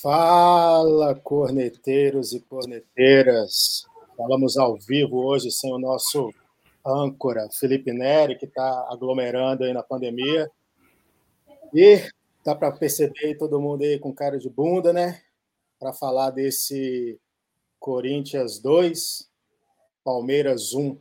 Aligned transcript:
Fala, 0.00 1.12
corneteiros 1.16 2.32
e 2.32 2.38
corneteiras. 2.38 3.84
Falamos 4.16 4.56
ao 4.56 4.76
vivo 4.76 5.16
hoje 5.26 5.50
sem 5.50 5.72
o 5.72 5.78
nosso 5.78 6.32
âncora, 6.86 7.48
Felipe 7.50 7.92
Neri, 7.92 8.38
que 8.38 8.46
está 8.46 8.86
aglomerando 8.92 9.64
aí 9.64 9.72
na 9.72 9.82
pandemia. 9.82 10.48
E 11.74 12.00
dá 12.44 12.54
para 12.54 12.70
perceber 12.70 13.36
todo 13.38 13.60
mundo 13.60 13.82
aí 13.82 13.98
com 13.98 14.14
cara 14.14 14.38
de 14.38 14.48
bunda, 14.48 14.92
né? 14.92 15.20
Para 15.80 15.92
falar 15.92 16.30
desse 16.30 17.18
Corinthians 17.80 18.60
2, 18.60 19.28
Palmeiras 20.04 20.74
1. 20.74 20.96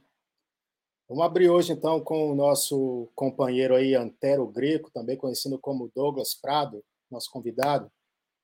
Vamos 1.08 1.24
abrir 1.24 1.52
hoje 1.52 1.72
então 1.72 2.00
com 2.00 2.32
o 2.32 2.36
nosso 2.36 3.08
companheiro 3.14 3.76
aí, 3.76 3.94
Antero 3.94 4.48
Greco, 4.48 4.90
também 4.90 5.16
conhecido 5.16 5.60
como 5.60 5.92
Douglas 5.94 6.34
Prado, 6.34 6.84
nosso 7.12 7.30
convidado. 7.30 7.92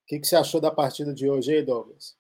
O 0.03 0.05
que, 0.05 0.19
que 0.19 0.27
você 0.27 0.35
achou 0.35 0.59
da 0.59 0.69
partida 0.69 1.13
de 1.13 1.29
hoje 1.29 1.53
aí, 1.53 1.63
Douglas? 1.63 2.17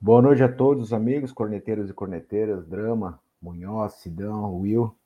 Boa 0.00 0.22
noite 0.22 0.42
a 0.42 0.50
todos 0.50 0.84
os 0.84 0.92
amigos, 0.94 1.30
corneteiros 1.30 1.90
e 1.90 1.92
corneteiras, 1.92 2.66
Drama, 2.66 3.20
Munhoz, 3.40 3.92
Sidão, 3.96 4.56
Will. 4.56 4.96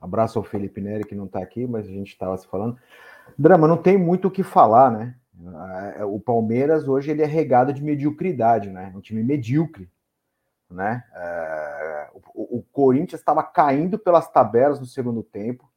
Abraço 0.00 0.36
ao 0.40 0.44
Felipe 0.44 0.80
Neri, 0.80 1.04
que 1.04 1.14
não 1.14 1.26
está 1.26 1.40
aqui, 1.40 1.64
mas 1.64 1.86
a 1.86 1.90
gente 1.90 2.08
estava 2.08 2.36
se 2.36 2.48
falando. 2.48 2.76
Drama, 3.38 3.68
não 3.68 3.76
tem 3.76 3.96
muito 3.96 4.26
o 4.26 4.30
que 4.32 4.42
falar, 4.42 4.90
né? 4.90 5.16
É, 5.96 6.04
o 6.04 6.18
Palmeiras 6.18 6.88
hoje 6.88 7.12
ele 7.12 7.22
é 7.22 7.26
regado 7.26 7.72
de 7.72 7.80
mediocridade, 7.84 8.68
né? 8.68 8.92
Um 8.92 9.00
time 9.00 9.22
medíocre, 9.22 9.88
né? 10.68 11.04
É, 11.14 12.10
o, 12.34 12.58
o, 12.58 12.62
Corinthians 12.72 13.20
estava 13.20 13.44
caindo 13.44 13.96
pelas 13.96 14.28
tabelas 14.28 14.80
no 14.80 14.86
segundo 14.86 15.22
tempo, 15.22 15.70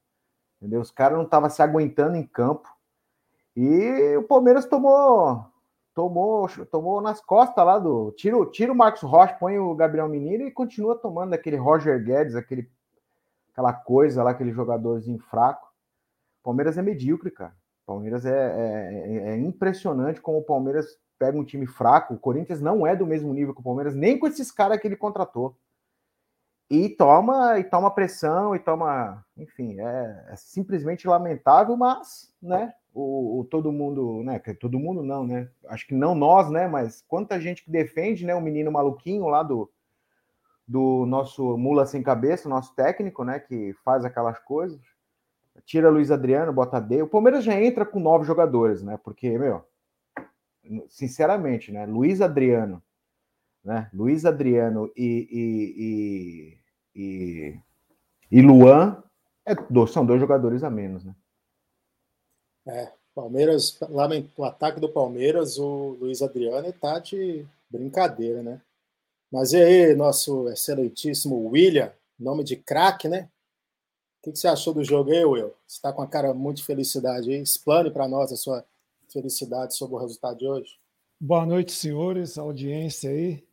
entendeu? 0.58 0.82
Os 0.82 0.90
caras 0.90 1.20
não 1.20 1.26
estavam 1.26 1.52
se 1.52 1.62
aguentando 1.62 2.16
em 2.16 2.26
campo. 2.26 2.75
E 3.56 4.18
o 4.18 4.24
Palmeiras 4.24 4.66
tomou 4.66 5.46
tomou 5.94 6.48
tomou 6.70 7.02
nas 7.02 7.22
costas 7.22 7.66
lá 7.66 7.80
do 7.80 8.12
tira, 8.12 8.38
tira 8.48 8.72
o 8.72 8.76
Marcos 8.76 9.02
Rocha, 9.02 9.38
põe 9.40 9.58
o 9.58 9.74
Gabriel 9.74 10.10
Menino 10.10 10.46
e 10.46 10.52
continua 10.52 10.98
tomando 10.98 11.34
aquele 11.34 11.56
Roger 11.56 12.04
Guedes, 12.04 12.36
aquele 12.36 12.70
aquela 13.52 13.72
coisa 13.72 14.22
lá, 14.22 14.32
aquele 14.32 14.52
jogadorzinho 14.52 15.20
fraco. 15.20 15.74
Palmeiras 16.44 16.78
é 16.78 16.82
medíocre, 16.82 17.32
cara. 17.32 17.56
Palmeiras 17.86 18.26
é, 18.26 18.32
é, 18.32 18.94
é, 18.94 19.30
é, 19.30 19.38
impressionante 19.38 20.20
como 20.20 20.40
o 20.40 20.44
Palmeiras 20.44 20.98
pega 21.18 21.38
um 21.38 21.46
time 21.46 21.66
fraco. 21.66 22.16
O 22.16 22.20
Corinthians 22.20 22.62
não 22.62 22.86
é 22.86 22.96
do 22.96 23.06
mesmo 23.06 23.34
nível 23.34 23.54
que 23.54 23.62
o 23.62 23.64
Palmeiras, 23.64 23.96
nem 23.96 24.20
com 24.20 24.28
esses 24.28 24.52
caras 24.52 24.80
que 24.80 24.88
ele 24.88 24.98
contratou. 24.98 25.56
E 26.70 26.90
toma, 26.90 27.60
e 27.60 27.64
toma 27.64 27.92
pressão, 27.92 28.56
e 28.56 28.60
toma. 28.60 29.24
Enfim, 29.38 29.80
é, 29.80 30.26
é 30.30 30.36
simplesmente 30.36 31.08
lamentável, 31.08 31.78
mas, 31.78 32.34
né? 32.42 32.74
O, 32.96 33.42
o, 33.42 33.44
todo 33.44 33.74
mundo, 33.74 34.24
né? 34.24 34.40
Todo 34.58 34.80
mundo 34.80 35.04
não, 35.04 35.28
né? 35.28 35.50
Acho 35.68 35.86
que 35.86 35.94
não 35.94 36.16
nós, 36.16 36.50
né? 36.50 36.66
Mas 36.66 37.04
quanta 37.06 37.40
gente 37.42 37.62
que 37.62 37.70
defende, 37.70 38.26
né? 38.26 38.34
O 38.34 38.42
menino 38.42 38.72
maluquinho 38.72 39.28
lá 39.28 39.44
do, 39.44 39.70
do 40.66 41.06
nosso 41.06 41.58
mula 41.58 41.86
sem 41.86 42.02
cabeça, 42.02 42.48
nosso 42.48 42.74
técnico, 42.74 43.26
né? 43.26 43.38
Que 43.38 43.74
faz 43.84 44.06
aquelas 44.06 44.40
coisas. 44.40 44.80
Tira 45.66 45.90
Luiz 45.90 46.10
Adriano, 46.10 46.54
bota 46.54 46.80
D. 46.80 47.02
O 47.02 47.08
Palmeiras 47.08 47.44
já 47.44 47.60
entra 47.62 47.86
com 47.86 48.00
nove 48.00 48.26
jogadores, 48.26 48.82
né? 48.82 48.98
Porque, 49.04 49.38
meu, 49.38 49.66
sinceramente, 50.88 51.74
né? 51.74 51.86
Luiz 51.86 52.22
Adriano, 52.22 52.82
né? 53.62 53.90
Luiz 53.94 54.26
Adriano 54.26 54.90
e, 54.96 56.58
e, 56.96 56.96
e, 56.96 57.02
e, 57.04 57.60
e 58.32 58.42
Luan 58.42 59.04
é, 59.46 59.54
são 59.88 60.06
dois 60.06 60.22
jogadores 60.22 60.64
a 60.64 60.70
menos, 60.70 61.04
né? 61.04 61.14
É, 62.68 62.92
Palmeiras, 63.14 63.78
lá 63.90 64.08
no 64.08 64.44
ataque 64.44 64.80
do 64.80 64.90
Palmeiras, 64.90 65.58
o 65.58 65.98
Luiz 66.00 66.22
Adriano 66.22 66.68
está 66.68 67.00
de 67.00 67.46
brincadeira, 67.70 68.44
né? 68.44 68.62
Mas 69.32 69.54
e 69.54 69.58
aí, 69.58 69.96
nosso 69.96 70.50
excelentíssimo 70.50 71.48
William, 71.50 71.92
nome 72.20 72.44
de 72.44 72.56
craque, 72.56 73.08
né? 73.08 73.30
O 74.20 74.32
que, 74.32 74.36
você 74.36 74.48
achou 74.48 74.74
do 74.74 74.84
jogo 74.84 75.12
aí, 75.12 75.24
Will? 75.24 75.54
Você 75.68 75.76
está 75.76 75.94
com 75.94 76.02
a 76.02 76.08
cara 76.08 76.34
muito 76.34 76.58
de 76.58 76.64
felicidade 76.64 77.32
aí. 77.32 77.42
Explane 77.42 77.92
para 77.92 78.08
nós 78.08 78.32
a 78.32 78.36
sua 78.36 78.66
felicidade 79.08 79.76
sobre 79.76 79.96
o 79.96 80.00
resultado 80.00 80.40
de 80.40 80.48
hoje. 80.48 80.80
Boa 81.20 81.46
noite, 81.46 81.72
senhores, 81.72 82.38
audiência 82.38 83.10
aí. 83.10 83.44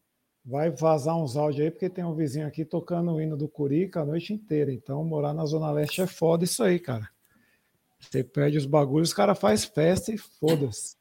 Vai 0.45 0.71
vazar 0.71 1.17
uns 1.17 1.37
áudios 1.37 1.65
aí, 1.65 1.71
porque 1.71 1.91
tem 1.91 2.05
um 2.05 2.15
vizinho 2.15 2.47
aqui 2.47 2.65
tocando 2.65 3.13
o 3.13 3.21
hino 3.21 3.37
do 3.37 3.47
Curica 3.47 4.01
a 4.01 4.05
noite 4.05 4.33
inteira. 4.33 4.73
Então, 4.73 5.05
morar 5.05 5.35
na 5.35 5.45
Zona 5.45 5.71
Leste 5.71 6.01
é 6.01 6.07
foda 6.07 6.45
isso 6.45 6.63
aí, 6.63 6.81
cara. 6.81 7.09
Você 8.03 8.25
perde 8.25 8.59
os 8.59 8.67
bagulhos, 8.67 9.09
os 9.09 9.15
cara 9.15 9.35
faz 9.35 9.65
festa 9.65 10.13
e 10.13 10.19
foda-se. 10.19 10.97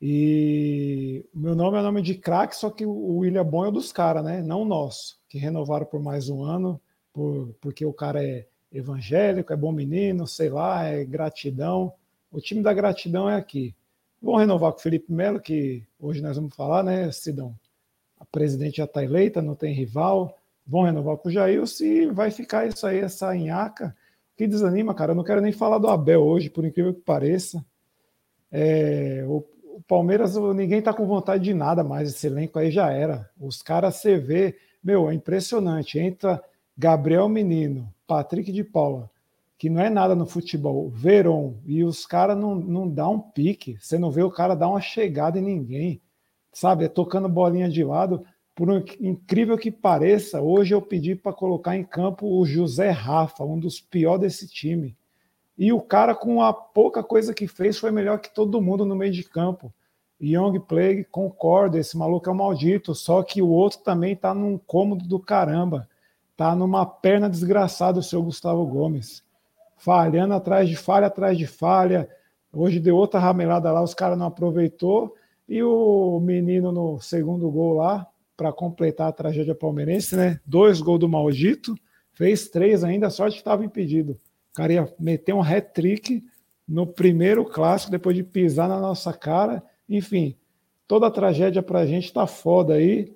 E 0.00 1.24
meu 1.32 1.54
nome 1.54 1.78
é 1.78 1.82
nome 1.82 2.02
de 2.02 2.14
craque, 2.14 2.54
só 2.54 2.70
que 2.70 2.84
o 2.84 3.18
William 3.18 3.44
Bom 3.44 3.64
é 3.66 3.70
dos 3.70 3.92
caras, 3.92 4.22
né? 4.22 4.42
Não 4.42 4.64
nosso, 4.64 5.18
que 5.28 5.38
renovaram 5.38 5.86
por 5.86 6.02
mais 6.02 6.28
um 6.28 6.44
ano, 6.44 6.80
por, 7.12 7.54
porque 7.60 7.86
o 7.86 7.94
cara 7.94 8.22
é 8.22 8.46
evangélico, 8.70 9.52
é 9.52 9.56
bom 9.56 9.72
menino, 9.72 10.26
sei 10.26 10.50
lá, 10.50 10.84
é 10.84 11.02
gratidão. 11.04 11.94
O 12.30 12.40
time 12.40 12.62
da 12.62 12.74
gratidão 12.74 13.30
é 13.30 13.36
aqui. 13.36 13.74
Vão 14.20 14.36
renovar 14.36 14.72
com 14.72 14.78
o 14.78 14.82
Felipe 14.82 15.10
Melo, 15.10 15.40
que 15.40 15.82
hoje 15.98 16.20
nós 16.20 16.36
vamos 16.36 16.54
falar, 16.54 16.82
né, 16.82 17.10
Sidão? 17.10 17.54
A 18.18 18.24
presidente 18.24 18.78
já 18.78 18.84
está 18.84 19.02
eleita, 19.02 19.40
não 19.40 19.54
tem 19.54 19.72
rival. 19.72 20.36
Vão 20.66 20.82
renovar 20.82 21.16
com 21.16 21.28
o 21.28 21.32
Jair 21.32 21.62
e 21.80 22.06
vai 22.06 22.30
ficar 22.30 22.66
isso 22.66 22.86
aí, 22.86 22.98
essa 22.98 23.34
enhaca 23.34 23.96
que 24.36 24.46
desanima, 24.46 24.94
cara. 24.94 25.12
Eu 25.12 25.16
não 25.16 25.24
quero 25.24 25.40
nem 25.40 25.52
falar 25.52 25.78
do 25.78 25.88
Abel 25.88 26.22
hoje, 26.22 26.50
por 26.50 26.64
incrível 26.64 26.92
que 26.92 27.00
pareça. 27.00 27.64
É, 28.52 29.24
o, 29.26 29.44
o, 29.76 29.82
Palmeiras, 29.88 30.36
ninguém 30.54 30.82
tá 30.82 30.92
com 30.92 31.06
vontade 31.06 31.42
de 31.42 31.54
nada 31.54 31.82
mais. 31.82 32.10
Esse 32.10 32.26
elenco 32.26 32.58
aí 32.58 32.70
já 32.70 32.90
era. 32.90 33.28
Os 33.40 33.62
caras 33.62 33.96
você 33.96 34.18
vê, 34.18 34.56
meu, 34.84 35.10
é 35.10 35.14
impressionante. 35.14 35.98
Entra 35.98 36.42
Gabriel 36.76 37.28
Menino, 37.28 37.92
Patrick 38.06 38.52
de 38.52 38.62
Paula, 38.62 39.10
que 39.56 39.70
não 39.70 39.80
é 39.80 39.88
nada 39.88 40.14
no 40.14 40.26
futebol, 40.26 40.90
Veron, 40.90 41.54
e 41.64 41.82
os 41.82 42.04
caras 42.04 42.36
não, 42.36 42.54
não 42.54 42.88
dá 42.88 43.08
um 43.08 43.18
pique. 43.18 43.78
Você 43.80 43.98
não 43.98 44.10
vê 44.10 44.22
o 44.22 44.30
cara 44.30 44.54
dar 44.54 44.68
uma 44.68 44.80
chegada 44.80 45.38
em 45.38 45.42
ninguém. 45.42 46.02
Sabe, 46.52 46.84
é 46.84 46.88
tocando 46.88 47.28
bolinha 47.28 47.68
de 47.68 47.84
lado 47.84 48.24
por 48.56 48.70
incrível 48.98 49.58
que 49.58 49.70
pareça, 49.70 50.40
hoje 50.40 50.74
eu 50.74 50.80
pedi 50.80 51.14
para 51.14 51.30
colocar 51.30 51.76
em 51.76 51.84
campo 51.84 52.26
o 52.26 52.46
José 52.46 52.88
Rafa, 52.88 53.44
um 53.44 53.60
dos 53.60 53.82
piores 53.82 54.22
desse 54.22 54.48
time. 54.48 54.96
E 55.58 55.74
o 55.74 55.80
cara, 55.80 56.14
com 56.14 56.40
a 56.40 56.54
pouca 56.54 57.02
coisa 57.02 57.34
que 57.34 57.46
fez, 57.46 57.78
foi 57.78 57.90
melhor 57.90 58.18
que 58.18 58.34
todo 58.34 58.62
mundo 58.62 58.86
no 58.86 58.96
meio 58.96 59.12
de 59.12 59.22
campo. 59.24 59.70
Young 60.18 60.58
Plague, 60.60 61.04
concorda, 61.04 61.78
esse 61.78 61.98
maluco 61.98 62.30
é 62.30 62.32
um 62.32 62.36
maldito, 62.36 62.94
só 62.94 63.22
que 63.22 63.42
o 63.42 63.48
outro 63.48 63.80
também 63.80 64.16
tá 64.16 64.32
num 64.32 64.56
cômodo 64.56 65.06
do 65.06 65.20
caramba. 65.20 65.86
Tá 66.34 66.56
numa 66.56 66.86
perna 66.86 67.28
desgraçada 67.28 67.98
o 67.98 68.02
seu 68.02 68.22
Gustavo 68.22 68.64
Gomes. 68.64 69.22
Falhando 69.76 70.32
atrás 70.32 70.66
de 70.66 70.76
falha, 70.76 71.08
atrás 71.08 71.36
de 71.36 71.46
falha. 71.46 72.08
Hoje 72.50 72.80
deu 72.80 72.96
outra 72.96 73.20
ramelada 73.20 73.70
lá, 73.70 73.82
os 73.82 73.92
caras 73.92 74.16
não 74.16 74.26
aproveitou. 74.26 75.14
E 75.46 75.62
o 75.62 76.18
menino 76.20 76.72
no 76.72 76.98
segundo 77.02 77.50
gol 77.50 77.74
lá, 77.74 78.06
para 78.36 78.52
completar 78.52 79.08
a 79.08 79.12
tragédia 79.12 79.54
palmeirense, 79.54 80.14
né? 80.14 80.40
Dois 80.44 80.80
gols 80.80 81.00
do 81.00 81.08
Maldito, 81.08 81.74
fez 82.12 82.48
três 82.48 82.84
ainda, 82.84 83.10
sorte 83.10 83.34
que 83.34 83.40
estava 83.40 83.64
impedido. 83.64 84.12
O 84.52 84.54
cara 84.54 84.72
ia 84.72 84.94
meter 84.98 85.34
um 85.34 85.42
hat-trick 85.42 86.24
no 86.66 86.86
primeiro 86.86 87.44
clássico, 87.44 87.90
depois 87.90 88.16
de 88.16 88.22
pisar 88.22 88.68
na 88.68 88.80
nossa 88.80 89.12
cara. 89.12 89.62
Enfim, 89.88 90.36
toda 90.86 91.06
a 91.06 91.10
tragédia 91.10 91.62
para 91.62 91.80
a 91.80 91.86
gente 91.86 92.04
está 92.04 92.26
foda 92.26 92.74
aí. 92.74 93.14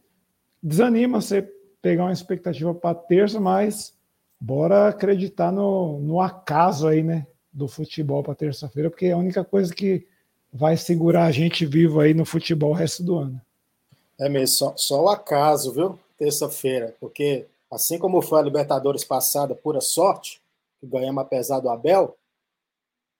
Desanima 0.62 1.20
você 1.20 1.43
pegar 1.82 2.05
uma 2.05 2.12
expectativa 2.12 2.75
para 2.75 2.94
terça, 2.94 3.40
mas 3.40 3.94
bora 4.38 4.88
acreditar 4.88 5.50
no, 5.50 5.99
no 6.00 6.20
acaso 6.20 6.87
aí, 6.87 7.02
né? 7.02 7.26
Do 7.52 7.67
futebol 7.67 8.22
para 8.22 8.34
terça-feira, 8.34 8.88
porque 8.90 9.06
é 9.06 9.12
a 9.12 9.17
única 9.17 9.44
coisa 9.44 9.75
que 9.75 10.06
vai 10.52 10.76
segurar 10.76 11.25
a 11.25 11.32
gente 11.32 11.67
vivo 11.67 12.00
aí 12.00 12.14
no 12.14 12.25
futebol 12.25 12.70
o 12.70 12.75
resto 12.75 13.02
do 13.02 13.17
ano. 13.17 13.40
É 14.20 14.28
mesmo, 14.28 14.55
só, 14.55 14.76
só 14.76 15.02
o 15.05 15.08
acaso, 15.08 15.72
viu? 15.72 15.99
Terça-feira, 16.19 16.94
porque 17.00 17.46
assim 17.70 17.99
como 17.99 18.20
foi 18.20 18.38
a 18.38 18.43
Libertadores 18.43 19.02
passada, 19.02 19.55
pura 19.55 19.81
sorte, 19.81 20.43
que 20.78 20.87
ganhamos 20.87 21.22
apesar 21.22 21.61
do 21.61 21.70
Abel, 21.70 22.14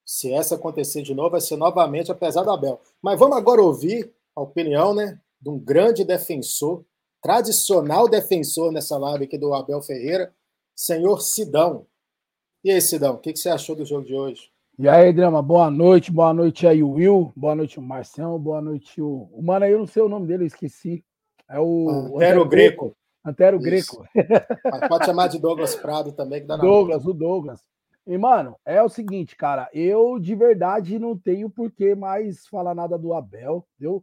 se 0.05 0.31
essa 0.33 0.57
acontecer 0.57 1.03
de 1.03 1.15
novo, 1.15 1.31
vai 1.31 1.41
ser 1.41 1.57
novamente 1.57 2.13
apesar 2.13 2.43
do 2.43 2.51
Abel. 2.51 2.81
Mas 3.01 3.19
vamos 3.19 3.39
agora 3.39 3.63
ouvir 3.63 4.13
a 4.37 4.43
opinião 4.43 4.95
né, 4.95 5.19
de 5.41 5.49
um 5.49 5.59
grande 5.59 6.05
defensor, 6.05 6.85
tradicional 7.23 8.09
defensor 8.09 8.71
nessa 8.71 8.99
live 8.99 9.25
aqui 9.25 9.39
do 9.39 9.55
Abel 9.55 9.81
Ferreira, 9.81 10.35
senhor 10.75 11.23
Sidão. 11.23 11.87
E 12.63 12.71
aí, 12.71 12.81
Sidão, 12.81 13.15
o 13.15 13.19
que, 13.19 13.33
que 13.33 13.39
você 13.39 13.49
achou 13.49 13.75
do 13.75 13.87
jogo 13.87 14.05
de 14.05 14.15
hoje? 14.15 14.51
E 14.81 14.89
aí, 14.89 15.13
Drama, 15.13 15.43
boa 15.43 15.71
noite, 15.71 16.11
boa 16.11 16.33
noite 16.33 16.67
aí, 16.67 16.83
o 16.83 16.93
Will, 16.93 17.31
boa 17.37 17.55
noite, 17.55 17.79
o 17.79 17.83
Marcião, 17.83 18.39
boa 18.39 18.63
noite, 18.63 18.99
o. 18.99 19.29
O 19.31 19.43
mano 19.43 19.67
aí, 19.67 19.73
eu 19.73 19.79
não 19.79 19.87
sei 19.87 20.03
o 20.03 20.09
nome 20.09 20.27
dele, 20.27 20.45
eu 20.45 20.47
esqueci. 20.47 21.05
É 21.51 21.61
o. 21.61 22.17
Antero 22.17 22.49
Greco. 22.49 22.97
Antero 23.23 23.59
Greco. 23.59 24.03
Pode 24.89 25.05
chamar 25.05 25.29
de 25.29 25.39
Douglas 25.39 25.75
Prado 25.75 26.13
também, 26.13 26.41
que 26.41 26.47
dá 26.47 26.57
Douglas, 26.57 27.05
o 27.05 27.13
Douglas. 27.13 27.63
E, 28.07 28.17
mano, 28.17 28.57
é 28.65 28.83
o 28.83 28.89
seguinte, 28.89 29.37
cara, 29.37 29.69
eu 29.75 30.19
de 30.19 30.35
verdade 30.35 30.99
não 30.99 31.15
tenho 31.15 31.51
por 31.51 31.71
que 31.71 31.95
mais 31.95 32.47
falar 32.47 32.75
nada 32.75 32.97
do 32.97 33.13
Abel, 33.13 33.67
eu 33.79 34.03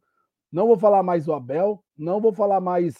não 0.51 0.68
vou 0.68 0.77
falar 0.77 1.01
mais 1.01 1.25
do 1.25 1.33
Abel, 1.33 1.83
não 1.97 2.21
vou 2.21 2.31
falar 2.31 2.62
mais, 2.62 2.94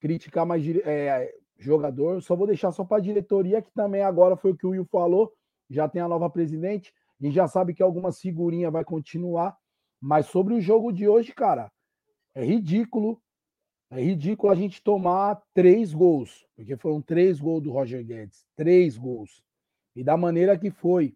criticar 0.00 0.46
mais 0.46 0.66
é, 0.66 1.30
jogador, 1.58 2.22
só 2.22 2.34
vou 2.34 2.46
deixar 2.46 2.72
só 2.72 2.84
para 2.84 2.96
a 2.96 3.02
diretoria, 3.02 3.60
que 3.60 3.70
também 3.74 4.00
agora 4.00 4.34
foi 4.34 4.52
o 4.52 4.56
que 4.56 4.66
o 4.66 4.70
Will 4.70 4.86
falou, 4.90 5.30
já 5.68 5.86
tem 5.86 6.00
a 6.00 6.08
nova 6.08 6.30
presidente, 6.30 6.90
e 7.22 7.30
já 7.30 7.46
sabe 7.46 7.72
que 7.72 7.82
algumas 7.82 8.20
figurinhas 8.20 8.72
vai 8.72 8.84
continuar, 8.84 9.56
mas 10.00 10.26
sobre 10.26 10.54
o 10.54 10.60
jogo 10.60 10.92
de 10.92 11.06
hoje, 11.06 11.32
cara, 11.32 11.70
é 12.34 12.44
ridículo, 12.44 13.22
é 13.90 14.02
ridículo 14.02 14.52
a 14.52 14.56
gente 14.56 14.82
tomar 14.82 15.40
três 15.54 15.94
gols, 15.94 16.44
porque 16.56 16.76
foram 16.76 17.00
três 17.00 17.38
gols 17.38 17.62
do 17.62 17.70
Roger 17.70 18.04
Guedes, 18.04 18.44
três 18.56 18.98
gols. 18.98 19.40
E 19.94 20.02
da 20.02 20.16
maneira 20.16 20.58
que 20.58 20.70
foi. 20.70 21.14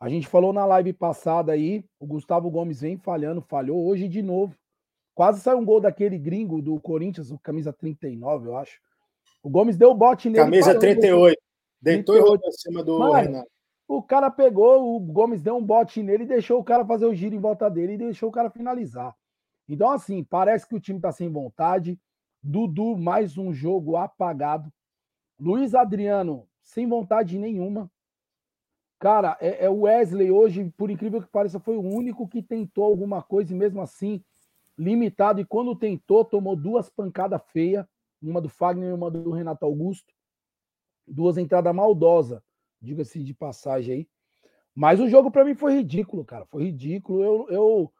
A 0.00 0.08
gente 0.08 0.28
falou 0.28 0.52
na 0.52 0.64
live 0.64 0.92
passada 0.92 1.52
aí, 1.52 1.84
o 1.98 2.06
Gustavo 2.06 2.48
Gomes 2.48 2.80
vem 2.80 2.96
falhando, 2.96 3.42
falhou 3.42 3.84
hoje 3.84 4.08
de 4.08 4.22
novo. 4.22 4.56
Quase 5.12 5.40
saiu 5.40 5.58
um 5.58 5.64
gol 5.64 5.80
daquele 5.80 6.16
gringo 6.16 6.62
do 6.62 6.80
Corinthians, 6.80 7.32
o 7.32 7.38
camisa 7.38 7.72
39, 7.72 8.46
eu 8.46 8.56
acho. 8.56 8.80
O 9.42 9.50
Gomes 9.50 9.76
deu 9.76 9.90
o 9.90 9.94
bote 9.94 10.30
nele. 10.30 10.44
Camisa 10.44 10.78
38. 10.78 11.36
Deitou 11.82 12.14
38. 12.14 12.16
e 12.16 12.30
rodou 12.30 12.48
em 12.48 12.52
cima 12.52 12.84
do 12.84 12.98
Mano, 12.98 13.12
Renato. 13.12 13.57
O 13.88 14.02
cara 14.02 14.30
pegou, 14.30 14.94
o 14.94 15.00
Gomes 15.00 15.40
deu 15.40 15.56
um 15.56 15.64
bote 15.64 16.02
nele 16.02 16.24
e 16.24 16.26
deixou 16.26 16.60
o 16.60 16.64
cara 16.64 16.84
fazer 16.84 17.06
o 17.06 17.14
giro 17.14 17.34
em 17.34 17.40
volta 17.40 17.70
dele 17.70 17.94
e 17.94 17.98
deixou 17.98 18.28
o 18.28 18.32
cara 18.32 18.50
finalizar. 18.50 19.16
Então, 19.66 19.90
assim, 19.90 20.22
parece 20.22 20.68
que 20.68 20.74
o 20.74 20.80
time 20.80 21.00
tá 21.00 21.10
sem 21.10 21.30
vontade. 21.30 21.98
Dudu, 22.42 22.98
mais 22.98 23.38
um 23.38 23.50
jogo 23.50 23.96
apagado. 23.96 24.70
Luiz 25.40 25.74
Adriano, 25.74 26.46
sem 26.62 26.86
vontade 26.86 27.38
nenhuma. 27.38 27.90
Cara, 28.98 29.38
é, 29.40 29.64
é, 29.64 29.70
o 29.70 29.82
Wesley 29.82 30.30
hoje, 30.30 30.70
por 30.76 30.90
incrível 30.90 31.22
que 31.22 31.28
pareça, 31.28 31.58
foi 31.58 31.76
o 31.76 31.82
único 31.82 32.28
que 32.28 32.42
tentou 32.42 32.84
alguma 32.84 33.22
coisa 33.22 33.54
e 33.54 33.56
mesmo 33.56 33.80
assim 33.80 34.22
limitado. 34.76 35.40
E 35.40 35.46
quando 35.46 35.74
tentou, 35.74 36.26
tomou 36.26 36.54
duas 36.54 36.90
pancadas 36.90 37.40
feias, 37.52 37.86
uma 38.20 38.40
do 38.40 38.50
Fagner 38.50 38.90
e 38.90 38.92
uma 38.92 39.10
do 39.10 39.30
Renato 39.30 39.64
Augusto. 39.64 40.12
Duas 41.06 41.38
entradas 41.38 41.74
maldosas, 41.74 42.42
diga-se 42.80 43.22
de 43.22 43.34
passagem 43.34 43.94
aí. 43.94 44.08
Mas 44.74 45.00
o 45.00 45.08
jogo 45.08 45.30
para 45.30 45.44
mim 45.44 45.54
foi 45.54 45.74
ridículo, 45.74 46.24
cara. 46.24 46.46
Foi 46.46 46.64
ridículo. 46.64 47.22
Eu, 47.22 47.46
eu, 47.50 47.92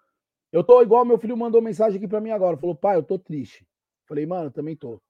eu 0.52 0.64
tô 0.64 0.80
igual 0.80 1.04
meu 1.04 1.18
filho 1.18 1.36
mandou 1.36 1.60
mensagem 1.60 1.98
aqui 1.98 2.06
para 2.06 2.20
mim 2.20 2.30
agora. 2.30 2.56
Falou, 2.56 2.74
pai, 2.74 2.96
eu 2.96 3.02
tô 3.02 3.18
triste. 3.18 3.66
Falei, 4.06 4.24
mano, 4.26 4.46
eu 4.46 4.50
também 4.50 4.76
tô. 4.76 5.00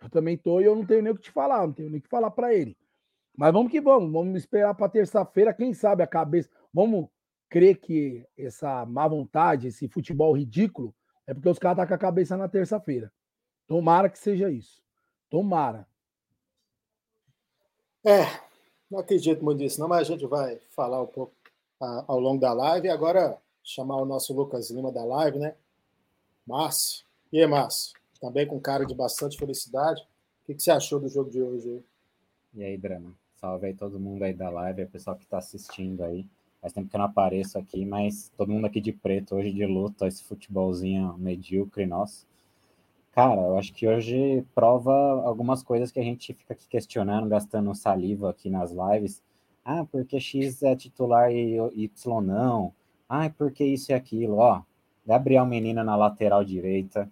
Eu 0.00 0.08
também 0.08 0.36
tô 0.36 0.60
e 0.60 0.64
eu 0.64 0.74
não 0.74 0.86
tenho 0.86 1.02
nem 1.02 1.12
o 1.12 1.16
que 1.16 1.22
te 1.22 1.30
falar, 1.30 1.66
não 1.66 1.74
tenho 1.74 1.90
nem 1.90 1.98
o 1.98 2.02
que 2.02 2.08
falar 2.08 2.30
para 2.30 2.54
ele. 2.54 2.76
Mas 3.36 3.52
vamos 3.52 3.70
que 3.70 3.80
vamos, 3.80 4.10
vamos 4.12 4.38
esperar 4.38 4.74
para 4.74 4.88
terça-feira, 4.88 5.52
quem 5.52 5.74
sabe 5.74 6.02
a 6.02 6.06
cabeça. 6.06 6.48
Vamos 6.72 7.08
crer 7.48 7.78
que 7.78 8.26
essa 8.36 8.86
má 8.86 9.06
vontade, 9.06 9.68
esse 9.68 9.88
futebol 9.88 10.36
ridículo, 10.36 10.94
é 11.26 11.34
porque 11.34 11.48
os 11.48 11.58
caras 11.58 11.74
estão 11.74 11.84
tá 11.84 11.88
com 11.88 11.94
a 11.94 11.98
cabeça 11.98 12.36
na 12.36 12.48
terça-feira. 12.48 13.12
Tomara 13.66 14.08
que 14.08 14.18
seja 14.18 14.50
isso. 14.50 14.82
Tomara. 15.28 15.86
É, 18.04 18.24
não 18.90 18.98
acredito 18.98 19.44
muito 19.44 19.58
nisso, 19.58 19.80
não, 19.80 19.88
mas 19.88 20.00
a 20.00 20.12
gente 20.12 20.26
vai 20.26 20.58
falar 20.70 21.02
um 21.02 21.06
pouco 21.06 21.32
a, 21.80 22.04
ao 22.08 22.18
longo 22.18 22.40
da 22.40 22.52
live. 22.52 22.88
E 22.88 22.90
agora, 22.90 23.38
chamar 23.62 23.96
o 23.96 24.04
nosso 24.04 24.34
Lucas 24.34 24.70
Lima 24.70 24.90
da 24.90 25.04
live, 25.04 25.38
né? 25.38 25.54
Márcio. 26.46 27.04
E 27.32 27.40
aí, 27.40 27.46
Márcio? 27.46 27.94
Também 28.20 28.46
com 28.46 28.60
cara 28.60 28.84
de 28.84 28.94
bastante 28.94 29.38
felicidade. 29.38 30.02
O 30.42 30.46
que, 30.46 30.54
que 30.54 30.62
você 30.62 30.70
achou 30.70 30.98
do 30.98 31.08
jogo 31.08 31.30
de 31.30 31.40
hoje? 31.40 31.82
E 32.52 32.64
aí, 32.64 32.76
Drama? 32.76 33.14
Salve 33.36 33.68
aí 33.68 33.74
todo 33.74 34.00
mundo 34.00 34.22
aí 34.24 34.34
da 34.34 34.50
live, 34.50 34.82
o 34.82 34.88
pessoal 34.90 35.16
que 35.16 35.24
está 35.24 35.38
assistindo 35.38 36.02
aí. 36.02 36.26
Faz 36.60 36.74
tempo 36.74 36.90
que 36.90 36.96
eu 36.96 36.98
não 36.98 37.06
apareço 37.06 37.58
aqui, 37.58 37.86
mas 37.86 38.30
todo 38.36 38.52
mundo 38.52 38.66
aqui 38.66 38.80
de 38.80 38.92
preto, 38.92 39.36
hoje 39.36 39.50
de 39.50 39.64
luta, 39.64 40.06
esse 40.06 40.22
futebolzinho 40.22 41.16
medíocre 41.16 41.86
nosso. 41.86 42.26
Cara, 43.12 43.40
eu 43.40 43.58
acho 43.58 43.72
que 43.72 43.86
hoje 43.86 44.44
prova 44.54 44.92
algumas 45.24 45.62
coisas 45.62 45.90
que 45.90 45.98
a 46.00 46.02
gente 46.02 46.32
fica 46.32 46.54
aqui 46.54 46.66
questionando, 46.68 47.28
gastando 47.28 47.74
saliva 47.74 48.30
aqui 48.30 48.48
nas 48.48 48.72
lives. 48.72 49.22
Ah, 49.64 49.84
porque 49.84 50.20
X 50.20 50.62
é 50.62 50.74
titular 50.76 51.32
e 51.32 51.56
Y 51.74 52.20
não. 52.20 52.72
Ah, 53.08 53.28
porque 53.30 53.64
isso 53.64 53.92
e 53.92 53.94
aquilo. 53.94 54.36
Ó, 54.38 54.62
Gabriel 55.06 55.44
Menina 55.44 55.82
na 55.82 55.96
lateral 55.96 56.44
direita, 56.44 57.10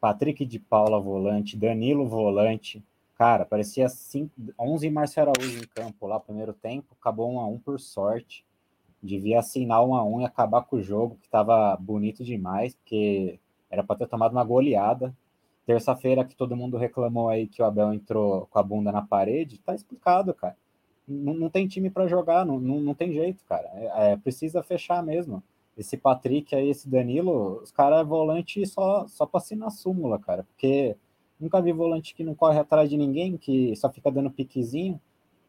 Patrick 0.00 0.44
de 0.44 0.58
Paula 0.58 1.00
volante, 1.00 1.56
Danilo 1.56 2.06
volante, 2.06 2.84
Cara, 3.16 3.46
parecia 3.46 3.88
5, 3.88 4.30
11 4.58 4.90
Márcio 4.90 5.22
Araújo 5.22 5.58
em 5.58 5.66
campo 5.66 6.06
lá, 6.06 6.20
primeiro 6.20 6.52
tempo, 6.52 6.94
acabou 7.00 7.32
1 7.32 7.40
a 7.40 7.46
1 7.46 7.58
por 7.60 7.80
sorte. 7.80 8.44
Devia 9.02 9.38
assinar 9.38 9.82
1 9.82 9.94
a 9.94 10.04
1 10.04 10.20
e 10.20 10.24
acabar 10.26 10.62
com 10.62 10.76
o 10.76 10.82
jogo, 10.82 11.16
que 11.16 11.26
estava 11.26 11.74
bonito 11.76 12.22
demais, 12.22 12.74
porque 12.74 13.38
era 13.70 13.82
para 13.82 13.96
ter 13.96 14.06
tomado 14.06 14.32
uma 14.32 14.44
goleada. 14.44 15.16
Terça-feira 15.66 16.24
que 16.24 16.36
todo 16.36 16.56
mundo 16.56 16.76
reclamou 16.76 17.28
aí 17.28 17.46
que 17.46 17.60
o 17.60 17.64
Abel 17.64 17.92
entrou 17.92 18.46
com 18.46 18.58
a 18.58 18.62
bunda 18.62 18.92
na 18.92 19.02
parede, 19.02 19.58
tá 19.58 19.74
explicado, 19.74 20.32
cara. 20.32 20.56
Não, 21.06 21.34
não 21.34 21.50
tem 21.50 21.66
time 21.66 21.90
para 21.90 22.06
jogar, 22.06 22.46
não, 22.46 22.58
não, 22.58 22.80
não, 22.80 22.94
tem 22.94 23.12
jeito, 23.12 23.44
cara. 23.44 23.68
É, 23.74 24.12
é, 24.12 24.16
precisa 24.16 24.62
fechar 24.62 25.02
mesmo. 25.02 25.42
Esse 25.76 25.96
Patrick 25.96 26.54
aí, 26.54 26.70
esse 26.70 26.88
Danilo, 26.88 27.60
os 27.62 27.70
caras 27.70 28.00
é 28.00 28.04
volante 28.04 28.64
só, 28.66 29.06
só 29.08 29.26
para 29.26 29.38
assinar 29.38 29.70
súmula, 29.70 30.18
cara, 30.18 30.44
porque 30.44 30.96
Nunca 31.38 31.60
vi 31.60 31.72
volante 31.72 32.14
que 32.14 32.24
não 32.24 32.34
corre 32.34 32.58
atrás 32.58 32.88
de 32.88 32.96
ninguém, 32.96 33.36
que 33.36 33.76
só 33.76 33.90
fica 33.90 34.10
dando 34.10 34.30
piquezinho. 34.30 35.00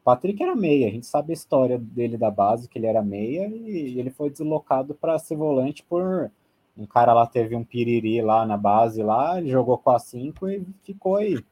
Patrick 0.04 0.42
era 0.42 0.54
meia, 0.54 0.88
a 0.88 0.90
gente 0.90 1.06
sabe 1.06 1.32
a 1.32 1.34
história 1.34 1.78
dele 1.78 2.16
da 2.16 2.30
base, 2.30 2.68
que 2.68 2.78
ele 2.78 2.86
era 2.86 3.02
meia 3.02 3.46
e 3.48 3.98
ele 3.98 4.10
foi 4.10 4.30
deslocado 4.30 4.94
para 4.94 5.18
ser 5.18 5.36
volante 5.36 5.82
por 5.82 6.30
um 6.78 6.86
cara 6.86 7.12
lá 7.12 7.26
teve 7.26 7.56
um 7.56 7.64
piriri 7.64 8.22
lá 8.22 8.46
na 8.46 8.56
base 8.56 9.02
lá, 9.02 9.38
ele 9.38 9.50
jogou 9.50 9.76
com 9.76 9.90
a 9.90 9.98
5 9.98 10.48
e 10.48 10.66
ficou 10.84 11.16
aí. 11.16 11.44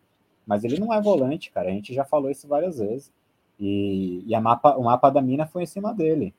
Mas 0.46 0.62
ele 0.62 0.78
não 0.78 0.92
é 0.94 1.00
volante, 1.02 1.50
cara, 1.50 1.68
a 1.68 1.72
gente 1.72 1.92
já 1.92 2.04
falou 2.04 2.30
isso 2.30 2.46
várias 2.46 2.78
vezes. 2.78 3.12
E, 3.58 4.22
e 4.26 4.34
a 4.34 4.40
mapa, 4.40 4.76
o 4.76 4.84
mapa 4.84 5.10
da 5.10 5.20
mina 5.20 5.46
foi 5.46 5.64
em 5.64 5.66
cima 5.66 5.92
dele. 5.92 6.32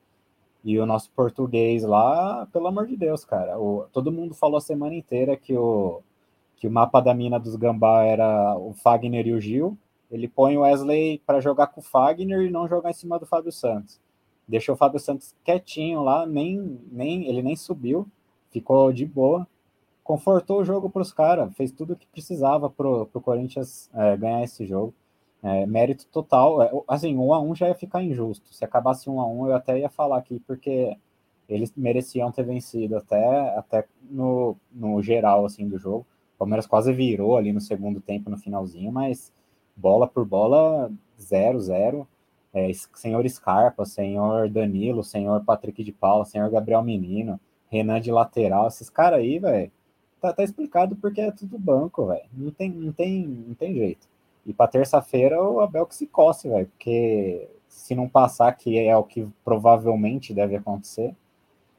E 0.63 0.79
o 0.79 0.85
nosso 0.85 1.11
português 1.11 1.83
lá, 1.83 2.47
pelo 2.53 2.67
amor 2.67 2.87
de 2.87 2.95
Deus, 2.95 3.25
cara, 3.25 3.59
o, 3.59 3.87
todo 3.91 4.11
mundo 4.11 4.33
falou 4.33 4.57
a 4.57 4.61
semana 4.61 4.95
inteira 4.95 5.35
que 5.35 5.55
o 5.55 6.01
que 6.55 6.67
o 6.67 6.71
mapa 6.71 6.99
da 6.99 7.13
mina 7.13 7.39
dos 7.39 7.55
Gambá 7.55 8.03
era 8.03 8.57
o 8.57 8.73
Fagner 8.73 9.27
e 9.27 9.33
o 9.33 9.39
Gil. 9.39 9.77
Ele 10.09 10.27
põe 10.27 10.57
o 10.57 10.61
Wesley 10.61 11.21
para 11.25 11.39
jogar 11.39 11.67
com 11.67 11.81
o 11.81 11.83
Fagner 11.83 12.41
e 12.41 12.49
não 12.49 12.67
jogar 12.67 12.89
em 12.89 12.93
cima 12.93 13.19
do 13.19 13.27
Fábio 13.27 13.51
Santos. 13.51 13.99
Deixou 14.47 14.73
o 14.73 14.77
Fábio 14.77 14.99
Santos 14.99 15.35
quietinho 15.43 16.01
lá, 16.01 16.25
nem, 16.25 16.79
nem 16.91 17.27
ele 17.27 17.43
nem 17.43 17.55
subiu, 17.55 18.07
ficou 18.59 18.91
de 18.91 19.05
boa. 19.05 19.47
Confortou 20.03 20.61
o 20.61 20.65
jogo 20.65 20.89
para 20.89 21.01
os 21.01 21.11
caras, 21.11 21.53
fez 21.55 21.71
tudo 21.71 21.93
o 21.93 21.95
que 21.95 22.07
precisava 22.07 22.69
para 22.69 22.87
o 22.87 23.21
Corinthians 23.21 23.89
é, 23.93 24.17
ganhar 24.17 24.43
esse 24.43 24.65
jogo. 24.65 24.93
É, 25.43 25.65
mérito 25.65 26.05
total. 26.07 26.63
É, 26.63 26.71
assim, 26.87 27.15
um 27.17 27.33
a 27.33 27.41
um 27.41 27.53
já 27.53 27.67
ia 27.67 27.75
ficar 27.75 28.03
injusto. 28.03 28.53
Se 28.53 28.65
acabasse 28.65 29.09
um 29.09 29.19
a 29.19 29.27
um, 29.27 29.47
eu 29.47 29.55
até 29.55 29.79
ia 29.79 29.89
falar 29.89 30.17
aqui, 30.17 30.39
porque 30.47 30.97
eles 31.47 31.71
mereciam 31.75 32.31
ter 32.31 32.43
vencido 32.43 32.97
até, 32.97 33.57
até 33.57 33.85
no, 34.09 34.55
no 34.71 35.01
geral 35.01 35.45
assim 35.45 35.67
do 35.67 35.77
jogo. 35.77 36.05
O 36.35 36.39
Palmeiras 36.39 36.67
quase 36.67 36.91
virou 36.93 37.37
ali 37.37 37.51
no 37.53 37.61
segundo 37.61 37.99
tempo, 38.01 38.29
no 38.29 38.37
finalzinho, 38.37 38.91
mas 38.91 39.33
bola 39.75 40.07
por 40.07 40.25
bola, 40.25 40.91
0 41.19 41.59
0 41.59 42.07
é, 42.53 42.71
senhor 42.95 43.27
Scarpa, 43.29 43.85
senhor 43.85 44.49
Danilo, 44.49 45.03
senhor 45.03 45.43
Patrick 45.43 45.83
de 45.83 45.91
Paula, 45.91 46.25
senhor 46.25 46.49
Gabriel 46.49 46.81
Menino, 46.81 47.39
Renan 47.69 47.99
de 47.99 48.11
lateral, 48.11 48.67
esses 48.67 48.89
caras 48.89 49.19
aí, 49.19 49.39
velho, 49.39 49.71
tá, 50.21 50.33
tá, 50.33 50.43
explicado 50.43 50.95
porque 50.95 51.21
é 51.21 51.31
tudo 51.31 51.59
banco, 51.59 52.07
velho. 52.07 52.25
Não 52.33 52.51
tem, 52.51 52.71
não, 52.71 52.91
tem, 52.91 53.25
não 53.25 53.53
tem 53.53 53.73
jeito. 53.73 54.07
E 54.45 54.53
para 54.53 54.69
terça-feira 54.69 55.41
o 55.41 55.59
Abel 55.59 55.85
que 55.85 55.95
se 55.95 56.07
coce, 56.07 56.47
velho, 56.47 56.67
porque 56.67 57.47
se 57.67 57.93
não 57.95 58.07
passar, 58.07 58.51
que 58.53 58.77
é 58.79 58.95
o 58.95 59.03
que 59.03 59.27
provavelmente 59.43 60.33
deve 60.33 60.55
acontecer, 60.55 61.13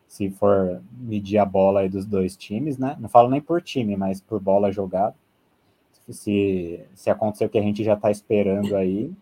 se 0.06 0.30
for 0.30 0.82
medir 0.92 1.38
a 1.38 1.44
bola 1.44 1.80
aí 1.80 1.88
dos 1.88 2.06
dois 2.06 2.36
times, 2.36 2.78
né? 2.78 2.96
Não 2.98 3.08
falo 3.08 3.28
nem 3.28 3.40
por 3.40 3.60
time, 3.60 3.96
mas 3.96 4.20
por 4.20 4.40
bola 4.40 4.72
jogada. 4.72 5.14
Se, 6.10 6.80
se 6.94 7.10
acontecer 7.10 7.44
o 7.44 7.50
que 7.50 7.58
a 7.58 7.62
gente 7.62 7.84
já 7.84 7.94
tá 7.94 8.10
esperando 8.10 8.74
aí, 8.74 9.12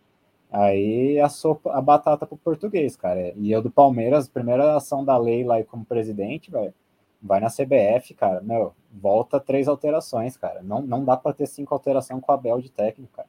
aí 0.57 1.21
a 1.21 1.29
sopa, 1.29 1.73
a 1.73 1.81
batata 1.81 2.27
pro 2.27 2.37
português, 2.37 2.97
cara. 2.97 3.33
E 3.37 3.51
eu 3.51 3.63
do 3.63 3.71
Palmeiras, 3.71 4.29
primeira 4.29 4.77
ação 4.77 5.05
da 5.05 5.17
lei 5.17 5.45
lá 5.45 5.63
como 5.65 5.85
presidente, 5.85 6.51
velho, 6.51 6.75
vai 7.21 7.41
na 7.41 7.49
CBF, 7.49 8.15
cara, 8.15 8.41
meu, 8.41 8.75
volta 8.93 9.41
três 9.41 9.69
alterações, 9.69 10.37
cara. 10.37 10.63
Não, 10.63 10.83
não 10.83 11.05
dá 11.05 11.17
para 11.17 11.33
ter 11.33 11.47
cinco 11.47 11.75
alterações 11.75 12.21
com 12.23 12.33
a 12.33 12.37
Bel 12.37 12.61
de 12.61 12.71
técnico, 12.71 13.13
cara. 13.13 13.29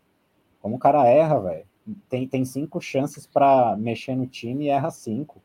Como 0.62 0.76
o 0.76 0.80
cara 0.80 1.08
erra, 1.08 1.40
velho. 1.40 1.66
Tem, 2.10 2.28
tem 2.28 2.44
cinco 2.46 2.82
chances 2.82 3.26
para 3.26 3.76
mexer 3.78 4.16
no 4.16 4.28
time 4.28 4.66
e 4.66 4.70
erra 4.70 4.92
cinco. 4.92 5.42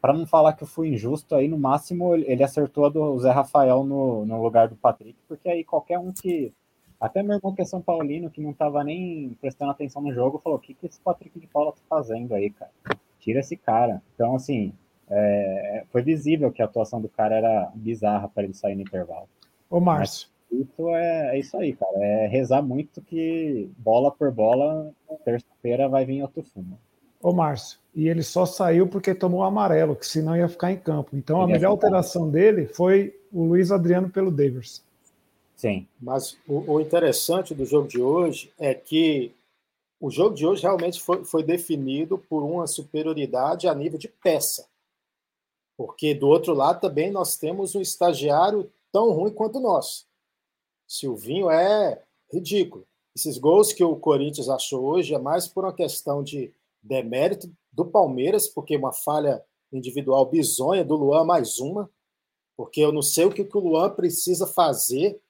Para 0.00 0.12
não 0.12 0.26
falar 0.26 0.52
que 0.52 0.62
eu 0.62 0.68
fui 0.68 0.88
injusto, 0.88 1.34
aí 1.34 1.48
no 1.48 1.58
máximo 1.58 2.14
ele 2.14 2.42
acertou 2.42 2.84
a 2.86 2.88
do 2.90 3.18
Zé 3.18 3.30
Rafael 3.30 3.84
no, 3.84 4.26
no 4.26 4.42
lugar 4.42 4.68
do 4.68 4.76
Patrick, 4.76 5.18
porque 5.26 5.48
aí 5.48 5.64
qualquer 5.64 5.98
um 5.98 6.12
que. 6.12 6.52
Até 7.00 7.22
meu 7.22 7.36
irmão 7.36 7.54
que 7.54 7.62
é 7.62 7.64
São 7.64 7.80
Paulino, 7.80 8.30
que 8.30 8.42
não 8.42 8.52
tava 8.52 8.84
nem 8.84 9.36
prestando 9.40 9.70
atenção 9.70 10.02
no 10.02 10.12
jogo, 10.12 10.38
falou: 10.38 10.58
o 10.58 10.60
que, 10.60 10.74
que 10.74 10.86
esse 10.86 11.00
Patrick 11.00 11.40
de 11.40 11.46
Paula 11.46 11.72
tá 11.72 11.80
fazendo 11.88 12.34
aí, 12.34 12.50
cara? 12.50 12.70
Tira 13.18 13.40
esse 13.40 13.56
cara. 13.56 14.02
Então, 14.14 14.34
assim, 14.34 14.74
é, 15.08 15.84
foi 15.90 16.02
visível 16.02 16.52
que 16.52 16.60
a 16.60 16.66
atuação 16.66 17.00
do 17.00 17.08
cara 17.08 17.34
era 17.34 17.72
bizarra 17.74 18.28
para 18.28 18.44
ele 18.44 18.54
sair 18.54 18.74
no 18.74 18.82
intervalo. 18.82 19.28
Ô, 19.70 19.80
Márcio. 19.80 20.28
isso 20.50 20.88
é, 20.90 21.36
é, 21.36 21.38
isso 21.38 21.56
aí, 21.56 21.74
cara. 21.74 21.96
É 21.96 22.26
rezar 22.26 22.60
muito 22.60 23.00
que 23.00 23.70
bola 23.78 24.10
por 24.10 24.30
bola, 24.30 24.92
terça-feira 25.24 25.88
vai 25.88 26.04
vir 26.04 26.22
outro 26.22 26.42
fumo. 26.42 26.78
Ô, 27.22 27.32
Márcio, 27.32 27.78
e 27.94 28.08
ele 28.08 28.22
só 28.22 28.44
saiu 28.46 28.86
porque 28.86 29.14
tomou 29.14 29.42
amarelo, 29.42 29.96
que 29.96 30.06
senão 30.06 30.36
ia 30.36 30.48
ficar 30.48 30.70
em 30.72 30.78
campo. 30.78 31.16
Então 31.16 31.42
ele 31.42 31.52
a 31.52 31.54
melhor 31.54 31.70
alteração 31.70 32.30
dele 32.30 32.66
foi 32.66 33.14
o 33.32 33.44
Luiz 33.44 33.70
Adriano 33.70 34.08
pelo 34.10 34.30
Davis. 34.30 34.84
Sim. 35.60 35.86
Mas 36.00 36.38
o, 36.48 36.72
o, 36.72 36.80
interessante 36.80 37.54
do 37.54 37.66
jogo 37.66 37.86
de 37.86 38.00
hoje 38.00 38.50
é 38.58 38.72
que 38.72 39.36
o 40.00 40.10
jogo 40.10 40.34
de 40.34 40.46
hoje 40.46 40.62
realmente 40.62 40.98
foi, 40.98 41.22
foi 41.22 41.42
definido 41.42 42.16
por 42.16 42.42
uma 42.42 42.66
superioridade 42.66 43.68
a 43.68 43.74
nível 43.74 43.98
de 43.98 44.08
peça. 44.08 44.66
Porque 45.76 46.14
do 46.14 46.28
outro 46.28 46.54
lado 46.54 46.80
também 46.80 47.10
nós 47.10 47.36
temos 47.36 47.74
um 47.74 47.80
estagiário 47.82 48.72
tão 48.90 49.12
ruim 49.12 49.34
quanto 49.34 49.60
nós. 49.60 50.06
Silvinho 50.88 51.50
é 51.50 52.02
ridículo. 52.32 52.86
Esses 53.14 53.36
gols 53.36 53.70
que 53.70 53.84
o 53.84 53.96
Corinthians 53.96 54.48
achou 54.48 54.82
hoje 54.82 55.14
é 55.14 55.18
mais 55.18 55.46
por 55.46 55.66
uma 55.66 55.74
questão 55.74 56.22
de 56.22 56.50
demérito 56.82 57.54
do 57.70 57.84
Palmeiras, 57.84 58.48
porque 58.48 58.78
uma 58.78 58.94
falha 58.94 59.44
individual 59.70 60.24
bizonha 60.24 60.82
do 60.82 60.96
Luan, 60.96 61.24
mais 61.24 61.58
uma, 61.58 61.90
porque 62.56 62.80
eu 62.80 62.90
não 62.90 63.02
sei 63.02 63.26
o 63.26 63.30
que, 63.30 63.44
que 63.44 63.58
o 63.58 63.60
Luan 63.60 63.90
precisa 63.90 64.46
fazer 64.46 65.20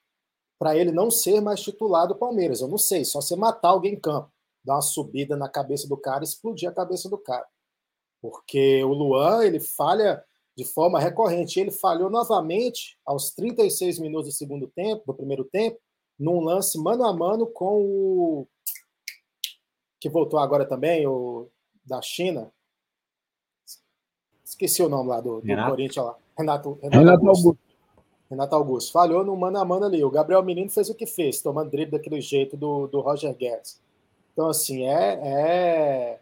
para 0.61 0.77
ele 0.77 0.93
não 0.93 1.11
ser 1.11 1.41
mais 1.41 1.63
titular 1.63 2.07
do 2.07 2.15
Palmeiras. 2.15 2.61
Eu 2.61 2.69
não 2.69 2.77
sei, 2.77 3.03
só 3.03 3.23
você 3.23 3.35
matar 3.35 3.71
alguém 3.71 3.95
em 3.95 3.99
campo, 3.99 4.31
dar 4.63 4.75
uma 4.75 4.83
subida 4.83 5.35
na 5.35 5.49
cabeça 5.49 5.89
do 5.89 5.97
cara, 5.97 6.23
explodir 6.23 6.69
a 6.69 6.75
cabeça 6.75 7.09
do 7.09 7.17
cara. 7.17 7.47
Porque 8.21 8.85
o 8.85 8.93
Luan, 8.93 9.43
ele 9.43 9.59
falha 9.59 10.23
de 10.55 10.67
forma 10.67 11.01
recorrente. 11.01 11.59
Ele 11.59 11.71
falhou 11.71 12.11
novamente 12.11 12.99
aos 13.07 13.31
36 13.31 13.99
minutos 13.99 14.29
do 14.29 14.37
segundo 14.37 14.69
tempo, 14.69 15.03
do 15.07 15.15
primeiro 15.15 15.45
tempo, 15.45 15.81
num 16.19 16.41
lance 16.41 16.79
mano 16.79 17.07
a 17.07 17.13
mano 17.15 17.47
com 17.47 17.83
o 17.83 18.49
que 19.99 20.11
voltou 20.11 20.39
agora 20.39 20.67
também, 20.67 21.07
o 21.07 21.49
da 21.83 22.03
China. 22.03 22.53
Esqueci 24.45 24.83
o 24.83 24.91
nome 24.91 25.09
lá 25.09 25.23
do, 25.23 25.41
do 25.41 25.67
Corinthians 25.69 26.05
lá. 26.05 26.19
Renato, 26.37 26.79
Renato, 26.83 26.99
Renato 26.99 27.27
Augusto. 27.27 27.49
Augusto. 27.49 27.70
Renato 28.31 28.55
Augusto. 28.55 28.93
Falhou 28.93 29.25
no 29.25 29.37
mano 29.37 29.59
a 29.59 29.65
mano 29.65 29.87
ali. 29.87 30.05
O 30.05 30.11
Gabriel 30.11 30.43
Menino 30.43 30.71
fez 30.71 30.89
o 30.89 30.95
que 30.95 31.07
fez, 31.07 31.43
tomando 31.43 31.71
drible 31.71 31.99
daquele 31.99 32.21
jeito 32.21 32.57
do, 32.57 32.87
do 32.87 33.01
Roger 33.01 33.35
Guedes. 33.35 33.81
Então, 34.33 34.49
assim, 34.49 34.85
é, 34.85 35.21
é 35.23 36.19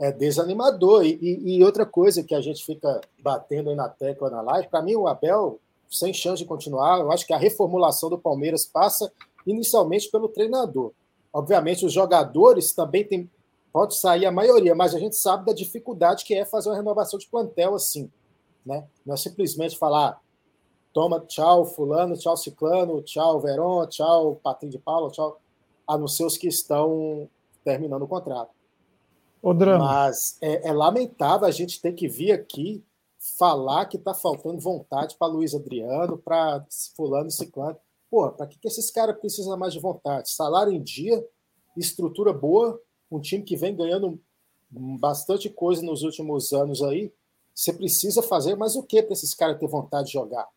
é 0.00 0.10
desanimador. 0.10 1.04
E, 1.04 1.18
e, 1.20 1.56
e, 1.56 1.64
outra 1.64 1.84
coisa 1.84 2.24
que 2.24 2.34
a 2.34 2.40
gente 2.40 2.64
fica 2.64 3.02
batendo 3.18 3.68
aí 3.68 3.76
na 3.76 3.88
tecla 3.88 4.30
na 4.30 4.40
live, 4.40 4.68
para 4.68 4.80
mim 4.80 4.96
o 4.96 5.06
Abel, 5.06 5.60
sem 5.90 6.12
chance 6.14 6.42
de 6.42 6.48
continuar, 6.48 7.00
eu 7.00 7.12
acho 7.12 7.26
que 7.26 7.34
a 7.34 7.38
reformulação 7.38 8.08
do 8.08 8.18
Palmeiras 8.18 8.64
passa 8.64 9.12
inicialmente 9.46 10.10
pelo 10.10 10.28
treinador. 10.28 10.92
Obviamente, 11.32 11.84
os 11.84 11.92
jogadores 11.92 12.72
também 12.72 13.04
tem, 13.04 13.30
pode 13.70 13.94
sair 13.94 14.24
a 14.24 14.32
maioria, 14.32 14.74
mas 14.74 14.94
a 14.94 14.98
gente 14.98 15.16
sabe 15.16 15.44
da 15.44 15.52
dificuldade 15.52 16.24
que 16.24 16.34
é 16.34 16.46
fazer 16.46 16.70
uma 16.70 16.76
renovação 16.76 17.18
de 17.18 17.28
plantel 17.28 17.74
assim. 17.74 18.10
Né? 18.64 18.84
Não 19.04 19.14
é 19.14 19.16
simplesmente 19.18 19.76
falar 19.76 20.18
toma, 20.92 21.20
tchau, 21.20 21.64
fulano, 21.64 22.16
tchau, 22.16 22.36
ciclano, 22.36 23.02
tchau, 23.02 23.40
Verón, 23.40 23.86
tchau, 23.86 24.40
Patrício 24.42 24.78
de 24.78 24.84
Paula, 24.84 25.10
tchau, 25.10 25.40
a 25.86 25.96
não 25.96 26.08
ser 26.08 26.24
os 26.24 26.36
que 26.36 26.48
estão 26.48 27.28
terminando 27.64 28.02
o 28.02 28.08
contrato. 28.08 28.50
O 29.42 29.54
drama. 29.54 29.84
Mas 29.84 30.36
é, 30.40 30.68
é, 30.68 30.72
lamentável 30.72 31.46
a 31.46 31.50
gente 31.50 31.80
ter 31.80 31.92
que 31.92 32.08
vir 32.08 32.32
aqui 32.32 32.84
falar 33.38 33.86
que 33.86 33.96
está 33.96 34.14
faltando 34.14 34.60
vontade 34.60 35.16
para 35.16 35.32
Luiz 35.32 35.54
Adriano, 35.54 36.18
para 36.18 36.64
fulano 36.96 37.28
e 37.28 37.32
ciclano. 37.32 37.76
Porra, 38.10 38.32
para 38.32 38.46
que, 38.46 38.58
que 38.58 38.68
esses 38.68 38.90
caras 38.90 39.18
precisam 39.18 39.56
mais 39.56 39.72
de 39.72 39.80
vontade? 39.80 40.30
Salário 40.30 40.72
em 40.72 40.82
dia, 40.82 41.24
estrutura 41.76 42.32
boa, 42.32 42.80
um 43.10 43.20
time 43.20 43.42
que 43.42 43.56
vem 43.56 43.74
ganhando 43.74 44.20
bastante 44.70 45.48
coisa 45.48 45.82
nos 45.82 46.02
últimos 46.02 46.52
anos 46.52 46.82
aí. 46.82 47.12
Você 47.54 47.72
precisa 47.72 48.22
fazer 48.22 48.56
mais 48.56 48.74
o 48.76 48.82
que 48.82 49.02
para 49.02 49.12
esses 49.12 49.34
caras 49.34 49.58
ter 49.58 49.68
vontade 49.68 50.06
de 50.06 50.12
jogar? 50.12 50.48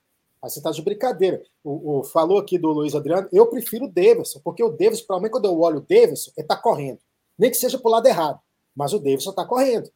Aí 0.44 0.50
você 0.50 0.60
está 0.60 0.72
de 0.72 0.82
brincadeira. 0.82 1.42
O, 1.64 2.00
o, 2.00 2.04
falou 2.04 2.38
aqui 2.38 2.58
do 2.58 2.68
Luiz 2.68 2.94
Adriano, 2.94 3.30
eu 3.32 3.48
prefiro 3.48 3.86
o 3.86 3.92
Davidson, 3.92 4.42
porque 4.44 4.62
o 4.62 4.70
Davidson, 4.70 5.06
provavelmente 5.06 5.32
quando 5.32 5.46
eu 5.46 5.58
olho 5.58 5.78
o 5.78 5.82
Davidson, 5.82 6.32
ele 6.36 6.44
está 6.44 6.58
correndo. 6.58 7.00
Nem 7.40 7.50
que 7.50 7.56
seja 7.56 7.80
para 7.80 7.88
o 7.88 7.92
lado 7.92 8.06
errado. 8.08 8.42
Mas 8.76 8.92
o 8.92 9.00
Davidson 9.00 9.30
está 9.30 9.46
correndo. 9.46 9.90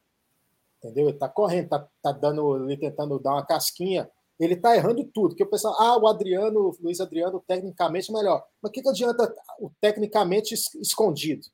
Entendeu? 0.78 1.08
Ele 1.08 1.16
está 1.16 1.28
correndo, 1.28 1.64
está 1.64 1.88
tá 2.00 2.12
dando, 2.12 2.64
ele 2.64 2.78
tentando 2.78 3.18
dar 3.18 3.32
uma 3.32 3.44
casquinha. 3.44 4.10
Ele 4.40 4.54
está 4.54 4.74
errando 4.74 5.04
tudo. 5.12 5.34
Que 5.34 5.42
o 5.42 5.50
pessoal, 5.50 5.74
ah, 5.78 5.98
o 5.98 6.06
Adriano, 6.06 6.60
o 6.60 6.76
Luiz 6.80 6.98
Adriano, 6.98 7.44
tecnicamente 7.46 8.10
melhor. 8.10 8.42
Mas 8.62 8.70
o 8.70 8.72
que, 8.72 8.80
que 8.80 8.88
adianta 8.88 9.34
o 9.60 9.70
tecnicamente 9.80 10.54
escondido? 10.80 11.46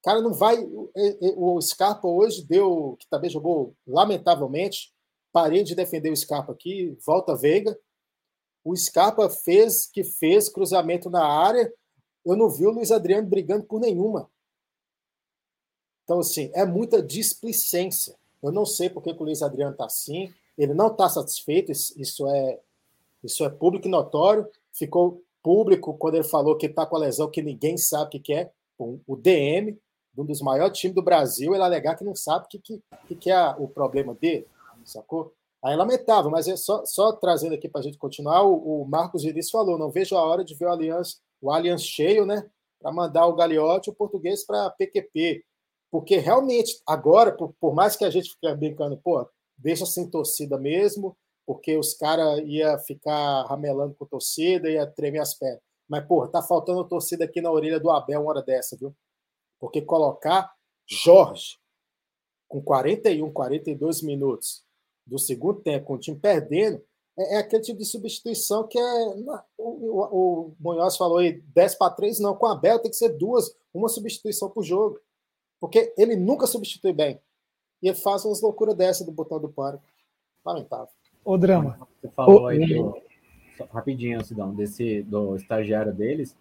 O 0.00 0.02
cara 0.04 0.20
não 0.20 0.34
vai. 0.34 0.58
O 1.36 1.60
Scarpa 1.62 2.08
hoje 2.08 2.44
deu, 2.44 2.96
que 2.98 3.08
também 3.08 3.30
jogou 3.30 3.74
lamentavelmente. 3.86 4.92
Parei 5.32 5.62
de 5.62 5.74
defender 5.74 6.10
o 6.10 6.16
Scarpa 6.16 6.52
aqui, 6.52 6.96
volta 7.04 7.36
Veiga. 7.36 7.78
O 8.64 8.76
Scarpa 8.76 9.28
fez 9.30 9.86
que 9.86 10.04
fez 10.04 10.48
cruzamento 10.48 11.08
na 11.08 11.24
área. 11.24 11.72
Eu 12.24 12.36
não 12.36 12.50
vi 12.50 12.66
o 12.66 12.70
Luiz 12.70 12.90
Adriano 12.90 13.28
brigando 13.28 13.64
por 13.64 13.80
nenhuma. 13.80 14.30
Então, 16.04 16.18
assim, 16.18 16.50
é 16.54 16.64
muita 16.64 17.02
displicência. 17.02 18.16
Eu 18.42 18.50
não 18.50 18.66
sei 18.66 18.90
porque 18.90 19.10
o 19.10 19.22
Luiz 19.22 19.42
Adriano 19.42 19.72
está 19.72 19.84
assim. 19.86 20.32
Ele 20.58 20.74
não 20.74 20.88
está 20.88 21.08
satisfeito, 21.08 21.70
isso 21.70 22.28
é, 22.28 22.60
isso 23.22 23.44
é 23.44 23.48
público 23.48 23.86
e 23.86 23.90
notório. 23.90 24.48
Ficou 24.72 25.22
público 25.42 25.94
quando 25.94 26.16
ele 26.16 26.24
falou 26.24 26.56
que 26.56 26.66
está 26.66 26.84
com 26.84 26.96
a 26.96 27.00
lesão 27.00 27.30
que 27.30 27.42
ninguém 27.42 27.76
sabe 27.76 28.16
o 28.16 28.20
que 28.20 28.32
é. 28.32 28.50
O 28.78 29.14
DM, 29.14 29.78
um 30.16 30.24
dos 30.24 30.40
maiores 30.40 30.78
times 30.78 30.94
do 30.94 31.02
Brasil, 31.02 31.54
ele 31.54 31.62
alegar 31.62 31.96
que 31.96 32.04
não 32.04 32.14
sabe 32.14 32.46
o 32.46 32.48
que, 32.48 32.58
que, 32.58 33.14
que 33.14 33.30
é 33.30 33.50
o 33.58 33.68
problema 33.68 34.14
dele, 34.14 34.46
sacou? 34.84 35.34
Aí 35.62 35.76
lamentável, 35.76 36.30
mas 36.30 36.48
é 36.48 36.56
só, 36.56 36.84
só 36.86 37.12
trazendo 37.12 37.54
aqui 37.54 37.68
para 37.68 37.80
a 37.80 37.84
gente 37.84 37.98
continuar, 37.98 38.42
o, 38.44 38.82
o 38.82 38.88
Marcos 38.88 39.22
Vinícius 39.22 39.50
falou, 39.50 39.78
não 39.78 39.90
vejo 39.90 40.16
a 40.16 40.24
hora 40.24 40.42
de 40.42 40.54
ver 40.54 40.66
o 40.66 40.70
Allianz, 40.70 41.20
o 41.40 41.50
Allianz 41.50 41.82
cheio, 41.82 42.24
né? 42.24 42.48
Para 42.80 42.92
mandar 42.92 43.26
o 43.26 43.34
Gagliotti 43.34 43.90
o 43.90 43.94
português 43.94 44.44
para 44.44 44.70
PQP. 44.70 45.44
Porque 45.90 46.16
realmente, 46.16 46.80
agora, 46.86 47.32
por, 47.32 47.52
por 47.60 47.74
mais 47.74 47.94
que 47.94 48.04
a 48.04 48.10
gente 48.10 48.30
fique 48.30 48.54
brincando, 48.54 48.96
pô, 48.96 49.28
deixa 49.58 49.84
sem 49.84 50.08
torcida 50.08 50.56
mesmo, 50.58 51.16
porque 51.46 51.76
os 51.76 51.92
caras 51.94 52.40
ia 52.46 52.78
ficar 52.78 53.44
ramelando 53.46 53.94
com 53.94 54.06
torcida, 54.06 54.70
ia 54.70 54.86
tremer 54.86 55.20
as 55.20 55.34
pernas. 55.34 55.60
Mas, 55.86 56.06
pô, 56.06 56.26
tá 56.26 56.40
faltando 56.40 56.88
torcida 56.88 57.24
aqui 57.24 57.40
na 57.40 57.50
orelha 57.50 57.80
do 57.80 57.90
Abel 57.90 58.20
uma 58.20 58.30
hora 58.30 58.42
dessa, 58.42 58.76
viu? 58.76 58.94
Porque 59.58 59.82
colocar 59.82 60.50
Jorge 60.86 61.58
com 62.48 62.62
41, 62.62 63.30
42 63.32 64.00
minutos 64.02 64.64
do 65.06 65.18
segundo 65.18 65.60
tempo, 65.60 65.86
com 65.86 65.94
o 65.94 65.98
time 65.98 66.18
perdendo, 66.18 66.82
é, 67.18 67.36
é 67.36 67.38
aquele 67.38 67.62
tipo 67.62 67.78
de 67.78 67.84
substituição 67.84 68.66
que 68.66 68.78
é. 68.78 68.82
O, 69.58 69.68
o, 69.68 70.00
o 70.12 70.56
Munhoz 70.58 70.96
falou 70.96 71.18
aí, 71.18 71.40
10 71.54 71.74
para 71.76 71.92
3, 71.92 72.20
não. 72.20 72.34
Com 72.34 72.46
a 72.46 72.52
Abel 72.52 72.78
tem 72.78 72.90
que 72.90 72.96
ser 72.96 73.10
duas, 73.10 73.54
uma 73.74 73.88
substituição 73.88 74.48
por 74.50 74.62
jogo. 74.62 74.98
Porque 75.60 75.92
ele 75.98 76.16
nunca 76.16 76.46
substitui 76.46 76.92
bem. 76.92 77.20
E 77.82 77.88
ele 77.88 77.96
faz 77.96 78.24
umas 78.24 78.40
loucuras 78.40 78.74
dessa 78.74 79.04
do 79.04 79.12
botão 79.12 79.40
do 79.40 79.48
pânico. 79.48 79.84
Lamentável. 80.44 80.88
O 81.24 81.36
drama. 81.36 81.86
Você 82.00 82.08
falou 82.08 82.46
aí 82.46 82.66
do, 82.66 82.94
rapidinho, 83.70 84.24
Sidão, 84.24 84.54
desse 84.54 85.02
do 85.02 85.36
estagiário 85.36 85.92
deles. 85.92 86.34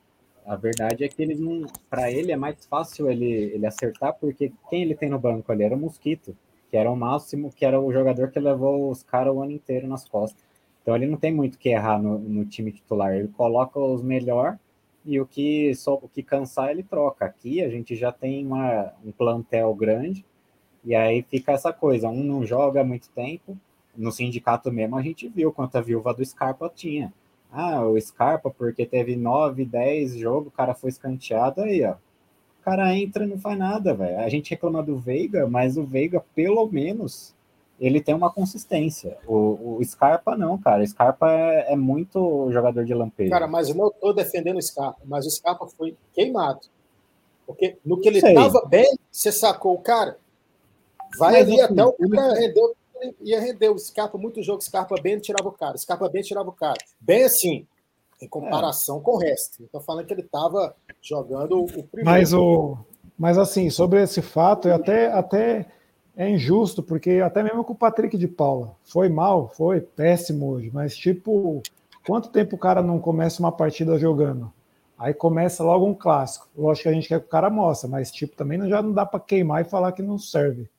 A 0.46 0.56
verdade 0.56 1.04
é 1.04 1.10
que 1.10 1.22
eles 1.22 1.40
não. 1.40 1.66
Para 1.90 2.12
ele 2.12 2.32
é 2.32 2.38
mais 2.38 2.66
fácil 2.66 3.10
ele, 3.10 3.26
ele 3.26 3.66
acertar, 3.66 4.18
porque 4.18 4.54
quem 4.70 4.84
ele 4.84 4.96
tem 4.96 5.10
no 5.10 5.20
banco 5.20 5.52
ali 5.52 5.64
era 5.64 5.76
o 5.76 5.80
Mosquito, 5.80 6.36
que 6.70 6.78
era 6.78 6.92
o 6.92 6.96
máximo, 6.96 7.52
que 7.52 7.66
era 7.66 7.80
o 7.80 7.92
jogador 7.92 8.30
que 8.30 8.40
levou 8.40 8.90
os 8.90 9.04
caras 9.04 9.34
o 9.34 9.42
ano 9.42 9.52
inteiro 9.52 9.88
nas 9.88 10.08
costas. 10.08 10.44
Então 10.82 10.96
ele 10.96 11.08
não 11.08 11.18
tem 11.18 11.34
muito 11.34 11.58
que 11.58 11.70
errar 11.70 12.02
no, 12.02 12.18
no 12.18 12.46
time 12.46 12.72
titular. 12.72 13.14
Ele 13.14 13.28
coloca 13.30 13.80
os 13.80 14.02
melhor 14.02 14.58
e 15.06 15.20
o 15.20 15.26
que 15.26 15.74
só 15.76 15.96
o 15.96 16.08
que 16.08 16.24
cansar 16.24 16.70
ele 16.70 16.84
troca. 16.84 17.26
Aqui 17.26 17.64
a 17.64 17.70
gente 17.70 17.96
já 17.96 18.12
tem 18.12 18.46
uma, 18.46 18.94
um 19.06 19.12
plantel 19.12 19.74
grande 19.74 20.26
e 20.84 20.96
aí 20.96 21.22
fica 21.24 21.52
essa 21.52 21.74
coisa, 21.74 22.08
um 22.10 22.24
não 22.24 22.46
joga 22.46 22.82
há 22.82 22.84
muito 22.84 23.10
tempo, 23.10 23.58
no 23.96 24.12
sindicato 24.12 24.72
mesmo 24.72 24.98
a 24.98 25.02
gente 25.02 25.28
viu 25.28 25.52
quanta 25.52 25.82
viúva 25.82 26.14
do 26.14 26.24
Scarpa 26.24 26.72
tinha. 26.74 27.14
Ah, 27.52 27.84
o 27.86 28.00
Scarpa, 28.00 28.50
porque 28.50 28.86
teve 28.86 29.16
9, 29.16 29.66
10 29.66 30.18
jogos, 30.18 30.48
o 30.48 30.52
cara 30.52 30.74
foi 30.74 30.90
escanteado 30.90 31.62
aí, 31.62 31.84
ó. 31.84 31.96
O 32.70 32.72
cara 32.72 32.96
entra 32.96 33.24
e 33.24 33.28
não 33.28 33.40
faz 33.40 33.58
nada, 33.58 33.94
velho. 33.94 34.20
A 34.20 34.30
gente 34.30 34.52
reclama 34.52 34.84
do 34.84 34.98
Veiga, 34.98 35.48
mas 35.48 35.76
o 35.76 35.84
Veiga, 35.84 36.24
pelo 36.36 36.68
menos, 36.68 37.34
ele 37.80 38.00
tem 38.00 38.14
uma 38.14 38.32
consistência. 38.32 39.18
O, 39.26 39.78
o 39.78 39.84
Scarpa 39.84 40.38
não, 40.38 40.58
cara. 40.58 40.84
O 40.84 40.88
Scarpa 40.88 41.32
é, 41.32 41.74
é, 41.74 41.76
muito 41.76 42.52
jogador 42.52 42.86
de 42.86 42.94
lampeiro. 42.94 43.32
Cara, 43.32 43.48
mas 43.48 43.70
eu 43.70 43.76
não 43.76 43.90
tô 43.90 44.14
defendendo 44.14 44.58
o 44.58 44.62
Scarpa, 44.62 45.00
mas 45.06 45.26
o 45.26 45.32
Scarpa 45.32 45.68
foi 45.68 45.98
queimado. 46.14 46.62
Porque 47.48 47.78
no 47.84 48.00
que 48.00 48.10
ele 48.10 48.20
estava 48.20 48.64
bem, 48.68 48.96
você 49.12 49.32
sacou 49.32 49.74
o 49.74 49.82
cara. 49.82 50.18
Vai 51.18 51.34
mas, 51.34 51.48
ali 51.48 51.62
assim, 51.62 51.74
até 51.74 51.86
o 51.86 52.10
cara 52.12 52.34
rendeu, 52.36 52.76
ia 53.22 53.40
render 53.40 53.70
o 53.70 53.80
Scarpa, 53.80 54.18
muito 54.18 54.44
jogo, 54.44 54.62
Scarpa 54.62 54.96
bem 55.02 55.18
tirava 55.18 55.50
o 55.50 55.54
cara, 55.54 55.76
Scarpa 55.76 56.08
bem 56.08 56.22
tirava 56.22 56.50
o 56.50 56.54
cara. 56.54 56.78
Bem 57.02 57.24
assim, 57.24 57.66
em 58.22 58.28
comparação 58.28 58.98
é. 58.98 59.02
com 59.02 59.12
o 59.12 59.18
resto. 59.18 59.64
Estou 59.64 59.82
falando 59.82 60.06
que 60.06 60.14
ele 60.14 60.22
estava 60.22 60.76
jogando 61.02 61.64
o 61.64 61.66
primeiro. 61.66 62.06
Mas, 62.06 62.34
o, 62.34 62.78
mas 63.18 63.38
assim, 63.38 63.70
sobre 63.70 64.02
esse 64.02 64.22
fato, 64.22 64.68
é 64.68 64.74
até, 64.74 65.12
até 65.12 65.66
é 66.16 66.30
injusto, 66.30 66.84
porque 66.84 67.22
até 67.24 67.42
mesmo 67.42 67.64
com 67.64 67.74
o 67.74 67.78
Patrick 67.78 68.18
de 68.18 68.28
Paula, 68.28 68.76
foi 68.84 69.08
mal, 69.08 69.50
foi 69.50 69.80
péssimo 69.80 70.50
hoje, 70.50 70.70
mas 70.74 70.96
tipo, 70.96 71.62
quanto 72.06 72.30
tempo 72.30 72.56
o 72.56 72.60
cara 72.60 72.82
não 72.82 73.00
começa 73.00 73.42
uma 73.42 73.52
partida 73.52 73.98
jogando? 73.98 74.52
Aí 74.98 75.14
começa 75.14 75.64
logo 75.64 75.86
um 75.86 75.94
clássico. 75.94 76.50
Lógico 76.58 76.84
que 76.84 76.90
a 76.90 76.92
gente 76.92 77.08
quer 77.08 77.22
que 77.22 77.28
o 77.28 77.30
cara 77.30 77.50
mostre, 77.50 77.90
mas 77.90 78.12
tipo, 78.12 78.36
também 78.36 78.68
já 78.68 78.82
não 78.82 78.92
dá 78.92 79.06
para 79.06 79.22
queimar 79.22 79.62
e 79.62 79.70
falar 79.70 79.94
que 79.94 80.02
não 80.02 80.18
serve. 80.18 80.70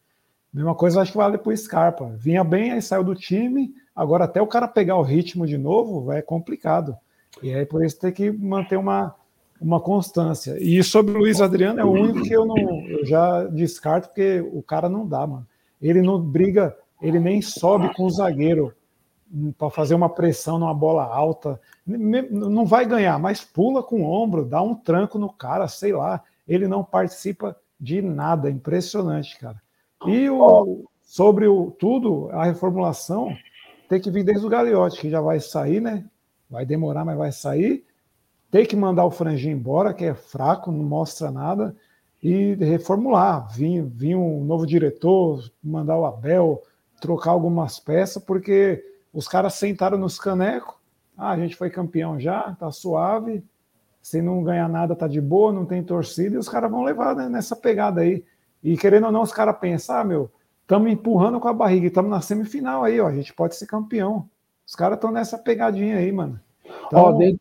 Mesma 0.53 0.75
coisa 0.75 1.01
acho 1.01 1.13
que 1.13 1.17
vale 1.17 1.39
pro 1.39 1.57
Scarpa. 1.57 2.13
Vinha 2.19 2.45
bem, 2.45 2.73
aí 2.73 2.83
saiu 2.83 3.03
do 3.03 3.15
time, 3.15 3.73
agora 3.97 4.25
até 4.25 4.43
o 4.43 4.47
cara 4.47 4.69
pegar 4.69 4.97
o 4.97 5.03
ritmo 5.03 5.47
de 5.47 5.57
novo 5.57 6.13
é 6.13 6.21
complicado. 6.21 6.95
E 7.43 7.55
aí 7.55 7.65
por 7.65 7.85
isso 7.85 7.99
tem 7.99 8.13
que 8.13 8.31
manter 8.31 8.77
uma, 8.77 9.15
uma 9.61 9.81
constância. 9.81 10.57
E 10.59 10.83
sobre 10.83 11.15
o 11.15 11.19
Luiz 11.19 11.41
Adriano 11.41 11.81
é 11.81 11.85
o 11.85 11.91
único 11.91 12.23
que 12.23 12.33
eu 12.33 12.45
não 12.45 12.57
eu 12.57 13.05
já 13.05 13.45
descarto, 13.45 14.09
porque 14.09 14.41
o 14.53 14.63
cara 14.63 14.89
não 14.89 15.07
dá, 15.07 15.27
mano. 15.27 15.47
Ele 15.81 16.03
não 16.03 16.21
briga, 16.21 16.77
ele 17.01 17.19
nem 17.19 17.41
sobe 17.41 17.95
com 17.95 18.05
o 18.05 18.11
zagueiro 18.11 18.75
para 19.57 19.71
fazer 19.71 19.95
uma 19.95 20.09
pressão 20.09 20.59
numa 20.59 20.75
bola 20.75 21.05
alta. 21.05 21.61
Não 21.87 22.67
vai 22.67 22.85
ganhar, 22.85 23.19
mas 23.19 23.45
pula 23.45 23.83
com 23.83 24.03
o 24.03 24.11
ombro, 24.11 24.45
dá 24.45 24.61
um 24.61 24.75
tranco 24.75 25.19
no 25.19 25.33
cara, 25.33 25.69
sei 25.69 25.93
lá. 25.93 26.23
Ele 26.47 26.67
não 26.67 26.83
participa 26.83 27.57
de 27.79 28.03
nada, 28.03 28.51
impressionante, 28.51 29.39
cara. 29.39 29.61
E 30.07 30.29
o, 30.29 30.85
sobre 31.03 31.47
o 31.47 31.71
tudo, 31.71 32.29
a 32.33 32.45
reformulação 32.45 33.35
tem 33.89 34.01
que 34.01 34.11
vir 34.11 34.25
desde 34.25 34.45
o 34.45 34.49
Gagliotti, 34.49 35.01
que 35.01 35.11
já 35.11 35.21
vai 35.21 35.41
sair, 35.41 35.81
né? 35.81 36.05
Vai 36.51 36.67
demorar, 36.67 37.05
mas 37.05 37.17
vai 37.17 37.33
sair. 37.33 37.85
Tem 38.51 38.67
que 38.67 38.75
mandar 38.75 39.05
o 39.05 39.11
franjinho 39.11 39.57
embora, 39.57 39.95
que 39.95 40.05
é 40.05 40.15
fraco, 40.15 40.73
não 40.73 40.83
mostra 40.83 41.31
nada, 41.31 41.77
e 42.23 42.55
reformular. 42.55 43.49
Vir, 43.53 43.83
vir 43.83 44.17
um 44.17 44.45
novo 44.45 44.67
diretor, 44.67 45.49
mandar 45.63 45.97
o 45.97 46.05
Abel, 46.05 46.63
trocar 47.01 47.31
algumas 47.31 47.79
peças, 47.79 48.23
porque 48.23 48.85
os 49.13 49.29
caras 49.29 49.55
sentaram 49.55 49.97
nos 49.97 50.19
canecos. 50.19 50.75
Ah, 51.17 51.31
a 51.31 51.39
gente 51.39 51.55
foi 51.55 51.71
campeão 51.71 52.19
já, 52.19 52.55
tá 52.59 52.71
suave. 52.73 53.45
Se 54.03 54.21
não 54.21 54.43
ganhar 54.43 54.69
nada, 54.69 54.97
tá 54.97 55.07
de 55.07 55.21
boa, 55.21 55.53
não 55.53 55.67
tem 55.67 55.83
torcida, 55.83 56.35
e 56.35 56.39
os 56.39 56.49
caras 56.49 56.71
vão 56.71 56.83
levar 56.83 57.15
né, 57.15 57.29
nessa 57.29 57.55
pegada 57.55 58.01
aí. 58.01 58.25
E 58.63 58.77
querendo 58.77 59.07
ou 59.07 59.13
não, 59.13 59.23
os 59.23 59.33
caras 59.33 59.59
pensam, 59.59 59.97
ah, 59.97 60.05
meu, 60.05 60.31
estamos 60.63 60.91
empurrando 60.91 61.39
com 61.39 61.49
a 61.49 61.53
barriga, 61.53 61.87
estamos 61.87 62.11
na 62.11 62.21
semifinal 62.21 62.83
aí, 62.83 63.01
ó, 63.01 63.07
a 63.07 63.15
gente 63.15 63.33
pode 63.33 63.57
ser 63.57 63.67
campeão. 63.67 64.29
Os 64.71 64.77
caras 64.77 64.99
estão 64.99 65.11
nessa 65.11 65.37
pegadinha 65.37 65.97
aí, 65.97 66.13
mano. 66.13 66.41
Então, 66.87 67.01
ó, 67.01 67.11
de... 67.11 67.37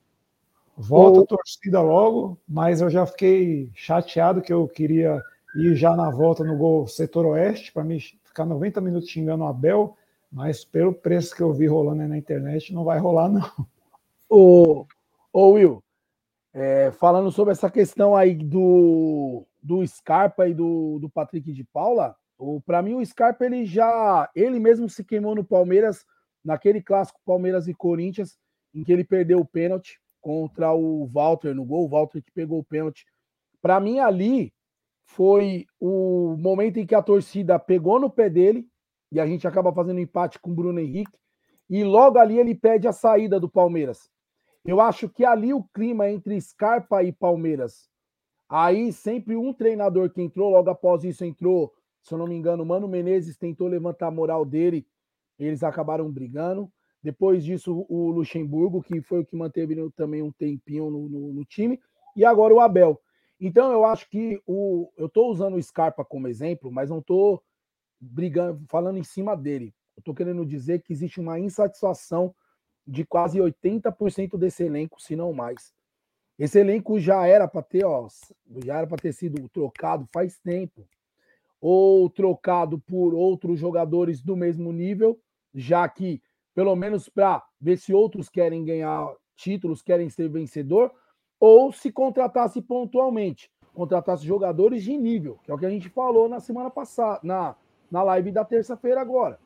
volta 0.76 1.22
a 1.22 1.26
torcida 1.28 1.80
logo, 1.80 2.40
mas 2.48 2.82
eu 2.82 2.90
já 2.90 3.06
fiquei 3.06 3.70
chateado 3.76 4.42
que 4.42 4.52
eu 4.52 4.68
queria 4.68 5.22
ir 5.56 5.76
já 5.76 5.96
na 5.96 6.10
volta 6.10 6.44
no 6.44 6.58
gol 6.58 6.88
setor 6.88 7.28
oeste, 7.28 7.72
para 7.72 7.84
mim 7.84 8.00
ficar 8.00 8.46
90 8.46 8.82
minutos 8.82 9.10
xingando 9.10 9.44
o 9.44 9.48
Abel, 9.48 9.96
mas 10.32 10.66
pelo 10.66 10.92
preço 10.92 11.36
que 11.36 11.44
eu 11.44 11.54
vi 11.54 11.68
rolando 11.68 12.02
aí 12.02 12.08
na 12.08 12.18
internet, 12.18 12.74
não 12.74 12.84
vai 12.84 12.98
rolar, 12.98 13.30
não. 13.30 13.48
Ô, 14.28 14.88
ô 15.32 15.52
Will, 15.52 15.84
é, 16.52 16.90
falando 16.94 17.32
sobre 17.32 17.52
essa 17.52 17.70
questão 17.70 18.16
aí 18.16 18.34
do, 18.34 19.46
do 19.62 19.86
Scarpa 19.86 20.48
e 20.48 20.56
do, 20.56 20.98
do 20.98 21.08
Patrick 21.08 21.54
de 21.54 21.64
Paula, 21.64 22.16
para 22.66 22.82
mim 22.82 22.96
o 22.96 23.06
Scarpa 23.06 23.46
ele 23.46 23.66
já 23.66 24.28
ele 24.36 24.60
mesmo 24.60 24.90
se 24.90 25.04
queimou 25.04 25.36
no 25.36 25.44
Palmeiras 25.44 26.04
naquele 26.44 26.82
clássico 26.82 27.20
Palmeiras 27.26 27.68
e 27.68 27.74
Corinthians, 27.74 28.38
em 28.74 28.84
que 28.84 28.92
ele 28.92 29.04
perdeu 29.04 29.40
o 29.40 29.46
pênalti 29.46 30.00
contra 30.22 30.74
o 30.74 31.08
Walter 31.08 31.54
no 31.54 31.66
gol, 31.66 31.86
o 31.86 31.90
Walter 31.90 32.22
que 32.22 32.32
pegou 32.32 32.60
o 32.60 32.64
pênalti. 32.64 33.06
Para 33.62 33.80
mim, 33.80 34.00
ali 34.00 34.54
foi 35.06 35.66
o 35.80 36.36
momento 36.38 36.78
em 36.78 36.86
que 36.86 36.96
a 36.96 37.02
torcida 37.02 37.58
pegou 37.58 38.00
no 38.00 38.10
pé 38.10 38.30
dele, 38.30 38.68
e 39.12 39.20
a 39.20 39.26
gente 39.26 39.48
acaba 39.48 39.74
fazendo 39.74 40.00
empate 40.00 40.40
com 40.40 40.52
o 40.52 40.54
Bruno 40.54 40.80
Henrique, 40.80 41.18
e 41.70 41.84
logo 41.84 42.20
ali 42.20 42.38
ele 42.38 42.54
pede 42.54 42.88
a 42.88 42.92
saída 42.92 43.40
do 43.40 43.50
Palmeiras. 43.50 44.10
Eu 44.64 44.80
acho 44.80 45.10
que 45.10 45.26
ali 45.26 45.54
o 45.54 45.64
clima 45.74 46.10
entre 46.10 46.40
Scarpa 46.40 47.04
e 47.04 47.12
Palmeiras, 47.12 47.90
aí 48.48 48.94
sempre 48.94 49.36
um 49.36 49.54
treinador 49.54 50.12
que 50.12 50.22
entrou, 50.22 50.52
logo 50.52 50.70
após 50.70 51.04
isso 51.04 51.26
entrou, 51.26 51.74
se 52.04 52.14
eu 52.14 52.18
não 52.18 52.28
me 52.28 52.36
engano, 52.36 52.66
Mano 52.66 52.88
Menezes 52.88 53.38
tentou 53.38 53.68
levantar 53.68 54.08
a 54.08 54.12
moral 54.12 54.46
dele 54.46 54.86
eles 55.40 55.64
acabaram 55.64 56.12
brigando. 56.12 56.72
Depois 57.02 57.44
disso, 57.44 57.86
o 57.88 58.12
Luxemburgo, 58.12 58.84
que 58.84 59.02
foi 59.02 59.22
o 59.22 59.26
que 59.26 59.36
manteve 59.36 59.90
também 59.92 60.22
um 60.22 60.32
tempinho 60.32 60.90
no, 60.90 61.08
no, 61.08 61.34
no 61.34 61.46
time, 61.46 61.80
e 62.16 62.26
agora 62.26 62.54
o 62.54 62.60
Abel. 62.60 63.00
Então, 63.40 63.72
eu 63.72 63.86
acho 63.86 64.10
que 64.10 64.42
o, 64.46 64.92
eu 64.98 65.06
estou 65.06 65.32
usando 65.32 65.56
o 65.56 65.64
Scarpa 65.64 66.04
como 66.04 66.28
exemplo, 66.28 66.70
mas 66.70 66.90
não 66.90 67.00
estou 67.00 67.42
brigando, 68.00 68.66
falando 68.68 68.98
em 68.98 69.04
cima 69.04 69.36
dele. 69.36 69.74
Eu 69.96 70.02
estou 70.02 70.14
querendo 70.14 70.46
dizer 70.46 70.82
que 70.82 70.92
existe 70.92 71.22
uma 71.22 71.40
insatisfação 71.40 72.36
de 72.86 73.06
quase 73.06 73.40
80% 73.40 74.38
desse 74.38 74.64
elenco, 74.64 75.02
se 75.02 75.16
não 75.16 75.32
mais. 75.32 75.74
Esse 76.38 76.60
elenco 76.60 77.00
já 77.00 77.26
era 77.28 77.48
para 77.48 77.62
ter, 77.62 77.86
ó, 77.86 78.08
já 78.64 78.78
era 78.78 78.88
para 78.88 78.98
ter 78.98 79.14
sido 79.14 79.48
trocado 79.50 80.08
faz 80.12 80.40
tempo, 80.40 80.88
ou 81.62 82.10
trocado 82.10 82.80
por 82.80 83.14
outros 83.14 83.60
jogadores 83.60 84.22
do 84.22 84.36
mesmo 84.36 84.72
nível, 84.72 85.20
já 85.54 85.88
que, 85.88 86.22
pelo 86.54 86.76
menos 86.76 87.10
para 87.10 87.44
ver 87.60 87.78
se 87.78 87.94
outros 87.94 88.30
querem 88.30 88.64
ganhar 88.64 89.14
títulos, 89.36 89.82
querem 89.82 90.10
ser 90.10 90.30
vencedor, 90.30 90.92
ou 91.40 91.72
se 91.72 91.92
contratasse 91.92 92.62
pontualmente, 92.62 93.50
contratasse 93.74 94.26
jogadores 94.26 94.84
de 94.84 94.98
nível, 94.98 95.40
que 95.44 95.52
é 95.52 95.54
o 95.54 95.58
que 95.58 95.66
a 95.66 95.70
gente 95.70 95.90
falou 95.90 96.28
na 96.28 96.40
semana 96.40 96.70
passada, 96.70 97.20
na, 97.24 97.56
na 97.90 98.04
live 98.04 98.32
da 98.32 98.44
terça-feira 98.44 99.00
agora. 99.00 99.40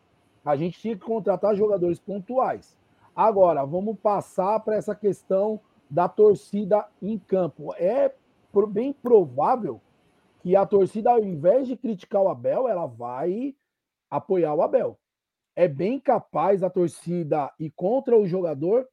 A 0.44 0.56
gente 0.56 0.80
tinha 0.80 0.96
que 0.96 1.06
contratar 1.06 1.56
jogadores 1.56 2.00
pontuais. 2.00 2.76
Agora, 3.16 3.64
vamos 3.64 3.98
passar 4.00 4.60
para 4.60 4.76
essa 4.76 4.96
questão 4.96 5.60
da 5.90 6.10
torcida 6.10 6.88
em 7.02 7.18
campo. 7.18 7.74
É 7.76 8.14
bem 8.70 8.92
provável 8.92 9.80
que 10.42 10.56
a 10.56 10.66
torcida, 10.66 11.12
ao 11.12 11.24
invés 11.24 11.68
de 11.68 11.78
criticar 11.78 12.24
o 12.24 12.28
Abel, 12.28 12.68
ela 12.68 12.88
vai 12.88 13.56
apoiar 14.10 14.54
o 14.54 14.62
Abel 14.62 14.98
é 15.56 15.68
bem 15.68 16.00
capaz 16.00 16.64
a 16.64 16.70
torcida 16.70 17.52
ir 17.60 17.72
contra 17.76 18.18
o 18.18 18.28
jogador 18.28 18.88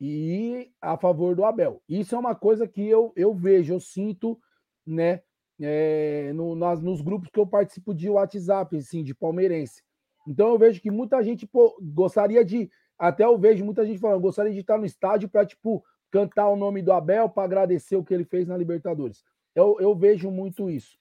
e 0.00 0.06
ir 0.06 0.72
a 0.80 0.96
favor 0.96 1.34
do 1.34 1.44
Abel. 1.44 1.82
Isso 1.88 2.14
é 2.14 2.18
uma 2.18 2.34
coisa 2.34 2.66
que 2.66 2.86
eu, 2.86 3.12
eu 3.16 3.34
vejo, 3.34 3.72
eu 3.72 3.80
sinto, 3.80 4.38
né, 4.86 5.22
é, 5.60 6.32
no, 6.34 6.54
nas, 6.54 6.82
nos 6.82 7.00
grupos 7.00 7.30
que 7.30 7.38
eu 7.38 7.46
participo 7.46 7.94
de 7.94 8.10
WhatsApp, 8.10 8.76
assim, 8.76 9.02
de 9.02 9.14
palmeirense. 9.14 9.82
Então 10.26 10.48
eu 10.48 10.58
vejo 10.58 10.80
que 10.80 10.90
muita 10.90 11.22
gente 11.22 11.46
pô, 11.46 11.76
gostaria 11.80 12.44
de, 12.44 12.70
até 12.98 13.24
eu 13.24 13.38
vejo 13.38 13.64
muita 13.64 13.86
gente 13.86 13.98
falando, 13.98 14.20
gostaria 14.20 14.52
de 14.52 14.60
estar 14.60 14.78
no 14.78 14.84
estádio 14.84 15.28
para, 15.28 15.46
tipo, 15.46 15.84
cantar 16.10 16.48
o 16.48 16.56
nome 16.56 16.82
do 16.82 16.92
Abel 16.92 17.28
para 17.28 17.44
agradecer 17.44 17.96
o 17.96 18.04
que 18.04 18.12
ele 18.12 18.24
fez 18.24 18.46
na 18.46 18.56
Libertadores. 18.56 19.24
Eu, 19.54 19.76
eu 19.80 19.94
vejo 19.94 20.30
muito 20.30 20.68
isso. 20.68 20.98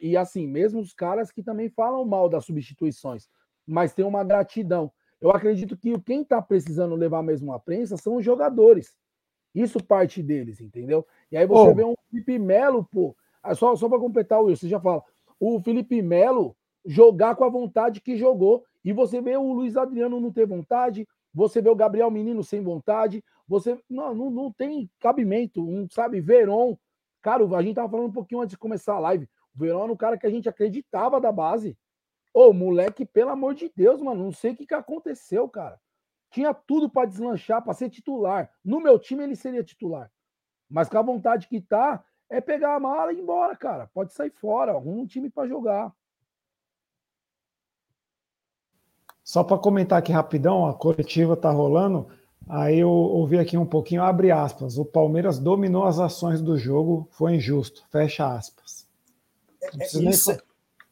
E 0.00 0.16
assim, 0.16 0.46
mesmo 0.46 0.80
os 0.80 0.92
caras 0.92 1.32
que 1.32 1.42
também 1.42 1.68
falam 1.68 2.04
mal 2.04 2.28
das 2.28 2.44
substituições 2.44 3.28
mas 3.66 3.94
tem 3.94 4.04
uma 4.04 4.24
gratidão. 4.24 4.90
Eu 5.20 5.30
acredito 5.30 5.76
que 5.76 5.98
quem 6.00 6.22
está 6.22 6.40
precisando 6.42 6.94
levar 6.94 7.22
mesmo 7.22 7.52
a 7.52 7.58
prensa 7.58 7.96
são 7.96 8.16
os 8.16 8.24
jogadores. 8.24 8.94
Isso 9.54 9.82
parte 9.82 10.22
deles, 10.22 10.60
entendeu? 10.60 11.06
E 11.30 11.36
aí 11.36 11.46
você 11.46 11.70
oh. 11.70 11.74
vê 11.74 11.84
um 11.84 11.94
Felipe 12.10 12.38
Melo, 12.38 12.84
pô. 12.84 13.16
Ah, 13.42 13.54
só, 13.54 13.74
só 13.76 13.88
para 13.88 13.98
completar 13.98 14.40
o 14.40 14.46
Will, 14.46 14.56
você 14.56 14.68
já 14.68 14.80
fala. 14.80 15.02
O 15.38 15.60
Felipe 15.60 16.02
Melo 16.02 16.56
jogar 16.84 17.36
com 17.36 17.44
a 17.44 17.48
vontade 17.48 18.00
que 18.00 18.16
jogou. 18.16 18.64
E 18.84 18.92
você 18.92 19.20
vê 19.20 19.36
o 19.36 19.52
Luiz 19.52 19.76
Adriano 19.76 20.20
não 20.20 20.32
ter 20.32 20.46
vontade. 20.46 21.06
Você 21.32 21.62
vê 21.62 21.70
o 21.70 21.76
Gabriel 21.76 22.10
Menino 22.10 22.42
sem 22.42 22.62
vontade. 22.62 23.24
Você. 23.48 23.78
Não, 23.88 24.14
não, 24.14 24.30
não 24.30 24.52
tem 24.52 24.90
cabimento. 25.00 25.62
Um, 25.62 25.88
sabe, 25.90 26.20
Veron. 26.20 26.76
Cara, 27.22 27.44
a 27.56 27.62
gente 27.62 27.76
tava 27.76 27.88
falando 27.88 28.08
um 28.08 28.12
pouquinho 28.12 28.40
antes 28.40 28.50
de 28.50 28.58
começar 28.58 28.94
a 28.94 29.00
live. 29.00 29.28
O 29.54 29.58
Veron 29.58 29.84
era 29.84 29.92
um 29.92 29.96
cara 29.96 30.18
que 30.18 30.26
a 30.26 30.30
gente 30.30 30.48
acreditava 30.48 31.20
da 31.20 31.32
base. 31.32 31.76
Ô, 32.34 32.52
moleque, 32.52 33.06
pelo 33.06 33.30
amor 33.30 33.54
de 33.54 33.70
Deus, 33.76 34.02
mano, 34.02 34.24
não 34.24 34.32
sei 34.32 34.50
o 34.50 34.56
que, 34.56 34.66
que 34.66 34.74
aconteceu, 34.74 35.48
cara. 35.48 35.80
Tinha 36.32 36.52
tudo 36.52 36.90
para 36.90 37.08
deslanchar, 37.08 37.62
para 37.62 37.72
ser 37.74 37.88
titular. 37.88 38.50
No 38.64 38.80
meu 38.80 38.98
time 38.98 39.22
ele 39.22 39.36
seria 39.36 39.62
titular. 39.62 40.10
Mas 40.68 40.88
com 40.88 40.98
a 40.98 41.02
vontade 41.02 41.46
que 41.46 41.60
tá, 41.60 42.04
é 42.28 42.40
pegar 42.40 42.74
a 42.74 42.80
mala 42.80 43.12
e 43.12 43.16
ir 43.16 43.20
embora, 43.20 43.56
cara. 43.56 43.88
Pode 43.94 44.12
sair 44.12 44.30
fora, 44.30 44.72
arruma 44.72 45.02
um 45.02 45.06
time 45.06 45.30
para 45.30 45.46
jogar. 45.46 45.94
Só 49.22 49.44
para 49.44 49.56
comentar 49.56 50.00
aqui 50.00 50.10
rapidão, 50.10 50.66
a 50.66 50.74
coletiva 50.74 51.36
tá 51.36 51.52
rolando. 51.52 52.08
Aí 52.48 52.80
eu 52.80 52.90
ouvi 52.90 53.38
aqui 53.38 53.56
um 53.56 53.64
pouquinho, 53.64 54.02
abre 54.02 54.32
aspas. 54.32 54.76
O 54.76 54.84
Palmeiras 54.84 55.38
dominou 55.38 55.84
as 55.84 56.00
ações 56.00 56.42
do 56.42 56.58
jogo, 56.58 57.08
foi 57.12 57.36
injusto. 57.36 57.86
Fecha 57.90 58.26
aspas. 58.26 58.88
É, 59.62 59.86
isso, 60.00 60.36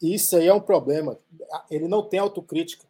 isso 0.02 0.36
aí 0.36 0.48
é 0.48 0.54
um 0.54 0.60
problema. 0.60 1.16
Ele 1.70 1.86
não 1.86 2.02
tem 2.02 2.18
autocrítica. 2.18 2.84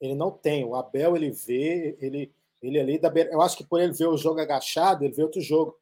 Ele 0.00 0.14
não 0.14 0.30
tem. 0.30 0.64
O 0.64 0.74
Abel, 0.74 1.16
ele 1.16 1.30
vê, 1.30 1.96
ele, 2.00 2.32
ele 2.60 2.80
ali. 2.80 2.98
Da, 2.98 3.12
eu 3.30 3.40
acho 3.40 3.56
que 3.56 3.64
por 3.64 3.80
ele 3.80 3.92
ver 3.92 4.08
o 4.08 4.16
jogo 4.16 4.40
agachado, 4.40 5.04
ele 5.04 5.14
vê 5.14 5.22
outro 5.22 5.40
jogo. 5.40 5.78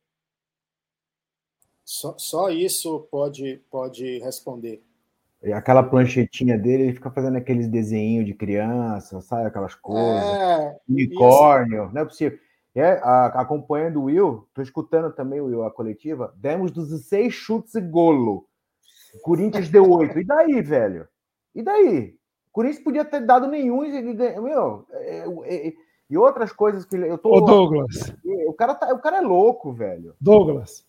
Só, 1.85 2.15
só 2.19 2.51
isso 2.51 3.09
pode, 3.11 3.61
pode 3.71 4.19
responder. 4.19 4.83
Aquela 5.55 5.83
planchetinha 5.83 6.57
dele, 6.57 6.85
ele 6.85 6.93
fica 6.95 7.11
fazendo 7.11 7.37
aqueles 7.37 7.67
desenhos 7.67 8.25
de 8.25 8.33
criança, 8.33 9.21
sabe? 9.23 9.47
Aquelas 9.47 9.75
coisas. 9.75 10.23
É, 10.23 10.79
unicórnio, 10.89 11.85
isso. 11.87 11.95
não 11.95 12.03
é 12.03 12.05
possível. 12.05 12.39
É, 12.75 12.93
a, 13.03 13.27
acompanhando 13.41 14.01
o 14.01 14.05
Will, 14.05 14.49
tô 14.55 14.63
escutando 14.63 15.13
também 15.13 15.41
o 15.41 15.47
Will, 15.47 15.65
a 15.65 15.71
coletiva, 15.71 16.33
demos 16.37 16.71
16 16.71 17.33
chutes 17.33 17.75
e 17.75 17.81
golo. 17.81 18.47
O 19.13 19.19
Corinthians 19.21 19.69
deu 19.69 19.91
8. 19.91 20.19
E 20.19 20.25
daí, 20.25 20.63
velho? 20.63 21.09
E 21.55 21.63
daí? 21.63 22.15
O 22.49 22.53
Corinthians 22.53 22.85
podia 22.85 23.05
ter 23.05 23.25
dado 23.25 23.47
nenhum 23.47 23.85
e 23.85 24.03
meu, 24.41 24.87
é, 24.91 25.19
é, 25.45 25.69
é, 25.69 25.73
e 26.09 26.17
outras 26.17 26.53
coisas 26.53 26.85
que 26.85 26.97
eu 26.97 27.17
tô. 27.17 27.31
Ô, 27.31 27.41
Douglas. 27.41 28.15
O 28.47 28.53
cara, 28.53 28.75
tá, 28.75 28.93
o 28.93 28.99
cara 28.99 29.19
é 29.19 29.21
louco, 29.23 29.73
velho. 29.73 30.15
Douglas, 30.21 30.85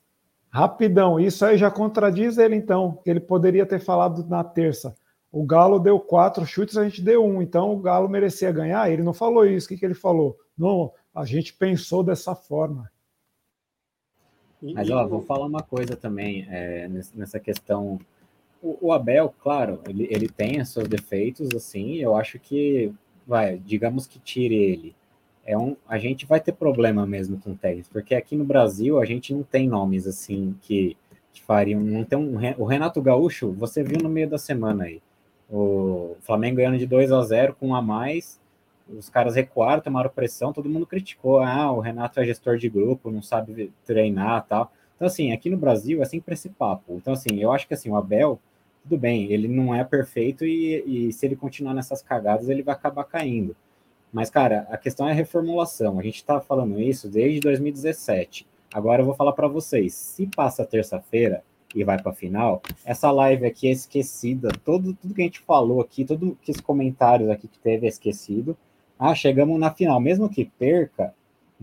rapidão, 0.50 1.20
isso 1.20 1.46
aí 1.46 1.58
já 1.58 1.72
contradiz 1.72 2.38
ele, 2.38 2.56
então. 2.56 3.02
Ele 3.06 3.22
poderia 3.22 3.66
ter 3.66 3.80
falado 3.80 4.28
na 4.28 4.44
terça. 4.44 4.96
O 5.32 5.46
Galo 5.46 5.80
deu 5.80 6.00
quatro 6.00 6.46
chutes, 6.46 6.78
a 6.78 6.84
gente 6.84 7.02
deu 7.02 7.26
um, 7.26 7.42
então 7.42 7.74
o 7.74 7.80
Galo 7.80 8.10
merecia 8.10 8.52
ganhar. 8.52 8.92
Ele 8.92 9.02
não 9.02 9.14
falou 9.14 9.46
isso. 9.46 9.66
O 9.66 9.70
que, 9.70 9.78
que 9.78 9.86
ele 9.86 9.94
falou? 9.94 10.38
Não, 10.58 10.92
a 11.16 11.26
gente 11.26 11.54
pensou 11.54 12.04
dessa 12.04 12.36
forma. 12.36 12.92
Mas 14.62 14.90
ó, 14.90 15.08
vou 15.08 15.22
falar 15.22 15.46
uma 15.46 15.64
coisa 15.64 15.96
também 15.96 16.46
é, 16.50 16.88
nessa 17.14 17.40
questão 17.40 18.00
o, 18.64 18.78
o 18.88 18.94
Abel, 18.94 19.34
claro, 19.44 19.82
ele, 19.88 20.08
ele 20.10 20.30
tem 20.30 20.64
seus 20.64 20.88
defeitos, 20.88 21.50
assim, 21.54 21.98
eu 21.98 22.16
acho 22.16 22.40
que, 22.40 22.92
vai, 23.28 23.58
digamos 23.58 24.08
que 24.08 24.18
tire 24.20 24.56
ele. 24.56 24.96
É 25.46 25.58
um, 25.58 25.76
a 25.88 25.98
gente 25.98 26.26
vai 26.26 26.40
ter 26.40 26.54
problema 26.54 27.06
mesmo 27.06 27.38
com 27.38 27.52
o 27.52 27.56
técnico, 27.56 27.90
porque 27.92 28.16
aqui 28.16 28.36
no 28.36 28.46
Brasil 28.46 29.00
a 29.00 29.06
gente 29.06 29.34
não 29.34 29.44
tem 29.44 29.68
nomes 29.68 30.08
assim 30.08 30.56
que, 30.62 30.96
que 31.34 31.44
fariam. 31.44 31.82
Não 31.82 32.06
tem 32.06 32.18
um, 32.18 32.36
o 32.58 32.64
Renato 32.64 33.02
Gaúcho, 33.02 33.52
você 33.52 33.84
viu 33.84 33.98
no 34.02 34.08
meio 34.08 34.30
da 34.30 34.38
semana 34.38 34.86
aí. 34.86 35.02
O 35.52 36.16
Flamengo 36.22 36.58
ganhando 36.58 36.78
de 36.78 36.88
2 36.88 37.12
a 37.12 37.22
0 37.22 37.56
com 37.60 37.68
um 37.68 37.76
a 37.76 37.82
mais, 37.82 38.40
os 38.88 39.10
caras 39.10 39.36
recuaram, 39.36 39.82
tomaram 39.82 40.10
pressão, 40.10 40.54
todo 40.54 40.70
mundo 40.70 40.88
criticou. 40.88 41.42
Ah, 41.42 41.70
o 41.74 41.82
Renato 41.82 42.22
é 42.22 42.26
gestor 42.26 42.58
de 42.58 42.70
grupo, 42.70 43.12
não 43.12 43.22
sabe 43.22 43.72
treinar 43.86 44.46
tal. 44.48 44.72
Então, 44.96 45.08
assim, 45.08 45.34
aqui 45.34 45.50
no 45.50 45.58
Brasil 45.58 46.02
é 46.02 46.06
sempre 46.06 46.34
esse 46.34 46.50
papo. 46.50 46.94
Então, 46.96 47.12
assim, 47.12 47.42
eu 47.42 47.52
acho 47.52 47.68
que 47.68 47.74
assim, 47.74 47.90
o 47.90 47.98
Abel 47.98 48.40
tudo 48.84 48.98
bem, 48.98 49.32
ele 49.32 49.48
não 49.48 49.74
é 49.74 49.84
perfeito 49.84 50.46
e, 50.46 51.08
e 51.08 51.14
se 51.14 51.26
ele 51.26 51.36
continuar 51.36 51.74
nessas 51.74 52.02
cagadas, 52.02 52.50
ele 52.50 52.62
vai 52.62 52.76
acabar 52.76 53.06
caindo. 53.06 53.56
Mas, 54.12 54.30
cara, 54.30 54.68
a 54.70 54.78
questão 54.78 55.08
é 55.08 55.12
a 55.12 55.16
reformulação. 55.16 56.00
A 56.00 56.04
gente 56.04 56.18
está 56.18 56.40
falando 56.40 56.80
isso 56.80 57.10
desde 57.10 57.40
2017. 57.40 58.46
Agora 58.74 59.02
eu 59.02 59.06
vou 59.06 59.16
falar 59.16 59.32
para 59.32 59.48
vocês: 59.48 59.94
se 59.94 60.28
passa 60.28 60.66
terça-feira 60.66 61.44
e 61.74 61.84
vai 61.84 62.00
para 62.00 62.12
a 62.12 62.16
final, 62.16 62.62
essa 62.86 63.10
live 63.10 63.46
aqui 63.46 63.68
é 63.68 63.72
esquecida. 63.72 64.50
Todo, 64.64 64.94
tudo 64.94 65.14
que 65.16 65.22
a 65.22 65.26
gente 65.26 65.40
falou 65.40 65.82
aqui, 65.82 66.06
todos 66.06 66.36
os 66.48 66.62
comentários 66.62 67.30
aqui 67.30 67.48
que 67.48 67.58
teve 67.58 67.88
é 67.88 67.90
esquecido. 67.90 68.56
Ah, 69.00 69.16
chegamos 69.16 69.60
na 69.60 69.72
final. 69.72 70.00
Mesmo 70.00 70.30
que 70.30 70.46
perca, 70.46 71.14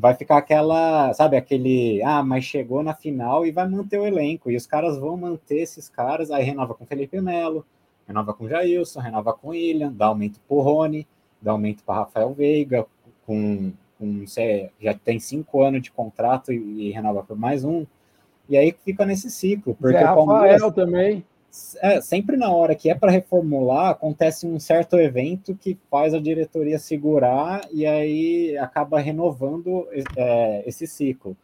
vai 0.01 0.15
ficar 0.15 0.39
aquela, 0.39 1.13
sabe, 1.13 1.37
aquele, 1.37 2.03
ah, 2.03 2.23
mas 2.23 2.45
chegou 2.45 2.83
na 2.83 2.95
final 2.95 3.45
e 3.45 3.53
vai 3.53 3.69
manter 3.69 3.99
o 3.99 4.07
elenco. 4.07 4.51
E 4.51 4.57
os 4.57 4.67
caras 4.67 4.99
vão 4.99 5.17
manter 5.17 5.61
esses 5.61 5.89
caras, 5.89 6.31
aí 6.31 6.43
renova 6.43 6.75
com 6.75 6.87
Felipe 6.87 7.21
Melo, 7.21 7.67
renova 8.09 8.33
com 8.33 8.49
Jailson, 8.49 9.01
renova 9.01 9.35
com 9.35 9.49
William, 9.49 9.93
dá 9.93 10.07
aumento 10.07 10.41
pro 10.49 10.61
Rony, 10.61 11.07
dá 11.41 11.53
aumento 11.53 11.85
para 11.85 11.97
Rafael 11.97 12.33
Veiga, 12.33 12.87
com, 13.27 13.73
com 13.99 14.27
você 14.27 14.71
já 14.81 14.95
tem 14.95 15.21
cinco 15.21 15.63
anos 15.63 15.83
de 15.83 15.93
contrato 15.93 16.51
e, 16.51 16.89
e, 16.89 16.91
renova 16.91 17.23
por 17.23 17.39
mais 17.39 17.63
um. 17.63 17.85
E 18.49 18.57
aí 18.57 18.75
fica 18.85 19.05
nesse 19.05 19.31
ciclo. 19.31 19.77
Porque 19.79 19.99
é, 19.99 20.11
o 20.11 20.15
Palmeiras, 20.15 20.63
Rafael 20.63 20.73
também 20.73 21.25
é, 21.81 22.01
sempre 22.01 22.37
na 22.37 22.51
hora 22.51 22.75
que 22.75 22.89
é 22.89 22.95
para 22.95 23.11
reformular, 23.11 23.91
acontece 23.91 24.47
um 24.47 24.61
certo 24.61 24.97
evento 24.99 25.55
que 25.55 25.77
faz 25.91 26.15
a 26.15 26.21
diretoria 26.21 26.79
segurar 26.79 27.63
e 27.73 27.85
aí 27.85 28.57
acaba 28.59 29.01
renovando 29.01 29.89
é, 30.17 30.63
esse 30.67 30.87
ciclo. 30.87 31.37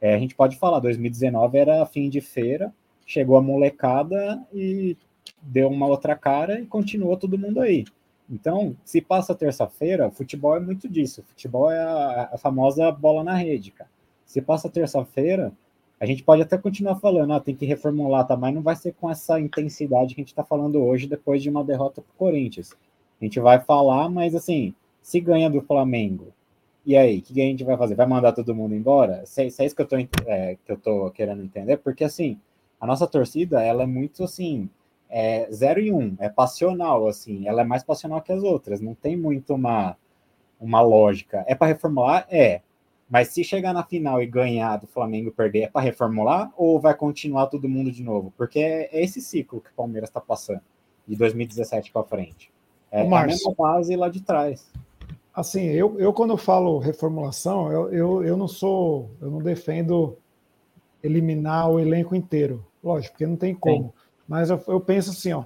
É, 0.00 0.14
a 0.14 0.18
gente 0.18 0.34
pode 0.34 0.56
falar, 0.56 0.78
2019 0.78 1.58
era 1.58 1.84
fim 1.86 2.08
de 2.08 2.20
feira, 2.20 2.72
chegou 3.04 3.36
a 3.36 3.42
molecada 3.42 4.40
e 4.54 4.96
deu 5.42 5.68
uma 5.68 5.86
outra 5.86 6.14
cara 6.14 6.60
e 6.60 6.66
continuou 6.66 7.16
todo 7.16 7.38
mundo 7.38 7.60
aí. 7.60 7.84
Então, 8.30 8.76
se 8.84 9.00
passa 9.00 9.34
terça-feira, 9.34 10.10
futebol 10.10 10.56
é 10.56 10.60
muito 10.60 10.88
disso. 10.88 11.24
Futebol 11.24 11.70
é 11.70 11.80
a, 11.80 12.30
a 12.32 12.38
famosa 12.38 12.90
bola 12.92 13.24
na 13.24 13.34
rede, 13.34 13.72
cara. 13.72 13.90
Se 14.24 14.40
passa 14.40 14.70
terça-feira, 14.70 15.52
a 16.00 16.06
gente 16.06 16.24
pode 16.24 16.40
até 16.40 16.56
continuar 16.56 16.96
falando, 16.96 17.34
ah, 17.34 17.40
tem 17.40 17.54
que 17.54 17.66
reformular, 17.66 18.26
tá? 18.26 18.34
Mas 18.36 18.54
não 18.54 18.62
vai 18.62 18.74
ser 18.74 18.94
com 18.94 19.10
essa 19.10 19.38
intensidade 19.38 20.14
que 20.14 20.20
a 20.20 20.22
gente 20.22 20.32
está 20.32 20.42
falando 20.42 20.82
hoje, 20.82 21.06
depois 21.06 21.42
de 21.42 21.50
uma 21.50 21.62
derrota 21.62 22.00
para 22.00 22.10
o 22.10 22.18
Corinthians. 22.18 22.74
A 23.20 23.24
gente 23.24 23.38
vai 23.38 23.60
falar, 23.60 24.08
mas 24.08 24.34
assim, 24.34 24.74
se 25.02 25.20
ganha 25.20 25.50
do 25.50 25.60
Flamengo, 25.60 26.32
e 26.86 26.96
aí, 26.96 27.18
o 27.18 27.22
que 27.22 27.40
a 27.40 27.44
gente 27.44 27.62
vai 27.62 27.76
fazer? 27.76 27.94
Vai 27.94 28.06
mandar 28.06 28.32
todo 28.32 28.54
mundo 28.54 28.74
embora? 28.74 29.24
Se, 29.26 29.50
se 29.50 29.62
é 29.62 29.66
isso 29.66 29.76
que 29.76 29.82
eu, 29.82 29.86
tô, 29.86 29.96
é, 30.26 30.56
que 30.64 30.72
eu 30.72 30.78
tô 30.78 31.10
querendo 31.10 31.42
entender, 31.42 31.76
porque 31.76 32.04
assim, 32.04 32.40
a 32.80 32.86
nossa 32.86 33.06
torcida, 33.06 33.62
ela 33.62 33.82
é 33.82 33.86
muito 33.86 34.24
assim, 34.24 34.68
é 35.08 35.50
zero 35.52 35.80
e 35.80 35.92
um, 35.92 36.16
é 36.18 36.30
passional, 36.30 37.06
assim, 37.06 37.46
ela 37.46 37.60
é 37.60 37.64
mais 37.64 37.82
passional 37.82 38.22
que 38.22 38.32
as 38.32 38.42
outras, 38.42 38.80
não 38.80 38.94
tem 38.94 39.16
muito 39.16 39.54
uma, 39.54 39.96
uma 40.58 40.80
lógica. 40.80 41.44
É 41.46 41.54
para 41.54 41.68
reformular? 41.68 42.26
É. 42.30 42.62
Mas 43.10 43.28
se 43.28 43.42
chegar 43.42 43.74
na 43.74 43.82
final 43.82 44.22
e 44.22 44.26
ganhar 44.26 44.76
do 44.76 44.86
Flamengo 44.86 45.32
perder, 45.32 45.62
é 45.62 45.68
para 45.68 45.80
reformular 45.80 46.52
ou 46.56 46.78
vai 46.78 46.94
continuar 46.94 47.48
todo 47.48 47.68
mundo 47.68 47.90
de 47.90 48.04
novo? 48.04 48.32
Porque 48.36 48.60
é, 48.60 48.88
é 48.92 49.02
esse 49.02 49.20
ciclo 49.20 49.60
que 49.60 49.68
o 49.68 49.74
Palmeiras 49.74 50.08
está 50.08 50.20
passando, 50.20 50.60
de 51.08 51.16
2017 51.16 51.90
para 51.90 52.04
frente. 52.04 52.52
É, 52.88 53.04
é 53.04 53.12
a 53.12 53.26
mesma 53.26 53.52
base 53.58 53.96
lá 53.96 54.08
de 54.08 54.20
trás. 54.20 54.70
Assim, 55.34 55.64
eu, 55.64 55.98
eu 55.98 56.12
quando 56.12 56.36
falo 56.36 56.78
reformulação, 56.78 57.72
eu, 57.72 57.92
eu, 57.92 58.24
eu 58.24 58.36
não 58.36 58.46
sou, 58.46 59.10
eu 59.20 59.28
não 59.28 59.40
defendo 59.40 60.16
eliminar 61.02 61.68
o 61.68 61.80
elenco 61.80 62.14
inteiro. 62.14 62.64
Lógico, 62.82 63.14
porque 63.14 63.26
não 63.26 63.36
tem 63.36 63.54
como. 63.54 63.86
Sim. 63.86 63.92
Mas 64.28 64.50
eu, 64.50 64.62
eu 64.68 64.80
penso 64.80 65.10
assim, 65.10 65.32
ó, 65.32 65.44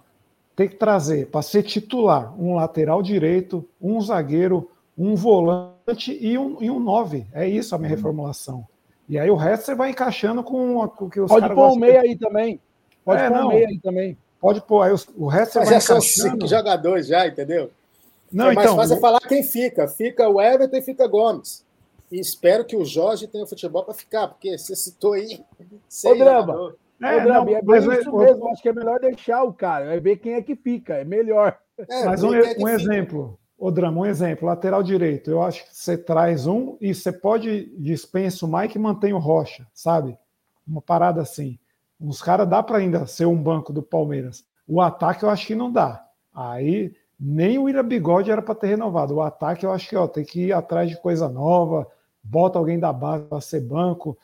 tem 0.54 0.68
que 0.68 0.76
trazer 0.76 1.30
para 1.30 1.40
ser 1.40 1.62
titular 1.62 2.38
um 2.38 2.56
lateral 2.56 3.02
direito, 3.02 3.66
um 3.80 3.98
zagueiro, 4.02 4.70
um 4.96 5.14
volante 5.14 5.73
e 6.08 6.38
um, 6.38 6.62
e 6.62 6.70
um 6.70 6.80
nove. 6.80 7.26
É 7.32 7.46
isso 7.48 7.74
a 7.74 7.78
minha 7.78 7.90
uhum. 7.90 7.96
reformulação. 7.96 8.66
E 9.08 9.18
aí 9.18 9.30
o 9.30 9.36
resto 9.36 9.66
você 9.66 9.74
vai 9.74 9.90
encaixando 9.90 10.42
com 10.42 10.76
o 10.78 11.10
que 11.10 11.20
os 11.20 11.28
Pode 11.28 11.54
pôr 11.54 11.72
o 11.72 11.76
meio 11.76 12.00
aí 12.00 12.16
também. 12.16 12.60
Pode 13.04 13.22
é, 13.22 13.30
pôr 13.30 13.44
o 13.44 13.48
meio 13.48 13.68
aí 13.68 13.78
também. 13.78 14.18
Pode 14.40 14.60
pôr. 14.62 14.82
Aí 14.82 14.92
os, 14.92 15.06
o 15.16 15.26
resto 15.26 15.52
você 15.52 15.58
Mas 15.58 15.68
vai 15.68 15.80
já 15.80 15.84
encaixando. 15.84 16.02
são 16.02 16.30
cinco 16.30 16.46
jogadores 16.46 17.06
já, 17.06 17.26
entendeu? 17.26 17.70
Não, 18.32 18.50
é 18.50 18.54
mais 18.54 18.66
então, 18.66 18.76
fácil 18.76 18.96
eu... 18.96 19.00
falar 19.00 19.20
quem 19.20 19.42
fica. 19.42 19.86
Fica 19.86 20.28
o 20.28 20.40
Everton 20.40 20.76
e 20.76 20.82
fica 20.82 21.06
Gomes. 21.06 21.64
E 22.10 22.18
espero 22.18 22.64
que 22.64 22.76
o 22.76 22.84
Jorge 22.84 23.26
tenha 23.26 23.46
futebol 23.46 23.84
para 23.84 23.94
ficar, 23.94 24.28
porque 24.28 24.56
você 24.56 24.74
citou 24.74 25.12
aí. 25.12 25.40
Ô, 26.04 26.14
Drama. 26.14 26.74
É, 27.02 27.16
Ô, 27.16 27.20
Drama, 27.20 27.44
não, 27.44 27.56
é 27.56 27.62
mas 27.62 27.84
isso 27.84 28.16
mesmo. 28.16 28.48
Acho 28.48 28.62
que 28.62 28.68
é 28.68 28.72
melhor 28.72 29.00
deixar 29.00 29.42
o 29.44 29.52
cara. 29.52 29.94
É 29.94 30.00
ver 30.00 30.16
quem 30.16 30.34
é 30.34 30.42
que 30.42 30.56
fica. 30.56 30.94
É 30.94 31.04
melhor. 31.04 31.58
É, 31.88 32.04
mas 32.04 32.22
um, 32.22 32.34
é 32.34 32.54
um 32.58 32.68
exemplo. 32.68 33.38
Ô, 33.56 33.70
Drama, 33.70 34.00
um 34.00 34.06
exemplo, 34.06 34.46
lateral 34.46 34.82
direito. 34.82 35.30
Eu 35.30 35.42
acho 35.42 35.64
que 35.64 35.76
você 35.76 35.96
traz 35.96 36.46
um 36.46 36.76
e 36.80 36.94
você 36.94 37.12
pode 37.12 37.66
dispensa 37.78 38.44
o 38.44 38.52
Mike 38.52 38.76
e 38.76 38.80
mantém 38.80 39.12
o 39.12 39.18
Rocha, 39.18 39.66
sabe? 39.72 40.18
Uma 40.66 40.82
parada 40.82 41.22
assim. 41.22 41.58
Os 42.00 42.20
caras 42.20 42.48
dá 42.48 42.62
para 42.62 42.78
ainda 42.78 43.06
ser 43.06 43.26
um 43.26 43.40
banco 43.40 43.72
do 43.72 43.82
Palmeiras. 43.82 44.44
O 44.66 44.80
ataque 44.80 45.24
eu 45.24 45.30
acho 45.30 45.46
que 45.46 45.54
não 45.54 45.70
dá. 45.70 46.04
Aí 46.34 46.94
nem 47.18 47.58
o 47.58 47.68
Ira 47.68 47.82
Bigode 47.82 48.30
era 48.30 48.42
para 48.42 48.54
ter 48.54 48.66
renovado. 48.66 49.14
O 49.14 49.22
ataque 49.22 49.64
eu 49.64 49.72
acho 49.72 49.88
que 49.88 49.96
ó, 49.96 50.06
tem 50.06 50.24
que 50.24 50.46
ir 50.46 50.52
atrás 50.52 50.90
de 50.90 51.00
coisa 51.00 51.28
nova, 51.28 51.86
bota 52.22 52.58
alguém 52.58 52.78
da 52.78 52.92
base 52.92 53.24
para 53.24 53.40
ser 53.40 53.60
banco. 53.60 54.18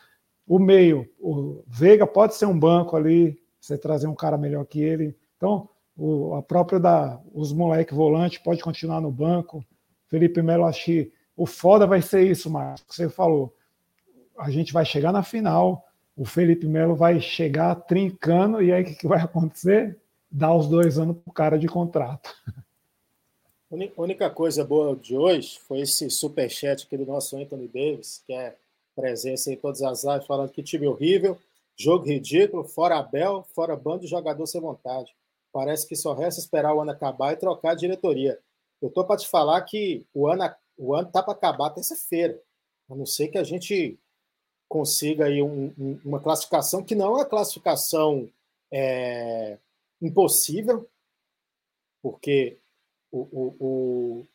O 0.46 0.58
meio, 0.58 1.08
o 1.20 1.62
Veiga 1.66 2.06
pode 2.06 2.34
ser 2.34 2.46
um 2.46 2.58
banco 2.58 2.96
ali, 2.96 3.40
você 3.60 3.78
trazer 3.78 4.08
um 4.08 4.14
cara 4.14 4.36
melhor 4.36 4.64
que 4.66 4.82
ele. 4.82 5.16
Então, 5.36 5.68
o, 6.00 6.34
a 6.34 6.42
própria 6.42 6.80
da 6.80 7.20
os 7.34 7.52
moleque 7.52 7.92
volante 7.92 8.40
pode 8.40 8.62
continuar 8.62 9.02
no 9.02 9.10
banco. 9.10 9.62
Felipe 10.08 10.40
Melo, 10.40 10.64
acho 10.64 10.86
que 10.86 11.12
o 11.36 11.44
foda 11.44 11.86
vai 11.86 12.00
ser 12.00 12.26
isso, 12.26 12.48
Marcos, 12.48 12.82
que 12.88 12.94
você 12.94 13.10
falou. 13.10 13.54
A 14.38 14.50
gente 14.50 14.72
vai 14.72 14.84
chegar 14.84 15.12
na 15.12 15.22
final, 15.22 15.86
o 16.16 16.24
Felipe 16.24 16.66
Melo 16.66 16.96
vai 16.96 17.20
chegar 17.20 17.74
trincando, 17.74 18.62
e 18.62 18.72
aí 18.72 18.82
o 18.82 18.86
que, 18.86 18.94
que 18.94 19.06
vai 19.06 19.20
acontecer? 19.20 19.98
Dar 20.30 20.54
os 20.54 20.68
dois 20.68 20.98
anos 20.98 21.18
pro 21.18 21.32
cara 21.32 21.58
de 21.58 21.66
contrato. 21.66 22.34
A 23.70 24.02
única 24.02 24.30
coisa 24.30 24.64
boa 24.64 24.96
de 24.96 25.16
hoje 25.16 25.58
foi 25.60 25.80
esse 25.80 26.08
superchat 26.08 26.86
aqui 26.86 26.96
do 26.96 27.04
nosso 27.04 27.36
Anthony 27.36 27.68
Davis, 27.68 28.22
que 28.26 28.32
é 28.32 28.56
presença 28.96 29.52
em 29.52 29.56
todas 29.56 29.82
as 29.82 30.02
lives, 30.02 30.26
falando 30.26 30.50
que 30.50 30.62
time 30.62 30.86
horrível, 30.86 31.38
jogo 31.76 32.06
ridículo, 32.06 32.64
fora 32.64 32.98
Abel, 32.98 33.46
fora 33.54 33.76
bando 33.76 34.00
de 34.00 34.06
jogador 34.06 34.46
sem 34.46 34.60
vontade. 34.60 35.14
Parece 35.52 35.86
que 35.86 35.96
só 35.96 36.14
resta 36.14 36.40
esperar 36.40 36.74
o 36.74 36.80
ano 36.80 36.92
acabar 36.92 37.32
e 37.32 37.36
trocar 37.36 37.72
a 37.72 37.76
diretoria. 37.76 38.38
Eu 38.80 38.90
tô 38.90 39.04
para 39.04 39.18
te 39.18 39.28
falar 39.28 39.60
que 39.62 40.06
o 40.14 40.26
ano 40.26 40.44
o 40.76 40.94
ano 40.94 41.10
tá 41.10 41.22
para 41.22 41.34
acabar 41.34 41.70
terça-feira. 41.70 42.40
A 42.88 42.94
não 42.94 43.04
ser 43.04 43.28
que 43.28 43.36
a 43.36 43.44
gente 43.44 43.98
consiga 44.68 45.26
aí 45.26 45.42
um, 45.42 45.74
um, 45.78 46.00
uma 46.04 46.20
classificação 46.20 46.82
que 46.82 46.94
não 46.94 47.06
é 47.06 47.16
uma 47.16 47.26
classificação 47.26 48.30
é, 48.72 49.58
impossível, 50.00 50.88
porque 52.00 52.56
o, 53.12 53.20
o, 53.20 53.56
o, 53.60 54.26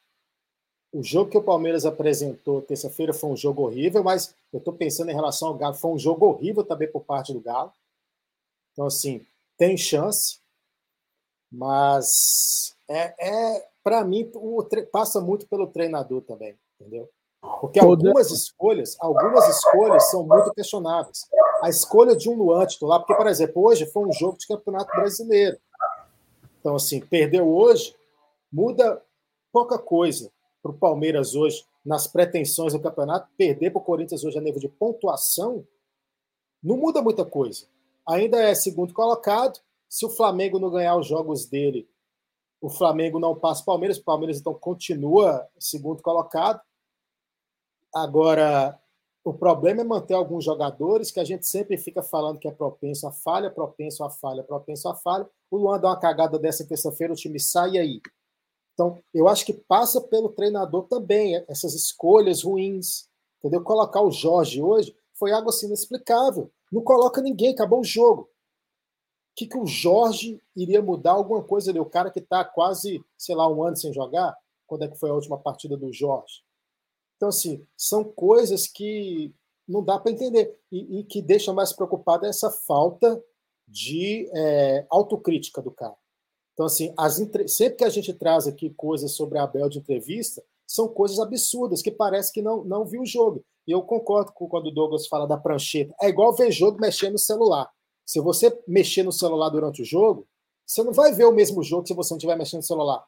o 0.99 1.03
jogo 1.03 1.31
que 1.31 1.37
o 1.37 1.43
Palmeiras 1.43 1.85
apresentou 1.85 2.61
terça-feira 2.61 3.13
foi 3.13 3.29
um 3.29 3.37
jogo 3.37 3.63
horrível, 3.63 4.03
mas 4.03 4.35
eu 4.53 4.59
estou 4.59 4.73
pensando 4.73 5.09
em 5.09 5.15
relação 5.15 5.47
ao 5.47 5.55
Galo, 5.55 5.73
foi 5.73 5.91
um 5.91 5.99
jogo 5.99 6.27
horrível 6.27 6.63
também 6.63 6.91
por 6.91 7.03
parte 7.03 7.33
do 7.33 7.41
Galo. 7.41 7.73
Então, 8.73 8.85
assim, 8.85 9.25
tem 9.57 9.77
chance, 9.77 10.39
mas 11.51 12.75
é, 12.89 13.13
é 13.19 13.67
para 13.83 14.03
mim 14.03 14.29
o, 14.35 14.63
passa 14.91 15.21
muito 15.21 15.47
pelo 15.47 15.67
treinador 15.67 16.21
também, 16.21 16.57
entendeu? 16.79 17.09
Porque 17.61 17.79
algumas 17.79 18.31
escolhas, 18.31 18.97
algumas 18.99 19.47
escolhas 19.47 20.09
são 20.09 20.25
muito 20.25 20.51
questionáveis. 20.53 21.27
A 21.61 21.69
escolha 21.69 22.15
de 22.15 22.29
um 22.29 22.35
Luan 22.35 22.65
titular, 22.65 22.99
porque, 22.99 23.13
por 23.13 23.27
exemplo, 23.27 23.63
hoje 23.63 23.85
foi 23.85 24.07
um 24.07 24.11
jogo 24.11 24.37
de 24.37 24.47
campeonato 24.47 24.89
brasileiro. 24.95 25.57
Então, 26.59 26.75
assim, 26.75 26.99
perdeu 26.99 27.47
hoje, 27.47 27.95
muda 28.51 29.01
pouca 29.53 29.77
coisa 29.77 30.31
para 30.61 30.71
o 30.71 30.77
Palmeiras 30.77 31.35
hoje 31.35 31.63
nas 31.85 32.07
pretensões 32.07 32.73
do 32.73 32.79
campeonato. 32.79 33.29
Perder 33.37 33.69
para 33.69 33.79
o 33.79 33.83
Corinthians 33.83 34.23
hoje 34.23 34.37
a 34.37 34.41
nível 34.41 34.59
de 34.59 34.67
pontuação 34.67 35.65
não 36.63 36.77
muda 36.77 37.01
muita 37.01 37.23
coisa. 37.23 37.67
Ainda 38.07 38.41
é 38.41 38.55
segundo 38.55 38.93
colocado. 38.93 39.59
Se 39.95 40.05
o 40.05 40.09
Flamengo 40.09 40.59
não 40.59 40.69
ganhar 40.69 40.97
os 40.97 41.07
jogos 41.07 41.45
dele, 41.45 41.89
o 42.59 42.69
Flamengo 42.69 43.17
não 43.17 43.33
passa 43.33 43.61
o 43.61 43.65
Palmeiras. 43.65 43.97
O 43.97 44.03
Palmeiras 44.03 44.37
então 44.37 44.53
continua 44.53 45.47
segundo 45.57 46.03
colocado. 46.03 46.59
Agora, 47.93 48.77
o 49.23 49.33
problema 49.33 49.79
é 49.79 49.83
manter 49.85 50.13
alguns 50.13 50.43
jogadores 50.43 51.11
que 51.11 51.19
a 51.21 51.23
gente 51.23 51.47
sempre 51.47 51.77
fica 51.77 52.03
falando 52.03 52.39
que 52.39 52.47
é 52.49 52.51
propenso 52.51 53.07
a 53.07 53.13
falha, 53.13 53.49
propenso 53.49 54.03
a 54.03 54.09
falha, 54.09 54.43
propenso 54.43 54.89
a 54.89 54.95
falha. 54.95 55.29
O 55.49 55.55
Luan 55.55 55.79
dá 55.79 55.87
uma 55.87 55.99
cagada 55.99 56.37
dessa 56.37 56.67
terça-feira, 56.67 57.13
o 57.13 57.15
time 57.15 57.39
sai 57.39 57.77
aí. 57.77 58.01
Então, 58.73 59.01
eu 59.13 59.29
acho 59.29 59.45
que 59.45 59.53
passa 59.53 60.01
pelo 60.01 60.27
treinador 60.27 60.89
também, 60.89 61.41
essas 61.47 61.73
escolhas 61.73 62.43
ruins. 62.43 63.07
Entendeu? 63.39 63.63
Colocar 63.63 64.01
o 64.01 64.11
Jorge 64.11 64.61
hoje 64.61 64.93
foi 65.13 65.31
algo 65.31 65.47
assim 65.47 65.67
inexplicável. 65.67 66.51
Não 66.69 66.81
coloca 66.81 67.21
ninguém, 67.21 67.53
acabou 67.53 67.79
o 67.79 67.85
jogo. 67.85 68.29
Que, 69.35 69.47
que 69.47 69.57
o 69.57 69.65
Jorge 69.65 70.41
iria 70.55 70.81
mudar 70.81 71.11
alguma 71.11 71.43
coisa 71.43 71.71
ali? 71.71 71.79
O 71.79 71.85
cara 71.85 72.09
que 72.09 72.19
está 72.19 72.43
quase, 72.45 73.03
sei 73.17 73.35
lá, 73.35 73.47
um 73.49 73.63
ano 73.63 73.75
sem 73.75 73.93
jogar? 73.93 74.35
Quando 74.65 74.83
é 74.83 74.87
que 74.87 74.97
foi 74.97 75.09
a 75.09 75.13
última 75.13 75.37
partida 75.37 75.75
do 75.75 75.91
Jorge? 75.91 76.43
Então, 77.17 77.29
assim, 77.29 77.65
são 77.77 78.03
coisas 78.03 78.67
que 78.67 79.33
não 79.67 79.83
dá 79.83 79.99
para 79.99 80.11
entender. 80.11 80.57
E, 80.71 80.99
e, 80.99 81.03
que 81.03 81.21
deixa 81.21 81.53
mais 81.53 81.73
preocupado 81.73 82.25
é 82.25 82.29
essa 82.29 82.51
falta 82.51 83.21
de 83.67 84.29
é, 84.33 84.85
autocrítica 84.89 85.61
do 85.61 85.71
cara. 85.71 85.95
Então, 86.53 86.65
assim, 86.65 86.93
as 86.97 87.19
entre... 87.19 87.47
sempre 87.47 87.79
que 87.79 87.83
a 87.83 87.89
gente 87.89 88.13
traz 88.13 88.47
aqui 88.47 88.69
coisas 88.71 89.11
sobre 89.11 89.37
a 89.37 89.43
Abel 89.43 89.67
de 89.67 89.79
entrevista, 89.79 90.43
são 90.65 90.87
coisas 90.87 91.19
absurdas, 91.19 91.81
que 91.81 91.91
parece 91.91 92.31
que 92.31 92.41
não, 92.41 92.63
não 92.63 92.85
viu 92.85 93.01
o 93.01 93.05
jogo. 93.05 93.43
E 93.67 93.71
eu 93.71 93.81
concordo 93.81 94.31
com 94.33 94.47
quando 94.47 94.67
o 94.67 94.71
Douglas 94.71 95.07
fala 95.07 95.27
da 95.27 95.37
prancheta. 95.37 95.93
É 96.01 96.07
igual 96.07 96.35
ver 96.35 96.51
jogo 96.51 96.79
mexendo 96.79 97.13
no 97.13 97.19
celular. 97.19 97.69
Se 98.05 98.19
você 98.21 98.57
mexer 98.67 99.03
no 99.03 99.11
celular 99.11 99.49
durante 99.49 99.81
o 99.81 99.85
jogo, 99.85 100.27
você 100.65 100.83
não 100.83 100.93
vai 100.93 101.11
ver 101.11 101.25
o 101.25 101.31
mesmo 101.31 101.63
jogo 101.63 101.87
se 101.87 101.93
você 101.93 102.13
não 102.13 102.17
estiver 102.17 102.37
mexendo 102.37 102.59
no 102.59 102.67
celular. 102.67 103.05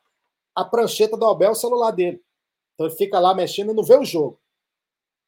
A 0.55 0.65
prancheta 0.65 1.15
do 1.15 1.25
Abel 1.25 1.49
é 1.49 1.51
o 1.51 1.55
celular 1.55 1.91
dele. 1.91 2.21
Então 2.73 2.87
ele 2.87 2.95
fica 2.95 3.19
lá 3.19 3.33
mexendo 3.33 3.71
e 3.71 3.75
não 3.75 3.83
vê 3.83 3.95
o 3.95 4.03
jogo. 4.03 4.39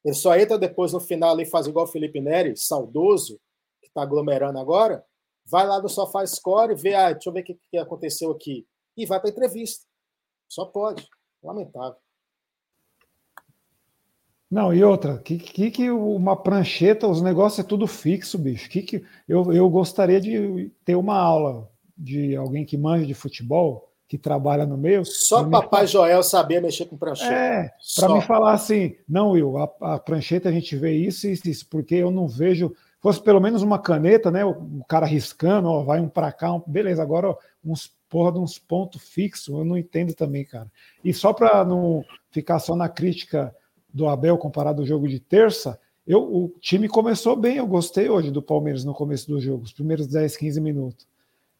Ele 0.04 0.14
só 0.14 0.36
entra 0.36 0.58
depois 0.58 0.92
no 0.92 1.00
final 1.00 1.30
ali, 1.30 1.44
faz 1.44 1.66
igual 1.66 1.84
o 1.84 1.88
Felipe 1.88 2.20
Neri, 2.20 2.56
saudoso, 2.56 3.38
que 3.80 3.88
está 3.88 4.02
aglomerando 4.02 4.58
agora, 4.58 5.04
vai 5.44 5.66
lá 5.66 5.80
no 5.80 5.88
sofá 5.88 6.26
score, 6.26 6.74
vê, 6.74 6.94
ah, 6.94 7.12
deixa 7.12 7.28
eu 7.28 7.32
ver 7.32 7.40
o 7.40 7.44
que, 7.44 7.58
que 7.70 7.76
aconteceu 7.76 8.30
aqui. 8.30 8.66
E 8.96 9.06
vai 9.06 9.20
para 9.20 9.30
entrevista. 9.30 9.86
Só 10.48 10.64
pode. 10.64 11.08
Lamentável. 11.42 11.98
Não, 14.50 14.74
e 14.74 14.82
outra, 14.82 15.18
que, 15.18 15.38
que, 15.38 15.70
que 15.70 15.90
uma 15.90 16.34
prancheta, 16.34 17.06
os 17.06 17.22
negócios 17.22 17.64
é 17.64 17.68
tudo 17.68 17.86
fixo, 17.86 18.36
bicho. 18.36 18.68
Que, 18.68 18.82
que 18.82 19.04
eu, 19.28 19.52
eu 19.52 19.70
gostaria 19.70 20.20
de 20.20 20.72
ter 20.84 20.96
uma 20.96 21.16
aula 21.16 21.68
de 21.96 22.34
alguém 22.34 22.64
que 22.64 22.76
manja 22.76 23.06
de 23.06 23.14
futebol, 23.14 23.88
que 24.08 24.18
trabalha 24.18 24.66
no 24.66 24.76
meio. 24.76 25.04
Só 25.04 25.44
Papai 25.48 25.86
Joel 25.86 26.24
sabia 26.24 26.60
mexer 26.60 26.86
com 26.86 26.96
prancheta. 26.96 27.32
É, 27.32 27.70
para 27.94 28.12
me 28.12 28.20
falar 28.22 28.54
assim, 28.54 28.96
não, 29.08 29.30
Will, 29.30 29.56
a, 29.56 29.70
a, 29.82 29.98
prancheta 30.00 30.48
a 30.48 30.52
gente 30.52 30.74
vê 30.74 30.94
isso 30.94 31.28
e 31.28 31.32
isso, 31.32 31.68
porque 31.68 31.94
eu 31.94 32.10
não 32.10 32.26
vejo 32.26 32.74
fosse 33.00 33.22
pelo 33.22 33.40
menos 33.40 33.62
uma 33.62 33.78
caneta, 33.78 34.30
né? 34.30 34.44
O, 34.44 34.50
o 34.50 34.84
cara 34.88 35.06
riscando, 35.06 35.68
ó, 35.68 35.84
vai 35.84 36.00
um 36.00 36.08
para 36.08 36.32
cá, 36.32 36.52
um, 36.52 36.62
beleza, 36.66 37.02
agora 37.02 37.30
ó, 37.30 37.36
uns 37.64 37.90
porra 38.08 38.32
de 38.32 38.38
uns 38.40 38.58
pontos 38.58 39.00
fixos, 39.00 39.56
eu 39.56 39.64
não 39.64 39.78
entendo 39.78 40.12
também, 40.12 40.44
cara. 40.44 40.66
E 41.04 41.14
só 41.14 41.32
para 41.32 41.64
não 41.64 42.04
ficar 42.32 42.58
só 42.58 42.74
na 42.74 42.88
crítica 42.88 43.54
do 43.92 44.08
Abel 44.08 44.38
comparado 44.38 44.82
ao 44.82 44.86
jogo 44.86 45.08
de 45.08 45.18
terça, 45.18 45.78
eu, 46.06 46.22
o 46.22 46.48
time 46.60 46.88
começou 46.88 47.36
bem, 47.36 47.56
eu 47.56 47.66
gostei 47.66 48.08
hoje 48.08 48.30
do 48.30 48.42
Palmeiras 48.42 48.84
no 48.84 48.94
começo 48.94 49.28
do 49.28 49.40
jogo, 49.40 49.64
os 49.64 49.72
primeiros 49.72 50.06
10, 50.06 50.36
15 50.36 50.60
minutos. 50.60 51.06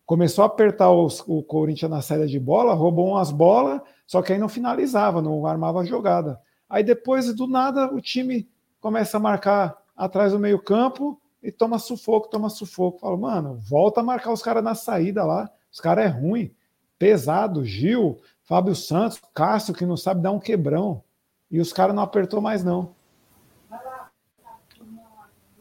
Começou 0.05 0.43
a 0.43 0.47
apertar 0.47 0.91
os, 0.91 1.23
o 1.27 1.43
Corinthians 1.43 1.91
na 1.91 2.03
saída 2.03 2.27
de 2.27 2.41
bola, 2.41 2.75
roubou 2.75 3.11
umas 3.11 3.31
bolas, 3.31 3.81
só 4.07 4.23
que 4.23 4.33
aí 4.33 4.39
não 4.39 4.49
finalizava, 4.49 5.23
não 5.23 5.47
armava 5.47 5.81
a 5.81 5.85
jogada. 5.85 6.41
Aí 6.69 6.83
depois, 6.83 7.33
do 7.35 7.47
nada, 7.47 7.93
o 7.95 8.01
time 8.01 8.49
começa 8.81 9.19
a 9.19 9.21
marcar 9.21 9.77
atrás 9.97 10.33
do 10.33 10.39
meio-campo, 10.39 11.21
e 11.43 11.51
toma 11.51 11.79
sufoco, 11.79 12.29
toma 12.29 12.51
sufoco. 12.51 12.99
Falo, 12.99 13.19
mano, 13.19 13.57
volta 13.57 14.01
a 14.01 14.05
marcar 14.05 14.33
os 14.33 14.43
caras 14.43 14.63
na 14.63 14.75
saída 14.75 15.25
lá. 15.25 15.51
Os 15.73 15.81
caras 15.81 16.05
é 16.05 16.09
ruim, 16.09 16.53
pesado. 16.99 17.65
Gil, 17.65 18.21
Fábio 18.43 18.75
Santos, 18.75 19.21
Cássio, 19.35 19.75
que 19.75 19.87
não 19.87 19.97
sabe 19.97 20.23
dar 20.23 20.33
um 20.33 20.41
quebrão. 20.41 21.03
E 21.51 21.61
os 21.61 21.73
caras 21.73 21.95
não 21.95 22.03
apertou 22.03 22.41
mais, 22.41 22.63
não. 22.63 22.95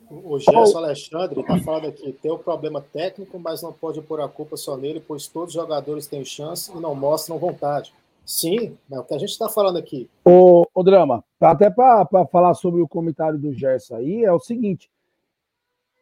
O 0.10 0.40
Gerson 0.40 0.80
Alexandre 0.80 1.40
está 1.40 1.60
falando 1.60 1.88
aqui, 1.88 2.12
tem 2.14 2.32
um 2.32 2.38
problema 2.38 2.82
técnico, 2.82 3.38
mas 3.40 3.62
não 3.62 3.72
pode 3.72 4.02
pôr 4.02 4.20
a 4.22 4.28
culpa 4.28 4.58
só 4.58 4.76
nele, 4.76 5.00
pois 5.00 5.28
todos 5.28 5.50
os 5.56 5.62
jogadores 5.62 6.08
têm 6.08 6.26
chance 6.26 6.72
e 6.76 6.80
não 6.80 6.96
mostram 6.96 7.38
vontade. 7.38 7.94
Sim, 8.26 8.78
é 8.92 9.00
o 9.00 9.04
que 9.04 9.14
a 9.14 9.18
gente 9.18 9.30
está 9.30 9.50
falando 9.50 9.78
aqui. 9.78 10.10
O, 10.26 10.66
o 10.74 10.84
Drama, 10.84 11.24
até 11.40 11.70
para 11.70 12.08
falar 12.32 12.54
sobre 12.56 12.82
o 12.82 12.88
comentário 12.88 13.40
do 13.40 13.54
Gerson 13.54 13.96
aí, 13.96 14.24
é 14.24 14.32
o 14.32 14.40
seguinte: 14.40 14.90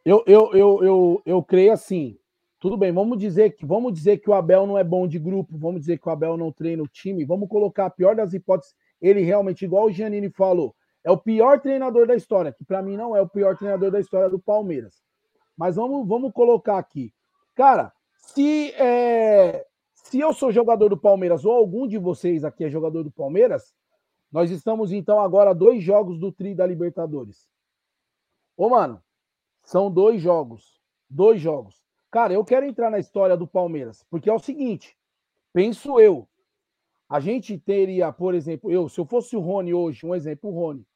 eu, 0.04 0.22
eu, 0.26 0.54
eu, 0.54 0.84
eu, 0.84 1.22
eu 1.24 1.42
creio 1.42 1.72
assim. 1.72 2.16
Tudo 2.60 2.76
bem, 2.76 2.92
vamos 2.92 3.18
dizer 3.18 3.54
que 3.54 3.64
vamos 3.64 3.92
dizer 3.92 4.18
que 4.18 4.28
o 4.28 4.34
Abel 4.34 4.66
não 4.66 4.76
é 4.76 4.82
bom 4.82 5.06
de 5.06 5.18
grupo, 5.18 5.56
vamos 5.56 5.80
dizer 5.80 5.98
que 5.98 6.08
o 6.08 6.10
Abel 6.10 6.36
não 6.36 6.50
treina 6.50 6.82
o 6.82 6.88
time, 6.88 7.24
vamos 7.24 7.48
colocar 7.48 7.86
a 7.86 7.90
pior 7.90 8.16
das 8.16 8.34
hipóteses, 8.34 8.74
ele 9.00 9.20
realmente, 9.22 9.64
igual 9.64 9.86
o 9.86 9.90
Giannini 9.90 10.30
falou, 10.30 10.74
é 11.04 11.10
o 11.10 11.18
pior 11.18 11.60
treinador 11.60 12.06
da 12.06 12.14
história, 12.14 12.52
que 12.52 12.64
para 12.64 12.82
mim 12.82 12.96
não 12.96 13.16
é 13.16 13.20
o 13.22 13.28
pior 13.28 13.56
treinador 13.56 13.90
da 13.90 14.00
história 14.00 14.28
do 14.28 14.38
Palmeiras. 14.38 15.02
Mas 15.56 15.76
vamos, 15.76 16.06
vamos 16.06 16.32
colocar 16.32 16.78
aqui. 16.78 17.12
Cara, 17.54 17.92
se, 18.16 18.72
é, 18.72 19.66
se 19.94 20.20
eu 20.20 20.32
sou 20.32 20.52
jogador 20.52 20.88
do 20.88 20.96
Palmeiras 20.96 21.44
ou 21.44 21.52
algum 21.52 21.86
de 21.86 21.98
vocês 21.98 22.44
aqui 22.44 22.64
é 22.64 22.70
jogador 22.70 23.02
do 23.02 23.10
Palmeiras, 23.10 23.74
nós 24.30 24.50
estamos 24.50 24.92
então 24.92 25.20
agora 25.20 25.54
dois 25.54 25.82
jogos 25.82 26.18
do 26.18 26.30
Tri 26.30 26.54
da 26.54 26.66
Libertadores. 26.66 27.48
Ô, 28.56 28.68
mano, 28.68 29.02
são 29.62 29.90
dois 29.90 30.20
jogos. 30.20 30.78
Dois 31.08 31.40
jogos. 31.40 31.82
Cara, 32.10 32.32
eu 32.32 32.44
quero 32.44 32.66
entrar 32.66 32.90
na 32.90 32.98
história 32.98 33.36
do 33.36 33.46
Palmeiras, 33.46 34.04
porque 34.10 34.28
é 34.28 34.32
o 34.32 34.38
seguinte: 34.38 34.96
penso 35.52 35.98
eu. 35.98 36.28
A 37.08 37.20
gente 37.20 37.58
teria, 37.58 38.12
por 38.12 38.34
exemplo, 38.34 38.70
eu, 38.70 38.88
se 38.88 39.00
eu 39.00 39.06
fosse 39.06 39.36
o 39.36 39.40
Rony 39.40 39.72
hoje, 39.72 40.04
um 40.04 40.14
exemplo, 40.14 40.50
o 40.50 40.52
Rony. 40.52 40.86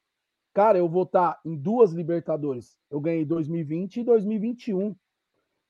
Cara, 0.53 0.77
eu 0.77 0.87
vou 0.87 1.03
estar 1.03 1.39
em 1.43 1.55
duas 1.55 1.91
Libertadores. 1.91 2.77
Eu 2.89 3.01
ganhei 3.01 3.25
2020 3.25 4.01
e 4.01 4.03
2021. 4.03 4.95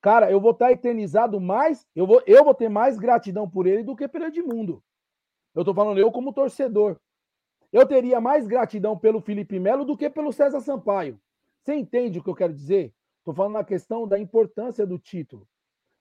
cara, 0.02 0.30
eu 0.30 0.42
vou 0.42 0.52
estar 0.52 0.72
eternizado 0.72 1.40
mais, 1.40 1.88
eu 1.96 2.06
vou, 2.06 2.22
eu 2.28 2.44
vou 2.44 2.54
ter 2.54 2.68
mais 2.68 2.98
gratidão 2.98 3.50
por 3.50 3.66
ele 3.66 3.84
do 3.84 3.96
que 3.96 4.06
pelo 4.06 4.26
Edmundo. 4.26 4.84
Eu 5.56 5.64
tô 5.64 5.74
falando 5.74 6.00
eu 6.00 6.12
como 6.12 6.34
torcedor. 6.34 7.00
Eu 7.72 7.88
teria 7.88 8.20
mais 8.20 8.46
gratidão 8.46 8.98
pelo 8.98 9.22
Felipe 9.22 9.58
Melo 9.60 9.86
do 9.86 9.96
que 9.96 10.10
pelo 10.10 10.34
César 10.34 10.60
Sampaio. 10.60 11.20
Você 11.62 11.74
entende 11.74 12.20
o 12.20 12.24
que 12.24 12.30
eu 12.30 12.36
quero 12.36 12.54
dizer? 12.54 12.94
Estou 13.20 13.34
falando 13.34 13.54
na 13.54 13.64
questão 13.64 14.06
da 14.06 14.20
importância 14.20 14.86
do 14.86 15.00
título, 15.00 15.48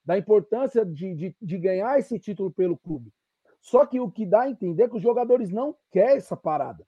da 0.04 0.18
importância 0.18 0.84
de, 0.84 1.14
de, 1.14 1.36
de, 1.40 1.58
ganhar 1.58 1.96
esse 1.98 2.18
título 2.18 2.50
pelo 2.50 2.76
clube. 2.76 3.12
Só 3.62 3.86
que 3.86 4.00
o 4.00 4.10
que 4.10 4.26
dá 4.26 4.42
a 4.42 4.50
entender 4.50 4.82
é 4.82 4.88
que 4.88 4.96
os 4.96 5.02
jogadores 5.02 5.50
não 5.50 5.74
querem 5.90 6.16
essa 6.16 6.36
parada. 6.36 6.84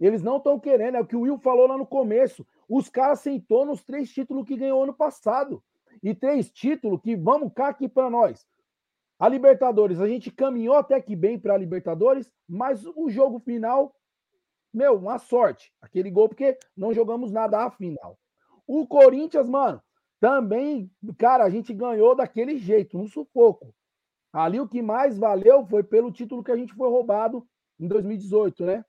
Eles 0.00 0.22
não 0.22 0.38
estão 0.38 0.58
querendo, 0.58 0.96
é 0.96 1.00
o 1.00 1.06
que 1.06 1.14
o 1.14 1.20
Will 1.20 1.38
falou 1.38 1.68
lá 1.68 1.76
no 1.76 1.86
começo. 1.86 2.46
Os 2.68 2.88
caras 2.88 3.20
sentou 3.20 3.64
nos 3.64 3.84
três 3.84 4.10
títulos 4.10 4.46
que 4.46 4.56
ganhou 4.56 4.82
ano 4.82 4.94
passado. 4.94 5.62
E 6.02 6.14
três 6.14 6.50
títulos 6.50 7.00
que 7.02 7.14
vamos 7.14 7.52
cá 7.54 7.68
aqui 7.68 7.88
para 7.88 8.10
nós. 8.10 8.46
A 9.18 9.28
Libertadores, 9.28 10.00
a 10.00 10.08
gente 10.08 10.30
caminhou 10.30 10.74
até 10.74 11.00
que 11.00 11.14
bem 11.14 11.38
para 11.38 11.54
a 11.54 11.58
Libertadores, 11.58 12.32
mas 12.48 12.84
o 12.96 13.08
jogo 13.08 13.38
final, 13.38 13.94
meu, 14.72 14.96
uma 14.96 15.18
sorte. 15.18 15.72
Aquele 15.80 16.10
gol, 16.10 16.28
porque 16.28 16.58
não 16.76 16.92
jogamos 16.92 17.30
nada 17.30 17.64
a 17.64 17.70
final. 17.70 18.18
O 18.66 18.86
Corinthians, 18.86 19.48
mano, 19.48 19.80
também, 20.18 20.90
cara, 21.18 21.44
a 21.44 21.50
gente 21.50 21.72
ganhou 21.74 22.16
daquele 22.16 22.56
jeito, 22.56 22.98
no 22.98 23.06
sufoco. 23.06 23.74
Ali 24.34 24.58
o 24.58 24.66
que 24.66 24.82
mais 24.82 25.16
valeu 25.16 25.64
foi 25.64 25.84
pelo 25.84 26.10
título 26.10 26.42
que 26.42 26.50
a 26.50 26.56
gente 26.56 26.74
foi 26.74 26.88
roubado 26.88 27.46
em 27.78 27.86
2018, 27.86 28.66
né? 28.66 28.84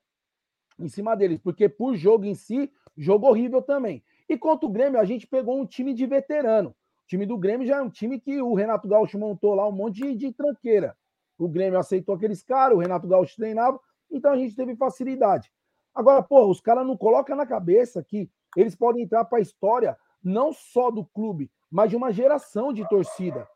Em 0.76 0.88
cima 0.88 1.14
deles, 1.14 1.38
porque 1.38 1.68
por 1.68 1.94
jogo 1.94 2.24
em 2.24 2.34
si, 2.34 2.68
jogo 2.96 3.28
horrível 3.28 3.62
também. 3.62 4.02
E 4.28 4.36
contra 4.36 4.66
o 4.66 4.72
Grêmio, 4.72 4.98
a 4.98 5.04
gente 5.04 5.24
pegou 5.24 5.56
um 5.56 5.64
time 5.64 5.94
de 5.94 6.04
veterano. 6.04 6.70
O 6.70 7.06
time 7.06 7.24
do 7.24 7.38
Grêmio 7.38 7.64
já 7.64 7.76
é 7.76 7.80
um 7.80 7.88
time 7.88 8.18
que 8.18 8.42
o 8.42 8.54
Renato 8.54 8.88
Gaúcho 8.88 9.16
montou 9.20 9.54
lá 9.54 9.68
um 9.68 9.72
monte 9.72 10.02
de, 10.02 10.16
de 10.16 10.32
tranqueira. 10.32 10.96
O 11.38 11.48
Grêmio 11.48 11.78
aceitou 11.78 12.16
aqueles 12.16 12.42
caras, 12.42 12.76
o 12.76 12.80
Renato 12.80 13.06
Gaúcho 13.06 13.36
treinava, 13.36 13.78
então 14.10 14.32
a 14.32 14.36
gente 14.36 14.56
teve 14.56 14.74
facilidade. 14.74 15.52
Agora, 15.94 16.24
porra, 16.24 16.48
os 16.48 16.60
caras 16.60 16.84
não 16.84 16.96
colocam 16.96 17.36
na 17.36 17.46
cabeça 17.46 18.02
que 18.02 18.28
eles 18.56 18.74
podem 18.74 19.04
entrar 19.04 19.24
para 19.24 19.38
a 19.38 19.42
história 19.42 19.96
não 20.20 20.52
só 20.52 20.90
do 20.90 21.04
clube, 21.04 21.52
mas 21.70 21.90
de 21.90 21.96
uma 21.96 22.10
geração 22.10 22.72
de 22.72 22.86
torcida. 22.88 23.46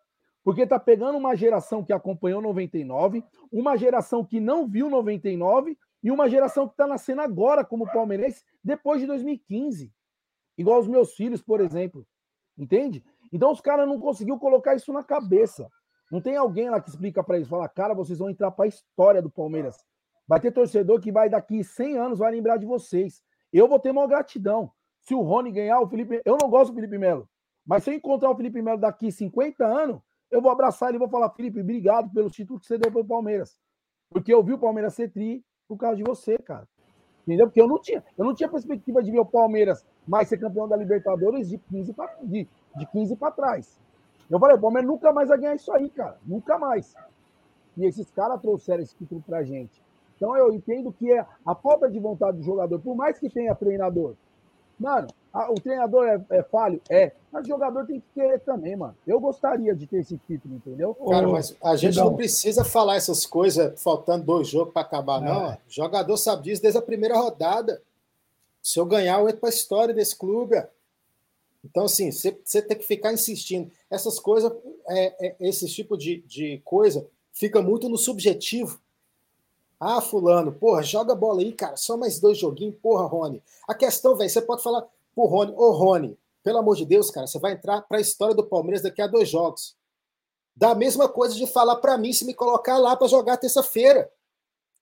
Porque 0.42 0.66
tá 0.66 0.78
pegando 0.78 1.18
uma 1.18 1.36
geração 1.36 1.84
que 1.84 1.92
acompanhou 1.92 2.40
99, 2.40 3.22
uma 3.52 3.76
geração 3.76 4.24
que 4.24 4.40
não 4.40 4.66
viu 4.66 4.88
99 4.88 5.76
e 6.02 6.10
uma 6.10 6.28
geração 6.28 6.66
que 6.66 6.72
está 6.72 6.86
nascendo 6.86 7.20
agora 7.20 7.64
como 7.64 7.90
palmeirense 7.90 8.42
depois 8.64 9.00
de 9.00 9.06
2015. 9.06 9.92
Igual 10.56 10.80
os 10.80 10.88
meus 10.88 11.14
filhos, 11.14 11.42
por 11.42 11.60
exemplo. 11.60 12.06
Entende? 12.56 13.04
Então 13.32 13.52
os 13.52 13.60
caras 13.60 13.86
não 13.86 14.00
conseguiu 14.00 14.38
colocar 14.38 14.74
isso 14.74 14.92
na 14.92 15.04
cabeça. 15.04 15.68
Não 16.10 16.20
tem 16.20 16.36
alguém 16.36 16.68
lá 16.68 16.80
que 16.80 16.88
explica 16.88 17.22
para 17.22 17.36
eles, 17.36 17.48
fala, 17.48 17.68
cara, 17.68 17.94
vocês 17.94 18.18
vão 18.18 18.28
entrar 18.28 18.50
para 18.50 18.64
a 18.64 18.68
história 18.68 19.22
do 19.22 19.30
Palmeiras. 19.30 19.76
Vai 20.26 20.40
ter 20.40 20.50
torcedor 20.50 21.00
que 21.00 21.12
vai 21.12 21.28
daqui 21.28 21.62
100 21.62 21.98
anos 21.98 22.18
vai 22.18 22.32
lembrar 22.32 22.56
de 22.56 22.66
vocês. 22.66 23.22
Eu 23.52 23.68
vou 23.68 23.78
ter 23.78 23.90
uma 23.90 24.06
gratidão. 24.06 24.72
Se 25.00 25.14
o 25.14 25.20
Rony 25.20 25.50
ganhar, 25.50 25.80
o 25.80 25.88
Felipe, 25.88 26.20
eu 26.24 26.36
não 26.40 26.50
gosto 26.50 26.72
do 26.72 26.74
Felipe 26.74 26.98
Melo, 26.98 27.28
mas 27.66 27.84
se 27.84 27.90
eu 27.90 27.94
encontrar 27.94 28.30
o 28.30 28.36
Felipe 28.36 28.60
Melo 28.60 28.78
daqui 28.78 29.10
50 29.10 29.64
anos, 29.64 30.00
eu 30.30 30.40
vou 30.40 30.50
abraçar 30.50 30.88
ele 30.88 30.96
e 30.96 30.98
vou 30.98 31.08
falar, 31.08 31.30
Felipe, 31.30 31.60
obrigado 31.60 32.10
pelo 32.12 32.30
título 32.30 32.60
que 32.60 32.66
você 32.66 32.78
deu 32.78 32.90
para 32.90 33.00
o 33.00 33.06
Palmeiras. 33.06 33.58
Porque 34.10 34.32
eu 34.32 34.42
vi 34.42 34.52
o 34.52 34.58
Palmeiras 34.58 34.94
ser 34.94 35.10
tri 35.10 35.44
por 35.68 35.76
causa 35.76 35.96
de 35.96 36.02
você, 36.02 36.36
cara. 36.38 36.66
Entendeu? 37.22 37.46
Porque 37.46 37.60
eu 37.60 37.68
não 37.68 37.80
tinha, 37.80 38.02
eu 38.16 38.24
não 38.24 38.34
tinha 38.34 38.48
perspectiva 38.48 39.02
de 39.02 39.10
ver 39.10 39.20
o 39.20 39.26
Palmeiras 39.26 39.84
mais 40.06 40.28
ser 40.28 40.38
campeão 40.38 40.68
da 40.68 40.76
Libertadores 40.76 41.48
de 41.48 41.58
15 41.58 41.92
para 41.92 42.16
de, 42.22 42.48
de 42.76 42.86
15 42.86 43.16
para 43.16 43.30
trás. 43.30 43.78
Eu 44.28 44.38
falei, 44.38 44.56
o 44.56 44.60
Palmeiras 44.60 44.88
nunca 44.88 45.12
mais 45.12 45.28
vai 45.28 45.38
ganhar 45.38 45.54
isso 45.54 45.72
aí, 45.72 45.90
cara. 45.90 46.18
Nunca 46.24 46.58
mais. 46.58 46.94
E 47.76 47.84
esses 47.84 48.10
caras 48.10 48.40
trouxeram 48.40 48.82
esse 48.82 48.96
título 48.96 49.22
pra 49.22 49.42
gente. 49.42 49.82
Então 50.16 50.36
eu 50.36 50.52
entendo 50.52 50.92
que 50.92 51.10
é 51.12 51.24
a 51.46 51.54
falta 51.54 51.90
de 51.90 51.98
vontade 51.98 52.36
do 52.36 52.42
jogador, 52.42 52.78
por 52.78 52.94
mais 52.94 53.18
que 53.18 53.30
tenha 53.30 53.54
treinador. 53.54 54.14
Mano, 54.78 55.08
a, 55.32 55.50
o 55.50 55.54
treinador 55.54 56.06
é, 56.06 56.24
é, 56.30 56.42
falho? 56.42 56.80
É. 56.90 57.12
Mas 57.32 57.44
o 57.44 57.48
jogador 57.48 57.86
tem 57.86 58.00
que 58.00 58.06
querer 58.14 58.40
também, 58.40 58.74
mano. 58.74 58.96
Eu 59.06 59.20
gostaria 59.20 59.74
de 59.74 59.86
ter 59.86 59.98
esse 59.98 60.18
título, 60.26 60.56
entendeu? 60.56 60.94
Cara, 60.94 61.28
mas 61.28 61.56
a 61.62 61.76
gente 61.76 61.96
não 61.96 62.16
precisa 62.16 62.64
falar 62.64 62.96
essas 62.96 63.24
coisas 63.24 63.80
faltando 63.80 64.24
dois 64.24 64.48
jogos 64.48 64.72
para 64.72 64.82
acabar, 64.82 65.20
não. 65.20 65.52
É. 65.52 65.54
O 65.54 65.72
jogador 65.72 66.16
sabe 66.16 66.44
disso 66.44 66.62
desde 66.62 66.78
a 66.78 66.82
primeira 66.82 67.16
rodada. 67.16 67.80
Se 68.60 68.80
eu 68.80 68.84
ganhar, 68.84 69.20
eu 69.20 69.28
entro 69.28 69.40
para 69.40 69.48
a 69.48 69.52
história 69.52 69.94
desse 69.94 70.16
clube. 70.16 70.56
Então, 71.64 71.84
assim, 71.84 72.10
você, 72.10 72.32
tem 72.32 72.76
que 72.76 72.84
ficar 72.84 73.12
insistindo. 73.12 73.70
Essas 73.88 74.18
coisas, 74.18 74.52
é, 74.88 75.28
é, 75.28 75.36
esse 75.40 75.66
tipo 75.68 75.96
de, 75.96 76.22
de 76.22 76.60
coisa, 76.64 77.06
fica 77.32 77.62
muito 77.62 77.88
no 77.88 77.96
subjetivo. 77.96 78.80
Ah, 79.78 80.00
fulano, 80.00 80.52
porra, 80.52 80.82
joga 80.82 81.14
bola 81.14 81.40
aí, 81.40 81.52
cara, 81.52 81.76
só 81.76 81.96
mais 81.96 82.20
dois 82.20 82.36
joguinhos, 82.36 82.76
porra, 82.82 83.06
Rony. 83.06 83.42
A 83.66 83.74
questão, 83.74 84.14
velho, 84.14 84.28
você 84.28 84.42
pode 84.42 84.62
falar 84.62 84.86
pro 85.14 85.24
Rony, 85.24 85.54
ô 85.56 85.70
Rony, 85.70 86.18
pelo 86.42 86.58
amor 86.58 86.76
de 86.76 86.86
Deus, 86.86 87.10
cara, 87.10 87.26
você 87.26 87.38
vai 87.38 87.52
entrar 87.52 87.82
para 87.82 87.98
a 87.98 88.00
história 88.00 88.34
do 88.34 88.46
Palmeiras 88.46 88.82
daqui 88.82 89.02
a 89.02 89.06
dois 89.06 89.28
jogos. 89.28 89.76
Dá 90.56 90.70
a 90.70 90.74
mesma 90.74 91.08
coisa 91.08 91.34
de 91.34 91.46
falar 91.46 91.76
para 91.76 91.96
mim 91.96 92.12
se 92.12 92.24
me 92.24 92.34
colocar 92.34 92.78
lá 92.78 92.96
para 92.96 93.08
jogar 93.08 93.36
terça-feira. 93.36 94.10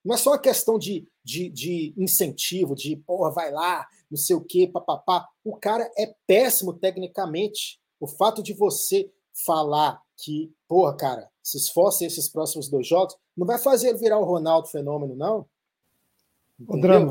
Não 0.04 0.14
é 0.14 0.18
só 0.18 0.30
uma 0.30 0.38
questão 0.38 0.78
de, 0.78 1.06
de, 1.22 1.50
de, 1.50 1.94
incentivo, 1.96 2.74
de 2.74 2.96
porra, 2.96 3.30
vai 3.30 3.50
lá, 3.50 3.86
não 4.10 4.16
sei 4.16 4.34
o 4.34 4.40
quê, 4.40 4.66
papapá. 4.66 5.28
O 5.44 5.56
cara 5.56 5.90
é 5.96 6.14
péssimo 6.26 6.72
tecnicamente. 6.72 7.80
O 8.00 8.06
fato 8.06 8.42
de 8.42 8.52
você 8.54 9.10
falar 9.44 10.00
que, 10.16 10.52
porra, 10.66 10.96
cara, 10.96 11.30
se 11.42 11.58
esforce 11.58 12.04
esses 12.04 12.28
próximos 12.28 12.68
dois 12.68 12.86
jogos, 12.86 13.16
não 13.36 13.46
vai 13.46 13.58
fazer 13.58 13.88
ele 13.88 13.98
virar 13.98 14.18
o 14.18 14.24
Ronaldo 14.24 14.68
fenômeno, 14.68 15.14
não. 15.14 15.46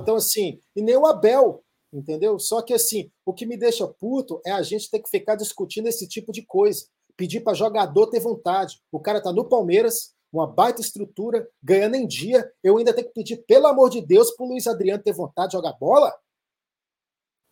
Então, 0.02 0.16
assim, 0.16 0.60
e 0.76 0.82
nem 0.82 0.98
o 0.98 1.06
Abel, 1.06 1.64
entendeu? 1.91 2.39
Só 2.39 2.62
que, 2.62 2.73
assim, 2.73 3.12
o 3.26 3.34
que 3.34 3.45
me 3.45 3.58
deixa 3.58 3.88
puto 3.88 4.41
é 4.45 4.52
a 4.52 4.62
gente 4.62 4.89
ter 4.89 5.00
que 5.00 5.10
ficar 5.10 5.36
discutindo 5.36 5.88
esse 5.88 6.08
tipo 6.08 6.32
de 6.32 6.45
coisa. 6.45 6.86
Pedir 7.15 7.41
para 7.41 7.54
jogador 7.54 8.08
ter 8.08 8.19
vontade. 8.19 8.82
O 8.91 9.00
cara 9.00 9.21
tá 9.21 9.32
no 9.32 9.47
Palmeiras, 9.47 10.13
uma 10.32 10.45
baita 10.45 10.82
estrutura, 10.82 11.47
ganhando 11.63 11.95
em 11.95 12.08
dia, 12.08 12.50
eu 12.63 12.78
ainda 12.78 12.93
tenho 12.93 13.08
que 13.08 13.13
pedir, 13.13 13.38
pelo 13.47 13.67
amor 13.67 13.89
de 13.89 14.02
Deus, 14.02 14.32
pro 14.32 14.45
Luiz 14.45 14.67
Adriano 14.67 15.02
ter 15.02 15.13
vontade 15.13 15.50
de 15.50 15.58
jogar 15.58 15.73
bola? 15.73 16.13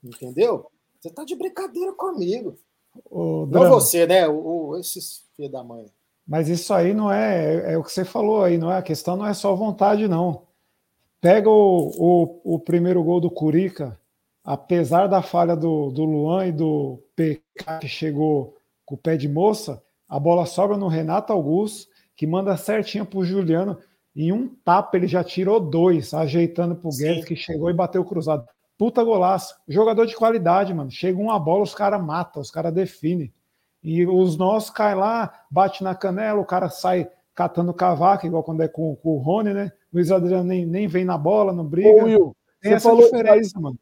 Entendeu? 0.04 0.69
Você 1.00 1.10
tá 1.10 1.24
de 1.24 1.36
brincadeira 1.36 1.93
comigo. 1.93 2.58
O 3.10 3.45
não 3.45 3.69
você, 3.69 4.06
né? 4.06 4.28
O, 4.28 4.69
o, 4.69 4.78
esses 4.78 5.24
filhos 5.36 5.52
da 5.52 5.63
mãe. 5.63 5.86
Mas 6.28 6.48
isso 6.48 6.74
aí 6.74 6.93
não 6.93 7.12
é, 7.12 7.71
é, 7.71 7.74
é 7.74 7.78
o 7.78 7.84
que 7.84 7.91
você 7.91 8.04
falou 8.04 8.43
aí, 8.43 8.58
não 8.58 8.71
é? 8.71 8.78
A 8.78 8.84
questão 8.84 9.15
não 9.15 9.26
é 9.26 9.34
só 9.34 9.54
vontade, 9.56 10.08
não. 10.08 10.43
Pega 11.21 11.50
o, 11.50 11.91
o, 12.43 12.56
o 12.56 12.60
primeiro 12.60 13.04
gol 13.04 13.19
do 13.19 13.30
Curica, 13.30 14.00
apesar 14.46 15.08
da 15.08 15.24
falha 15.24 15.56
do, 15.56 15.90
do 15.90 16.06
Luan 16.06 16.46
e 16.46 16.52
do 16.52 17.02
PK 17.16 17.80
que 17.82 17.88
chegou 17.88 18.56
com 18.86 18.94
o 18.94 18.98
pé 18.98 19.18
de 19.18 19.28
moça, 19.28 19.82
a 20.08 20.20
bola 20.20 20.46
sobra 20.46 20.78
no 20.78 20.88
Renato 20.88 21.34
Augusto, 21.34 21.90
que 22.16 22.28
manda 22.28 22.56
certinho 22.56 23.06
pro 23.06 23.26
Juliano. 23.26 23.78
Em 24.16 24.32
um 24.32 24.48
tapa 24.48 24.96
ele 24.96 25.08
já 25.08 25.24
tirou 25.24 25.60
dois, 25.60 26.14
ajeitando 26.14 26.76
pro 26.76 26.92
Guedes, 26.92 27.26
que 27.26 27.36
chegou 27.36 27.70
e 27.70 27.74
bateu 27.74 28.06
cruzado. 28.06 28.46
Puta 28.78 29.04
golaço. 29.04 29.56
Jogador 29.68 30.06
de 30.06 30.16
qualidade, 30.16 30.74
mano. 30.74 30.92
Chega 30.92 31.20
uma 31.20 31.40
bola, 31.40 31.64
os 31.64 31.74
caras 31.74 32.02
matam, 32.04 32.42
os 32.42 32.52
caras 32.52 32.74
definem. 32.74 33.34
E 33.84 34.06
os 34.06 34.38
nossos 34.38 34.70
caem 34.70 34.96
lá, 34.96 35.34
bate 35.50 35.84
na 35.84 35.96
canela, 35.96 36.40
o 36.40 36.46
cara 36.46 36.70
sai 36.70 37.10
catando 37.34 37.74
cavaco, 37.74 38.26
igual 38.26 38.44
quando 38.44 38.62
é 38.62 38.68
com, 38.68 38.96
com 38.96 39.10
o 39.10 39.18
Rony, 39.18 39.54
né? 39.54 39.72
Luiz 39.94 40.12
Adriano 40.12 40.44
nem, 40.44 40.66
nem 40.66 40.88
vem 40.88 41.04
na 41.04 41.18
bola, 41.18 41.52
não 41.52 41.66
briga. 41.66 41.90
Ô, 41.90 42.06
Will, 42.06 42.36
Tem 42.62 42.72
você 42.72 42.80
falou 42.80 43.04
diferença, 43.04 43.60
mano. 43.60 43.78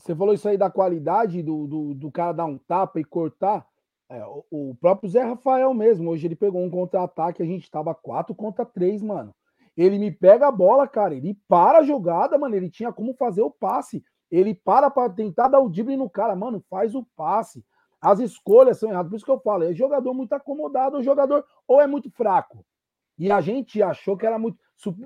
Você 0.00 0.14
falou 0.14 0.32
isso 0.32 0.48
aí 0.48 0.56
da 0.56 0.70
qualidade 0.70 1.42
do, 1.42 1.66
do, 1.66 1.94
do 1.94 2.10
cara 2.10 2.32
dar 2.32 2.46
um 2.46 2.56
tapa 2.56 2.98
e 2.98 3.04
cortar. 3.04 3.66
É, 4.08 4.24
o, 4.24 4.44
o, 4.50 4.74
próprio 4.80 5.10
Zé 5.10 5.22
Rafael 5.22 5.72
mesmo, 5.74 6.10
hoje 6.10 6.26
ele 6.26 6.34
pegou 6.34 6.62
um 6.62 6.70
contra-ataque, 6.70 7.42
a 7.42 7.46
gente 7.46 7.70
tava 7.70 7.94
4 7.94 8.34
contra 8.34 8.64
3, 8.64 9.02
mano. 9.02 9.34
Ele 9.76 9.98
me 9.98 10.10
pega 10.10 10.48
a 10.48 10.50
bola, 10.52 10.88
cara, 10.88 11.14
ele 11.14 11.38
para 11.46 11.78
a 11.78 11.84
jogada, 11.84 12.38
mano, 12.38 12.56
ele 12.56 12.70
tinha 12.70 12.92
como 12.92 13.14
fazer 13.14 13.42
o 13.42 13.50
passe. 13.50 14.02
Ele 14.30 14.54
para 14.54 14.90
para 14.90 15.12
tentar 15.12 15.48
dar 15.48 15.60
o 15.60 15.68
drible 15.68 15.96
no 15.96 16.08
cara, 16.08 16.34
mano, 16.34 16.64
faz 16.70 16.94
o 16.94 17.06
passe. 17.14 17.64
As 18.00 18.18
escolhas 18.20 18.78
são 18.78 18.88
erradas, 18.88 19.10
por 19.10 19.16
isso 19.16 19.24
que 19.24 19.30
eu 19.30 19.40
falo, 19.40 19.64
é 19.64 19.74
jogador 19.74 20.14
muito 20.14 20.32
acomodado, 20.32 20.96
o 20.96 21.02
jogador 21.02 21.44
ou 21.68 21.78
é 21.78 21.86
muito 21.86 22.10
fraco. 22.10 22.64
E 23.18 23.30
a 23.30 23.42
gente 23.42 23.82
achou 23.82 24.16
que 24.16 24.26
era 24.26 24.38
muito 24.38 24.58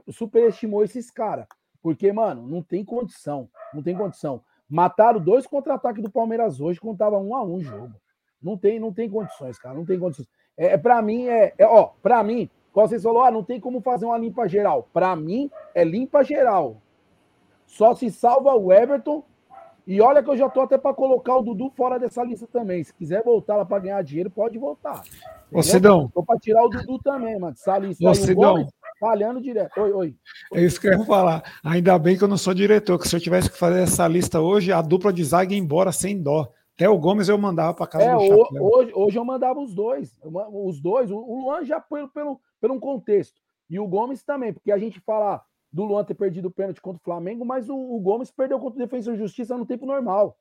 superestimou 0.08 0.84
esses 0.84 1.10
caras, 1.10 1.46
porque, 1.82 2.12
mano, 2.12 2.46
não 2.46 2.62
tem 2.62 2.84
condição, 2.84 3.50
não 3.74 3.82
tem 3.82 3.96
condição. 3.96 4.40
Mataram 4.74 5.20
dois 5.20 5.46
contra-ataques 5.46 6.02
do 6.02 6.10
Palmeiras 6.10 6.60
hoje, 6.60 6.80
contava 6.80 7.16
um 7.16 7.36
a 7.36 7.44
um 7.44 7.60
jogo. 7.60 7.94
Não 8.42 8.58
tem, 8.58 8.80
não 8.80 8.92
tem 8.92 9.08
condições, 9.08 9.56
cara. 9.56 9.72
Não 9.72 9.84
tem 9.84 9.96
condições. 10.00 10.26
É, 10.56 10.72
é 10.72 10.76
para 10.76 11.00
mim 11.00 11.28
é, 11.28 11.54
é 11.56 11.64
ó, 11.64 11.90
para 12.02 12.20
mim, 12.24 12.50
quando 12.72 12.88
vocês 12.88 13.04
falou, 13.04 13.22
ah, 13.22 13.30
não 13.30 13.44
tem 13.44 13.60
como 13.60 13.80
fazer 13.80 14.04
uma 14.04 14.18
limpa 14.18 14.48
geral. 14.48 14.88
Para 14.92 15.14
mim 15.14 15.48
é 15.76 15.84
limpa 15.84 16.24
geral. 16.24 16.78
Só 17.68 17.94
se 17.94 18.10
salva 18.10 18.52
o 18.56 18.72
Everton 18.72 19.22
E 19.86 20.00
olha 20.00 20.24
que 20.24 20.30
eu 20.30 20.36
já 20.36 20.48
tô 20.48 20.62
até 20.62 20.76
para 20.76 20.92
colocar 20.92 21.36
o 21.36 21.42
Dudu 21.42 21.70
fora 21.76 21.96
dessa 21.96 22.24
lista 22.24 22.48
também. 22.52 22.82
Se 22.82 22.92
quiser 22.92 23.22
voltar 23.22 23.54
lá 23.54 23.64
para 23.64 23.78
ganhar 23.78 24.02
dinheiro, 24.02 24.28
pode 24.28 24.58
voltar. 24.58 25.02
Ô, 25.52 25.62
Sidão. 25.62 26.10
Tô 26.12 26.20
para 26.20 26.40
tirar 26.40 26.64
o 26.64 26.68
Dudu 26.68 26.98
também, 26.98 27.38
mano. 27.38 27.52
Essa 27.52 27.78
lista 27.78 28.04
Ô, 28.04 28.08
aí, 28.08 28.14
Sidão. 28.16 28.54
Gomes, 28.54 28.72
falhando 28.98 29.40
direto. 29.40 29.80
Oi, 29.80 29.92
oi. 29.92 30.16
É 30.54 30.62
isso 30.62 30.80
que 30.80 30.86
eu 30.88 30.92
ia 30.98 31.04
falar. 31.04 31.42
Ainda 31.64 31.98
bem 31.98 32.16
que 32.16 32.24
eu 32.24 32.28
não 32.28 32.36
sou 32.36 32.54
diretor, 32.54 32.98
que 32.98 33.08
se 33.08 33.14
eu 33.16 33.20
tivesse 33.20 33.50
que 33.50 33.58
fazer 33.58 33.80
essa 33.82 34.06
lista 34.08 34.40
hoje, 34.40 34.72
a 34.72 34.80
dupla 34.82 35.12
de 35.12 35.22
zaga 35.24 35.52
ia 35.52 35.58
embora 35.58 35.92
sem 35.92 36.20
dó. 36.22 36.50
Até 36.74 36.88
o 36.88 36.98
Gomes 36.98 37.28
eu 37.28 37.38
mandava 37.38 37.72
para 37.74 37.86
casa 37.86 38.04
É, 38.04 38.14
do 38.16 38.20
chapéu. 38.26 38.62
hoje, 38.64 38.92
hoje 38.94 39.16
eu 39.18 39.24
mandava 39.24 39.60
os 39.60 39.74
dois. 39.74 40.18
Os 40.22 40.80
dois, 40.80 41.10
o- 41.10 41.18
Luan 41.44 41.64
já 41.64 41.80
pelo, 41.80 42.08
pelo, 42.08 42.40
pelo 42.60 42.74
um 42.74 42.80
contexto. 42.80 43.40
E 43.70 43.78
o 43.78 43.86
Gomes 43.86 44.24
também, 44.24 44.52
porque 44.52 44.72
a 44.72 44.78
gente 44.78 44.98
fala 45.00 45.40
do 45.72 45.84
Luan 45.84 46.04
ter 46.04 46.14
perdido 46.14 46.46
o 46.48 46.50
pênalti 46.50 46.80
contra 46.80 46.98
o 47.00 47.04
Flamengo, 47.04 47.44
mas 47.44 47.68
o, 47.68 47.76
o 47.76 48.00
Gomes 48.00 48.30
perdeu 48.30 48.58
contra 48.58 48.76
o 48.76 48.84
Defensor 48.86 49.14
de 49.14 49.20
Justiça 49.20 49.56
no 49.56 49.64
tempo 49.66 49.86
normal. 49.86 50.36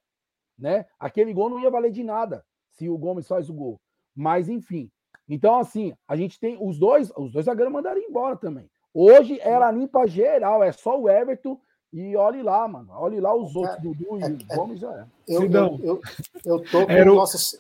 Né? 0.58 0.86
Aquele 1.00 1.34
gol 1.34 1.50
não 1.50 1.60
ia 1.60 1.70
valer 1.70 1.92
de 1.92 2.04
nada 2.04 2.44
se 2.70 2.90
o 2.90 2.98
Gomes 2.98 3.28
faz 3.28 3.50
o 3.50 3.54
gol. 3.54 3.80
Mas, 4.16 4.50
enfim. 4.50 4.92
Então, 5.28 5.58
assim, 5.60 5.94
a 6.08 6.16
gente 6.16 6.40
tem 6.40 6.58
os 6.60 6.78
dois, 6.78 7.12
os 7.18 7.32
dois 7.32 7.46
zagueiros 7.46 7.74
mandaram 7.74 8.00
embora 8.02 8.36
também. 8.36 8.70
Hoje 8.94 9.40
era 9.42 9.72
limpa 9.72 10.06
geral, 10.06 10.64
é 10.64 10.72
só 10.72 11.00
o 11.00 11.10
Everton 11.10 11.60
e 11.92 12.16
olhe 12.16 12.42
lá, 12.44 12.68
mano. 12.68 12.90
Olhe 12.92 13.20
lá 13.20 13.34
os 13.36 13.56
outros, 13.56 13.82
Dudu 13.82 14.20
e 14.20 14.24
o 14.24 14.56
Gomes 14.56 14.80
já 14.80 14.92
é. 14.94 15.06
Eu, 15.28 15.44
eu, 15.44 15.80
eu, 15.84 16.02
eu 16.46 16.60
tô 16.70 16.86
com 16.86 16.92
Era 16.92 17.12
o- 17.12 17.16
nosso. 17.16 17.60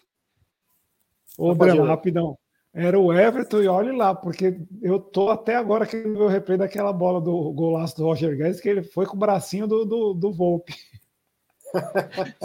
Ô, 1.37 1.53
ir. 1.53 1.81
rapidão. 1.81 2.37
Era 2.75 2.99
o 2.99 3.13
Everton 3.13 3.61
e 3.61 3.67
olhe 3.67 3.91
lá, 3.91 4.15
porque 4.15 4.59
eu 4.81 4.99
tô 4.99 5.29
até 5.29 5.55
agora 5.55 5.85
querendo 5.85 6.17
ver 6.17 6.23
o 6.23 6.27
replay 6.27 6.57
daquela 6.57 6.91
bola 6.91 7.21
do 7.21 7.51
golaço 7.53 7.95
do 7.95 8.03
Roger 8.03 8.35
Guedes, 8.35 8.59
que 8.59 8.67
ele 8.67 8.81
foi 8.81 9.05
com 9.05 9.15
o 9.15 9.19
bracinho 9.19 9.67
do, 9.67 9.85
do, 9.85 10.13
do 10.15 10.31
Volpe. 10.31 10.73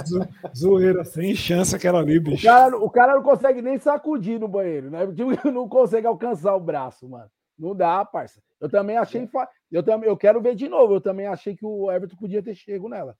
Zo- 0.06 0.28
Zoeira, 0.56 1.04
sem 1.04 1.34
chance 1.34 1.74
aquela 1.74 2.00
ali, 2.00 2.18
O 2.18 2.22
bicho. 2.22 2.44
cara, 2.46 2.76
o 2.76 2.90
cara 2.90 3.14
não 3.14 3.22
consegue 3.22 3.60
nem 3.62 3.78
sacudir 3.78 4.38
no 4.40 4.48
banheiro, 4.48 4.90
né? 4.90 5.06
Tipo, 5.06 5.50
Não 5.50 5.68
consegue 5.68 6.06
alcançar 6.06 6.54
o 6.56 6.60
braço, 6.60 7.08
mano. 7.08 7.30
Não 7.58 7.74
dá, 7.74 8.04
parça. 8.04 8.40
Eu 8.60 8.68
também 8.68 8.96
achei. 8.96 9.26
fa- 9.26 9.48
Eu, 9.70 9.82
também, 9.82 10.08
eu 10.08 10.16
quero 10.16 10.40
ver 10.40 10.54
de 10.54 10.68
novo. 10.68 10.94
Eu 10.94 11.00
também 11.00 11.26
achei 11.26 11.56
que 11.56 11.64
o 11.66 11.90
Everton 11.90 12.16
podia 12.16 12.42
ter 12.42 12.54
chego 12.54 12.88
nela. 12.88 13.16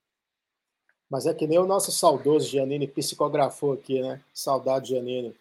Mas 1.11 1.27
é 1.27 1.35
que 1.35 1.47
nem 1.47 1.59
o 1.59 1.67
nosso 1.67 1.91
saudoso 1.91 2.49
Giannini 2.49 2.87
psicografou 2.87 3.73
aqui, 3.73 4.01
né? 4.03 4.21
Saudade, 4.33 4.89
Giannini. 4.91 5.35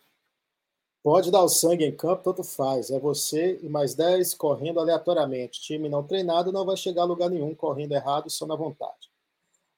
Pode 1.03 1.29
dar 1.31 1.43
o 1.43 1.49
sangue 1.49 1.85
em 1.85 1.95
campo, 1.95 2.23
tanto 2.23 2.43
faz. 2.43 2.89
É 2.89 2.99
você 2.99 3.59
e 3.61 3.69
mais 3.69 3.93
10 3.93 4.33
correndo 4.33 4.79
aleatoriamente. 4.79 5.61
Time 5.61 5.87
não 5.89 6.03
treinado 6.03 6.51
não 6.51 6.65
vai 6.65 6.75
chegar 6.75 7.03
a 7.03 7.05
lugar 7.05 7.29
nenhum, 7.29 7.53
correndo 7.53 7.93
errado, 7.93 8.29
só 8.29 8.45
na 8.45 8.55
vontade. 8.55 9.06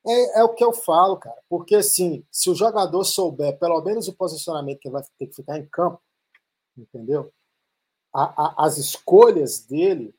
É, 0.06 0.40
é 0.40 0.44
o 0.44 0.54
que 0.54 0.64
eu 0.64 0.72
falo, 0.74 1.18
cara. 1.18 1.40
Porque, 1.50 1.76
assim, 1.76 2.24
se 2.32 2.50
o 2.50 2.56
jogador 2.56 3.04
souber 3.04 3.58
pelo 3.60 3.82
menos 3.82 4.08
o 4.08 4.14
posicionamento 4.14 4.80
que 4.80 4.88
ele 4.88 4.94
vai 4.94 5.04
ter 5.18 5.28
que 5.28 5.36
ficar 5.36 5.58
em 5.58 5.66
campo, 5.66 6.02
entendeu? 6.78 7.32
A- 8.14 8.64
a- 8.64 8.66
as 8.68 8.78
escolhas 8.78 9.62
dele 9.62 10.16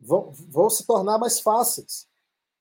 vão, 0.00 0.30
vão 0.32 0.70
se 0.70 0.86
tornar 0.86 1.18
mais 1.18 1.40
fáceis. 1.40 2.08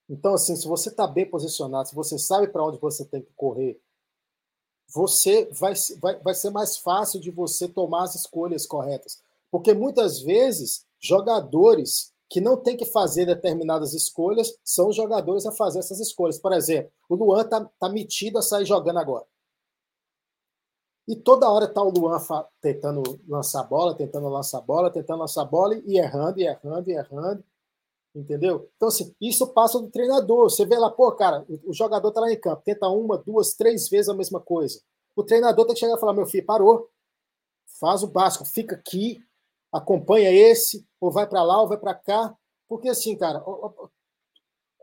Então, 0.10 0.34
assim, 0.36 0.56
se 0.56 0.68
você 0.68 0.90
está 0.90 1.08
bem 1.08 1.30
posicionado, 1.30 1.90
se 1.90 1.96
você 1.96 2.20
sabe 2.20 2.48
para 2.50 2.66
onde 2.66 2.80
você 2.80 3.06
tem 3.06 3.22
que 3.22 3.34
correr, 3.36 3.82
você 4.88 5.46
vai, 5.52 5.74
vai, 6.00 6.20
vai 6.20 6.34
ser 6.34 6.50
mais 6.52 6.78
fácil 6.78 7.20
de 7.20 7.32
você 7.32 7.68
tomar 7.68 8.04
as 8.04 8.16
escolhas 8.16 8.66
corretas. 8.66 9.22
Porque 9.52 9.74
muitas 9.74 10.22
vezes, 10.22 10.86
jogadores 11.00 12.14
que 12.30 12.42
não 12.42 12.58
têm 12.58 12.76
que 12.76 12.86
fazer 12.86 13.26
determinadas 13.26 13.94
escolhas 13.94 14.58
são 14.64 14.90
os 14.90 14.96
jogadores 14.96 15.46
a 15.46 15.52
fazer 15.52 15.80
essas 15.80 16.00
escolhas. 16.00 16.40
Por 16.40 16.54
exemplo, 16.54 16.92
o 17.08 17.16
Luan 17.16 17.42
está 17.42 17.64
tá 17.80 17.90
metido 17.90 18.38
a 18.38 18.42
sair 18.42 18.66
jogando 18.66 18.98
agora. 18.98 19.26
E 21.08 21.16
toda 21.16 21.50
hora 21.50 21.66
está 21.66 21.84
o 21.84 21.92
Luan 21.92 22.18
tentando 22.60 23.20
lançar 23.28 23.64
bola, 23.64 23.94
tentando 23.94 24.28
lançar 24.28 24.62
bola, 24.62 24.92
tentando 24.92 25.20
lançar 25.20 25.46
bola 25.46 25.76
e 25.86 26.00
errando, 26.00 26.40
e 26.40 26.48
errando, 26.48 26.90
e 26.90 26.94
errando. 26.94 27.44
Entendeu? 28.16 28.70
Então, 28.76 28.88
assim, 28.88 29.14
isso 29.22 29.46
passa 29.48 29.80
do 29.80 29.92
treinador. 29.92 30.50
Você 30.50 30.66
vê 30.66 30.78
lá, 30.78 30.90
pô, 30.90 31.12
cara, 31.12 31.46
o 31.66 31.74
jogador 31.74 32.12
tá 32.12 32.22
lá 32.22 32.32
em 32.32 32.40
campo, 32.40 32.64
tenta 32.64 32.88
uma, 32.88 33.18
duas, 33.18 33.54
três 33.54 33.88
vezes 33.88 34.10
a 34.10 34.16
mesma 34.16 34.40
coisa. 34.40 34.82
O 35.16 35.24
treinador 35.24 35.66
tem 35.66 35.76
que 35.76 35.80
chegar 35.80 35.96
e 35.96 36.00
falar: 36.00 36.14
meu 36.14 36.26
filho, 36.26 36.46
parou. 36.46 36.90
Faz 37.80 38.04
o 38.04 38.08
básico, 38.08 38.46
fica 38.46 38.76
aqui, 38.76 39.20
acompanha 39.76 40.32
esse, 40.32 40.86
ou 41.00 41.12
vai 41.12 41.28
para 41.28 41.44
lá, 41.44 41.62
ou 41.62 41.68
vai 41.68 41.78
para 41.78 41.94
cá. 41.94 42.34
Porque, 42.68 42.90
assim, 42.90 43.16
cara, 43.16 43.44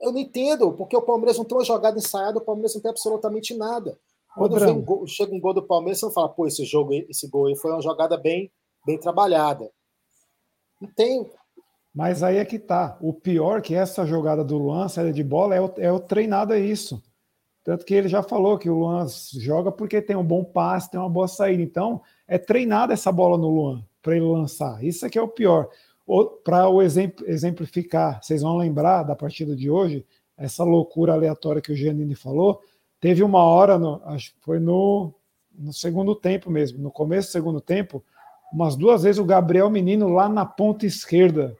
eu 0.01 0.13
não 0.13 0.19
entendo, 0.19 0.73
porque 0.73 0.97
o 0.97 1.03
Palmeiras 1.03 1.39
não 1.39 1.45
tem 1.45 1.57
uma 1.57 1.65
jogada 1.65 1.99
ensaiada, 1.99 2.39
o 2.39 2.45
Palmeiras 2.45 2.75
não 2.75 2.83
tem 2.83 2.91
absolutamente 2.91 3.57
nada. 3.57 3.99
Quando 4.35 4.59
vem 4.59 4.71
um 4.71 4.83
gol- 4.83 5.07
chega 5.07 5.35
um 5.35 5.41
gol 5.41 5.55
do 5.55 5.63
Palmeiras, 5.63 6.01
você 6.01 6.07
não 6.07 6.13
fala, 6.13 6.29
pô, 6.29 6.47
esse 6.47 6.65
jogo, 6.65 6.93
esse 6.93 7.29
gol 7.29 7.47
aí 7.47 7.57
foi 7.57 7.71
uma 7.71 7.83
jogada 7.83 8.17
bem, 8.17 8.51
bem 8.87 8.99
trabalhada. 8.99 9.71
Não 10.81 10.89
tem, 10.95 11.31
Mas 11.95 12.23
aí 12.23 12.39
é 12.39 12.45
que 12.45 12.59
tá. 12.59 12.97
O 13.01 13.13
pior 13.13 13.61
que 13.61 13.75
essa 13.75 14.07
jogada 14.07 14.43
do 14.43 14.57
Luan, 14.57 14.89
saída 14.89 15.13
de 15.13 15.23
bola, 15.23 15.55
é 15.55 15.61
o, 15.61 15.73
é 15.77 15.93
o 15.93 16.01
treinado, 16.01 16.53
é 16.55 16.61
isso. 16.61 17.03
Tanto 17.63 17.85
que 17.85 17.95
ele 17.95 18.09
já 18.09 18.23
falou 18.23 18.59
que 18.59 18.69
o 18.71 18.79
Luan 18.79 19.07
joga 19.35 19.71
porque 19.71 20.01
tem 20.03 20.17
um 20.17 20.25
bom 20.25 20.43
passe, 20.43 20.91
tem 20.91 20.99
uma 20.99 21.09
boa 21.09 21.29
saída. 21.29 21.63
Então, 21.63 22.03
é 22.27 22.39
treinada 22.39 22.93
essa 22.93 23.13
bola 23.13 23.37
no 23.37 23.49
Luan 23.49 23.85
para 24.03 24.17
ele 24.17 24.27
lançar. 24.27 24.83
Isso 24.85 25.07
aqui 25.07 25.19
é 25.19 25.23
o 25.23 25.29
pior. 25.29 25.69
Para 26.45 26.69
o 26.69 26.83
exemplificar, 26.83 28.23
vocês 28.23 28.43
vão 28.43 28.57
lembrar 28.57 29.05
da 29.05 29.15
partida 29.15 29.55
de 29.55 29.71
hoje, 29.71 30.05
essa 30.37 30.65
loucura 30.65 31.13
aleatória 31.13 31.63
que 31.63 31.73
o 31.73 31.77
Giannini 31.77 32.15
falou. 32.15 32.61
Teve 33.01 33.23
uma 33.23 33.43
hora, 33.45 33.79
no, 33.79 34.03
acho 34.05 34.35
que 34.35 34.41
foi 34.41 34.59
no, 34.59 35.15
no 35.57 35.73
segundo 35.73 36.15
tempo 36.15 36.51
mesmo, 36.51 36.83
no 36.83 36.91
começo 36.91 37.29
do 37.29 37.33
segundo 37.33 37.61
tempo, 37.61 38.05
umas 38.53 38.77
duas 38.77 39.05
vezes 39.05 39.19
o 39.19 39.25
Gabriel 39.25 39.71
Menino 39.71 40.09
lá 40.09 40.29
na 40.29 40.45
ponta 40.45 40.85
esquerda 40.85 41.57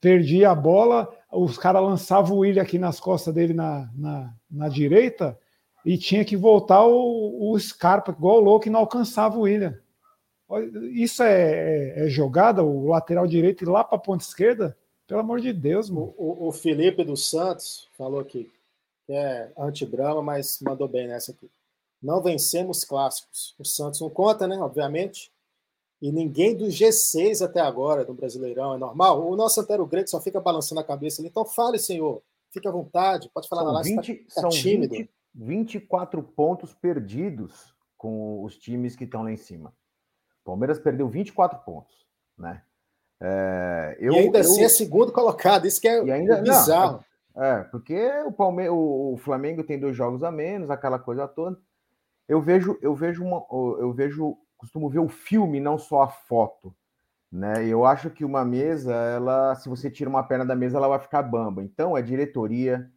perdia 0.00 0.50
a 0.50 0.54
bola, 0.54 1.08
os 1.32 1.56
caras 1.56 1.82
lançavam 1.82 2.36
o 2.36 2.40
William 2.40 2.62
aqui 2.62 2.78
nas 2.78 3.00
costas 3.00 3.32
dele 3.32 3.54
na, 3.54 3.90
na, 3.94 4.34
na 4.50 4.68
direita 4.68 5.38
e 5.84 5.96
tinha 5.96 6.24
que 6.24 6.36
voltar 6.36 6.84
o, 6.84 7.50
o 7.50 7.58
Scarpa, 7.58 8.12
igual 8.12 8.36
o 8.36 8.40
louco, 8.40 8.66
e 8.66 8.70
não 8.70 8.80
alcançava 8.80 9.38
o 9.38 9.42
William. 9.42 9.78
Isso 10.60 11.22
é, 11.22 11.98
é- 12.02 12.06
é 12.06 12.08
jogada, 12.08 12.62
o 12.62 12.88
lateral 12.88 13.26
direito 13.26 13.62
ir 13.64 13.68
lá 13.68 13.82
para 13.84 13.96
a 13.96 14.00
ponta 14.00 14.24
esquerda? 14.24 14.76
Pelo 15.06 15.20
amor 15.20 15.40
de 15.40 15.52
Deus, 15.52 15.90
mano. 15.90 16.14
O, 16.16 16.48
o- 16.48 16.52
Felipe 16.52 17.04
dos 17.04 17.28
Santos 17.28 17.88
falou 17.96 18.20
aqui, 18.20 18.50
que 19.06 19.12
é 19.12 19.50
anti-drama, 19.58 20.22
mas 20.22 20.58
mandou 20.62 20.88
bem 20.88 21.06
nessa 21.08 21.32
aqui. 21.32 21.50
Não 22.02 22.22
vencemos 22.22 22.84
clássicos. 22.84 23.54
O 23.58 23.64
Santos 23.64 24.00
não 24.00 24.10
conta, 24.10 24.46
né? 24.46 24.58
Obviamente. 24.58 25.30
E 26.02 26.12
ninguém 26.12 26.54
do 26.54 26.66
G6 26.66 27.42
até 27.42 27.60
agora, 27.60 28.04
do 28.04 28.12
Brasileirão, 28.12 28.74
é 28.74 28.78
normal. 28.78 29.26
O 29.26 29.34
nosso 29.36 29.60
Antero 29.60 29.86
Grego 29.86 30.08
só 30.08 30.20
fica 30.20 30.38
balançando 30.40 30.80
a 30.80 30.84
cabeça 30.84 31.20
ali. 31.22 31.28
Então 31.28 31.44
fale, 31.46 31.78
senhor. 31.78 32.20
Fique 32.50 32.68
à 32.68 32.70
vontade. 32.70 33.30
Pode 33.32 33.48
falar 33.48 33.62
na 33.62 33.68
São, 33.68 33.74
live. 33.96 33.96
20, 34.12 34.14
tá 34.34 34.40
são 34.42 34.50
tímido. 34.50 34.94
20, 34.94 35.10
24 35.34 36.22
pontos 36.22 36.74
perdidos 36.74 37.74
com 37.96 38.42
os 38.44 38.56
times 38.58 38.94
que 38.96 39.04
estão 39.04 39.22
lá 39.22 39.32
em 39.32 39.36
cima. 39.36 39.72
O 40.44 40.52
Palmeiras 40.52 40.78
perdeu 40.78 41.08
24 41.08 41.58
pontos, 41.60 41.96
né? 42.38 42.60
É, 43.20 43.96
eu, 43.98 44.12
e 44.12 44.18
ainda 44.18 44.38
eu- 44.38 44.42
assim 44.42 44.62
é 44.62 44.68
segundo 44.68 45.10
colocado. 45.10 45.66
Isso 45.66 45.80
que 45.80 45.88
é 45.88 46.00
ainda- 46.12 46.36
não, 46.36 46.42
bizarro. 46.42 47.04
É, 47.34 47.64
porque 47.64 47.98
o, 48.26 48.30
Palme 48.32 48.68
o, 48.68 49.16
Flamengo 49.16 49.64
tem 49.64 49.80
dois 49.80 49.96
jogos 49.96 50.22
a 50.22 50.30
menos, 50.30 50.70
aquela 50.70 50.98
coisa 50.98 51.26
toda. 51.26 51.58
Eu 52.28 52.40
vejo, 52.40 52.78
eu 52.82 52.94
vejo 52.94 53.24
uma, 53.24 53.44
eu 53.80 53.92
vejo, 53.92 54.36
costumo 54.56 54.88
ver 54.88 55.00
o 55.00 55.08
filme, 55.08 55.58
não 55.60 55.76
só 55.78 56.02
a 56.02 56.08
foto, 56.08 56.74
né? 57.32 57.66
Eu 57.66 57.84
acho 57.84 58.10
que 58.10 58.24
uma 58.24 58.44
mesa, 58.44 58.92
ela, 58.94 59.54
se 59.56 59.68
você 59.68 59.90
tira 59.90 60.08
uma 60.08 60.22
perna 60.22 60.44
da 60.44 60.54
mesa, 60.54 60.76
ela 60.76 60.88
vai 60.88 60.98
ficar 61.00 61.22
bamba. 61.22 61.62
Então 61.62 61.96
é 61.96 62.02
diretoria, 62.02 62.88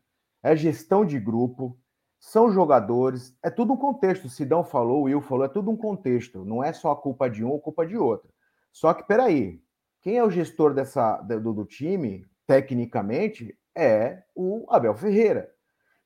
é 0.44 0.56
gestão 0.56 1.06
de 1.06 1.20
grupo, 1.20 1.78
são 2.20 2.52
jogadores, 2.52 3.38
é 3.44 3.50
tudo 3.50 3.74
um 3.74 3.78
contexto. 3.78 4.30
Sidão 4.30 4.64
falou, 4.64 5.04
Will 5.04 5.22
falou, 5.22 5.46
é 5.46 5.50
tudo 5.50 5.72
um 5.72 5.78
contexto. 5.78 6.44
Não 6.44 6.64
é 6.64 6.74
só 6.74 6.92
a 6.92 6.96
culpa 6.96 7.30
de 7.30 7.44
um 7.44 7.50
ou 7.50 7.60
culpa 7.60 7.86
de 7.86 7.98
outro. 7.98 8.30
Só 8.72 8.94
que 8.94 9.04
peraí, 9.04 9.62
quem 10.02 10.18
é 10.18 10.24
o 10.24 10.32
gestor 10.32 10.74
dessa 10.74 11.18
do, 11.18 11.54
do 11.54 11.66
time, 11.66 12.26
tecnicamente, 12.46 13.58
é 13.76 14.24
o 14.36 14.66
Abel 14.70 14.96
Ferreira. 14.96 15.50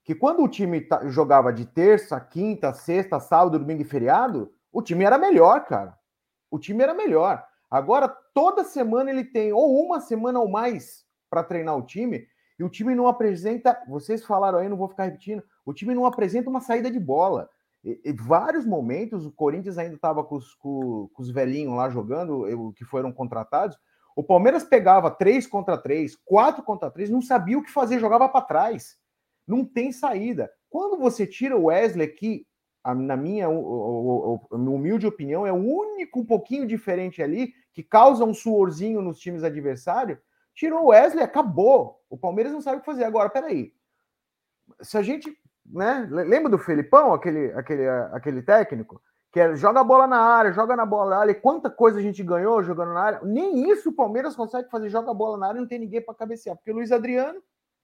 Que 0.03 0.15
quando 0.15 0.43
o 0.43 0.47
time 0.47 0.87
jogava 1.05 1.53
de 1.53 1.65
terça, 1.65 2.19
quinta, 2.19 2.73
sexta, 2.73 3.19
sábado, 3.19 3.59
domingo 3.59 3.81
e 3.81 3.85
feriado, 3.85 4.51
o 4.71 4.81
time 4.81 5.05
era 5.05 5.17
melhor, 5.17 5.65
cara. 5.65 5.97
O 6.49 6.57
time 6.57 6.83
era 6.83 6.93
melhor. 6.93 7.45
Agora, 7.69 8.09
toda 8.33 8.63
semana 8.63 9.09
ele 9.09 9.23
tem 9.23 9.53
ou 9.53 9.85
uma 9.85 10.01
semana 10.01 10.39
ou 10.39 10.49
mais 10.49 11.05
para 11.29 11.43
treinar 11.43 11.77
o 11.77 11.85
time, 11.85 12.27
e 12.59 12.63
o 12.63 12.69
time 12.69 12.93
não 12.93 13.07
apresenta. 13.07 13.81
Vocês 13.87 14.25
falaram 14.25 14.59
aí, 14.59 14.67
não 14.67 14.75
vou 14.75 14.89
ficar 14.89 15.05
repetindo. 15.05 15.43
O 15.65 15.73
time 15.73 15.93
não 15.93 16.05
apresenta 16.05 16.49
uma 16.49 16.61
saída 16.61 16.89
de 16.89 16.99
bola. 16.99 17.49
E, 17.83 17.99
e 18.05 18.11
vários 18.13 18.65
momentos, 18.65 19.25
o 19.25 19.31
Corinthians 19.31 19.77
ainda 19.77 19.95
estava 19.95 20.23
com 20.23 20.35
os, 20.35 20.53
com, 20.55 21.09
com 21.13 21.21
os 21.21 21.31
velhinhos 21.31 21.75
lá 21.75 21.89
jogando, 21.89 22.73
que 22.75 22.85
foram 22.85 23.11
contratados. 23.11 23.77
O 24.15 24.23
Palmeiras 24.23 24.63
pegava 24.63 25.09
três 25.09 25.47
contra 25.47 25.77
três, 25.77 26.15
quatro 26.15 26.63
contra 26.63 26.91
três, 26.91 27.09
não 27.09 27.21
sabia 27.21 27.57
o 27.57 27.63
que 27.63 27.71
fazer, 27.71 27.99
jogava 27.99 28.27
para 28.27 28.45
trás. 28.45 28.97
Não 29.47 29.65
tem 29.65 29.91
saída. 29.91 30.51
Quando 30.69 30.97
você 30.97 31.25
tira 31.25 31.57
o 31.57 31.65
Wesley, 31.65 32.07
que 32.07 32.45
na 32.83 33.15
minha 33.15 33.47
humilde 33.49 35.05
opinião 35.05 35.45
é 35.45 35.51
o 35.51 35.55
único 35.55 36.19
um 36.19 36.25
pouquinho 36.25 36.65
diferente 36.65 37.21
ali, 37.21 37.53
que 37.73 37.83
causa 37.83 38.25
um 38.25 38.33
suorzinho 38.33 39.01
nos 39.01 39.19
times 39.19 39.43
adversários, 39.43 40.19
tirou 40.53 40.85
o 40.85 40.87
Wesley, 40.87 41.23
acabou. 41.23 41.99
O 42.09 42.17
Palmeiras 42.17 42.51
não 42.51 42.61
sabe 42.61 42.77
o 42.77 42.79
que 42.79 42.85
fazer. 42.85 43.03
Agora, 43.03 43.29
peraí. 43.29 43.73
Se 44.81 44.97
a 44.97 45.01
gente. 45.01 45.37
Né, 45.71 46.07
lembra 46.09 46.49
do 46.49 46.57
Felipão, 46.57 47.13
aquele, 47.13 47.51
aquele, 47.53 47.87
aquele 47.87 48.41
técnico? 48.41 49.01
que 49.31 49.55
joga 49.55 49.79
a 49.79 49.83
bola 49.83 50.05
na 50.05 50.19
área, 50.19 50.51
joga 50.51 50.75
na 50.75 50.85
bola 50.85 51.11
na 51.11 51.17
área. 51.21 51.33
Quanta 51.33 51.69
coisa 51.69 51.99
a 51.99 52.01
gente 52.01 52.21
ganhou 52.21 52.61
jogando 52.61 52.93
na 52.93 52.99
área. 52.99 53.21
Nem 53.23 53.71
isso 53.71 53.89
o 53.89 53.93
Palmeiras 53.93 54.35
consegue 54.35 54.69
fazer, 54.69 54.89
joga 54.89 55.09
a 55.09 55.13
bola 55.13 55.37
na 55.37 55.47
área 55.47 55.57
e 55.57 55.61
não 55.61 55.67
tem 55.67 55.79
ninguém 55.79 56.01
para 56.01 56.13
cabecear. 56.13 56.57
Porque 56.57 56.71
o 56.71 56.75
Luiz 56.75 56.91
Adriano, 56.91 57.41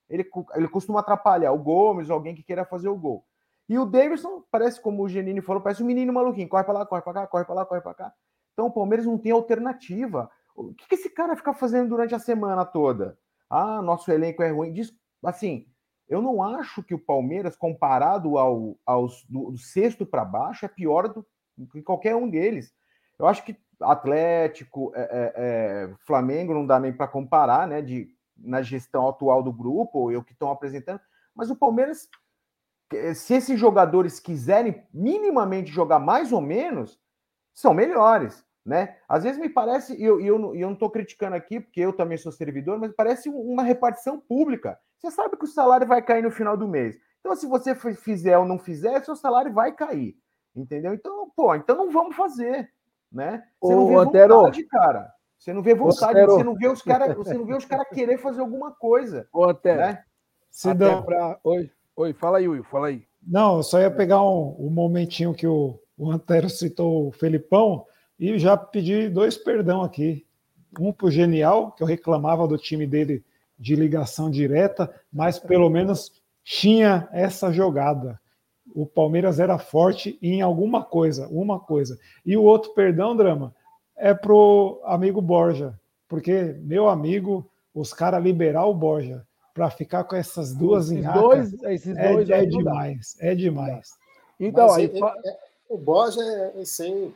ele, 0.10 0.30
ele 0.56 0.68
costuma 0.68 1.00
atrapalhar 1.00 1.54
o 1.54 1.58
Gomes, 1.58 2.10
alguém 2.10 2.36
que 2.36 2.44
queira 2.44 2.66
fazer 2.66 2.90
o 2.90 2.98
gol. 2.98 3.26
E 3.70 3.80
o 3.80 3.86
Davidson 3.86 4.44
parece, 4.52 4.82
como 4.82 5.04
o 5.04 5.10
Genini 5.10 5.42
falou, 5.42 5.62
parece 5.62 5.82
um 5.82 5.86
menino 5.86 6.12
maluquinho. 6.12 6.50
Corre 6.50 6.66
para 6.66 6.80
lá, 6.80 6.86
corre 6.86 7.02
para 7.02 7.14
cá, 7.14 7.28
corre 7.28 7.46
para 7.46 7.56
lá, 7.56 7.66
corre 7.66 7.82
para 7.82 7.94
cá. 7.94 8.14
Então 8.54 8.68
o 8.68 8.72
Palmeiras 8.72 9.06
não 9.06 9.18
tem 9.18 9.32
alternativa. 9.32 10.30
O 10.54 10.74
que, 10.74 10.88
que 10.88 10.96
esse 10.96 11.10
cara 11.10 11.36
fica 11.36 11.54
fazendo 11.54 11.90
durante 11.90 12.14
a 12.14 12.20
semana 12.20 12.66
toda? 12.66 13.18
Ah, 13.50 13.82
nosso 13.82 14.12
elenco 14.12 14.44
é 14.44 14.52
ruim. 14.52 14.74
Diz, 14.74 14.94
assim, 15.24 15.66
eu 16.08 16.22
não 16.22 16.42
acho 16.42 16.84
que 16.84 16.94
o 16.94 17.00
Palmeiras, 17.00 17.56
comparado 17.56 18.38
ao, 18.38 18.78
aos, 18.86 19.26
do, 19.26 19.52
do 19.52 19.58
sexto 19.58 20.06
para 20.06 20.24
baixo, 20.24 20.66
é 20.66 20.70
pior 20.70 21.08
do, 21.10 21.26
em 21.58 21.82
qualquer 21.82 22.16
um 22.16 22.30
deles. 22.30 22.74
Eu 23.20 23.28
acho 23.28 23.44
que 23.44 23.58
Atlético, 23.80 24.92
é, 24.96 25.02
é, 25.02 25.34
é 25.36 25.96
Flamengo 26.06 26.54
não 26.54 26.66
dá 26.66 26.80
nem 26.80 26.94
para 26.94 27.08
comparar, 27.08 27.68
né? 27.68 27.82
De, 27.82 28.10
na 28.38 28.62
gestão 28.62 29.08
atual 29.08 29.42
do 29.42 29.52
grupo, 29.52 30.00
ou 30.00 30.12
eu 30.12 30.24
que 30.24 30.34
estão 30.34 30.52
apresentando, 30.52 31.02
mas 31.36 31.50
o 31.50 31.56
Palmeiras, 31.56 32.08
se 33.16 33.34
esses 33.34 33.60
jogadores 33.60 34.20
quiserem 34.20 34.84
minimamente 34.94 35.72
jogar 35.72 36.00
mais 36.00 36.32
ou 36.32 36.42
menos, 36.42 37.00
são 37.54 37.74
melhores. 37.74 38.46
Né? 38.68 38.98
Às 39.08 39.24
vezes 39.24 39.40
me 39.40 39.48
parece, 39.48 39.96
e 39.96 40.04
eu, 40.04 40.20
eu, 40.20 40.54
eu 40.54 40.68
não 40.68 40.74
estou 40.74 40.90
criticando 40.90 41.38
aqui, 41.38 41.58
porque 41.58 41.80
eu 41.80 41.94
também 41.94 42.18
sou 42.18 42.34
servidor, 42.34 42.78
mas 42.78 42.92
parece 42.92 43.30
uma 43.30 43.64
repartição 43.64 44.20
pública. 44.20 44.78
Você 44.98 45.10
sabe 45.10 45.38
que 45.38 45.46
o 45.46 45.48
salário 45.48 45.88
vai 45.88 46.02
cair 46.02 46.22
no 46.22 46.30
final 46.30 46.58
do 46.58 46.68
mês. 46.68 46.98
Então, 47.22 47.34
se 47.34 47.48
você 47.48 47.74
fizer 47.74 48.38
ou 48.38 48.44
não 48.46 48.60
fizer, 48.60 49.02
seu 49.06 49.16
salário 49.16 49.54
vai 49.54 49.72
cair. 49.72 50.18
Entendeu? 50.54 50.94
Então, 50.94 51.32
pô, 51.34 51.56
então 51.56 51.78
não 51.78 51.90
vamos 51.90 52.14
fazer, 52.14 52.70
né? 53.10 53.42
Você 53.62 53.74
não 53.74 53.88
vê 53.88 53.96
Antero, 53.96 54.36
vontade, 54.36 54.64
cara. 54.66 55.14
Você 55.40 55.54
não 55.54 55.62
vê 55.62 55.74
vontade, 55.74 56.12
Antero. 56.12 56.32
você 56.32 56.44
não 56.44 56.56
vê 56.56 56.68
os 56.68 56.82
caras, 56.82 57.16
você 57.16 57.34
não 57.36 57.46
vê 57.46 57.56
os 57.56 57.66
caras 57.66 57.88
querer 57.88 58.18
fazer 58.18 58.42
alguma 58.42 58.74
coisa. 58.74 59.30
Ô, 59.32 59.46
Antero, 59.46 59.80
né? 59.80 60.04
Se 60.52 60.74
dá 60.74 61.02
pra... 61.02 61.40
Oi, 61.42 61.72
oi, 61.96 62.12
fala 62.12 62.40
aí, 62.40 62.50
Will, 62.50 62.66
fala 62.66 62.88
aí. 62.88 63.08
Não, 63.26 63.58
eu 63.58 63.64
só 63.64 63.80
ia 63.80 63.90
pegar 63.90 64.22
um, 64.22 64.58
um 64.60 64.70
momentinho 64.70 65.34
que 65.34 65.48
o, 65.48 65.80
o 65.98 66.12
Antero 66.12 66.50
citou 66.50 67.08
o 67.08 67.12
Felipão 67.14 67.86
e 68.20 68.38
já 68.38 68.56
pedir 68.58 69.10
dois 69.10 69.38
perdão 69.38 69.82
aqui. 69.82 70.26
Um 70.80 70.92
pro 70.92 71.10
Genial, 71.10 71.72
que 71.72 71.82
eu 71.84 71.88
reclamava 71.88 72.48
do 72.48 72.58
time 72.58 72.86
dele 72.86 73.24
de 73.58 73.76
ligação 73.76 74.30
direta, 74.30 74.94
mas 75.12 75.40
pelo 75.40 75.70
menos 75.70 76.12
tinha 76.44 77.08
essa 77.12 77.52
jogada 77.52 78.20
o 78.78 78.86
Palmeiras 78.86 79.40
era 79.40 79.58
forte 79.58 80.18
em 80.22 80.42
alguma 80.42 80.84
coisa, 80.84 81.28
uma 81.30 81.60
coisa. 81.60 81.98
E 82.26 82.36
o 82.38 82.44
outro 82.44 82.74
perdão, 82.74 83.16
drama, 83.16 83.56
é 83.96 84.14
pro 84.14 84.80
amigo 84.86 85.22
Borja, 85.22 85.80
porque 86.08 86.56
meu 86.62 86.88
amigo, 86.88 87.50
os 87.74 87.94
caras 87.94 88.24
liberar 88.24 88.66
o 88.66 88.74
Borja 88.74 89.26
para 89.54 89.72
ficar 89.72 90.04
com 90.04 90.16
essas 90.16 90.54
duas 90.54 90.92
esses 90.92 91.12
dois, 91.12 91.54
esses 91.64 91.98
é, 91.98 92.14
dois 92.14 92.30
é, 92.30 92.44
é 92.44 92.46
demais, 92.46 93.18
é 93.20 93.34
demais. 93.34 93.90
Então, 94.40 94.72
aí, 94.72 94.86
é, 94.86 95.30
é, 95.30 95.38
o 95.68 95.78
Borja 95.78 96.22
é, 96.22 96.64
sem 96.64 97.12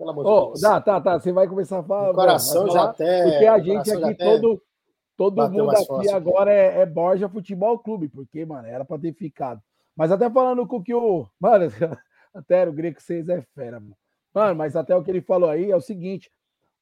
pelo 0.00 0.10
amor 0.10 0.26
oh, 0.26 0.40
de 0.40 0.46
Deus. 0.46 0.60
Tá, 0.62 0.80
tá, 0.80 1.00
tá. 1.00 1.20
Você 1.20 1.30
vai 1.30 1.46
começar 1.46 1.80
a 1.80 1.82
falar. 1.82 2.10
O 2.10 2.14
coração 2.14 2.70
já 2.70 2.84
até. 2.84 3.22
Porque 3.30 3.46
a 3.46 3.58
gente 3.58 3.90
aqui, 3.92 4.14
todo, 4.14 4.62
todo 5.16 5.50
mundo 5.50 5.70
aqui 5.70 5.84
força, 5.84 6.16
agora 6.16 6.50
é, 6.50 6.80
é 6.80 6.86
Borja 6.86 7.28
Futebol 7.28 7.78
Clube, 7.78 8.08
porque, 8.08 8.44
mano, 8.46 8.66
era 8.66 8.84
para 8.84 9.00
ter 9.00 9.12
ficado. 9.12 9.60
Mas 9.94 10.10
até 10.10 10.30
falando 10.30 10.66
com 10.66 10.76
o 10.76 10.82
que 10.82 10.94
o. 10.94 11.26
Mano, 11.38 11.66
até 12.32 12.66
o 12.66 12.72
Greco 12.72 13.02
6 13.02 13.28
é 13.28 13.42
fera, 13.54 13.78
mano. 13.78 13.94
Mano, 14.32 14.56
mas 14.56 14.74
até 14.74 14.96
o 14.96 15.02
que 15.02 15.10
ele 15.10 15.20
falou 15.20 15.50
aí 15.50 15.70
é 15.70 15.76
o 15.76 15.82
seguinte: 15.82 16.30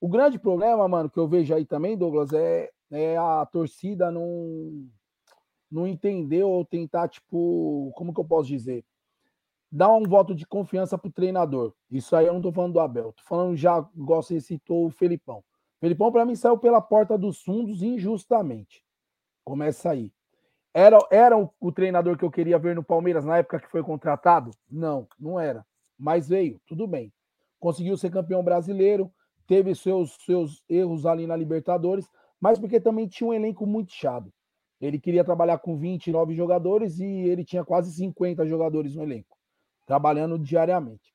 o 0.00 0.08
grande 0.08 0.38
problema, 0.38 0.86
mano, 0.86 1.10
que 1.10 1.18
eu 1.18 1.26
vejo 1.26 1.52
aí 1.52 1.64
também, 1.64 1.96
Douglas, 1.96 2.32
é, 2.32 2.70
é 2.92 3.16
a 3.16 3.44
torcida 3.50 4.12
não, 4.12 4.86
não 5.68 5.88
entender 5.88 6.44
ou 6.44 6.64
tentar, 6.64 7.08
tipo, 7.08 7.90
como 7.96 8.14
que 8.14 8.20
eu 8.20 8.24
posso 8.24 8.48
dizer? 8.48 8.84
Dar 9.70 9.92
um 9.92 10.02
voto 10.02 10.34
de 10.34 10.46
confiança 10.46 10.96
pro 10.96 11.10
treinador. 11.10 11.74
Isso 11.90 12.16
aí 12.16 12.26
eu 12.26 12.34
não 12.34 12.40
tô 12.40 12.52
falando 12.52 12.72
do 12.72 12.80
Abel, 12.80 13.12
tô 13.12 13.22
falando 13.24 13.56
já, 13.56 13.86
igual 13.94 14.22
você 14.22 14.40
citou 14.40 14.86
o 14.86 14.90
Felipão. 14.90 15.44
Felipão, 15.80 16.10
para 16.10 16.24
mim, 16.24 16.34
saiu 16.34 16.58
pela 16.58 16.80
porta 16.80 17.16
dos 17.16 17.42
fundos 17.42 17.82
injustamente. 17.82 18.82
Começa 19.44 19.90
aí. 19.90 20.12
Era, 20.74 20.98
era 21.10 21.38
o, 21.38 21.50
o, 21.60 21.72
treinador 21.72 22.16
que 22.16 22.24
eu 22.24 22.30
queria 22.30 22.58
ver 22.58 22.74
no 22.74 22.84
Palmeiras 22.84 23.24
na 23.24 23.38
época 23.38 23.60
que 23.60 23.70
foi 23.70 23.82
contratado? 23.82 24.50
Não, 24.70 25.06
não 25.18 25.38
era. 25.38 25.64
Mas 25.98 26.28
veio, 26.28 26.60
tudo 26.66 26.86
bem. 26.86 27.12
Conseguiu 27.58 27.96
ser 27.96 28.10
campeão 28.10 28.42
brasileiro, 28.42 29.12
teve 29.46 29.74
seus, 29.74 30.16
seus 30.24 30.62
erros 30.68 31.06
ali 31.06 31.26
na 31.26 31.34
Libertadores, 31.34 32.08
mas 32.40 32.58
porque 32.58 32.80
também 32.80 33.08
tinha 33.08 33.28
um 33.28 33.34
elenco 33.34 33.66
muito 33.66 33.92
chato. 33.92 34.32
Ele 34.80 35.00
queria 35.00 35.24
trabalhar 35.24 35.58
com 35.58 35.76
29 35.76 36.34
jogadores 36.34 37.00
e 37.00 37.04
ele 37.04 37.44
tinha 37.44 37.64
quase 37.64 37.92
50 37.92 38.46
jogadores 38.46 38.94
no 38.94 39.02
elenco, 39.02 39.37
trabalhando 39.88 40.38
diariamente. 40.38 41.14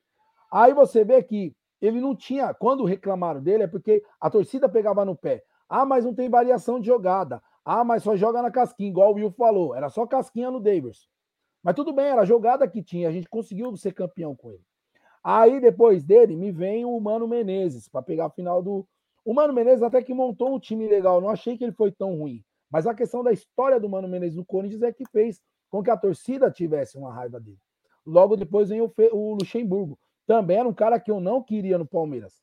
Aí 0.52 0.74
você 0.74 1.06
vê 1.06 1.22
que 1.22 1.56
ele 1.80 2.02
não 2.02 2.16
tinha, 2.16 2.54
quando 2.56 2.84
reclamaram 2.84 3.40
dele, 3.40 3.64
é 3.64 3.68
porque 3.68 4.04
a 4.20 4.30
torcida 4.32 4.68
pegava 4.68 5.06
no 5.06 5.16
pé. 5.16 5.44
Ah, 5.70 5.86
mas 5.86 6.04
não 6.04 6.14
tem 6.14 6.28
variação 6.28 6.80
de 6.80 6.88
jogada. 6.88 7.42
Ah, 7.64 7.84
mas 7.84 8.02
só 8.04 8.16
joga 8.16 8.42
na 8.42 8.50
casquinha, 8.50 8.90
igual 8.90 9.12
o 9.12 9.16
Will 9.16 9.32
falou. 9.32 9.76
Era 9.76 9.90
só 9.90 10.08
casquinha 10.08 10.50
no 10.50 10.60
Davis. 10.60 11.08
Mas 11.62 11.76
tudo 11.76 11.94
bem, 11.94 12.08
era 12.08 12.22
a 12.22 12.26
jogada 12.26 12.68
que 12.68 12.82
tinha. 12.82 13.08
A 13.08 13.12
gente 13.12 13.30
conseguiu 13.30 13.76
ser 13.78 13.94
campeão 13.94 14.36
com 14.36 14.52
ele. 14.52 14.66
Aí 15.24 15.62
depois 15.62 16.04
dele 16.04 16.36
me 16.36 16.52
vem 16.52 16.84
o 16.84 17.00
Mano 17.00 17.28
Menezes 17.28 17.88
para 17.88 18.02
pegar 18.02 18.26
a 18.26 18.30
final 18.32 18.62
do. 18.62 18.86
O 19.24 19.34
Mano 19.34 19.54
Menezes 19.54 19.84
até 19.84 20.02
que 20.02 20.14
montou 20.14 20.54
um 20.54 20.60
time 20.60 20.88
legal. 20.88 21.22
Não 21.22 21.30
achei 21.30 21.58
que 21.58 21.64
ele 21.64 21.72
foi 21.72 21.92
tão 21.92 22.18
ruim. 22.18 22.44
Mas 22.72 22.88
a 22.88 22.94
questão 22.94 23.24
da 23.24 23.32
história 23.32 23.80
do 23.80 23.88
Mano 23.88 24.08
Menezes 24.08 24.36
no 24.36 24.44
Corinthians 24.44 24.82
é 24.82 24.92
que 24.92 25.06
fez 25.12 25.40
com 25.70 25.84
que 25.84 25.92
a 25.92 25.98
torcida 25.98 26.52
tivesse 26.52 26.98
uma 26.98 27.14
raiva 27.14 27.40
dele. 27.40 27.60
Logo 28.06 28.36
depois 28.36 28.70
vem 28.70 28.82
o, 28.82 28.92
o 29.12 29.34
Luxemburgo. 29.36 29.98
Também 30.26 30.58
era 30.58 30.68
um 30.68 30.74
cara 30.74 31.00
que 31.00 31.12
eu 31.12 31.20
não 31.20 31.42
queria 31.42 31.78
no 31.78 31.86
Palmeiras. 31.86 32.34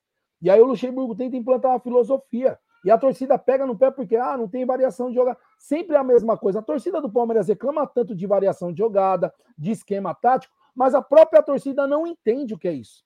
E 0.40 0.50
aí 0.50 0.61
o 0.61 0.66
Luxemburgo 0.66 1.14
tenta 1.14 1.36
implantar 1.36 1.72
uma 1.72 1.80
filosofia. 1.80 2.58
E 2.84 2.90
a 2.90 2.96
torcida 2.96 3.38
pega 3.38 3.66
no 3.66 3.76
pé 3.76 3.90
porque 3.90 4.16
ah, 4.16 4.36
não 4.36 4.48
tem 4.48 4.64
variação 4.64 5.11
de 5.11 5.16
jogada. 5.16 5.38
Sempre 5.58 5.96
a 5.96 6.04
mesma 6.04 6.36
coisa. 6.36 6.61
A 6.61 6.62
torcida 6.62 7.00
do 7.00 7.11
Palmeiras 7.11 7.48
reclama 7.48 7.86
tanto 7.86 8.14
de 8.14 8.26
variação 8.26 8.72
de 8.72 8.78
jogada, 8.78 9.32
de 9.56 9.70
esquema 9.70 10.14
tático, 10.14 10.54
mas 10.74 10.94
a 10.94 11.02
própria 11.02 11.42
torcida 11.42 11.86
não 11.86 12.06
entende 12.06 12.54
o 12.54 12.58
que 12.58 12.68
é 12.68 12.72
isso. 12.72 13.04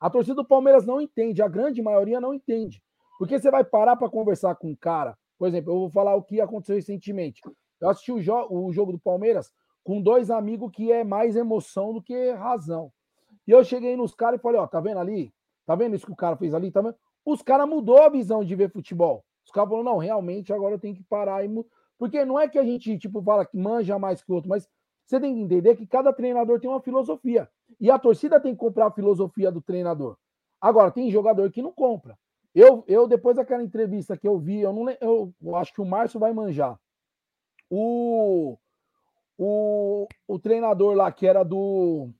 A 0.00 0.10
torcida 0.10 0.34
do 0.34 0.44
Palmeiras 0.44 0.84
não 0.84 1.00
entende, 1.00 1.40
a 1.40 1.48
grande 1.48 1.80
maioria 1.80 2.20
não 2.20 2.34
entende. 2.34 2.82
Porque 3.18 3.38
você 3.38 3.50
vai 3.50 3.64
parar 3.64 3.96
para 3.96 4.10
conversar 4.10 4.56
com 4.56 4.70
um 4.70 4.76
cara, 4.76 5.16
por 5.38 5.48
exemplo, 5.48 5.72
eu 5.72 5.78
vou 5.78 5.90
falar 5.90 6.14
o 6.14 6.22
que 6.22 6.40
aconteceu 6.40 6.76
recentemente. 6.76 7.40
Eu 7.80 7.90
assisti 7.90 8.12
o, 8.12 8.20
jo 8.20 8.46
o 8.50 8.72
jogo 8.72 8.92
do 8.92 8.98
Palmeiras 8.98 9.52
com 9.86 10.02
dois 10.02 10.32
amigos 10.32 10.72
que 10.72 10.90
é 10.90 11.04
mais 11.04 11.36
emoção 11.36 11.92
do 11.94 12.02
que 12.02 12.32
razão. 12.32 12.92
E 13.46 13.52
eu 13.52 13.62
cheguei 13.62 13.96
nos 13.96 14.16
caras 14.16 14.40
e 14.40 14.42
falei, 14.42 14.60
ó, 14.60 14.66
tá 14.66 14.80
vendo 14.80 14.98
ali? 14.98 15.32
Tá 15.64 15.76
vendo 15.76 15.94
isso 15.94 16.04
que 16.04 16.12
o 16.12 16.16
cara 16.16 16.36
fez 16.36 16.52
ali? 16.52 16.72
Tá 16.72 16.82
vendo? 16.82 16.96
os 17.24 17.40
caras 17.40 17.68
mudou 17.68 18.02
a 18.02 18.08
visão 18.08 18.44
de 18.44 18.54
ver 18.56 18.68
futebol. 18.68 19.24
Os 19.44 19.52
caras 19.52 19.70
falaram, 19.70 19.92
não, 19.92 19.98
realmente 19.98 20.52
agora 20.52 20.74
eu 20.74 20.78
tenho 20.78 20.96
que 20.96 21.04
parar 21.04 21.44
e 21.44 21.64
porque 21.96 22.24
não 22.24 22.38
é 22.38 22.48
que 22.48 22.58
a 22.58 22.64
gente 22.64 22.98
tipo 22.98 23.22
fala 23.22 23.46
que 23.46 23.56
manja 23.56 23.96
mais 23.96 24.22
que 24.22 24.30
o 24.30 24.34
outro, 24.34 24.50
mas 24.50 24.68
você 25.04 25.20
tem 25.20 25.32
que 25.32 25.40
entender 25.40 25.76
que 25.76 25.86
cada 25.86 26.12
treinador 26.12 26.58
tem 26.58 26.68
uma 26.68 26.80
filosofia 26.80 27.48
e 27.80 27.88
a 27.88 27.98
torcida 27.98 28.40
tem 28.40 28.54
que 28.54 28.58
comprar 28.58 28.86
a 28.86 28.92
filosofia 28.92 29.52
do 29.52 29.62
treinador. 29.62 30.16
Agora 30.60 30.90
tem 30.90 31.12
jogador 31.12 31.48
que 31.52 31.62
não 31.62 31.70
compra. 31.70 32.18
Eu, 32.52 32.82
eu 32.88 33.06
depois 33.06 33.36
daquela 33.36 33.62
entrevista 33.62 34.16
que 34.16 34.26
eu 34.26 34.36
vi, 34.36 34.60
eu 34.60 34.72
não 34.72 34.90
eu, 35.00 35.32
eu 35.40 35.54
acho 35.54 35.72
que 35.72 35.80
o 35.80 35.86
Márcio 35.86 36.18
vai 36.18 36.32
manjar. 36.32 36.76
O, 37.70 38.58
o, 39.38 40.06
o 40.26 40.38
treinador 40.38 40.94
lá 40.94 41.10
que 41.12 41.26
era 41.26 41.42
do 41.42 42.10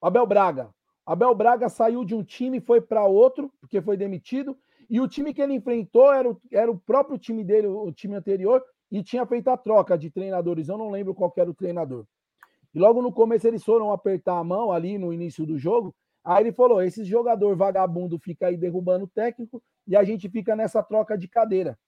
Abel 0.00 0.26
Braga, 0.26 0.70
Abel 1.10 1.34
Braga 1.34 1.68
saiu 1.68 2.04
de 2.04 2.14
um 2.14 2.22
time 2.22 2.58
e 2.58 2.60
foi 2.60 2.80
para 2.80 3.04
outro, 3.04 3.52
porque 3.60 3.82
foi 3.82 3.96
demitido, 3.96 4.56
e 4.88 5.00
o 5.00 5.08
time 5.08 5.34
que 5.34 5.42
ele 5.42 5.54
enfrentou 5.54 6.12
era 6.12 6.30
o, 6.30 6.40
era 6.52 6.70
o 6.70 6.78
próprio 6.78 7.18
time 7.18 7.42
dele, 7.42 7.66
o 7.66 7.90
time 7.92 8.14
anterior, 8.14 8.62
e 8.90 9.02
tinha 9.02 9.24
feito 9.26 9.48
a 9.48 9.56
troca 9.56 9.96
de 9.96 10.10
treinadores. 10.10 10.68
Eu 10.68 10.76
não 10.76 10.90
lembro 10.90 11.14
qual 11.14 11.32
era 11.36 11.50
o 11.50 11.54
treinador. 11.54 12.04
E 12.74 12.78
logo 12.78 13.00
no 13.02 13.12
começo 13.12 13.46
eles 13.46 13.64
foram 13.64 13.92
apertar 13.92 14.38
a 14.38 14.44
mão 14.44 14.72
ali 14.72 14.98
no 14.98 15.12
início 15.12 15.46
do 15.46 15.58
jogo. 15.58 15.94
Aí 16.24 16.44
ele 16.44 16.52
falou: 16.52 16.82
esse 16.82 17.04
jogador 17.04 17.56
vagabundo 17.56 18.18
fica 18.18 18.46
aí 18.46 18.56
derrubando 18.56 19.04
o 19.04 19.08
técnico 19.08 19.62
e 19.86 19.96
a 19.96 20.04
gente 20.04 20.28
fica 20.28 20.54
nessa 20.54 20.82
troca 20.82 21.16
de 21.16 21.28
cadeira. 21.28 21.78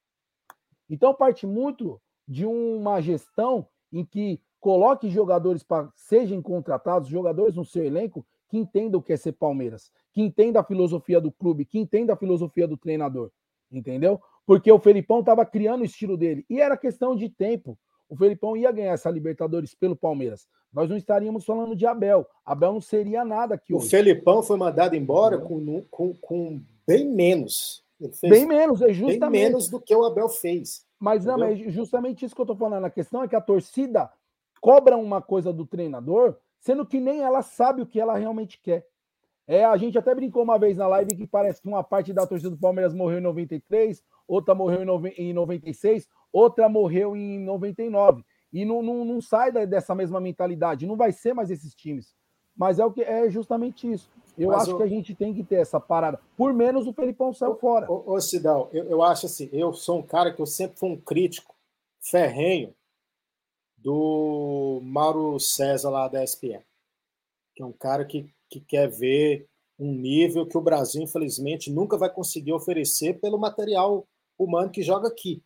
Então 0.88 1.14
parte 1.14 1.46
muito 1.46 2.00
de 2.26 2.46
uma 2.46 3.00
gestão 3.00 3.66
em 3.92 4.04
que 4.04 4.40
coloque 4.60 5.10
jogadores 5.10 5.62
para 5.62 5.90
sejam 5.94 6.40
contratados, 6.40 7.08
jogadores 7.08 7.56
no 7.56 7.64
seu 7.64 7.84
elenco 7.84 8.24
que 8.48 8.56
entendam 8.56 9.00
o 9.00 9.02
que 9.02 9.12
é 9.12 9.16
ser 9.16 9.32
Palmeiras, 9.32 9.90
que 10.12 10.22
entenda 10.22 10.60
a 10.60 10.64
filosofia 10.64 11.20
do 11.20 11.32
clube, 11.32 11.64
que 11.64 11.78
entenda 11.78 12.12
a 12.12 12.16
filosofia 12.16 12.68
do 12.68 12.76
treinador, 12.76 13.30
entendeu? 13.70 14.20
Porque 14.46 14.70
o 14.70 14.78
Felipão 14.78 15.20
estava 15.20 15.44
criando 15.46 15.80
o 15.80 15.84
estilo 15.86 16.16
dele 16.16 16.44
e 16.48 16.60
era 16.60 16.76
questão 16.76 17.16
de 17.16 17.28
tempo. 17.28 17.78
O 18.08 18.16
Felipão 18.16 18.56
ia 18.56 18.70
ganhar 18.70 18.92
essa 18.92 19.10
Libertadores 19.10 19.74
pelo 19.74 19.96
Palmeiras. 19.96 20.46
Nós 20.72 20.88
não 20.88 20.96
estaríamos 20.96 21.44
falando 21.44 21.74
de 21.74 21.86
Abel. 21.86 22.26
Abel 22.44 22.74
não 22.74 22.80
seria 22.80 23.24
nada 23.24 23.54
aqui 23.54 23.72
o 23.72 23.78
hoje. 23.78 23.86
O 23.86 23.90
Felipão 23.90 24.42
foi 24.42 24.56
mandado 24.56 24.94
embora 24.94 25.38
com, 25.38 25.82
com, 25.90 26.14
com 26.14 26.60
bem 26.86 27.08
menos. 27.08 27.82
bem 28.22 28.46
menos, 28.46 28.82
é 28.82 28.92
justamente. 28.92 29.20
Bem 29.30 29.30
menos 29.30 29.68
do 29.68 29.80
que 29.80 29.94
o 29.94 30.04
Abel 30.04 30.28
fez. 30.28 30.84
Mas 31.02 31.24
não, 31.24 31.42
é 31.42 31.56
justamente 31.56 32.24
isso 32.24 32.32
que 32.32 32.40
eu 32.40 32.44
estou 32.44 32.56
falando. 32.56 32.84
A 32.84 32.90
questão 32.90 33.24
é 33.24 33.28
que 33.28 33.34
a 33.34 33.40
torcida 33.40 34.08
cobra 34.60 34.96
uma 34.96 35.20
coisa 35.20 35.52
do 35.52 35.66
treinador, 35.66 36.36
sendo 36.60 36.86
que 36.86 37.00
nem 37.00 37.22
ela 37.22 37.42
sabe 37.42 37.82
o 37.82 37.86
que 37.86 37.98
ela 37.98 38.16
realmente 38.16 38.60
quer. 38.62 38.86
É, 39.44 39.64
a 39.64 39.76
gente 39.76 39.98
até 39.98 40.14
brincou 40.14 40.44
uma 40.44 40.56
vez 40.60 40.76
na 40.76 40.86
live 40.86 41.16
que 41.16 41.26
parece 41.26 41.60
que 41.60 41.66
uma 41.66 41.82
parte 41.82 42.12
da 42.12 42.24
torcida 42.24 42.50
do 42.50 42.56
Palmeiras 42.56 42.94
morreu 42.94 43.18
em 43.18 43.22
93, 43.22 44.00
outra 44.28 44.54
morreu 44.54 44.80
em 45.16 45.32
96, 45.32 46.08
outra 46.32 46.68
morreu 46.68 47.16
em 47.16 47.36
99. 47.40 48.24
E 48.52 48.64
não, 48.64 48.80
não, 48.80 49.04
não 49.04 49.20
sai 49.20 49.50
dessa 49.66 49.96
mesma 49.96 50.20
mentalidade, 50.20 50.86
não 50.86 50.96
vai 50.96 51.10
ser 51.10 51.34
mais 51.34 51.50
esses 51.50 51.74
times. 51.74 52.14
Mas 52.56 52.78
é 52.78 52.84
o 52.84 52.92
que 52.92 53.02
é 53.02 53.28
justamente 53.28 53.90
isso. 53.90 54.08
Eu 54.36 54.48
Mas 54.48 54.62
acho 54.62 54.76
que 54.76 54.82
a 54.82 54.88
gente 54.88 55.14
tem 55.14 55.34
que 55.34 55.44
ter 55.44 55.56
essa 55.56 55.78
parada. 55.78 56.18
Por 56.36 56.52
menos 56.52 56.86
o 56.86 56.92
Felipão 56.92 57.34
saiu 57.34 57.56
fora. 57.56 57.90
Ô, 57.90 58.20
Cidão, 58.20 58.68
eu, 58.72 58.84
eu 58.84 59.02
acho 59.02 59.26
assim, 59.26 59.48
eu 59.52 59.72
sou 59.72 59.98
um 59.98 60.02
cara 60.02 60.32
que 60.32 60.40
eu 60.40 60.46
sempre 60.46 60.78
fui 60.78 60.90
um 60.90 61.00
crítico 61.00 61.54
ferrenho 62.00 62.74
do 63.76 64.80
Mauro 64.82 65.38
César 65.38 65.90
lá 65.90 66.08
da 66.08 66.24
ESPN. 66.24 66.62
Que 67.54 67.62
é 67.62 67.66
um 67.66 67.72
cara 67.72 68.04
que, 68.04 68.32
que 68.48 68.60
quer 68.60 68.88
ver 68.88 69.46
um 69.78 69.92
nível 69.92 70.46
que 70.46 70.56
o 70.56 70.62
Brasil, 70.62 71.02
infelizmente, 71.02 71.70
nunca 71.70 71.98
vai 71.98 72.08
conseguir 72.08 72.52
oferecer 72.52 73.20
pelo 73.20 73.38
material 73.38 74.06
humano 74.38 74.70
que 74.70 74.82
joga 74.82 75.08
aqui. 75.08 75.42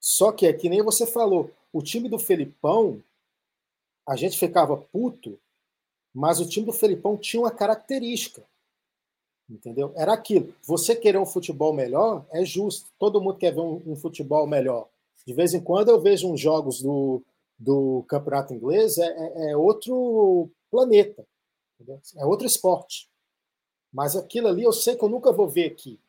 Só 0.00 0.32
que 0.32 0.46
é 0.46 0.52
que 0.52 0.68
nem 0.68 0.82
você 0.82 1.06
falou, 1.06 1.50
o 1.72 1.82
time 1.82 2.08
do 2.08 2.18
Felipão, 2.18 3.02
a 4.06 4.16
gente 4.16 4.38
ficava 4.38 4.76
puto, 4.76 5.38
mas 6.18 6.40
o 6.40 6.48
time 6.48 6.66
do 6.66 6.72
Felipão 6.72 7.16
tinha 7.16 7.40
uma 7.40 7.50
característica. 7.52 8.42
Entendeu? 9.48 9.92
Era 9.94 10.12
aquilo. 10.12 10.52
Você 10.64 10.96
querer 10.96 11.16
um 11.16 11.24
futebol 11.24 11.72
melhor 11.72 12.26
é 12.32 12.44
justo. 12.44 12.90
Todo 12.98 13.20
mundo 13.20 13.38
quer 13.38 13.54
ver 13.54 13.60
um, 13.60 13.80
um 13.86 13.94
futebol 13.94 14.44
melhor. 14.44 14.88
De 15.24 15.32
vez 15.32 15.54
em 15.54 15.60
quando 15.60 15.90
eu 15.90 16.00
vejo 16.00 16.28
uns 16.28 16.40
jogos 16.40 16.82
do, 16.82 17.22
do 17.56 18.04
campeonato 18.08 18.52
inglês, 18.52 18.98
é, 18.98 19.06
é, 19.06 19.52
é 19.52 19.56
outro 19.56 20.50
planeta. 20.68 21.24
Entendeu? 21.76 22.00
É 22.16 22.26
outro 22.26 22.48
esporte. 22.48 23.08
Mas 23.92 24.16
aquilo 24.16 24.48
ali 24.48 24.64
eu 24.64 24.72
sei 24.72 24.96
que 24.96 25.04
eu 25.04 25.08
nunca 25.08 25.30
vou 25.30 25.48
ver 25.48 25.70
aqui. 25.70 26.00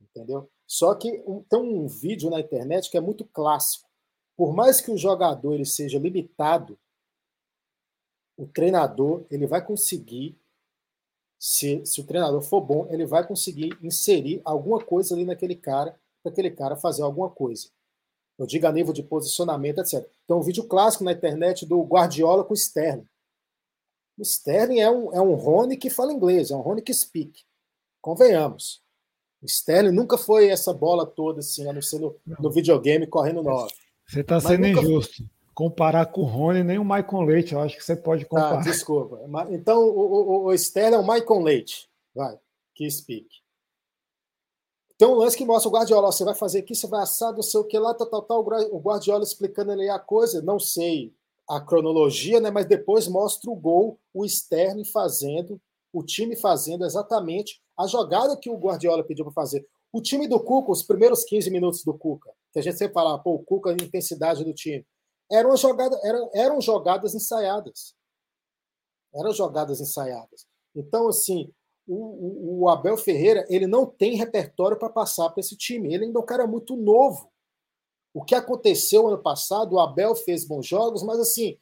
Entendeu? 0.00 0.48
Só 0.66 0.94
que 0.94 1.22
um, 1.26 1.42
tem 1.42 1.60
um 1.60 1.86
vídeo 1.86 2.30
na 2.30 2.40
internet 2.40 2.90
que 2.90 2.96
é 2.96 3.02
muito 3.02 3.22
clássico. 3.26 3.86
Por 4.34 4.54
mais 4.54 4.80
que 4.80 4.90
o 4.90 4.96
jogador 4.96 5.52
ele 5.52 5.66
seja 5.66 5.98
limitado, 5.98 6.78
o 8.36 8.46
treinador 8.46 9.24
ele 9.30 9.46
vai 9.46 9.64
conseguir, 9.64 10.36
se, 11.38 11.84
se 11.84 12.00
o 12.00 12.04
treinador 12.04 12.42
for 12.42 12.60
bom, 12.60 12.86
ele 12.90 13.06
vai 13.06 13.26
conseguir 13.26 13.76
inserir 13.82 14.40
alguma 14.44 14.82
coisa 14.84 15.14
ali 15.14 15.24
naquele 15.24 15.54
cara, 15.54 15.98
para 16.22 16.32
aquele 16.32 16.50
cara 16.50 16.76
fazer 16.76 17.02
alguma 17.02 17.30
coisa. 17.30 17.68
Eu 18.38 18.46
digo 18.46 18.66
a 18.66 18.72
nível 18.72 18.92
de 18.92 19.02
posicionamento, 19.02 19.78
etc. 19.78 20.06
Tem 20.26 20.36
um 20.36 20.42
vídeo 20.42 20.64
clássico 20.64 21.04
na 21.04 21.12
internet 21.12 21.64
do 21.64 21.82
Guardiola 21.82 22.44
com 22.44 22.52
o 22.52 22.56
Sterling. 22.56 23.06
O 24.18 24.22
Sterling 24.22 24.80
é 24.80 24.90
um, 24.90 25.12
é 25.14 25.20
um 25.20 25.34
Rony 25.34 25.76
que 25.76 25.88
fala 25.88 26.12
inglês, 26.12 26.50
é 26.50 26.56
um 26.56 26.60
Rony 26.60 26.82
que 26.82 26.92
speak. 26.92 27.44
Convenhamos. 28.00 28.82
O 29.42 29.46
Sterling 29.46 29.92
nunca 29.92 30.18
foi 30.18 30.48
essa 30.48 30.72
bola 30.72 31.06
toda, 31.06 31.40
assim, 31.40 31.68
a 31.68 31.72
não 31.72 31.82
ser 31.82 31.98
no, 31.98 32.16
no 32.38 32.50
videogame 32.50 33.06
correndo 33.06 33.42
nove. 33.42 33.72
Você 34.06 34.20
está 34.20 34.40
sendo 34.40 34.66
injusto. 34.66 35.24
Comparar 35.56 36.04
com 36.04 36.20
o 36.20 36.24
Rony, 36.24 36.62
nem 36.62 36.78
o 36.78 36.84
Michael 36.84 37.22
Leite, 37.22 37.54
eu 37.54 37.60
acho 37.62 37.78
que 37.78 37.82
você 37.82 37.96
pode 37.96 38.26
comparar. 38.26 38.58
Ah, 38.58 38.62
desculpa. 38.62 39.18
Então, 39.48 39.82
o, 39.82 40.00
o, 40.00 40.44
o 40.44 40.52
Sterling 40.52 40.96
é 40.96 40.98
o 40.98 41.02
Michael 41.02 41.40
Leite. 41.40 41.88
Vai, 42.14 42.38
que 42.74 42.90
speak. 42.90 43.26
Tem 44.98 45.08
um 45.08 45.14
lance 45.14 45.34
que 45.34 45.46
mostra 45.46 45.70
o 45.70 45.72
Guardiola, 45.72 46.12
você 46.12 46.24
vai 46.24 46.34
fazer 46.34 46.58
aqui, 46.58 46.74
você 46.74 46.86
vai 46.86 47.00
assar, 47.00 47.32
não 47.32 47.42
sei 47.42 47.58
o 47.58 47.64
que 47.64 47.78
lá, 47.78 47.94
tal, 47.94 48.06
tal, 48.06 48.22
tal. 48.22 48.46
O 48.70 48.78
Guardiola 48.78 49.24
explicando 49.24 49.72
ali 49.72 49.88
a 49.88 49.98
coisa, 49.98 50.42
não 50.42 50.58
sei 50.58 51.14
a 51.48 51.58
cronologia, 51.58 52.38
né? 52.38 52.50
Mas 52.50 52.66
depois 52.66 53.08
mostra 53.08 53.50
o 53.50 53.56
gol, 53.56 53.98
o 54.12 54.26
Sterling 54.26 54.84
fazendo, 54.84 55.58
o 55.90 56.02
time 56.02 56.36
fazendo 56.36 56.84
exatamente 56.84 57.62
a 57.78 57.86
jogada 57.86 58.36
que 58.36 58.50
o 58.50 58.58
Guardiola 58.58 59.02
pediu 59.02 59.24
para 59.24 59.32
fazer. 59.32 59.66
O 59.90 60.02
time 60.02 60.28
do 60.28 60.38
Cuca, 60.38 60.70
os 60.70 60.82
primeiros 60.82 61.24
15 61.24 61.50
minutos 61.50 61.82
do 61.82 61.94
Cuca, 61.94 62.30
que 62.52 62.58
a 62.58 62.62
gente 62.62 62.76
sempre 62.76 62.92
fala, 62.92 63.18
pô, 63.18 63.36
o 63.36 63.42
Cuca, 63.42 63.70
a 63.70 63.72
intensidade 63.72 64.44
do 64.44 64.52
time, 64.52 64.84
eram, 65.30 65.56
jogada, 65.56 65.98
eram, 66.02 66.30
eram 66.34 66.60
jogadas 66.60 67.14
ensaiadas. 67.14 67.94
Eram 69.14 69.32
jogadas 69.32 69.80
ensaiadas. 69.80 70.46
Então, 70.74 71.08
assim, 71.08 71.52
o, 71.86 72.62
o, 72.62 72.68
Abel 72.68 72.96
Ferreira, 72.96 73.46
ele 73.48 73.66
não 73.66 73.86
tem 73.86 74.16
repertório 74.16 74.78
para 74.78 74.90
passar 74.90 75.30
para 75.30 75.40
esse 75.40 75.56
time. 75.56 75.92
Ele 75.92 76.06
ainda 76.06 76.18
é 76.18 76.22
um 76.22 76.26
cara 76.26 76.46
muito 76.46 76.76
novo. 76.76 77.30
O 78.12 78.24
que 78.24 78.34
aconteceu 78.34 79.06
ano 79.06 79.22
passado, 79.22 79.74
o 79.74 79.80
Abel 79.80 80.14
fez 80.14 80.44
bons 80.44 80.66
jogos, 80.66 81.02
mas 81.02 81.20
assim, 81.20 81.58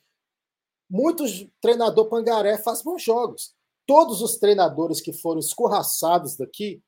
muitos 0.89 1.47
treinador 1.61 2.09
pangaré 2.09 2.57
faz 2.59 2.83
bons 2.83 3.03
jogos. 3.03 3.55
Todos 3.87 4.23
os 4.23 4.37
treinadores 4.37 5.01
que 5.01 5.13
foram 5.13 5.41
escorraçados 5.41 6.37
daqui 6.37 6.83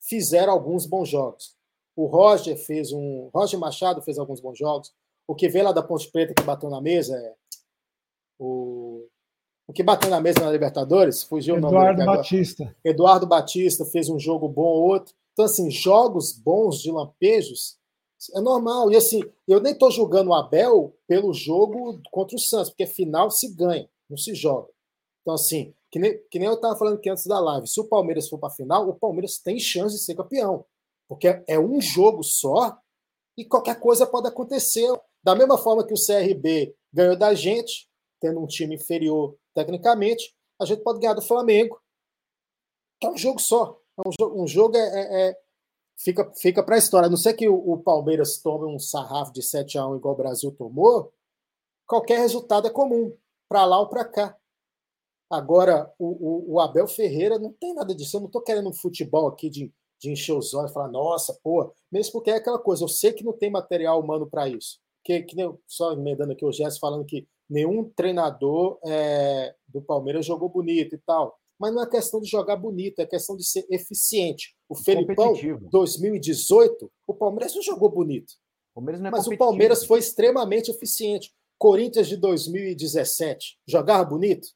fizeram 0.00 0.52
alguns 0.52 0.86
bons 0.86 1.08
jogos. 1.08 1.56
O 1.94 2.06
Roger 2.06 2.56
fez 2.56 2.92
um. 2.92 3.28
Roger 3.34 3.58
Machado 3.58 4.00
fez 4.00 4.18
alguns 4.18 4.40
bons 4.40 4.56
jogos. 4.56 4.94
O 5.28 5.34
que 5.34 5.48
veio 5.48 5.66
lá 5.66 5.72
da 5.72 5.82
Ponte 5.82 6.10
Preta 6.10 6.32
que 6.34 6.42
bateu 6.42 6.70
na 6.70 6.80
mesa 6.80 7.14
é. 7.14 7.34
O, 8.38 9.06
o 9.66 9.72
que 9.72 9.82
bateu 9.82 10.08
na 10.08 10.20
mesa 10.20 10.40
na 10.40 10.50
Libertadores, 10.50 11.22
fugiu 11.22 11.56
Eduardo 11.56 11.76
o 11.76 11.80
nome 11.80 11.92
Eduardo 11.92 12.16
Batista. 12.16 12.76
Eduardo 12.82 13.26
Batista 13.26 13.84
fez 13.84 14.08
um 14.08 14.18
jogo 14.18 14.48
bom 14.48 14.62
ou 14.62 14.88
outro. 14.88 15.14
Então, 15.32 15.44
assim, 15.44 15.70
jogos 15.70 16.32
bons 16.32 16.80
de 16.80 16.90
lampejos 16.90 17.78
é 18.34 18.40
normal. 18.40 18.90
E 18.90 18.96
assim, 18.96 19.22
eu 19.46 19.60
nem 19.60 19.72
estou 19.72 19.90
julgando 19.90 20.30
o 20.30 20.34
Abel 20.34 20.96
pelo 21.06 21.32
jogo 21.34 22.00
contra 22.10 22.34
o 22.34 22.40
Santos, 22.40 22.70
porque 22.70 22.86
final 22.86 23.30
se 23.30 23.54
ganha, 23.54 23.88
não 24.08 24.16
se 24.16 24.34
joga. 24.34 24.68
Então, 25.20 25.34
assim, 25.34 25.74
que 25.90 25.98
nem, 25.98 26.18
que 26.30 26.38
nem 26.38 26.48
eu 26.48 26.54
estava 26.54 26.76
falando 26.76 26.96
aqui 26.96 27.10
antes 27.10 27.26
da 27.26 27.38
live, 27.38 27.68
se 27.68 27.78
o 27.80 27.84
Palmeiras 27.84 28.28
for 28.28 28.38
para 28.38 28.48
a 28.48 28.52
final, 28.52 28.88
o 28.88 28.94
Palmeiras 28.94 29.38
tem 29.38 29.58
chance 29.58 29.94
de 29.94 30.02
ser 30.02 30.14
campeão. 30.14 30.64
Porque 31.06 31.42
é 31.46 31.58
um 31.58 31.80
jogo 31.80 32.22
só 32.22 32.78
e 33.36 33.44
qualquer 33.44 33.78
coisa 33.78 34.06
pode 34.06 34.26
acontecer. 34.26 34.88
Da 35.22 35.34
mesma 35.34 35.58
forma 35.58 35.86
que 35.86 35.94
o 35.94 35.96
CRB 35.96 36.74
ganhou 36.92 37.16
da 37.16 37.34
gente, 37.34 37.88
tendo 38.20 38.40
um 38.40 38.46
time 38.46 38.76
inferior 38.76 39.36
tecnicamente, 39.54 40.34
a 40.60 40.64
gente 40.64 40.82
pode 40.82 41.00
ganhar 41.00 41.14
do 41.14 41.22
Flamengo. 41.22 41.80
É 43.02 43.08
um 43.08 43.16
jogo 43.16 43.40
só. 43.40 43.80
É 43.96 44.08
um, 44.08 44.12
jogo, 44.18 44.42
um 44.42 44.46
jogo 44.46 44.76
é, 44.76 44.80
é, 44.80 45.28
é 45.28 45.38
fica, 45.96 46.32
fica 46.34 46.62
para 46.62 46.76
a 46.76 46.78
história. 46.78 47.06
A 47.06 47.10
não 47.10 47.16
ser 47.16 47.34
que 47.34 47.48
o, 47.48 47.54
o, 47.54 47.78
Palmeiras 47.78 48.38
tome 48.38 48.66
um 48.66 48.78
sarrafo 48.78 49.32
de 49.32 49.42
7 49.42 49.78
a 49.78 49.86
1 49.86 49.96
igual 49.96 50.14
o 50.14 50.16
Brasil 50.16 50.50
tomou, 50.52 51.12
qualquer 51.86 52.18
resultado 52.18 52.66
é 52.66 52.70
comum, 52.70 53.14
para 53.48 53.64
lá 53.64 53.80
ou 53.80 53.88
para 53.88 54.04
cá. 54.04 54.36
Agora, 55.30 55.92
o, 55.98 56.06
o, 56.06 56.54
o, 56.54 56.60
Abel 56.60 56.88
Ferreira 56.88 57.38
não 57.38 57.52
tem 57.52 57.74
nada 57.74 57.94
disso. 57.94 58.16
Eu 58.16 58.20
não 58.20 58.28
estou 58.28 58.42
querendo 58.42 58.68
um 58.70 58.74
futebol 58.74 59.26
aqui 59.28 59.50
de, 59.50 59.72
de 59.98 60.10
encher 60.10 60.32
os 60.32 60.54
olhos 60.54 60.70
e 60.70 60.74
falar, 60.74 60.88
nossa, 60.88 61.38
pô, 61.42 61.72
mesmo 61.92 62.12
porque 62.12 62.30
é 62.30 62.36
aquela 62.36 62.58
coisa, 62.58 62.84
eu 62.84 62.88
sei 62.88 63.12
que 63.12 63.24
não 63.24 63.32
tem 63.32 63.50
material 63.50 64.00
humano 64.00 64.26
para 64.26 64.48
isso. 64.48 64.80
Que, 65.08 65.22
que 65.22 65.34
nem, 65.34 65.56
só 65.66 65.94
emendando 65.94 66.32
aqui 66.32 66.44
o 66.44 66.52
Gerson 66.52 66.78
falando 66.78 67.06
que 67.06 67.26
nenhum 67.48 67.88
treinador 67.88 68.78
é, 68.84 69.54
do 69.66 69.80
Palmeiras 69.80 70.26
jogou 70.26 70.50
bonito 70.50 70.94
e 70.94 70.98
tal 70.98 71.38
mas 71.58 71.74
não 71.74 71.82
é 71.82 71.90
questão 71.90 72.20
de 72.20 72.30
jogar 72.30 72.56
bonito, 72.56 73.00
é 73.00 73.06
questão 73.06 73.36
de 73.36 73.44
ser 73.44 73.66
eficiente. 73.68 74.56
O 74.68 74.76
Felipão, 74.76 75.34
2018, 75.70 76.90
o 77.04 77.14
Palmeiras 77.14 77.54
não 77.54 77.62
jogou 77.62 77.90
bonito. 77.90 78.34
O 78.76 78.90
é 78.90 79.10
mas 79.10 79.26
o 79.26 79.36
Palmeiras 79.36 79.84
foi 79.84 79.98
extremamente 79.98 80.70
eficiente. 80.70 81.34
Corinthians 81.58 82.06
de 82.06 82.16
2017, 82.16 83.58
jogava 83.66 84.04
bonito? 84.04 84.46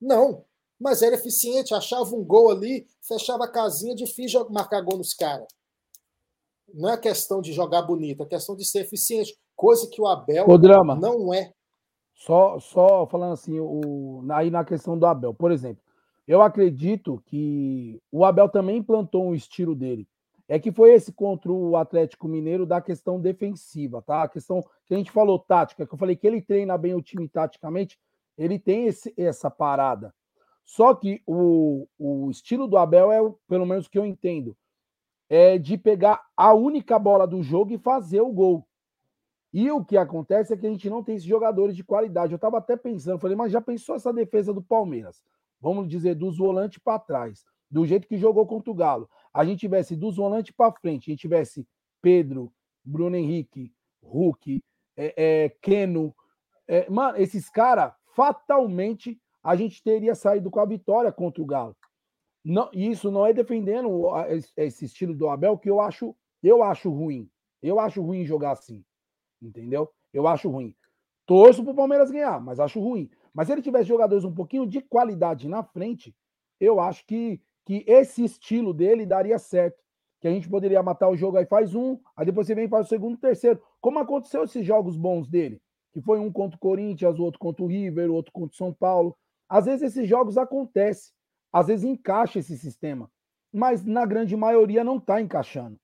Não, 0.00 0.46
mas 0.80 1.02
era 1.02 1.14
eficiente, 1.14 1.74
achava 1.74 2.16
um 2.16 2.24
gol 2.24 2.50
ali, 2.50 2.86
fechava 3.06 3.44
a 3.44 3.52
casinha, 3.52 3.94
difícil 3.94 4.48
marcar 4.48 4.80
gol 4.80 4.96
nos 4.96 5.12
caras. 5.12 5.46
Não 6.72 6.88
é 6.88 6.96
questão 6.96 7.42
de 7.42 7.52
jogar 7.52 7.82
bonito, 7.82 8.22
é 8.22 8.26
questão 8.26 8.56
de 8.56 8.64
ser 8.64 8.80
eficiente, 8.80 9.36
coisa 9.60 9.86
que 9.90 10.00
o 10.00 10.06
Abel 10.06 10.48
o 10.48 10.56
drama. 10.56 10.94
não 10.94 11.34
é. 11.34 11.52
Só, 12.14 12.58
só 12.58 13.06
falando 13.06 13.34
assim, 13.34 13.60
o, 13.60 14.24
aí 14.30 14.50
na 14.50 14.64
questão 14.64 14.98
do 14.98 15.04
Abel, 15.04 15.34
por 15.34 15.52
exemplo, 15.52 15.82
eu 16.26 16.40
acredito 16.40 17.22
que 17.26 18.00
o 18.10 18.24
Abel 18.24 18.48
também 18.48 18.78
implantou 18.78 19.28
um 19.28 19.34
estilo 19.34 19.74
dele. 19.74 20.08
é 20.48 20.58
que 20.58 20.72
foi 20.72 20.94
esse 20.94 21.12
contra 21.12 21.52
o 21.52 21.76
Atlético 21.76 22.26
Mineiro 22.26 22.64
da 22.64 22.80
questão 22.80 23.20
defensiva, 23.20 24.00
tá? 24.00 24.22
A 24.22 24.28
questão 24.28 24.62
que 24.86 24.94
a 24.94 24.96
gente 24.96 25.10
falou 25.10 25.38
tática, 25.38 25.86
que 25.86 25.92
eu 25.92 25.98
falei 25.98 26.16
que 26.16 26.26
ele 26.26 26.40
treina 26.40 26.78
bem 26.78 26.94
o 26.94 27.02
time 27.02 27.28
taticamente, 27.28 27.98
ele 28.38 28.58
tem 28.58 28.86
esse, 28.86 29.12
essa 29.16 29.50
parada. 29.50 30.14
Só 30.64 30.94
que 30.94 31.22
o, 31.26 31.86
o 31.98 32.30
estilo 32.30 32.66
do 32.66 32.78
Abel 32.78 33.12
é, 33.12 33.20
pelo 33.46 33.66
menos 33.66 33.88
que 33.88 33.98
eu 33.98 34.06
entendo, 34.06 34.56
é 35.28 35.58
de 35.58 35.76
pegar 35.76 36.22
a 36.34 36.54
única 36.54 36.98
bola 36.98 37.26
do 37.26 37.42
jogo 37.42 37.72
e 37.74 37.78
fazer 37.78 38.22
o 38.22 38.32
gol. 38.32 38.66
E 39.52 39.70
o 39.70 39.84
que 39.84 39.96
acontece 39.96 40.52
é 40.52 40.56
que 40.56 40.66
a 40.66 40.70
gente 40.70 40.88
não 40.88 41.02
tem 41.02 41.16
esses 41.16 41.26
jogadores 41.26 41.74
de 41.74 41.82
qualidade. 41.82 42.32
Eu 42.32 42.36
estava 42.36 42.58
até 42.58 42.76
pensando, 42.76 43.18
falei, 43.18 43.36
mas 43.36 43.50
já 43.50 43.60
pensou 43.60 43.96
essa 43.96 44.12
defesa 44.12 44.54
do 44.54 44.62
Palmeiras? 44.62 45.22
Vamos 45.60 45.88
dizer, 45.88 46.14
dos 46.14 46.38
volantes 46.38 46.78
para 46.82 46.98
trás, 46.98 47.44
do 47.70 47.84
jeito 47.84 48.06
que 48.06 48.16
jogou 48.16 48.46
contra 48.46 48.70
o 48.70 48.74
Galo 48.74 49.08
a 49.32 49.44
gente 49.44 49.60
tivesse 49.60 49.96
dos 49.96 50.16
volantes 50.16 50.52
para 50.54 50.72
frente, 50.72 51.10
a 51.10 51.12
gente 51.12 51.20
tivesse 51.20 51.66
Pedro, 52.02 52.52
Bruno 52.84 53.16
Henrique, 53.16 53.72
Hulk, 54.02 54.62
é, 54.96 55.14
é, 55.44 55.48
Keno, 55.62 56.14
é, 56.66 56.88
mano, 56.90 57.18
esses 57.18 57.48
caras, 57.48 57.92
fatalmente 58.14 59.20
a 59.42 59.56
gente 59.56 59.82
teria 59.82 60.14
saído 60.14 60.50
com 60.50 60.60
a 60.60 60.66
vitória 60.66 61.10
contra 61.12 61.42
o 61.42 61.46
Galo. 61.46 61.76
Não, 62.44 62.70
isso 62.72 63.10
não 63.10 63.26
é 63.26 63.32
defendendo 63.32 64.08
esse 64.56 64.86
estilo 64.86 65.14
do 65.14 65.28
Abel 65.28 65.58
que 65.58 65.70
eu 65.70 65.80
acho, 65.80 66.16
eu 66.42 66.62
acho 66.62 66.90
ruim. 66.90 67.30
Eu 67.62 67.78
acho 67.78 68.02
ruim 68.02 68.24
jogar 68.24 68.52
assim. 68.52 68.82
Entendeu? 69.40 69.90
Eu 70.12 70.26
acho 70.26 70.48
ruim. 70.48 70.74
Torço 71.26 71.62
pro 71.64 71.74
Palmeiras 71.74 72.10
ganhar, 72.10 72.40
mas 72.40 72.58
acho 72.58 72.80
ruim. 72.80 73.08
Mas 73.32 73.46
se 73.46 73.52
ele 73.52 73.62
tivesse 73.62 73.88
jogadores 73.88 74.24
um 74.24 74.34
pouquinho 74.34 74.66
de 74.66 74.80
qualidade 74.80 75.48
na 75.48 75.62
frente, 75.62 76.14
eu 76.58 76.80
acho 76.80 77.06
que 77.06 77.40
que 77.70 77.84
esse 77.86 78.24
estilo 78.24 78.74
dele 78.74 79.06
daria 79.06 79.38
certo. 79.38 79.80
Que 80.20 80.26
a 80.26 80.30
gente 80.32 80.48
poderia 80.48 80.82
matar 80.82 81.08
o 81.08 81.16
jogo 81.16 81.36
aí, 81.36 81.46
faz 81.46 81.74
um, 81.74 81.98
aí 82.16 82.26
depois 82.26 82.46
você 82.46 82.54
vem 82.54 82.68
faz 82.68 82.86
o 82.86 82.88
segundo, 82.88 83.16
terceiro. 83.16 83.62
Como 83.80 83.98
aconteceu 83.98 84.42
esses 84.42 84.66
jogos 84.66 84.96
bons 84.96 85.28
dele? 85.28 85.62
Que 85.92 86.00
foi 86.00 86.18
um 86.18 86.32
contra 86.32 86.56
o 86.56 86.60
Corinthians, 86.60 87.18
o 87.18 87.22
outro 87.22 87.38
contra 87.38 87.64
o 87.64 87.68
River, 87.68 88.10
o 88.10 88.14
outro 88.14 88.32
contra 88.32 88.52
o 88.52 88.56
São 88.56 88.72
Paulo. 88.72 89.16
Às 89.48 89.66
vezes 89.66 89.82
esses 89.82 90.08
jogos 90.08 90.36
acontecem, 90.36 91.12
às 91.52 91.68
vezes 91.68 91.84
encaixa 91.84 92.38
esse 92.38 92.58
sistema, 92.58 93.10
mas 93.52 93.84
na 93.84 94.04
grande 94.04 94.36
maioria 94.36 94.84
não 94.84 94.98
está 94.98 95.20
encaixando. 95.20 95.78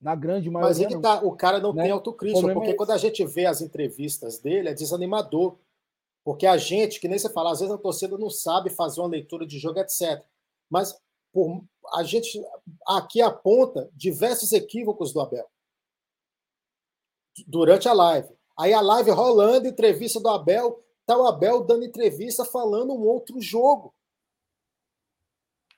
Na 0.00 0.14
grande 0.14 0.48
maioria. 0.48 0.68
Mas 0.68 0.80
ele 0.80 1.00
tá, 1.00 1.22
o 1.22 1.36
cara 1.36 1.60
não 1.60 1.72
né? 1.72 1.82
tem 1.82 1.92
autocrítica, 1.92 2.54
porque 2.54 2.70
é 2.70 2.74
quando 2.74 2.92
a 2.92 2.98
gente 2.98 3.24
vê 3.26 3.46
as 3.46 3.60
entrevistas 3.60 4.38
dele, 4.38 4.70
é 4.70 4.74
desanimador. 4.74 5.58
Porque 6.24 6.46
a 6.46 6.56
gente, 6.56 7.00
que 7.00 7.08
nem 7.08 7.18
você 7.18 7.28
fala, 7.28 7.52
às 7.52 7.60
vezes 7.60 7.74
a 7.74 7.78
torcida 7.78 8.16
não 8.16 8.30
sabe 8.30 8.70
fazer 8.70 9.00
uma 9.00 9.08
leitura 9.08 9.46
de 9.46 9.58
jogo, 9.58 9.78
etc. 9.78 10.22
Mas 10.70 10.98
por, 11.32 11.62
a 11.94 12.02
gente 12.02 12.42
aqui 12.86 13.20
aponta 13.20 13.90
diversos 13.94 14.52
equívocos 14.52 15.12
do 15.12 15.20
Abel 15.20 15.46
durante 17.46 17.88
a 17.88 17.92
live. 17.92 18.28
Aí 18.58 18.72
a 18.72 18.80
live 18.80 19.10
rolando, 19.10 19.68
entrevista 19.68 20.20
do 20.20 20.28
Abel, 20.28 20.82
tá 21.06 21.16
o 21.16 21.26
Abel 21.26 21.64
dando 21.64 21.84
entrevista 21.84 22.44
falando 22.44 22.92
um 22.92 23.06
outro 23.06 23.40
jogo. 23.40 23.94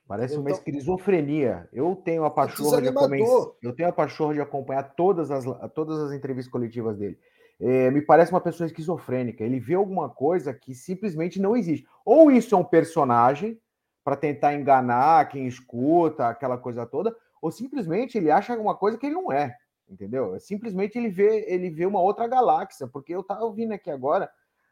Parece 0.07 0.35
então, 0.35 0.43
uma 0.43 0.51
esquizofrenia. 0.51 1.69
Eu 1.73 1.97
tenho 1.97 2.25
a 2.25 2.29
é 2.29 2.31
pachorra 2.31 2.83
de 2.83 2.89
acompanhar, 2.89 3.47
eu 3.63 3.73
tenho 3.75 3.89
a 3.89 3.93
pachorra 3.93 4.35
de 4.35 4.41
acompanhar 4.41 4.83
todas 4.95 5.31
as, 5.31 5.45
todas 5.75 5.99
as 5.99 6.13
entrevistas 6.13 6.51
coletivas 6.51 6.99
dele. 6.99 7.19
É, 7.61 7.91
me 7.91 8.03
parece 8.03 8.33
uma 8.33 8.41
pessoa 8.41 8.67
esquizofrênica. 8.67 9.45
Ele 9.45 9.61
vê 9.61 9.75
alguma 9.75 10.09
coisa 10.09 10.53
que 10.53 10.75
simplesmente 10.75 11.41
não 11.41 11.57
existe. 11.57 11.87
Ou 12.05 12.31
isso 12.31 12.55
é 12.55 12.59
um 12.59 12.65
personagem, 12.65 13.61
para 14.05 14.17
tentar 14.17 14.55
enganar 14.55 15.29
quem 15.29 15.47
escuta, 15.47 16.29
aquela 16.29 16.59
coisa 16.59 16.85
toda, 16.85 17.15
ou 17.41 17.51
simplesmente 17.51 18.19
ele 18.19 18.31
acha 18.31 18.53
alguma 18.53 18.77
coisa 18.77 18.99
que 18.99 19.07
ele 19.07 19.15
não 19.15 19.33
é, 19.33 19.55
entendeu? 19.89 20.39
Simplesmente 20.41 20.99
ele 20.99 21.09
vê, 21.09 21.45
ele 21.49 21.71
vê 21.71 21.87
uma 21.87 22.01
outra 22.01 22.27
galáxia, 22.27 22.89
porque 22.89 23.15
eu 23.15 23.23
tava 23.23 23.45
ouvindo 23.45 23.73
aqui 23.73 23.91
agora, 23.91 24.31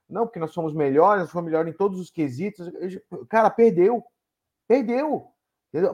não, 0.08 0.26
porque 0.26 0.40
nós 0.40 0.50
somos 0.50 0.74
melhores, 0.74 1.22
nós 1.22 1.30
somos 1.30 1.44
melhores 1.44 1.72
em 1.72 1.76
todos 1.76 2.00
os 2.00 2.10
quesitos. 2.10 2.68
Cara, 3.28 3.48
perdeu. 3.48 4.02
Perdeu. 4.70 5.26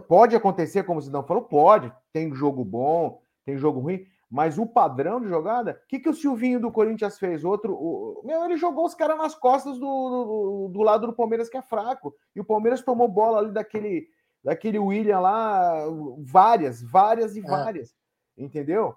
Pode 0.06 0.36
acontecer, 0.36 0.82
como 0.82 1.00
o 1.00 1.10
não 1.10 1.22
falou, 1.22 1.44
pode. 1.44 1.90
Tem 2.12 2.34
jogo 2.34 2.62
bom, 2.62 3.22
tem 3.42 3.56
jogo 3.56 3.80
ruim. 3.80 4.06
Mas 4.30 4.58
o 4.58 4.66
padrão 4.66 5.18
de 5.18 5.28
jogada, 5.28 5.80
o 5.82 5.88
que, 5.88 5.98
que 5.98 6.10
o 6.10 6.14
Silvinho 6.14 6.60
do 6.60 6.70
Corinthians 6.70 7.18
fez? 7.18 7.42
Outro, 7.42 7.72
o, 7.72 8.20
meu, 8.22 8.44
ele 8.44 8.58
jogou 8.58 8.84
os 8.84 8.94
caras 8.94 9.16
nas 9.16 9.34
costas 9.34 9.78
do, 9.78 9.86
do, 9.86 10.68
do, 10.74 10.82
lado 10.82 11.06
do 11.06 11.14
Palmeiras, 11.14 11.48
que 11.48 11.56
é 11.56 11.62
fraco. 11.62 12.14
E 12.34 12.40
o 12.40 12.44
Palmeiras 12.44 12.82
tomou 12.82 13.08
bola 13.08 13.38
ali 13.38 13.50
daquele, 13.50 14.08
daquele 14.44 14.78
William 14.78 15.20
lá, 15.20 15.86
várias, 16.18 16.82
várias 16.82 17.34
e 17.34 17.40
é. 17.40 17.42
várias. 17.42 17.94
É. 18.36 18.42
Entendeu? 18.42 18.94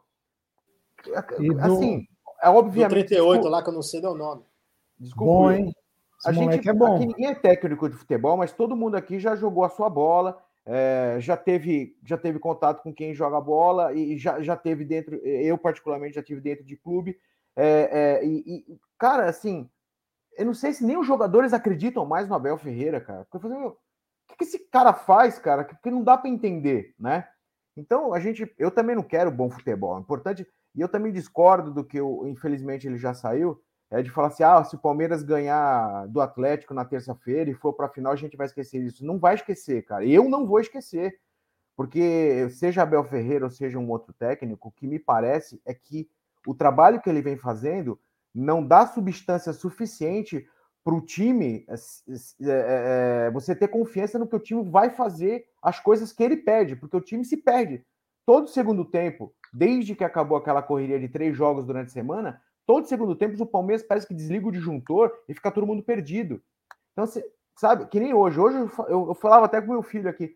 Do, 1.06 1.60
assim, 1.62 2.06
é 2.44 2.50
obviamente. 2.50 2.90
Do 2.90 3.08
38 3.08 3.32
desculpa, 3.32 3.50
lá, 3.50 3.64
que 3.64 3.70
eu 3.70 3.74
não 3.74 3.82
sei 3.82 4.06
o 4.06 4.16
nome. 4.16 4.44
Desculpa. 5.00 5.32
Bom, 5.32 5.52
hein? 5.52 5.74
A 6.26 6.32
gente, 6.32 6.68
é 6.68 6.74
bom. 6.74 6.96
Aqui 6.96 7.06
ninguém 7.06 7.28
é 7.28 7.36
técnico 7.36 7.90
de 7.90 7.96
futebol, 7.96 8.38
mas 8.38 8.52
todo 8.52 8.76
mundo 8.76 8.96
aqui 8.96 9.20
já 9.20 9.36
jogou 9.36 9.64
a 9.64 9.70
sua 9.70 9.90
bola 9.90 10.42
é, 10.72 11.18
já 11.20 11.36
teve 11.36 11.98
já 12.04 12.16
teve 12.16 12.38
contato 12.38 12.84
com 12.84 12.94
quem 12.94 13.12
joga 13.12 13.42
bola 13.42 13.92
e 13.92 14.20
já, 14.20 14.40
já 14.40 14.56
teve 14.56 14.86
dentro, 14.86 15.16
eu 15.16 15.58
particularmente 15.58 16.14
já 16.14 16.22
tive 16.22 16.40
dentro 16.42 16.64
de 16.64 16.78
clube. 16.78 17.20
É, 17.56 18.22
é, 18.22 18.26
e, 18.26 18.44
e, 18.46 18.80
cara, 18.96 19.28
assim, 19.28 19.68
eu 20.38 20.46
não 20.46 20.54
sei 20.54 20.72
se 20.72 20.86
nem 20.86 20.96
os 20.96 21.08
jogadores 21.08 21.54
acreditam 21.54 22.06
mais 22.06 22.30
no 22.30 22.36
Abel 22.36 22.56
Ferreira, 22.56 23.02
cara. 23.02 23.26
Porque 23.26 23.38
eu 23.38 23.42
falei, 23.42 23.58
o 23.58 23.78
que, 24.28 24.38
que 24.38 24.44
esse 24.44 24.60
cara 24.70 24.94
faz, 24.94 25.40
cara? 25.40 25.64
Porque 25.64 25.90
não 25.90 26.04
dá 26.04 26.16
para 26.16 26.30
entender, 26.30 26.94
né? 27.00 27.28
Então, 27.76 28.14
a 28.14 28.20
gente, 28.20 28.54
eu 28.58 28.70
também 28.70 28.96
não 28.96 29.04
quero 29.04 29.32
bom 29.32 29.50
futebol. 29.50 29.98
É 29.98 30.02
importante, 30.02 30.48
e 30.76 30.82
eu 30.82 30.88
também 30.88 31.12
discordo 31.12 31.74
do 31.74 31.84
que, 31.84 31.98
eu, 31.98 32.28
infelizmente, 32.28 32.86
ele 32.86 32.98
já 33.00 33.16
saiu 33.16 33.60
é 33.92 34.02
de 34.02 34.10
falar 34.10 34.28
assim: 34.28 34.44
ah, 34.44 34.64
se 34.64 34.76
o 34.76 34.80
Palmeiras 34.80 35.24
ganhar 35.24 36.08
do 36.08 36.22
Atlético 36.22 36.74
na 36.74 36.86
terça-feira 36.86 37.50
e 37.50 37.54
for 37.54 37.74
para 37.74 37.88
a 37.88 37.90
final, 37.90 38.14
a 38.14 38.16
gente 38.16 38.38
vai 38.38 38.46
esquecer 38.46 38.82
isso. 38.82 39.06
Não 39.06 39.18
vai 39.18 39.36
esquecer, 39.36 39.84
cara. 39.84 40.06
Eu 40.06 40.30
não 40.30 40.46
vou 40.46 40.60
esquecer. 40.60 41.20
Porque 41.76 42.50
seja 42.50 42.82
Abel 42.82 43.06
Ferreira 43.06 43.46
ou 43.46 43.52
seja 43.52 43.80
um 43.80 43.90
outro 43.90 44.12
técnico, 44.12 44.68
o 44.68 44.72
que 44.72 44.86
me 44.86 45.00
parece 45.00 45.62
é 45.66 45.74
que 45.74 46.10
o 46.46 46.54
trabalho 46.54 47.00
que 47.00 47.10
ele 47.10 47.22
vem 47.22 47.38
fazendo 47.38 47.98
não 48.36 48.66
dá 48.66 48.86
substância 48.86 49.54
suficiente 49.54 50.46
para 50.84 50.94
o 50.94 51.02
time 51.02 51.66
é, 51.70 53.28
é, 53.28 53.32
você 53.32 53.56
ter 53.56 53.70
confiança 53.70 54.20
no 54.20 54.28
que 54.28 54.36
o 54.36 54.40
time 54.40 54.62
vai 54.70 54.90
fazer 54.90 55.46
as 55.62 55.80
coisas 55.80 56.12
que 56.12 56.22
ele 56.22 56.36
pede, 56.36 56.76
porque 56.76 56.98
o 56.98 57.02
time 57.02 57.24
se 57.24 57.38
perde. 57.38 57.86
Todo 58.26 58.50
segundo 58.50 58.84
tempo, 58.84 59.34
desde 59.54 59.96
que 59.96 60.04
acabou 60.04 60.38
aquela 60.38 60.62
correria 60.62 61.00
de 61.00 61.08
três 61.08 61.36
jogos 61.36 61.66
durante 61.66 61.88
a 61.88 61.94
semana, 61.94 62.42
todo 62.70 62.86
segundo 62.86 63.16
tempo 63.16 63.42
o 63.42 63.48
Palmeiras 63.48 63.82
parece 63.82 64.06
que 64.06 64.14
desliga 64.14 64.48
o 64.48 64.52
disjuntor 64.52 65.12
e 65.28 65.34
fica 65.34 65.50
todo 65.50 65.66
mundo 65.66 65.82
perdido. 65.82 66.40
Então, 66.92 67.08
você, 67.08 67.26
sabe, 67.58 67.88
que 67.88 68.00
nem 68.00 68.14
hoje. 68.14 68.40
Hoje 68.40 68.58
eu, 68.88 69.08
eu 69.08 69.16
falava 69.16 69.48
até 69.48 69.60
com 69.60 69.72
meu 69.72 69.82
filho 69.82 70.08
aqui. 70.08 70.36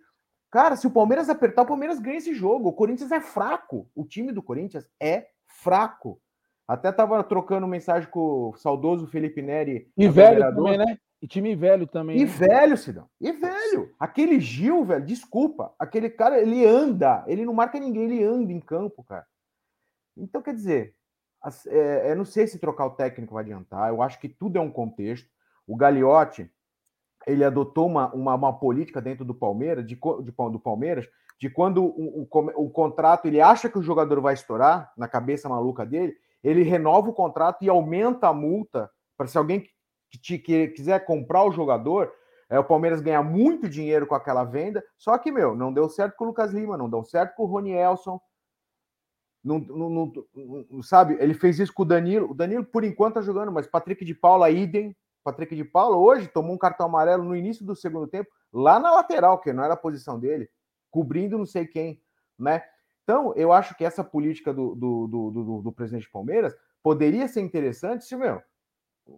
Cara, 0.49 0.75
se 0.75 0.87
o 0.87 0.91
Palmeiras 0.91 1.29
apertar, 1.29 1.61
o 1.61 1.67
Palmeiras 1.67 1.99
ganha 1.99 2.17
esse 2.17 2.33
jogo. 2.33 2.69
O 2.69 2.73
Corinthians 2.73 3.11
é 3.11 3.21
fraco. 3.21 3.87
O 3.93 4.03
time 4.03 4.31
do 4.31 4.41
Corinthians 4.41 4.89
é 4.99 5.27
fraco. 5.45 6.19
Até 6.67 6.91
tava 6.91 7.23
trocando 7.23 7.67
mensagem 7.67 8.09
com 8.09 8.49
o 8.49 8.55
saudoso 8.55 9.05
Felipe 9.05 9.43
Neri. 9.43 9.91
E 9.95 10.07
velho 10.07 10.55
também, 10.55 10.79
né? 10.79 10.97
E 11.21 11.27
time 11.27 11.55
velho 11.55 11.85
também. 11.85 12.17
E 12.17 12.21
né? 12.21 12.25
velho, 12.25 12.75
Sidão. 12.75 13.07
E 13.21 13.31
velho. 13.31 13.93
Aquele 13.99 14.39
Gil, 14.39 14.83
velho, 14.83 15.05
desculpa. 15.05 15.71
Aquele 15.77 16.09
cara, 16.09 16.41
ele 16.41 16.65
anda. 16.65 17.23
Ele 17.27 17.45
não 17.45 17.53
marca 17.53 17.79
ninguém, 17.79 18.05
ele 18.05 18.23
anda 18.23 18.51
em 18.51 18.59
campo, 18.59 19.03
cara. 19.03 19.27
Então, 20.17 20.41
quer 20.41 20.55
dizer, 20.55 20.95
é, 21.67 22.11
eu 22.11 22.15
não 22.15 22.25
sei 22.25 22.47
se 22.47 22.59
trocar 22.59 22.85
o 22.85 22.91
técnico 22.91 23.33
vai 23.33 23.43
adiantar, 23.43 23.89
eu 23.89 24.01
acho 24.01 24.19
que 24.19 24.29
tudo 24.29 24.57
é 24.57 24.61
um 24.61 24.71
contexto. 24.71 25.27
O 25.67 25.75
Gagliotti, 25.75 26.49
ele 27.25 27.43
adotou 27.43 27.87
uma, 27.87 28.13
uma, 28.13 28.35
uma 28.35 28.53
política 28.53 29.01
dentro 29.01 29.25
do 29.25 29.33
Palmeiras, 29.33 29.85
de, 29.85 29.95
de, 29.95 30.31
do 30.31 30.59
Palmeiras, 30.59 31.07
de 31.39 31.49
quando 31.49 31.83
o, 31.83 32.21
o, 32.21 32.27
o, 32.55 32.69
contrato, 32.69 33.25
ele 33.25 33.41
acha 33.41 33.69
que 33.69 33.77
o 33.77 33.83
jogador 33.83 34.21
vai 34.21 34.33
estourar, 34.33 34.91
na 34.97 35.07
cabeça 35.07 35.49
maluca 35.49 35.85
dele, 35.85 36.15
ele 36.43 36.63
renova 36.63 37.09
o 37.09 37.13
contrato 37.13 37.63
e 37.63 37.69
aumenta 37.69 38.27
a 38.27 38.33
multa 38.33 38.89
para 39.17 39.27
se 39.27 39.37
alguém 39.37 39.61
que, 40.09 40.17
te, 40.17 40.37
que 40.37 40.67
quiser 40.69 41.05
comprar 41.05 41.43
o 41.43 41.51
jogador, 41.51 42.11
é, 42.49 42.59
o 42.59 42.63
Palmeiras 42.63 43.01
ganhar 43.01 43.23
muito 43.23 43.67
dinheiro 43.67 44.05
com 44.05 44.15
aquela 44.15 44.43
venda. 44.43 44.83
Só 44.97 45.17
que, 45.17 45.31
meu, 45.31 45.55
não 45.55 45.73
deu 45.73 45.89
certo 45.89 46.15
com 46.15 46.25
o 46.25 46.27
Lucas 46.27 46.51
Lima, 46.51 46.77
não 46.77 46.89
deu 46.89 47.03
certo 47.03 47.35
com 47.35 47.43
o 47.43 47.47
Rony 47.47 47.71
Elson, 47.71 48.19
não, 49.43 49.59
não, 49.59 50.13
não, 50.69 50.81
sabe, 50.81 51.17
ele 51.19 51.33
fez 51.33 51.59
isso 51.59 51.73
com 51.73 51.83
o 51.83 51.85
Danilo. 51.85 52.31
O 52.31 52.33
Danilo, 52.33 52.63
por 52.63 52.83
enquanto, 52.83 53.15
tá 53.15 53.21
jogando, 53.21 53.51
mas 53.51 53.67
Patrick 53.67 54.05
de 54.05 54.15
Paula, 54.15 54.49
idem. 54.49 54.95
Patrick 55.23 55.53
de 55.55 55.65
Paula 55.65 55.97
hoje 55.97 56.27
tomou 56.27 56.53
um 56.53 56.57
cartão 56.57 56.85
amarelo 56.85 57.23
no 57.23 57.35
início 57.35 57.65
do 57.65 57.75
segundo 57.75 58.07
tempo, 58.07 58.29
lá 58.51 58.79
na 58.79 58.91
lateral, 58.91 59.39
que 59.39 59.51
não 59.51 59.63
era 59.63 59.73
a 59.73 59.77
posição 59.77 60.19
dele, 60.19 60.49
cobrindo 60.89 61.37
não 61.37 61.45
sei 61.45 61.65
quem, 61.65 62.01
né? 62.37 62.63
Então, 63.03 63.33
eu 63.35 63.51
acho 63.51 63.75
que 63.75 63.83
essa 63.83 64.03
política 64.03 64.53
do, 64.53 64.75
do, 64.75 65.07
do, 65.07 65.31
do, 65.31 65.61
do 65.61 65.71
presidente 65.71 66.09
Palmeiras 66.09 66.55
poderia 66.81 67.27
ser 67.27 67.41
interessante 67.41 68.05
se, 68.05 68.15
meu, 68.15 68.41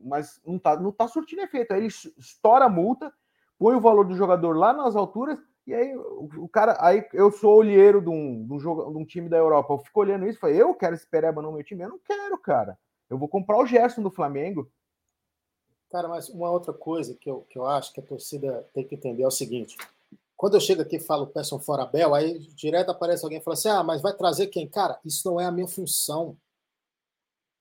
mas 0.03 0.41
não 0.45 0.57
tá, 0.57 0.75
não 0.75 0.91
tá 0.91 1.07
surtindo 1.07 1.41
efeito. 1.41 1.71
Aí 1.71 1.81
ele 1.81 1.87
estoura 1.87 2.65
a 2.65 2.69
multa, 2.69 3.13
põe 3.59 3.75
o 3.75 3.81
valor 3.81 4.05
do 4.05 4.15
jogador 4.15 4.57
lá 4.57 4.73
nas 4.73 4.95
alturas 4.95 5.37
E 5.67 5.73
aí, 5.73 5.95
o, 5.95 6.47
cara, 6.47 6.77
aí 6.79 7.07
eu 7.11 7.31
sou 7.31 7.55
olheiro 7.55 7.99
de 7.99 8.09
um, 8.09 8.45
de, 8.45 8.53
um 8.53 8.59
jogo, 8.59 8.91
de 8.91 8.97
um 8.97 9.05
time 9.05 9.27
da 9.27 9.37
Europa. 9.37 9.73
Eu 9.73 9.79
fico 9.79 9.99
olhando 9.99 10.27
isso 10.27 10.39
falei, 10.39 10.61
eu 10.61 10.73
quero 10.75 10.93
esse 10.93 11.07
Pereba 11.07 11.41
no 11.41 11.51
meu 11.51 11.63
time? 11.63 11.83
Eu 11.83 11.89
não 11.89 11.99
quero, 11.99 12.37
cara. 12.37 12.77
Eu 13.09 13.17
vou 13.17 13.27
comprar 13.27 13.57
o 13.57 13.65
Gerson 13.65 14.03
do 14.03 14.11
Flamengo. 14.11 14.69
Cara, 15.89 16.07
mas 16.07 16.29
uma 16.29 16.51
outra 16.51 16.73
coisa 16.73 17.15
que 17.15 17.29
eu, 17.29 17.41
que 17.49 17.57
eu 17.57 17.65
acho 17.65 17.93
que 17.93 17.99
a 17.99 18.03
torcida 18.03 18.67
tem 18.73 18.83
que 18.83 18.95
entender 18.95 19.23
é 19.23 19.27
o 19.27 19.31
seguinte: 19.31 19.75
quando 20.35 20.55
eu 20.55 20.59
chego 20.59 20.81
aqui 20.81 20.97
e 20.97 20.99
falo 20.99 21.27
peçam 21.27 21.59
fora 21.59 21.83
Abel, 21.83 22.13
aí 22.13 22.39
direto 22.39 22.91
aparece 22.91 23.23
alguém 23.23 23.39
e 23.39 23.41
fala 23.41 23.53
assim: 23.53 23.69
ah, 23.69 23.83
mas 23.83 24.01
vai 24.01 24.13
trazer 24.13 24.47
quem? 24.47 24.67
Cara, 24.67 24.99
isso 25.05 25.27
não 25.27 25.39
é 25.39 25.45
a 25.45 25.51
minha 25.51 25.67
função. 25.67 26.37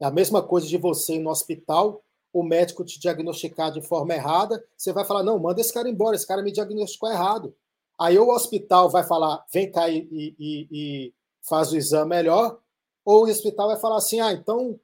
É 0.00 0.04
a 0.04 0.10
mesma 0.10 0.42
coisa 0.42 0.66
de 0.66 0.76
você 0.76 1.14
ir 1.14 1.20
no 1.20 1.30
hospital, 1.30 2.02
o 2.32 2.42
médico 2.42 2.84
te 2.84 2.98
diagnosticar 2.98 3.70
de 3.70 3.80
forma 3.80 4.14
errada, 4.14 4.62
você 4.76 4.92
vai 4.92 5.04
falar: 5.04 5.22
não, 5.22 5.38
manda 5.38 5.60
esse 5.60 5.72
cara 5.72 5.88
embora, 5.88 6.16
esse 6.16 6.26
cara 6.26 6.42
me 6.42 6.52
diagnosticou 6.52 7.10
errado. 7.10 7.54
Aí 7.98 8.18
o 8.18 8.28
hospital 8.28 8.90
vai 8.90 9.04
falar: 9.04 9.44
vem 9.52 9.70
cá 9.70 9.88
e, 9.88 10.08
e, 10.10 10.68
e 10.70 11.14
faz 11.42 11.72
o 11.72 11.76
exame 11.76 12.10
melhor, 12.10 12.58
ou 13.04 13.24
o 13.24 13.30
hospital 13.30 13.68
vai 13.68 13.78
falar 13.78 13.96
assim: 13.96 14.20
ah, 14.20 14.32
então 14.32 14.78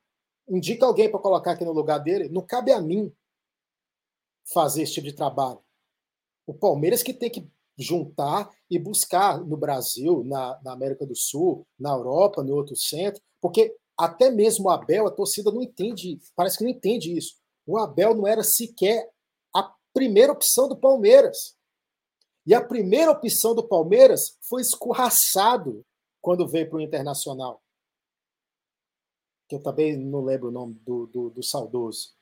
indica 0.48 0.84
alguém 0.84 1.11
para 1.11 1.20
colocar 1.20 1.52
aqui 1.52 1.64
no 1.64 1.72
lugar 1.72 1.98
dele. 1.98 2.28
Não 2.28 2.42
cabe 2.42 2.72
a 2.72 2.80
mim 2.80 3.12
fazer 4.52 4.82
esse 4.82 4.94
tipo 4.94 5.06
de 5.06 5.12
trabalho. 5.12 5.61
O 6.46 6.52
Palmeiras 6.52 7.02
que 7.02 7.14
tem 7.14 7.30
que 7.30 7.48
juntar 7.78 8.50
e 8.68 8.78
buscar 8.78 9.40
no 9.40 9.56
Brasil, 9.56 10.24
na, 10.24 10.61
na, 10.62 10.72
América 10.72 11.06
do 11.06 11.16
Sul, 11.16 11.66
na 11.78 11.90
Europa, 11.92 12.42
no 12.42 12.54
outro 12.54 12.76
centro, 12.76 13.22
porque 13.40 13.74
até 13.96 14.30
mesmo 14.30 14.66
o 14.66 14.70
Abel, 14.70 15.06
a 15.06 15.11
torcida 15.11 15.50
não 15.50 15.62
entende, 15.62 16.18
parece 16.34 16.58
que 16.58 16.64
não 16.64 16.70
entende 16.70 17.16
isso. 17.16 17.36
O 17.66 17.78
Abel 17.78 18.14
não 18.14 18.26
era 18.26 18.42
sequer 18.42 19.08
a 19.54 19.72
primeira 19.94 20.32
opção 20.32 20.68
do 20.68 20.76
Palmeiras. 20.76 21.56
E 22.47 22.55
a 22.55 22.64
primeira 22.64 23.11
opção 23.11 23.55
do 23.55 23.66
Palmeiras 23.66 24.36
foi 24.49 24.62
escorraçado 24.62 25.84
quando 26.20 26.49
veio 26.49 26.68
para 26.68 26.78
o 26.78 26.80
Internacional. 26.80 27.61
Que 29.49 29.57
eu 29.57 29.62
também 29.62 29.97
não 29.97 30.22
lembro 30.22 30.49
o 30.49 30.53
nome 30.53 30.74
do, 30.84 31.07
do, 31.07 31.30
do 31.30 31.43
saudoso. 31.43 32.14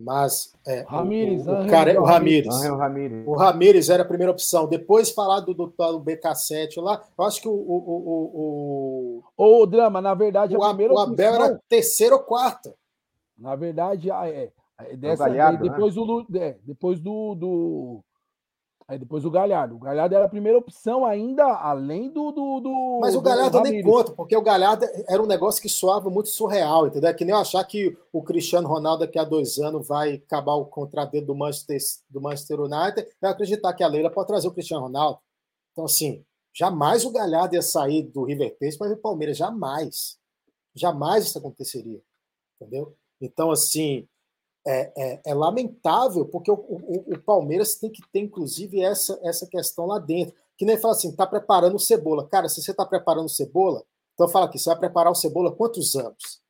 Mas 0.00 0.54
é, 0.64 0.84
Ramires, 0.88 1.44
o, 1.46 1.50
o, 1.50 1.64
o, 1.64 1.68
cara, 1.68 2.00
o 2.00 2.04
Ramires. 2.04 2.54
Ramires. 2.62 3.26
O 3.26 3.34
Ramires 3.34 3.90
era 3.90 4.04
a 4.04 4.06
primeira 4.06 4.30
opção. 4.30 4.68
Depois 4.68 5.10
falar 5.10 5.40
do, 5.40 5.52
do, 5.52 5.66
do 5.66 6.00
BK7 6.00 6.80
lá, 6.80 7.04
eu 7.18 7.24
acho 7.24 7.42
que 7.42 7.48
o. 7.48 7.52
O, 7.52 9.22
o, 9.36 9.60
o, 9.62 9.66
Drama, 9.66 10.00
na 10.00 10.14
verdade, 10.14 10.56
o, 10.56 10.62
a 10.62 10.68
primeira 10.68 10.94
o 10.94 10.98
Abel 11.00 11.32
opção, 11.32 11.46
era 11.46 11.60
terceira 11.68 12.14
ou 12.14 12.22
quarta. 12.22 12.72
Na 13.36 13.56
verdade, 13.56 14.08
é, 14.10 14.52
é, 14.80 14.96
dessa, 14.96 15.28
Galhardo, 15.28 15.68
depois, 15.68 15.96
né? 15.96 16.02
do, 16.02 16.26
é, 16.38 16.58
depois 16.62 17.00
do, 17.00 17.34
do, 17.34 18.04
Aí 18.88 18.98
depois 18.98 19.22
o 19.26 19.30
Galhardo. 19.30 19.76
O 19.76 19.78
Galhardo 19.78 20.14
era 20.14 20.24
a 20.24 20.28
primeira 20.30 20.56
opção 20.56 21.04
ainda, 21.04 21.44
além 21.44 22.08
do. 22.08 22.32
do, 22.32 22.60
do 22.60 22.98
Mas 23.02 23.14
o 23.14 23.20
Galhardo 23.20 23.58
eu 23.58 23.62
nem 23.62 23.82
conta, 23.82 24.12
porque 24.12 24.34
o 24.34 24.40
Galhardo 24.40 24.86
era 25.06 25.22
um 25.22 25.26
negócio 25.26 25.60
que 25.60 25.68
soava 25.68 26.08
muito 26.08 26.30
surreal, 26.30 26.86
entendeu? 26.86 27.10
É 27.10 27.12
que 27.12 27.22
nem 27.22 27.34
eu 27.34 27.40
achar 27.40 27.62
que 27.64 27.94
o 28.10 28.22
Cristiano 28.22 28.66
Ronaldo 28.66 29.00
daqui 29.00 29.18
a 29.18 29.24
dois 29.24 29.58
anos 29.58 29.86
vai 29.86 30.14
acabar 30.14 30.54
o 30.54 30.64
contrato 30.64 31.10
dele 31.10 31.26
do 31.26 31.34
Manchester, 31.34 31.76
do 32.08 32.18
Manchester 32.18 32.60
United 32.60 33.06
e 33.22 33.26
acreditar 33.26 33.74
que 33.74 33.84
a 33.84 33.88
Leila 33.88 34.08
pode 34.10 34.26
trazer 34.26 34.48
o 34.48 34.52
Cristiano 34.52 34.84
Ronaldo. 34.84 35.20
Então, 35.72 35.84
assim, 35.84 36.24
jamais 36.54 37.04
o 37.04 37.12
Galhardo 37.12 37.56
ia 37.56 37.62
sair 37.62 38.04
do 38.04 38.24
River 38.24 38.56
Plate 38.58 38.78
para 38.78 38.94
o 38.94 38.96
Palmeiras. 38.96 39.36
Jamais. 39.36 40.16
Jamais 40.74 41.26
isso 41.26 41.36
aconteceria. 41.36 42.00
Entendeu? 42.58 42.96
Então, 43.20 43.50
assim, 43.50 44.08
é, 44.70 44.92
é, 44.98 45.20
é, 45.24 45.34
lamentável, 45.34 46.26
porque 46.26 46.50
o, 46.50 46.54
o, 46.54 47.14
o, 47.14 47.18
Palmeiras 47.20 47.76
tem 47.76 47.90
que 47.90 48.02
ter, 48.12 48.20
inclusive, 48.20 48.82
essa, 48.82 49.18
essa 49.22 49.46
questão 49.46 49.86
lá 49.86 49.98
dentro. 49.98 50.34
Que 50.58 50.66
nem 50.66 50.76
fala 50.76 50.92
assim, 50.92 51.16
tá 51.16 51.26
preparando 51.26 51.78
cebola. 51.78 52.28
Cara, 52.28 52.50
se 52.50 52.60
você 52.60 52.74
tá 52.74 52.84
preparando 52.84 53.30
cebola, 53.30 53.82
então 54.12 54.28
fala 54.28 54.44
aqui, 54.44 54.58
você 54.58 54.68
vai 54.68 54.78
preparar 54.78 55.10
o 55.10 55.14
cebola 55.14 55.56
quantos 55.56 55.96
anos? 55.96 56.42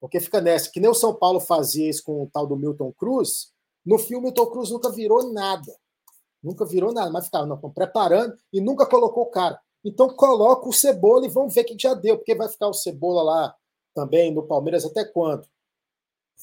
Porque 0.00 0.18
fica 0.18 0.40
nessa, 0.40 0.70
que 0.70 0.80
nem 0.80 0.90
o 0.90 0.94
São 0.94 1.14
Paulo 1.14 1.40
fazia 1.40 1.90
isso 1.90 2.02
com 2.04 2.22
o 2.22 2.30
tal 2.32 2.46
do 2.46 2.56
Milton 2.56 2.90
Cruz, 2.92 3.52
no 3.84 3.98
filme 3.98 4.22
o 4.22 4.22
Milton 4.28 4.46
Cruz 4.46 4.70
nunca 4.70 4.90
virou 4.90 5.30
nada. 5.30 5.76
Nunca 6.42 6.64
virou 6.64 6.90
nada, 6.92 7.10
mas 7.10 7.26
ficava 7.26 7.44
não, 7.44 7.58
preparando 7.58 8.34
e 8.50 8.62
nunca 8.62 8.86
colocou 8.86 9.24
o 9.24 9.30
cara. 9.30 9.60
Então 9.84 10.08
coloca 10.08 10.66
o 10.68 10.72
cebola 10.72 11.26
e 11.26 11.28
vamos 11.28 11.54
ver 11.54 11.64
que 11.64 11.76
já 11.78 11.92
deu, 11.92 12.16
porque 12.16 12.34
vai 12.34 12.48
ficar 12.48 12.68
o 12.68 12.72
cebola 12.72 13.22
lá 13.22 13.54
também 13.94 14.32
no 14.32 14.42
Palmeiras 14.42 14.86
até 14.86 15.04
quando? 15.04 15.46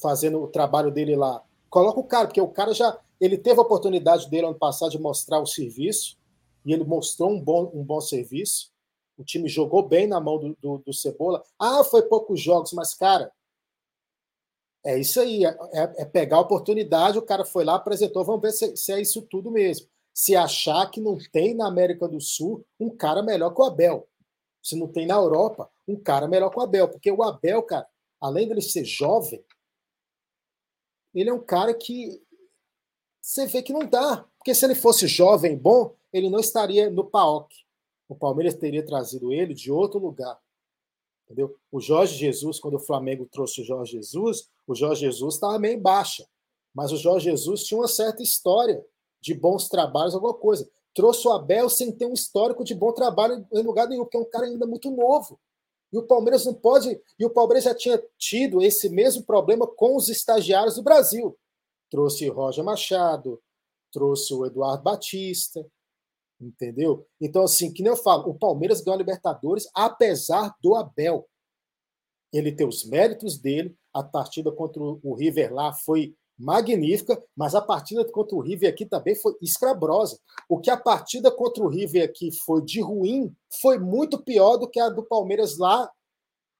Fazendo 0.01 0.41
o 0.41 0.47
trabalho 0.47 0.91
dele 0.91 1.15
lá. 1.15 1.43
Coloca 1.69 1.99
o 1.99 2.03
cara, 2.03 2.27
porque 2.27 2.41
o 2.41 2.47
cara 2.47 2.73
já 2.73 2.99
ele 3.19 3.37
teve 3.37 3.59
a 3.59 3.63
oportunidade 3.63 4.29
dele 4.29 4.47
ano 4.47 4.57
passado 4.57 4.91
de 4.91 4.99
mostrar 4.99 5.39
o 5.39 5.45
serviço 5.45 6.17
e 6.65 6.71
ele 6.71 6.83
mostrou 6.83 7.29
um 7.29 7.39
bom, 7.39 7.69
um 7.73 7.83
bom 7.83 7.99
serviço. 7.99 8.71
O 9.17 9.23
time 9.23 9.49
jogou 9.49 9.85
bem 9.85 10.07
na 10.07 10.19
mão 10.19 10.37
do, 10.37 10.57
do, 10.61 10.77
do 10.77 10.93
Cebola. 10.93 11.43
Ah, 11.59 11.83
foi 11.83 12.03
poucos 12.03 12.39
jogos, 12.39 12.71
mas, 12.71 12.93
cara, 12.93 13.29
é 14.85 14.97
isso 14.97 15.19
aí. 15.19 15.43
É, 15.43 15.49
é, 15.97 16.05
pegar 16.05 16.37
a 16.37 16.41
oportunidade. 16.41 17.17
O 17.17 17.21
cara 17.21 17.43
foi 17.43 17.65
lá, 17.65 17.75
apresentou. 17.75 18.23
Vamos 18.23 18.41
ver 18.41 18.53
se, 18.53 18.77
se, 18.77 18.93
é 18.93 19.01
isso 19.01 19.21
tudo 19.23 19.51
mesmo. 19.51 19.87
Se 20.13 20.35
achar 20.35 20.89
que 20.89 21.01
não 21.01 21.17
tem 21.31 21.53
na 21.53 21.67
América 21.67 22.07
do 22.07 22.21
Sul 22.21 22.65
um 22.79 22.89
cara 22.89 23.21
melhor 23.21 23.53
que 23.53 23.61
o 23.61 23.65
Abel. 23.65 24.07
Se 24.63 24.77
não 24.77 24.87
tem 24.87 25.05
na 25.05 25.15
Europa 25.15 25.69
um 25.85 25.97
cara 25.97 26.27
melhor 26.27 26.49
que 26.49 26.57
o 26.57 26.61
Abel. 26.61 26.87
Porque 26.87 27.11
o 27.11 27.21
Abel, 27.21 27.61
cara, 27.63 27.87
além 28.21 28.47
dele 28.47 28.61
ser 28.61 28.85
jovem, 28.85 29.43
ele 31.13 31.29
é 31.29 31.33
um 31.33 31.43
cara 31.43 31.73
que 31.73 32.21
você 33.21 33.45
vê 33.45 33.61
que 33.61 33.73
não 33.73 33.85
dá. 33.85 34.25
Porque 34.37 34.55
se 34.55 34.65
ele 34.65 34.75
fosse 34.75 35.07
jovem 35.07 35.57
bom, 35.57 35.93
ele 36.11 36.29
não 36.29 36.39
estaria 36.39 36.89
no 36.89 37.03
PAOC. 37.03 37.53
O 38.07 38.15
Palmeiras 38.15 38.55
teria 38.55 38.85
trazido 38.85 39.31
ele 39.31 39.53
de 39.53 39.71
outro 39.71 39.99
lugar. 39.99 40.39
Entendeu? 41.25 41.55
O 41.71 41.79
Jorge 41.79 42.15
Jesus, 42.15 42.59
quando 42.59 42.75
o 42.75 42.79
Flamengo 42.79 43.27
trouxe 43.31 43.61
o 43.61 43.65
Jorge 43.65 43.91
Jesus, 43.91 44.49
o 44.65 44.73
Jorge 44.73 45.01
Jesus 45.01 45.35
estava 45.35 45.59
meio 45.59 45.79
baixa. 45.79 46.27
Mas 46.73 46.91
o 46.91 46.97
Jorge 46.97 47.25
Jesus 47.25 47.63
tinha 47.63 47.79
uma 47.79 47.87
certa 47.87 48.23
história 48.23 48.83
de 49.21 49.33
bons 49.33 49.67
trabalhos, 49.67 50.15
alguma 50.15 50.33
coisa. 50.33 50.67
Trouxe 50.93 51.27
o 51.27 51.31
Abel 51.31 51.69
sem 51.69 51.91
ter 51.91 52.05
um 52.05 52.13
histórico 52.13 52.63
de 52.63 52.73
bom 52.73 52.91
trabalho 52.91 53.45
em 53.53 53.61
lugar 53.61 53.87
nenhum, 53.87 54.03
porque 54.03 54.17
é 54.17 54.21
um 54.21 54.29
cara 54.29 54.45
ainda 54.45 54.65
muito 54.65 54.89
novo. 54.89 55.39
E 55.91 55.97
o 55.97 56.03
Palmeiras 56.03 56.45
não 56.45 56.53
pode. 56.53 57.01
E 57.17 57.25
o 57.25 57.29
Palmeiras 57.29 57.63
já 57.63 57.73
tinha 57.73 58.01
tido 58.17 58.61
esse 58.61 58.89
mesmo 58.89 59.23
problema 59.23 59.65
com 59.67 59.95
os 59.95 60.09
estagiários 60.09 60.75
do 60.75 60.83
Brasil. 60.83 61.37
Trouxe 61.89 62.27
Roger 62.29 62.63
Machado, 62.63 63.41
trouxe 63.91 64.33
o 64.33 64.45
Eduardo 64.45 64.83
Batista, 64.83 65.65
entendeu? 66.39 67.07
Então, 67.19 67.43
assim, 67.43 67.73
que 67.73 67.81
nem 67.81 67.91
eu 67.91 67.97
falo, 67.97 68.29
o 68.29 68.37
Palmeiras 68.37 68.81
ganhou 68.81 68.95
a 68.95 68.99
Libertadores 68.99 69.67
apesar 69.73 70.55
do 70.61 70.75
Abel. 70.75 71.27
Ele 72.31 72.51
tem 72.51 72.67
os 72.67 72.85
méritos 72.85 73.39
dele, 73.39 73.75
a 73.91 74.03
partida 74.03 74.51
contra 74.51 74.81
o 74.81 75.15
River 75.15 75.51
lá 75.51 75.73
foi 75.73 76.15
magnífica, 76.39 77.21
mas 77.35 77.53
a 77.53 77.61
partida 77.61 78.09
contra 78.09 78.35
o 78.35 78.39
River 78.39 78.69
aqui 78.69 78.85
também 78.85 79.13
foi 79.13 79.35
escrabrosa. 79.41 80.17
O 80.47 80.57
que 80.57 80.71
a 80.71 80.77
partida 80.77 81.29
contra 81.29 81.61
o 81.61 81.67
River 81.67 82.05
aqui 82.05 82.31
foi 82.31 82.61
de 82.63 82.79
ruim 82.79 83.35
foi 83.61 83.77
muito 83.77 84.23
pior 84.23 84.55
do 84.55 84.69
que 84.69 84.79
a 84.79 84.87
do 84.87 85.03
Palmeiras 85.03 85.57
lá 85.57 85.91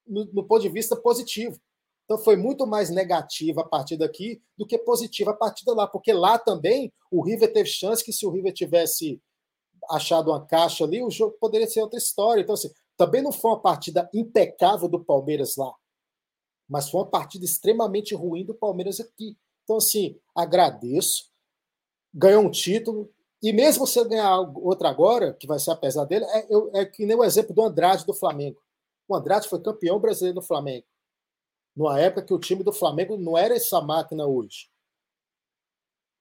no, 0.05 0.25
no 0.25 0.43
ponto 0.43 0.61
de 0.61 0.69
vista 0.69 0.97
positivo. 0.97 1.57
Então 2.03 2.17
foi 2.17 2.36
muito 2.36 2.67
mais 2.67 2.89
negativa 2.89 3.61
a 3.61 3.67
partida 3.67 4.03
aqui 4.03 4.41
do 4.57 4.65
que 4.65 4.77
positiva 4.77 5.32
a 5.32 5.36
partida 5.36 5.73
lá, 5.73 5.88
porque 5.88 6.11
lá 6.11 6.38
também 6.38 6.91
o 7.09 7.23
River 7.23 7.53
teve 7.53 7.69
chance 7.69 8.03
que 8.03 8.11
se 8.11 8.25
o 8.25 8.32
River 8.32 8.51
tivesse 8.51 9.21
achado 9.89 10.32
uma 10.32 10.45
caixa 10.45 10.84
ali, 10.84 11.01
o 11.01 11.09
jogo 11.09 11.38
poderia 11.39 11.67
ser 11.67 11.82
outra 11.82 11.97
história. 11.97 12.41
Então 12.41 12.55
assim, 12.55 12.71
também 12.97 13.21
não 13.21 13.32
foi 13.32 13.51
uma 13.51 13.61
partida 13.61 14.09
impecável 14.13 14.89
do 14.89 14.99
Palmeiras 15.05 15.55
lá, 15.55 15.71
mas 16.67 16.89
foi 16.89 16.99
uma 16.99 17.09
partida 17.09 17.45
extremamente 17.45 18.13
ruim 18.13 18.43
do 18.43 18.53
Palmeiras 18.53 18.99
aqui. 18.99 19.38
Então, 19.70 19.78
assim, 19.78 20.20
agradeço. 20.36 21.30
Ganhou 22.11 22.41
um 22.41 22.49
título. 22.49 23.13
E 23.39 23.53
mesmo 23.53 23.86
você 23.86 24.03
ganhar 24.03 24.39
outra 24.39 24.89
agora, 24.89 25.32
que 25.32 25.45
vai 25.45 25.59
ser 25.59 25.70
apesar 25.70 26.05
dele, 26.05 26.26
é, 26.26 26.82
é 26.82 26.86
que 26.88 27.05
nem 27.05 27.15
o 27.15 27.24
exemplo 27.24 27.53
do 27.53 27.61
Andrade 27.61 28.03
do 28.03 28.13
Flamengo. 28.13 28.59
O 29.07 29.15
Andrade 29.15 29.47
foi 29.47 29.61
campeão 29.61 29.99
brasileiro 29.99 30.39
do 30.39 30.45
Flamengo. 30.45 30.88
Numa 31.76 31.99
época 31.99 32.26
que 32.26 32.34
o 32.34 32.39
time 32.39 32.63
do 32.63 32.74
Flamengo 32.74 33.15
não 33.15 33.38
era 33.38 33.55
essa 33.55 33.80
máquina 33.80 34.26
hoje. 34.26 34.72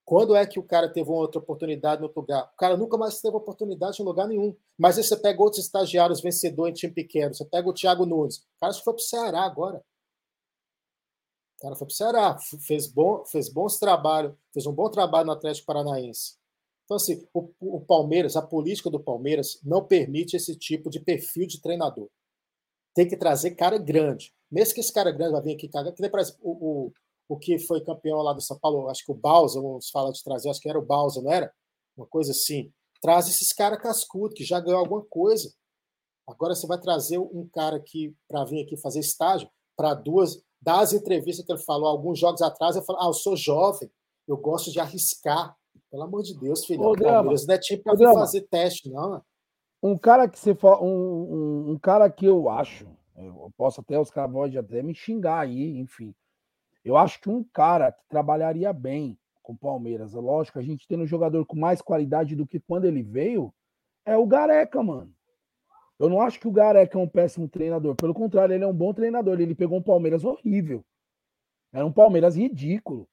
Quando 0.05 0.37
é 0.37 0.47
que 0.47 0.59
o 0.59 0.63
cara 0.63 0.87
teve 0.87 1.09
uma 1.09 1.19
outra 1.19 1.41
oportunidade 1.41 2.03
no 2.03 2.09
outro 2.09 2.21
lugar? 2.21 2.51
O 2.53 2.57
cara 2.57 2.77
nunca 2.77 2.99
mais 2.99 3.19
teve 3.19 3.35
oportunidade 3.35 4.01
em 4.01 4.05
lugar 4.05 4.29
nenhum. 4.29 4.55
Mas 4.77 4.99
aí 4.99 5.05
você 5.05 5.17
pega 5.17 5.43
outros 5.43 5.65
estagiários 5.65 6.21
vencedores 6.21 6.73
em 6.73 6.81
time 6.81 6.93
pequeno. 6.93 7.35
Você 7.35 7.47
pega 7.47 7.67
o 7.67 7.73
Thiago 7.73 8.05
Nunes. 8.05 8.37
O 8.37 8.61
cara 8.61 8.75
foi 8.75 8.93
para 8.93 9.01
o 9.01 9.05
Ceará 9.05 9.41
agora. 9.41 9.83
O 11.59 11.63
cara 11.63 11.75
foi 11.75 11.89
para 11.89 11.93
o 11.93 11.97
Ceará, 11.97 12.39
fez, 12.61 12.87
bom, 12.87 13.25
fez 13.25 13.49
bons 13.49 13.79
trabalhos, 13.79 14.33
fez 14.53 14.65
um 14.65 14.73
bom 14.73 14.89
trabalho 14.89 15.27
no 15.27 15.33
Atlético 15.33 15.67
Paranaense. 15.67 16.37
Então, 16.85 16.97
assim, 16.97 17.27
o, 17.35 17.51
o, 17.61 17.81
Palmeiras, 17.81 18.37
a 18.37 18.43
política 18.43 18.89
do 18.89 19.01
Palmeiras 19.01 19.59
não 19.63 19.85
permite 19.85 20.37
esse 20.37 20.57
tipo 20.57 20.89
de 20.89 21.01
perfil 21.01 21.47
de 21.47 21.61
treinador. 21.61 22.09
Tem 22.95 23.07
que 23.07 23.17
trazer 23.17 23.57
cara 23.57 23.77
grande. 23.77 24.33
Mesmo 24.51 24.75
que 24.75 24.81
esse 24.81 24.93
cara 24.93 25.11
grande 25.11 25.33
vai 25.33 25.43
vir 25.43 25.55
aqui 25.55 25.69
cagar, 25.69 25.93
que 25.93 26.01
nem 26.01 26.11
parece 26.11 26.35
o, 26.41 26.51
o, 26.87 26.93
o 27.29 27.37
que 27.37 27.59
foi 27.59 27.85
campeão 27.85 28.23
lá 28.23 28.33
do 28.33 28.41
São 28.41 28.59
Paulo, 28.59 28.89
acho 28.89 29.05
que 29.05 29.13
o 29.13 29.15
Balsa, 29.15 29.61
vamos 29.61 29.91
falar 29.91 30.13
de 30.13 30.23
trazer, 30.23 30.49
acho 30.49 30.61
que 30.61 30.69
era 30.69 30.79
o 30.79 30.87
Balsa, 30.87 31.21
não 31.21 31.31
era? 31.31 31.53
Uma 31.97 32.07
coisa 32.07 32.31
assim. 32.31 32.73
traz 33.03 33.29
esses 33.29 33.53
caras 33.53 33.83
cascudos, 33.83 34.35
que 34.35 34.45
já 34.45 34.61
ganhou 34.61 34.79
alguma 34.79 35.05
coisa. 35.05 35.53
Agora 36.27 36.55
você 36.55 36.67
vai 36.67 36.81
trazer 36.81 37.19
um 37.19 37.49
cara 37.53 37.81
que 37.81 38.15
para 38.29 38.45
vir 38.45 38.65
aqui 38.65 38.77
fazer 38.77 39.01
estágio, 39.01 39.51
para 39.77 39.93
duas, 39.93 40.43
das 40.61 40.93
entrevistas 40.93 41.45
que 41.45 41.53
ele 41.53 41.63
falou 41.63 41.89
alguns 41.89 42.19
jogos 42.19 42.43
atrás, 42.43 42.77
ele 42.77 42.85
falou: 42.85 43.03
Ah, 43.03 43.07
eu 43.07 43.13
sou 43.13 43.37
jovem, 43.37 43.91
eu 44.27 44.37
gosto 44.37 44.71
de 44.71 44.81
arriscar. 44.81 45.57
Pelo 45.91 46.03
amor 46.03 46.23
de 46.23 46.39
Deus, 46.39 46.67
filho. 46.67 46.83
Palmeiras 46.83 47.47
não 47.47 47.55
é 47.55 47.59
tipo 47.59 47.83
para 47.83 48.13
fazer 48.13 48.43
teste, 48.43 48.91
não. 48.91 49.23
Um 49.83 49.97
cara 49.97 50.29
que 50.29 50.39
você 50.39 50.55
fala, 50.55 50.83
um, 50.83 50.89
um, 50.89 51.71
um, 51.71 51.79
cara 51.79 52.11
que 52.11 52.27
eu 52.27 52.49
acho, 52.51 52.87
eu 53.17 53.51
posso 53.57 53.81
até, 53.81 53.99
os 53.99 54.11
caras 54.11 54.33
podem 54.33 54.59
até 54.59 54.83
me 54.83 54.95
xingar 54.95 55.41
aí, 55.41 55.79
enfim. 55.79 56.15
Eu 56.85 56.97
acho 56.97 57.21
que 57.21 57.31
um 57.31 57.43
cara 57.43 57.93
que 57.93 58.07
trabalharia 58.09 58.73
bem 58.73 59.19
com 59.43 59.53
o 59.53 59.59
Palmeiras, 59.59 60.15
é 60.15 60.19
lógico, 60.19 60.59
a 60.59 60.63
gente 60.63 60.87
tendo 60.87 61.05
um 61.05 61.07
jogador 61.07 61.47
com 61.47 61.57
mais 61.57 61.81
qualidade 61.81 62.37
do 62.37 62.47
que 62.47 62.61
quando 62.61 62.85
ele 62.85 63.03
veio, 63.03 63.55
é 64.05 64.17
o 64.17 64.27
Gareca, 64.27 64.83
mano. 64.83 65.13
Eu 65.99 66.09
não 66.09 66.21
acho 66.21 66.39
que 66.39 66.47
o 66.47 66.53
Gareca 66.53 66.97
é 66.97 67.03
um 67.03 67.09
péssimo 67.09 67.49
treinador. 67.49 67.95
Pelo 67.97 68.15
contrário, 68.15 68.55
ele 68.55 68.65
é 68.65 68.67
um 68.67 68.73
bom 68.73 68.95
treinador. 68.95 69.41
Ele 69.41 69.55
pegou 69.55 69.79
um 69.79 69.83
Palmeiras 69.83 70.25
horrível. 70.25 70.85
Era 71.73 71.85
um 71.85 71.93
Palmeiras 71.93 72.37
ridículo. 72.37 73.07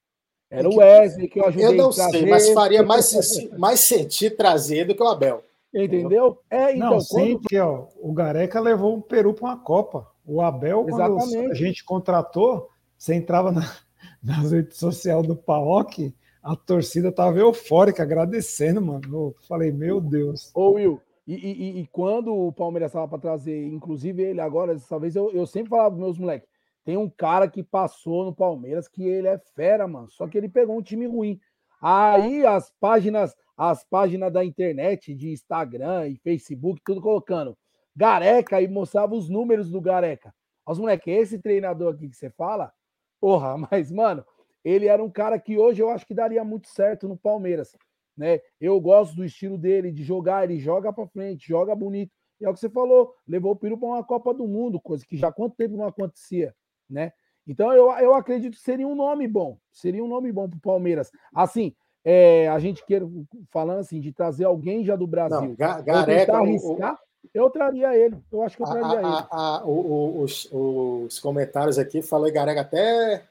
Era 0.49 0.69
o 0.69 0.77
Wesley 0.77 1.27
que 1.27 1.39
eu 1.39 1.47
ajudei 1.47 1.67
Eu 1.67 1.73
não 1.73 1.91
sei, 1.91 2.25
mas 2.27 2.49
faria 2.51 2.83
mais, 2.83 3.11
mais 3.57 3.79
sentido 3.81 4.37
trazer 4.37 4.85
do 4.85 4.95
que 4.95 5.01
o 5.01 5.07
Abel. 5.07 5.43
Entendeu? 5.73 6.39
É, 6.49 6.75
então, 6.75 6.91
não, 6.91 6.99
quando... 7.05 7.41
sim, 7.49 7.57
ó, 7.57 7.87
o 7.99 8.13
Gareca 8.13 8.61
levou 8.61 8.97
o 8.97 9.01
Peru 9.01 9.33
para 9.33 9.45
uma 9.45 9.57
Copa. 9.57 10.07
O 10.25 10.41
Abel, 10.41 10.85
Exatamente. 10.87 11.35
quando 11.35 11.51
a 11.51 11.53
gente 11.53 11.83
contratou, 11.83 12.69
você 12.97 13.13
entrava 13.13 13.51
na, 13.51 13.61
nas 14.23 14.51
redes 14.51 14.77
sociais 14.77 15.27
do 15.27 15.35
Paok, 15.35 16.13
a 16.41 16.55
torcida 16.55 17.11
tava 17.11 17.39
eufórica, 17.39 18.03
agradecendo, 18.03 18.81
mano. 18.81 19.01
Eu 19.11 19.35
falei, 19.47 19.71
meu 19.71 19.99
Deus. 19.99 20.51
Ô, 20.53 20.71
Will, 20.71 21.01
e, 21.27 21.33
e, 21.33 21.79
e 21.81 21.87
quando 21.87 22.33
o 22.33 22.53
Palmeiras 22.53 22.89
estava 22.89 23.07
para 23.07 23.19
trazer, 23.19 23.65
inclusive 23.67 24.21
ele 24.21 24.41
agora, 24.41 24.73
dessa 24.73 24.99
vez, 24.99 25.15
eu, 25.15 25.31
eu 25.31 25.45
sempre 25.45 25.69
falava 25.69 25.91
para 25.91 26.03
meus 26.03 26.19
moleques, 26.19 26.47
tem 26.85 26.97
um 26.97 27.09
cara 27.09 27.49
que 27.49 27.63
passou 27.63 28.25
no 28.25 28.35
Palmeiras 28.35 28.87
que 28.87 29.03
ele 29.03 29.27
é 29.27 29.39
fera, 29.55 29.87
mano. 29.87 30.07
Só 30.11 30.27
que 30.27 30.37
ele 30.37 30.47
pegou 30.47 30.77
um 30.77 30.83
time 30.83 31.07
ruim. 31.07 31.39
Aí 31.81 32.45
as 32.45 32.71
páginas, 32.79 33.35
as 33.57 33.83
páginas 33.83 34.31
da 34.31 34.45
internet, 34.45 35.15
de 35.15 35.31
Instagram 35.31 36.09
e 36.09 36.17
Facebook, 36.17 36.79
tudo 36.85 37.01
colocando 37.01 37.57
Gareca 37.95 38.61
e 38.61 38.67
mostrava 38.67 39.15
os 39.15 39.27
números 39.27 39.71
do 39.71 39.81
Gareca. 39.81 40.33
Os 40.67 40.77
moleques, 40.77 41.11
esse 41.11 41.39
treinador 41.39 41.95
aqui 41.95 42.07
que 42.07 42.15
você 42.15 42.29
fala, 42.29 42.71
porra, 43.19 43.57
mas, 43.71 43.91
mano, 43.91 44.23
ele 44.63 44.87
era 44.87 45.03
um 45.03 45.09
cara 45.09 45.39
que 45.39 45.57
hoje 45.57 45.81
eu 45.81 45.89
acho 45.89 46.05
que 46.05 46.13
daria 46.13 46.43
muito 46.43 46.67
certo 46.67 47.07
no 47.07 47.17
Palmeiras. 47.17 47.75
Né? 48.17 48.39
Eu 48.59 48.79
gosto 48.79 49.15
do 49.15 49.25
estilo 49.25 49.57
dele 49.57 49.91
de 49.91 50.03
jogar, 50.03 50.43
ele 50.43 50.59
joga 50.59 50.91
para 50.93 51.07
frente, 51.07 51.47
joga 51.47 51.75
bonito. 51.75 52.11
E 52.39 52.45
é 52.45 52.49
o 52.49 52.53
que 52.53 52.59
você 52.59 52.69
falou, 52.69 53.13
levou 53.27 53.51
o 53.51 53.55
Peru 53.55 53.77
para 53.77 53.87
uma 53.87 54.03
Copa 54.03 54.33
do 54.33 54.47
Mundo, 54.47 54.79
coisa 54.79 55.05
que 55.05 55.17
já 55.17 55.29
há 55.29 55.31
quanto 55.31 55.55
tempo 55.55 55.77
não 55.77 55.87
acontecia, 55.87 56.53
né? 56.89 57.11
Então 57.47 57.71
eu, 57.71 57.91
eu 57.91 58.13
acredito 58.13 58.55
que 58.55 58.61
seria 58.61 58.87
um 58.87 58.95
nome 58.95 59.27
bom, 59.27 59.57
seria 59.71 60.03
um 60.03 60.07
nome 60.07 60.31
bom 60.31 60.49
para 60.49 60.57
o 60.57 60.61
Palmeiras. 60.61 61.11
Assim, 61.33 61.73
é, 62.03 62.47
a 62.49 62.59
gente 62.59 62.85
quer 62.85 63.03
falando 63.51 63.79
assim 63.79 63.99
de 63.99 64.11
trazer 64.11 64.45
alguém 64.45 64.83
já 64.83 64.95
do 64.95 65.07
Brasil, 65.07 65.49
não, 65.49 65.55
Gareca, 65.55 66.37
arriscar, 66.37 66.93
o, 66.93 66.97
eu 67.33 67.49
traria 67.49 67.95
ele. 67.95 68.17
Eu 68.31 68.41
acho 68.41 68.57
que 68.57 68.63
eu 68.63 68.67
traria 68.67 68.87
a, 68.87 68.95
ele. 68.95 69.05
A, 69.05 69.27
a, 69.31 69.65
os, 69.65 70.47
os 70.51 71.19
comentários 71.19 71.77
aqui 71.77 72.01
falou 72.01 72.31
Gareca 72.31 72.61
até 72.61 73.25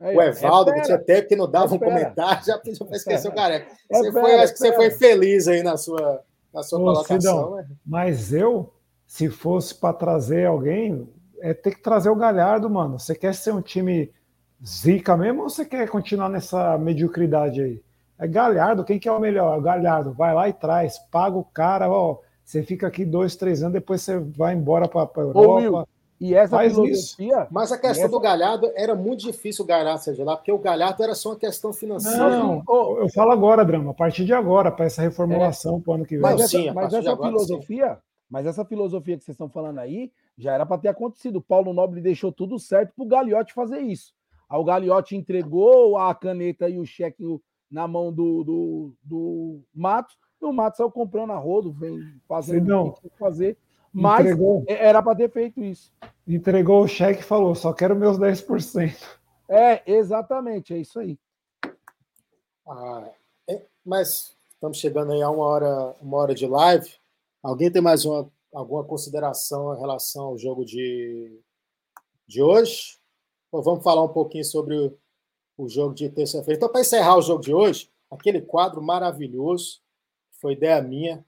Aí, 0.00 0.16
o 0.16 0.22
Evaldo, 0.22 0.72
que 0.72 0.80
tinha 0.80 0.98
tempo 0.98 1.28
que 1.28 1.36
não 1.36 1.48
dava 1.48 1.74
um 1.74 1.78
comentário, 1.78 2.42
já, 2.44 2.58
já 2.64 2.96
esqueceu 2.96 3.30
o 3.30 3.34
careca. 3.34 3.70
Você 3.90 4.10
foi, 4.10 4.34
acho 4.36 4.52
que 4.54 4.58
você 4.58 4.72
foi 4.72 4.90
feliz 4.90 5.46
aí 5.46 5.62
na 5.62 5.76
sua, 5.76 6.22
na 6.52 6.62
sua 6.62 6.78
Ô, 6.78 6.84
colocação. 6.84 7.20
Cidão, 7.20 7.56
né? 7.56 7.66
Mas 7.84 8.32
eu, 8.32 8.72
se 9.06 9.28
fosse 9.28 9.74
para 9.74 9.92
trazer 9.92 10.46
alguém, 10.46 11.06
é 11.40 11.52
ter 11.52 11.72
que 11.72 11.82
trazer 11.82 12.08
o 12.08 12.16
Galhardo, 12.16 12.70
mano. 12.70 12.98
Você 12.98 13.14
quer 13.14 13.34
ser 13.34 13.52
um 13.52 13.60
time 13.60 14.10
zica 14.64 15.16
mesmo 15.16 15.42
ou 15.42 15.50
você 15.50 15.66
quer 15.66 15.86
continuar 15.88 16.30
nessa 16.30 16.78
mediocridade 16.78 17.60
aí? 17.60 17.82
É 18.18 18.26
Galhardo, 18.26 18.84
quem 18.84 18.98
que 18.98 19.08
é 19.08 19.12
o 19.12 19.20
melhor? 19.20 19.54
É 19.54 19.58
o 19.58 19.62
Galhardo. 19.62 20.12
Vai 20.12 20.34
lá 20.34 20.48
e 20.48 20.52
traz, 20.52 20.98
paga 21.10 21.36
o 21.36 21.44
cara, 21.44 21.90
ó. 21.90 22.18
Você 22.42 22.62
fica 22.62 22.86
aqui 22.86 23.04
dois, 23.04 23.36
três 23.36 23.62
anos, 23.62 23.74
depois 23.74 24.00
você 24.00 24.18
vai 24.18 24.54
embora 24.54 24.88
para 24.88 25.02
a 25.02 25.20
Europa. 25.20 25.40
Ô, 25.40 25.86
e 26.20 26.34
essa 26.34 26.56
Faz 26.56 26.74
filosofia. 26.74 27.42
Isso. 27.42 27.48
Mas 27.50 27.72
a 27.72 27.78
questão 27.78 28.04
essa... 28.04 28.08
do 28.08 28.20
Galhardo 28.20 28.70
era 28.76 28.94
muito 28.94 29.20
difícil 29.20 29.64
o 29.64 29.68
Galhardo 29.68 30.02
seja 30.02 30.22
lá, 30.22 30.36
porque 30.36 30.52
o 30.52 30.58
Galhardo 30.58 31.02
era 31.02 31.14
só 31.14 31.30
uma 31.30 31.38
questão 31.38 31.72
financeira. 31.72 32.18
Não, 32.18 32.62
eu 32.98 33.08
falo 33.08 33.30
agora, 33.30 33.64
Drama, 33.64 33.92
a 33.92 33.94
partir 33.94 34.26
de 34.26 34.34
agora, 34.34 34.70
para 34.70 34.84
essa 34.84 35.00
reformulação 35.00 35.78
é. 35.78 35.80
para 35.80 35.90
o 35.90 35.94
ano 35.94 36.04
que 36.04 36.18
vem. 36.18 36.22
Mas, 36.22 36.50
sim, 36.50 36.70
mas 36.72 36.92
essa 36.92 37.10
agora, 37.10 37.30
filosofia, 37.30 37.94
sim. 37.94 38.00
mas 38.28 38.46
essa 38.46 38.64
filosofia 38.66 39.16
que 39.16 39.24
vocês 39.24 39.34
estão 39.34 39.48
falando 39.48 39.78
aí, 39.78 40.12
já 40.36 40.52
era 40.52 40.66
para 40.66 40.78
ter 40.80 40.88
acontecido. 40.88 41.36
O 41.36 41.42
Paulo 41.42 41.72
Nobre 41.72 42.02
deixou 42.02 42.30
tudo 42.30 42.58
certo 42.58 42.92
para 42.94 43.04
o 43.04 43.08
Gagliotti 43.08 43.54
fazer 43.54 43.80
isso. 43.80 44.12
Aí 44.48 44.58
o 44.58 44.64
Gagliotti 44.64 45.16
entregou 45.16 45.96
a 45.96 46.14
caneta 46.14 46.68
e 46.68 46.78
o 46.78 46.84
cheque 46.84 47.24
na 47.70 47.88
mão 47.88 48.12
do, 48.12 48.44
do, 48.44 48.94
do 49.02 49.60
Matos, 49.74 50.18
e 50.42 50.44
o 50.44 50.52
Matos 50.52 50.78
saiu 50.78 50.90
comprando 50.90 51.30
a 51.30 51.36
rodo, 51.36 51.72
vem 51.72 51.98
fazendo 52.26 52.74
o 52.76 52.92
que 52.92 53.08
fazer. 53.18 53.56
Mas 53.92 54.20
entregou, 54.20 54.64
era 54.68 55.02
para 55.02 55.16
ter 55.16 55.30
feito 55.30 55.62
isso. 55.62 55.92
Entregou 56.26 56.84
o 56.84 56.88
cheque 56.88 57.20
e 57.20 57.24
falou: 57.24 57.54
só 57.54 57.72
quero 57.72 57.96
meus 57.96 58.18
10%. 58.18 58.96
É, 59.48 59.82
exatamente, 59.90 60.72
é 60.72 60.78
isso 60.78 61.00
aí. 61.00 61.18
Ah, 62.68 63.10
é, 63.48 63.66
mas 63.84 64.36
estamos 64.54 64.78
chegando 64.78 65.12
aí 65.12 65.22
a 65.22 65.30
uma 65.30 65.44
hora, 65.44 65.96
uma 66.00 66.18
hora 66.18 66.34
de 66.34 66.46
live. 66.46 66.88
Alguém 67.42 67.70
tem 67.70 67.82
mais 67.82 68.04
uma, 68.04 68.30
alguma 68.52 68.84
consideração 68.84 69.74
em 69.74 69.80
relação 69.80 70.26
ao 70.26 70.38
jogo 70.38 70.64
de, 70.64 71.40
de 72.28 72.40
hoje? 72.40 72.98
Ou 73.50 73.62
vamos 73.62 73.82
falar 73.82 74.04
um 74.04 74.12
pouquinho 74.12 74.44
sobre 74.44 74.76
o, 74.76 74.96
o 75.58 75.68
jogo 75.68 75.94
de 75.94 76.08
terça-feira. 76.08 76.56
Então, 76.56 76.68
para 76.68 76.82
encerrar 76.82 77.16
o 77.16 77.22
jogo 77.22 77.42
de 77.42 77.52
hoje, 77.52 77.90
aquele 78.10 78.40
quadro 78.40 78.80
maravilhoso, 78.80 79.80
foi 80.40 80.52
ideia 80.52 80.80
minha, 80.80 81.24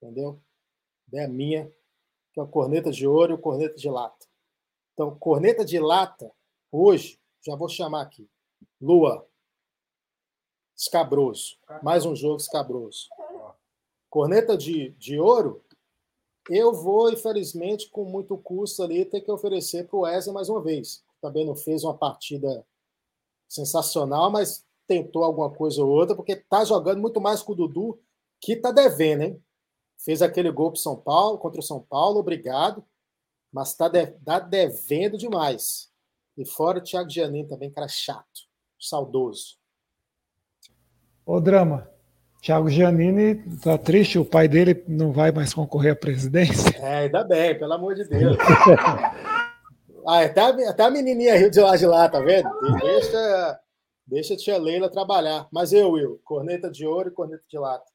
entendeu? 0.00 0.40
Né, 1.14 1.28
minha, 1.28 1.72
que 2.32 2.40
é 2.40 2.42
a 2.42 2.46
corneta 2.46 2.90
de 2.90 3.06
ouro 3.06 3.32
e 3.32 3.34
o 3.36 3.38
corneta 3.38 3.76
de 3.76 3.88
lata. 3.88 4.26
Então, 4.92 5.16
corneta 5.16 5.64
de 5.64 5.78
lata, 5.78 6.30
hoje, 6.72 7.20
já 7.40 7.54
vou 7.54 7.68
chamar 7.68 8.02
aqui. 8.02 8.28
Lua. 8.80 9.24
Escabroso. 10.76 11.56
Mais 11.82 12.04
um 12.04 12.16
jogo 12.16 12.38
escabroso. 12.38 13.08
Corneta 14.10 14.56
de, 14.56 14.90
de 14.90 15.20
ouro, 15.20 15.64
eu 16.50 16.72
vou, 16.72 17.10
infelizmente, 17.10 17.88
com 17.90 18.04
muito 18.04 18.36
custo 18.36 18.82
ali, 18.82 19.04
ter 19.04 19.20
que 19.20 19.30
oferecer 19.30 19.86
para 19.86 19.96
o 19.96 20.00
Wesley 20.00 20.34
mais 20.34 20.48
uma 20.48 20.60
vez. 20.60 21.04
Também 21.20 21.46
não 21.46 21.54
fez 21.54 21.84
uma 21.84 21.96
partida 21.96 22.66
sensacional, 23.48 24.32
mas 24.32 24.66
tentou 24.86 25.22
alguma 25.22 25.50
coisa 25.50 25.82
ou 25.82 25.90
outra, 25.90 26.16
porque 26.16 26.32
está 26.32 26.64
jogando 26.64 27.00
muito 27.00 27.20
mais 27.20 27.40
com 27.40 27.52
o 27.52 27.54
Dudu, 27.54 28.00
que 28.40 28.54
está 28.54 28.72
devendo, 28.72 29.22
hein? 29.22 29.44
Fez 29.98 30.22
aquele 30.22 30.50
gol 30.50 30.70
para 30.72 30.80
São 30.80 30.96
Paulo, 30.96 31.38
contra 31.38 31.60
o 31.60 31.64
São 31.64 31.80
Paulo, 31.80 32.20
obrigado. 32.20 32.84
Mas 33.52 33.70
está 33.70 33.88
de, 33.88 34.06
tá 34.06 34.38
devendo 34.38 35.16
demais. 35.16 35.90
E 36.36 36.44
fora 36.44 36.78
o 36.78 36.82
Thiago 36.82 37.08
Giannini 37.08 37.48
também, 37.48 37.70
cara 37.70 37.86
chato, 37.86 38.48
saudoso. 38.78 39.56
Ô, 41.24 41.40
Drama, 41.40 41.88
Thiago 42.44 42.68
Giannini 42.68 43.36
tá 43.62 43.78
triste, 43.78 44.18
o 44.18 44.24
pai 44.24 44.46
dele 44.46 44.84
não 44.86 45.12
vai 45.12 45.32
mais 45.32 45.54
concorrer 45.54 45.92
à 45.92 45.96
presidência. 45.96 46.74
É, 46.84 47.04
ainda 47.04 47.24
bem, 47.24 47.58
pelo 47.58 47.72
amor 47.72 47.94
de 47.94 48.04
Deus. 48.04 48.36
ah, 50.06 50.20
até, 50.20 50.40
a, 50.42 50.70
até 50.70 50.82
a 50.82 50.90
menininha 50.90 51.34
riu 51.38 51.48
de 51.48 51.60
lá 51.60 51.76
de 51.76 51.86
lá, 51.86 52.06
tá 52.06 52.20
vendo? 52.20 52.46
Deixa, 52.82 53.60
deixa 54.06 54.34
a 54.34 54.36
tia 54.36 54.58
Leila 54.58 54.90
trabalhar. 54.90 55.48
Mas 55.50 55.72
eu, 55.72 55.92
Will, 55.92 56.20
corneta 56.22 56.70
de 56.70 56.86
ouro 56.86 57.08
e 57.08 57.12
corneta 57.12 57.42
de 57.48 57.58
lata. 57.58 57.90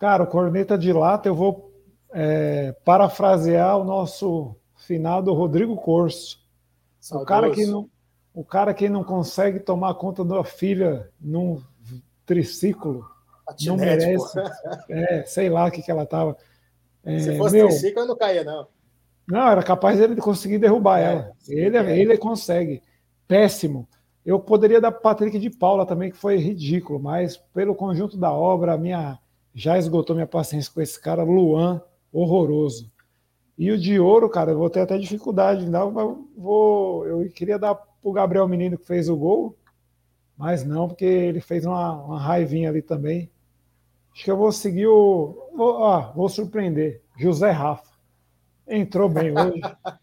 Cara, 0.00 0.22
o 0.22 0.26
corneta 0.26 0.78
de 0.78 0.94
lata, 0.94 1.28
eu 1.28 1.34
vou 1.34 1.70
é, 2.10 2.74
parafrasear 2.86 3.76
o 3.76 3.84
nosso 3.84 4.56
finado 4.74 5.30
Rodrigo 5.34 5.76
Corso. 5.76 6.40
O 7.12 7.22
cara, 7.22 7.50
que 7.50 7.66
não, 7.66 7.86
o 8.32 8.42
cara 8.42 8.72
que 8.72 8.88
não 8.88 9.04
consegue 9.04 9.60
tomar 9.60 9.92
conta 9.96 10.24
da 10.24 10.42
filha 10.42 11.10
num 11.20 11.62
triciclo 12.24 13.04
Atinete, 13.46 13.68
não 13.68 13.76
merece. 13.76 14.38
É, 14.88 15.22
sei 15.24 15.50
lá 15.50 15.66
o 15.66 15.70
que, 15.70 15.82
que 15.82 15.90
ela 15.90 16.06
tava. 16.06 16.34
É, 17.04 17.18
Se 17.18 17.36
fosse 17.36 17.56
meu, 17.56 17.68
triciclo, 17.68 18.00
eu 18.00 18.06
não 18.06 18.16
caía, 18.16 18.42
não. 18.42 18.66
Não, 19.28 19.48
era 19.48 19.62
capaz 19.62 19.98
dele 19.98 20.14
de 20.14 20.22
conseguir 20.22 20.56
derrubar 20.56 20.98
é, 20.98 21.04
ela. 21.04 21.32
Ele, 21.46 21.76
é. 21.76 21.98
ele 21.98 22.16
consegue. 22.16 22.82
Péssimo. 23.28 23.86
Eu 24.24 24.40
poderia 24.40 24.80
dar 24.80 24.92
Patrick 24.92 25.38
de 25.38 25.50
Paula 25.50 25.84
também, 25.84 26.10
que 26.10 26.16
foi 26.16 26.38
ridículo, 26.38 26.98
mas 26.98 27.36
pelo 27.36 27.74
conjunto 27.74 28.16
da 28.16 28.32
obra, 28.32 28.72
a 28.72 28.78
minha 28.78 29.18
já 29.54 29.78
esgotou 29.78 30.14
minha 30.14 30.26
paciência 30.26 30.72
com 30.72 30.80
esse 30.80 31.00
cara, 31.00 31.22
Luan, 31.22 31.82
horroroso. 32.12 32.90
E 33.58 33.70
o 33.70 33.78
de 33.78 34.00
ouro, 34.00 34.28
cara, 34.28 34.52
eu 34.52 34.58
vou 34.58 34.70
ter 34.70 34.80
até 34.80 34.96
dificuldade. 34.96 35.68
Não, 35.68 36.26
vou, 36.36 37.06
eu 37.06 37.30
queria 37.30 37.58
dar 37.58 37.74
pro 37.74 38.12
Gabriel 38.12 38.48
Menino 38.48 38.78
que 38.78 38.86
fez 38.86 39.08
o 39.08 39.16
gol, 39.16 39.56
mas 40.36 40.64
não, 40.64 40.88
porque 40.88 41.04
ele 41.04 41.40
fez 41.40 41.66
uma, 41.66 41.92
uma 42.02 42.18
raivinha 42.18 42.70
ali 42.70 42.80
também. 42.80 43.30
Acho 44.14 44.24
que 44.24 44.30
eu 44.30 44.36
vou 44.36 44.50
seguir 44.50 44.86
o. 44.86 45.50
Vou, 45.54 45.84
ah, 45.84 46.12
vou 46.16 46.28
surpreender. 46.28 47.02
José 47.18 47.50
Rafa. 47.50 47.90
Entrou 48.66 49.08
bem 49.08 49.32
hoje. 49.38 49.60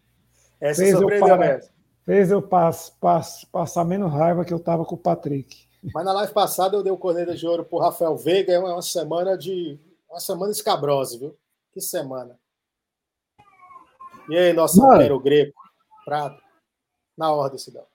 Essa 0.60 0.82
fez 0.82 0.96
surpreendeu 0.96 1.42
eu. 1.42 1.60
Fez 2.04 2.30
eu 2.30 2.40
pass, 2.40 2.90
pass, 3.00 3.44
passar 3.52 3.84
menos 3.84 4.10
raiva 4.10 4.44
que 4.44 4.52
eu 4.52 4.58
tava 4.58 4.84
com 4.84 4.94
o 4.94 4.98
Patrick. 4.98 5.67
Mas 5.82 6.04
na 6.04 6.12
live 6.12 6.32
passada 6.32 6.76
eu 6.76 6.82
dei 6.82 6.92
o 6.92 6.98
corneta 6.98 7.34
de 7.34 7.46
ouro 7.46 7.64
pro 7.64 7.78
Rafael 7.78 8.16
Veiga. 8.16 8.52
É 8.52 8.58
uma 8.58 8.82
semana 8.82 9.36
de. 9.36 9.78
Uma 10.08 10.20
semana 10.20 10.50
escabrosa, 10.50 11.18
viu? 11.18 11.36
Que 11.72 11.80
semana. 11.80 12.38
E 14.28 14.36
aí, 14.36 14.52
nosso 14.52 14.84
Império 14.84 15.18
Greco? 15.20 15.60
Prado. 16.04 16.40
Na 17.16 17.32
ordem, 17.32 17.58
Cidão. 17.58 17.86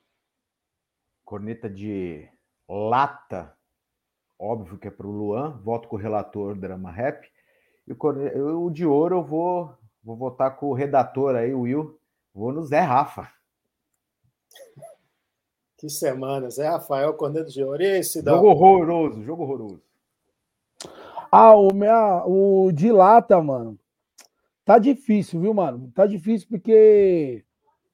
Corneta 1.23 1.69
de 1.69 2.27
lata. 2.67 3.55
Óbvio 4.39 4.77
que 4.77 4.87
é 4.87 4.91
para 4.91 5.07
o 5.07 5.11
Luan. 5.11 5.59
Voto 5.63 5.87
com 5.87 5.95
o 5.95 5.99
relator 5.99 6.55
Drama 6.55 6.91
Rap. 6.91 7.31
E 7.87 7.93
o, 7.93 8.65
o 8.65 8.69
de 8.71 8.85
ouro 8.85 9.17
eu 9.17 9.23
vou, 9.23 9.77
vou 10.03 10.15
votar 10.15 10.55
com 10.57 10.67
o 10.67 10.73
redator 10.73 11.35
aí, 11.35 11.53
o 11.53 11.61
Will. 11.61 11.99
Vou 12.33 12.51
no 12.51 12.63
Zé 12.63 12.79
Rafa. 12.79 13.31
Que 15.83 15.89
semana. 15.89 16.49
Zé 16.49 16.65
Rafael, 16.69 17.13
Corneta 17.13 17.49
de. 17.49 17.61
E 17.61 17.83
esse 17.99 18.21
Jogo 18.21 18.47
horroroso, 18.47 19.21
jogo 19.21 19.43
horroroso. 19.43 19.81
Ah, 21.29 21.53
o, 21.57 21.73
minha, 21.73 22.23
o 22.25 22.71
de 22.71 22.89
lata, 22.89 23.41
mano. 23.41 23.77
Tá 24.63 24.79
difícil, 24.79 25.41
viu, 25.41 25.53
mano? 25.53 25.91
Tá 25.93 26.07
difícil 26.07 26.47
porque 26.47 27.43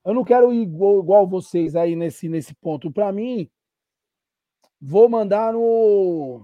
eu 0.06 0.14
não 0.14 0.24
quero 0.24 0.54
ir 0.54 0.62
igual, 0.62 1.00
igual 1.00 1.28
vocês 1.28 1.76
aí 1.76 1.96
nesse, 1.96 2.30
nesse 2.30 2.54
ponto. 2.54 2.92
Para 2.92 3.12
mim, 3.12 3.50
vou 4.80 5.10
mandar 5.10 5.52
no. 5.52 6.44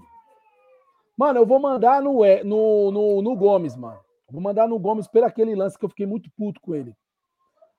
Mano, 1.16 1.42
eu 1.42 1.46
vou 1.46 1.60
mandar 1.60 2.02
no, 2.02 2.22
no, 2.44 2.92
no, 2.92 3.22
no 3.22 3.36
Gomes, 3.36 3.76
mano. 3.76 4.00
Vou 4.28 4.42
mandar 4.42 4.68
no 4.68 4.80
Gomes 4.80 5.08
pelo 5.08 5.28
aquele 5.28 5.54
lance 5.54 5.78
que 5.78 5.86
eu 5.86 5.90
fiquei 5.90 6.08
muito 6.08 6.28
puto 6.32 6.60
com 6.60 6.74
ele. 6.74 6.96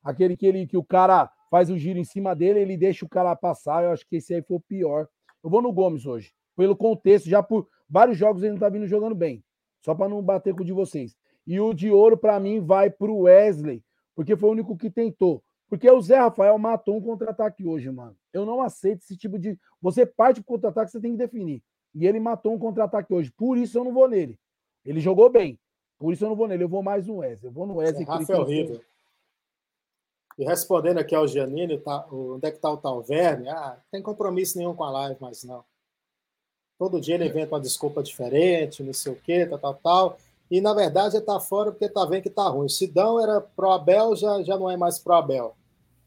Aquele 0.05 0.37
que, 0.37 0.47
ele, 0.47 0.69
que 0.69 0.77
o 0.77 0.85
cara 0.85 1.29
faz 1.57 1.71
o 1.71 1.79
giro 1.79 1.99
em 1.99 2.05
cima 2.05 2.37
dele, 2.37 2.61
ele 2.61 2.77
deixa 2.77 3.07
o 3.07 3.09
cara 3.09 3.35
passar. 3.35 3.83
Eu 3.83 3.91
acho 3.91 4.07
que 4.07 4.17
esse 4.17 4.35
aí 4.35 4.43
foi 4.43 4.59
o 4.59 4.61
pior. 4.61 5.09
Eu 5.43 5.49
vou 5.49 5.63
no 5.63 5.73
Gomes 5.73 6.05
hoje. 6.05 6.31
Pelo 6.55 6.77
contexto, 6.77 7.31
já 7.31 7.43
por 7.43 7.67
vários 7.89 8.19
jogos 8.19 8.43
ele 8.43 8.53
não 8.53 8.59
tá 8.59 8.69
vindo 8.69 8.87
jogando 8.87 9.15
bem. 9.15 9.43
Só 9.83 9.95
para 9.95 10.07
não 10.07 10.21
bater 10.23 10.55
com 10.55 10.61
o 10.61 10.67
de 10.67 10.73
vocês. 10.75 11.17
E 11.47 11.59
o 11.59 11.73
de 11.73 11.91
ouro, 11.91 12.15
para 12.19 12.39
mim, 12.39 12.61
vai 12.61 12.91
para 12.91 13.11
o 13.11 13.21
Wesley, 13.21 13.83
porque 14.15 14.37
foi 14.37 14.51
o 14.51 14.53
único 14.53 14.77
que 14.77 14.91
tentou. 14.91 15.43
Porque 15.67 15.91
o 15.91 15.99
Zé 15.99 16.19
Rafael 16.19 16.59
matou 16.59 16.99
um 16.99 17.01
contra-ataque 17.01 17.67
hoje, 17.67 17.91
mano. 17.91 18.15
Eu 18.35 18.45
não 18.45 18.61
aceito 18.61 19.01
esse 19.01 19.17
tipo 19.17 19.39
de. 19.39 19.59
Você 19.81 20.05
parte 20.05 20.43
pro 20.43 20.57
contra-ataque, 20.57 20.91
você 20.91 21.01
tem 21.01 21.13
que 21.13 21.19
definir. 21.19 21.63
E 21.95 22.07
ele 22.07 22.21
matou 22.21 22.53
um 22.53 22.59
contra-ataque 22.59 23.15
hoje. 23.15 23.33
Por 23.33 23.57
isso 23.57 23.79
eu 23.79 23.85
não 23.85 23.95
vou 23.95 24.07
nele. 24.07 24.39
Ele 24.85 25.01
jogou 25.01 25.31
bem. 25.31 25.59
Por 25.99 26.13
isso 26.13 26.23
eu 26.23 26.29
não 26.29 26.37
vou 26.37 26.49
nele. 26.49 26.65
Eu 26.65 26.69
vou 26.69 26.83
mais 26.83 27.07
no 27.07 27.17
Wesley. 27.17 27.49
Eu 27.49 27.53
vou 27.53 27.67
no 27.67 27.77
Wesley. 27.77 28.05
Rafael 28.05 28.41
horrível. 28.43 28.81
E 30.39 30.45
respondendo 30.45 30.99
aqui 30.99 31.15
ao 31.15 31.27
Giannini, 31.27 31.79
tá, 31.79 32.07
onde 32.13 32.47
é 32.47 32.51
que 32.51 32.59
tá 32.59 32.71
o 32.71 32.77
Talverne? 32.77 33.49
Ah, 33.49 33.77
não 33.77 33.85
tem 33.91 34.03
compromisso 34.03 34.59
nenhum 34.59 34.75
com 34.75 34.85
a 34.85 34.91
live, 34.91 35.17
mas 35.21 35.45
não. 35.45 35.65
Todo 36.79 37.01
dia 37.01 37.15
ele 37.15 37.27
inventa 37.27 37.55
uma 37.55 37.61
desculpa 37.61 38.03
diferente, 38.03 38.83
não 38.83 38.93
sei 38.93 39.13
o 39.13 39.17
quê, 39.17 39.47
tal, 39.47 39.59
tal, 39.59 39.75
tal 39.75 40.19
e 40.51 40.61
na 40.61 40.73
verdade 40.73 41.17
está 41.17 41.41
fora 41.41 41.71
porque 41.73 41.87
está 41.87 42.05
vendo 42.05 42.23
que 42.23 42.29
está 42.29 42.49
ruim. 42.49 42.69
Sidão 42.69 43.21
era 43.21 43.41
pro 43.41 43.71
Abel, 43.71 44.15
já, 44.15 44.43
já 44.43 44.57
não 44.57 44.71
é 44.71 44.77
mais 44.77 44.99
pro 44.99 45.15
Abel. 45.15 45.57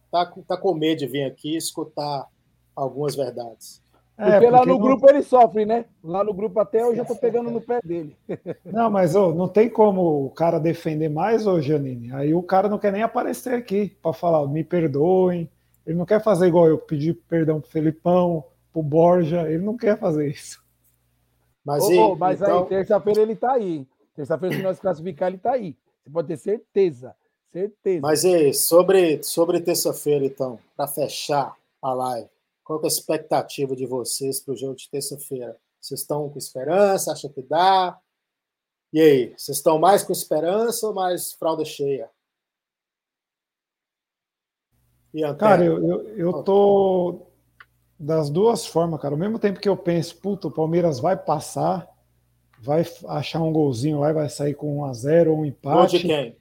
Tá, 0.10 0.26
tá 0.48 0.58
com 0.58 0.74
medo 0.74 1.00
de 1.00 1.08
vir 1.08 1.24
aqui 1.24 1.56
escutar 1.56 2.28
algumas 2.76 3.16
verdades. 3.16 3.82
É, 4.20 4.32
porque, 4.34 4.50
lá 4.50 4.66
no 4.66 4.74
não... 4.74 4.80
grupo 4.80 5.10
ele 5.10 5.24
sofre, 5.24 5.66
né? 5.66 5.86
Lá 6.04 6.26
no 6.26 6.34
grupo 6.34 6.60
até 6.60 6.82
eu 6.82 6.94
já 6.94 7.06
tô 7.06 7.16
pegando 7.16 7.50
no 7.50 7.62
pé 7.62 7.80
dele. 7.82 8.18
Não, 8.66 8.90
mas 8.90 9.16
oh, 9.16 9.34
não 9.34 9.48
tem 9.48 9.70
como 9.70 10.26
o 10.26 10.30
cara 10.30 10.60
defender 10.60 11.08
mais, 11.08 11.48
ô 11.48 11.62
Janine. 11.62 12.12
Aí 12.12 12.34
o 12.34 12.44
cara 12.44 12.68
não 12.68 12.78
quer 12.78 12.92
nem 12.92 13.02
aparecer 13.02 13.54
aqui 13.54 13.96
para 14.02 14.12
falar, 14.12 14.46
me 14.46 14.62
perdoem. 14.62 15.50
Ele 15.88 15.98
não 15.98 16.06
quer 16.06 16.22
fazer 16.22 16.48
igual 16.48 16.68
eu 16.68 16.78
pedir 16.78 17.14
perdão 17.30 17.62
pro 17.62 17.70
Felipão, 17.72 18.44
pro 18.74 18.84
Borja. 18.84 19.50
Ele 19.50 19.64
não 19.64 19.78
quer 19.78 19.98
fazer 19.98 20.28
isso. 20.28 20.62
Mas, 21.64 21.84
oh, 21.86 21.92
e, 21.92 22.18
mas 22.18 22.42
então... 22.42 22.64
aí, 22.64 22.66
terça-feira 22.66 23.22
ele 23.22 23.36
tá 23.36 23.54
aí. 23.54 23.88
Terça-feira, 24.16 24.56
se 24.56 24.62
nós 24.62 24.80
classificar, 24.80 25.30
ele 25.30 25.38
está 25.38 25.54
aí. 25.54 25.78
Você 26.04 26.10
pode 26.10 26.28
ter 26.28 26.38
certeza. 26.38 27.16
Certeza. 27.54 28.02
Mas 28.02 28.24
e 28.26 28.54
sobre, 28.54 29.24
sobre 29.24 29.62
terça-feira, 29.62 30.26
então, 30.26 30.60
para 30.76 30.88
fechar 30.88 31.56
a 31.82 31.94
live, 31.94 32.30
qual 32.70 32.80
é 32.82 32.86
a 32.86 32.88
expectativa 32.88 33.76
de 33.76 33.88
vocês 33.88 34.40
para 34.40 34.54
o 34.54 34.56
jogo 34.56 34.76
de 34.76 34.88
terça-feira? 34.92 35.58
Vocês 35.82 36.02
estão 36.02 36.30
com 36.30 36.38
esperança? 36.38 37.12
Acha 37.12 37.28
que 37.28 37.42
dá? 37.42 37.98
E 38.94 39.02
aí, 39.02 39.34
vocês 39.36 39.58
estão 39.58 39.80
mais 39.80 40.04
com 40.04 40.14
esperança 40.14 40.86
ou 40.86 40.94
mais 40.94 41.34
fralda 41.34 41.66
cheia? 41.66 42.08
Cara, 45.40 45.66
eu, 45.66 45.84
eu, 45.84 46.10
eu 46.16 46.44
tô 46.44 47.26
das 47.98 48.30
duas 48.30 48.68
formas, 48.68 49.02
cara. 49.02 49.16
Ao 49.16 49.20
mesmo 49.20 49.40
tempo 49.40 49.60
que 49.60 49.68
eu 49.68 49.76
penso, 49.76 50.18
puta, 50.18 50.48
o 50.48 50.52
Palmeiras 50.52 51.00
vai 51.00 51.18
passar, 51.18 51.90
vai 52.62 52.86
achar 53.08 53.42
um 53.42 53.52
golzinho 53.52 54.02
lá 54.02 54.12
e 54.12 54.14
vai 54.14 54.30
sair 54.30 54.54
com 54.54 54.78
um 54.78 54.86
a 54.86 54.94
zero 54.94 55.32
ou 55.32 55.40
um 55.40 55.46
empate. 55.46 55.94
Gol 55.94 56.02
de 56.02 56.08
quem? 56.08 56.38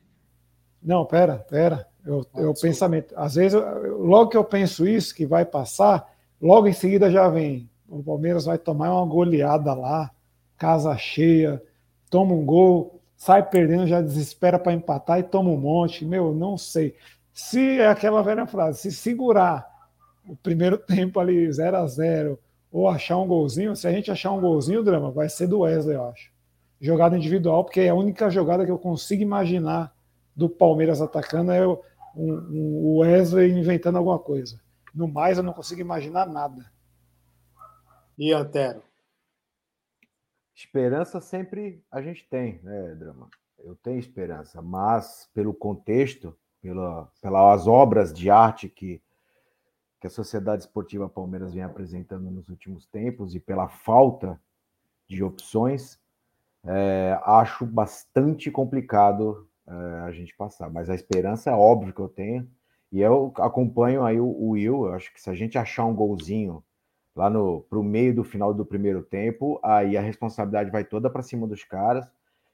Não, 0.82 1.06
pera, 1.06 1.38
pera. 1.38 1.88
Eu, 2.04 2.26
ah, 2.34 2.40
eu 2.42 2.52
pensamento. 2.52 3.14
Às 3.16 3.36
vezes, 3.36 3.54
eu, 3.54 4.02
logo 4.04 4.28
que 4.28 4.36
eu 4.36 4.44
penso 4.44 4.86
isso, 4.86 5.14
que 5.14 5.24
vai 5.24 5.46
passar, 5.46 6.17
logo 6.40 6.66
em 6.66 6.72
seguida 6.72 7.10
já 7.10 7.28
vem. 7.28 7.68
O 7.88 8.02
Palmeiras 8.02 8.44
vai 8.44 8.58
tomar 8.58 8.92
uma 8.92 9.06
goleada 9.06 9.72
lá, 9.74 10.10
casa 10.56 10.96
cheia, 10.96 11.62
toma 12.10 12.34
um 12.34 12.44
gol, 12.44 13.00
sai 13.16 13.42
perdendo, 13.48 13.86
já 13.86 14.00
desespera 14.00 14.58
para 14.58 14.72
empatar 14.72 15.18
e 15.18 15.22
toma 15.22 15.50
um 15.50 15.56
monte. 15.56 16.04
Meu, 16.04 16.34
não 16.34 16.56
sei. 16.56 16.94
Se 17.32 17.80
é 17.80 17.88
aquela 17.88 18.22
velha 18.22 18.46
frase, 18.46 18.80
se 18.80 18.92
segurar 18.92 19.66
o 20.28 20.36
primeiro 20.36 20.76
tempo 20.86 21.18
ali 21.18 21.50
0 21.50 21.76
a 21.76 21.86
0 21.86 22.38
ou 22.70 22.88
achar 22.88 23.16
um 23.16 23.26
golzinho. 23.26 23.74
Se 23.74 23.86
a 23.88 23.92
gente 23.92 24.10
achar 24.10 24.32
um 24.32 24.40
golzinho, 24.40 24.84
drama, 24.84 25.10
vai 25.10 25.28
ser 25.28 25.46
do 25.46 25.60
Wesley, 25.60 25.96
eu 25.96 26.04
acho. 26.06 26.30
Jogada 26.80 27.16
individual, 27.16 27.64
porque 27.64 27.80
é 27.80 27.88
a 27.88 27.94
única 27.94 28.30
jogada 28.30 28.64
que 28.64 28.70
eu 28.70 28.78
consigo 28.78 29.22
imaginar 29.22 29.92
do 30.36 30.48
Palmeiras 30.48 31.00
atacando 31.00 31.50
é 31.50 31.66
o, 31.66 31.80
um, 32.14 32.32
um 32.50 32.98
Wesley 32.98 33.50
inventando 33.50 33.96
alguma 33.96 34.18
coisa. 34.18 34.60
No 34.98 35.06
mais, 35.06 35.38
eu 35.38 35.44
não 35.44 35.52
consigo 35.52 35.80
imaginar 35.80 36.26
nada. 36.26 36.68
E 38.18 38.32
Antero? 38.32 38.82
Esperança 40.52 41.20
sempre 41.20 41.84
a 41.88 42.02
gente 42.02 42.28
tem, 42.28 42.60
né, 42.64 42.96
Drama? 42.96 43.30
Eu 43.60 43.76
tenho 43.76 44.00
esperança, 44.00 44.60
mas 44.60 45.30
pelo 45.32 45.54
contexto, 45.54 46.36
pela, 46.60 47.08
pelas 47.22 47.68
obras 47.68 48.12
de 48.12 48.28
arte 48.28 48.68
que 48.68 49.00
que 50.00 50.06
a 50.06 50.10
Sociedade 50.10 50.62
Esportiva 50.62 51.08
Palmeiras 51.08 51.54
vem 51.54 51.62
apresentando 51.62 52.30
nos 52.30 52.48
últimos 52.48 52.86
tempos 52.86 53.34
e 53.34 53.40
pela 53.40 53.68
falta 53.68 54.40
de 55.08 55.24
opções, 55.24 56.00
é, 56.64 57.18
acho 57.24 57.66
bastante 57.66 58.48
complicado 58.48 59.48
é, 59.66 59.72
a 60.06 60.12
gente 60.12 60.36
passar. 60.36 60.70
Mas 60.70 60.88
a 60.88 60.94
esperança 60.94 61.50
é 61.50 61.52
óbvio 61.52 61.92
que 61.92 62.00
eu 62.00 62.08
tenho. 62.08 62.48
E 62.90 63.00
eu 63.00 63.32
acompanho 63.36 64.04
aí 64.04 64.18
o, 64.20 64.50
Will. 64.50 64.86
Eu 64.86 64.94
acho 64.94 65.12
que 65.12 65.20
se 65.20 65.28
a 65.28 65.34
gente 65.34 65.58
achar 65.58 65.84
um 65.84 65.94
golzinho 65.94 66.62
lá 67.14 67.28
no 67.28 67.62
pro 67.62 67.82
meio 67.82 68.14
do 68.14 68.24
final 68.24 68.54
do 68.54 68.64
primeiro 68.64 69.02
tempo, 69.02 69.60
aí 69.62 69.96
a 69.96 70.00
responsabilidade 70.00 70.70
vai 70.70 70.84
toda 70.84 71.10
para 71.10 71.22
cima 71.22 71.46
dos 71.46 71.64
caras. 71.64 72.10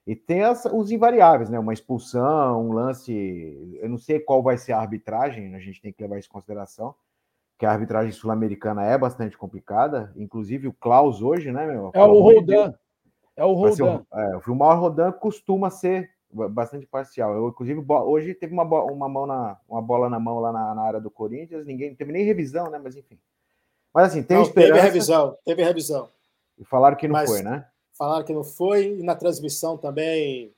E 0.07 0.15
tem 0.15 0.43
as, 0.43 0.65
os 0.67 0.91
invariáveis, 0.91 1.49
né? 1.49 1.59
Uma 1.59 1.73
expulsão, 1.73 2.69
um 2.69 2.73
lance. 2.73 3.79
Eu 3.81 3.89
não 3.89 3.99
sei 3.99 4.21
qual 4.21 4.43
vai 4.43 4.59
ser 4.59 4.73
a 4.73 4.81
arbitragem, 4.81 5.55
a 5.55 5.59
gente 5.59 5.81
tem 5.81 5.93
que 5.93 6.03
levar 6.03 6.19
isso 6.19 6.29
em 6.29 6.33
consideração 6.33 6.95
que 7.59 7.67
a 7.67 7.71
arbitragem 7.71 8.13
sul-americana 8.13 8.85
é 8.85 8.99
bastante 8.99 9.39
complicada, 9.39 10.13
inclusive 10.17 10.69
o 10.69 10.73
Klaus 10.73 11.23
hoje, 11.23 11.53
né, 11.53 11.67
meu? 11.67 11.91
É 11.95 12.03
o 12.03 12.21
Rodan. 12.21 12.75
É 13.37 13.45
o 13.45 13.53
Rodan. 13.53 14.05
É, 14.13 14.37
o 14.37 14.41
Vilmar 14.41 14.79
Rodan 14.79 15.13
costuma 15.13 15.71
ser 15.71 16.11
bastante 16.51 16.87
parcial. 16.87 17.35
Eu, 17.35 17.49
inclusive, 17.49 17.85
hoje 17.89 18.35
teve 18.35 18.53
uma, 18.53 18.65
uma, 18.65 19.09
mão 19.09 19.27
na, 19.27 19.57
uma 19.69 19.81
bola 19.81 20.11
na 20.11 20.19
mão 20.19 20.41
lá 20.41 20.53
na, 20.53 20.75
na 20.75 20.83
área 20.83 21.01
do 21.01 21.11
Corinthians, 21.11 21.67
ninguém 21.67 21.95
teve 21.95 22.13
nem 22.13 22.25
revisão, 22.25 22.71
né? 22.71 22.81
Mas 22.83 22.97
enfim. 22.97 23.19
Mas 23.93 24.09
assim, 24.09 24.23
tem 24.23 24.37
não, 24.37 24.45
esperança. 24.45 24.73
Teve 24.75 24.87
revisão, 24.87 25.39
teve 25.45 25.63
revisão. 25.63 26.09
E 26.59 26.65
falaram 26.65 26.97
que 26.97 27.07
não 27.07 27.13
Mas 27.13 27.31
foi, 27.31 27.43
né? 27.43 27.67
Falaram 27.97 28.25
que 28.25 28.33
não 28.33 28.43
foi, 28.43 28.99
e 28.99 29.03
na 29.03 29.15
transmissão 29.15 29.77
também 29.77 30.53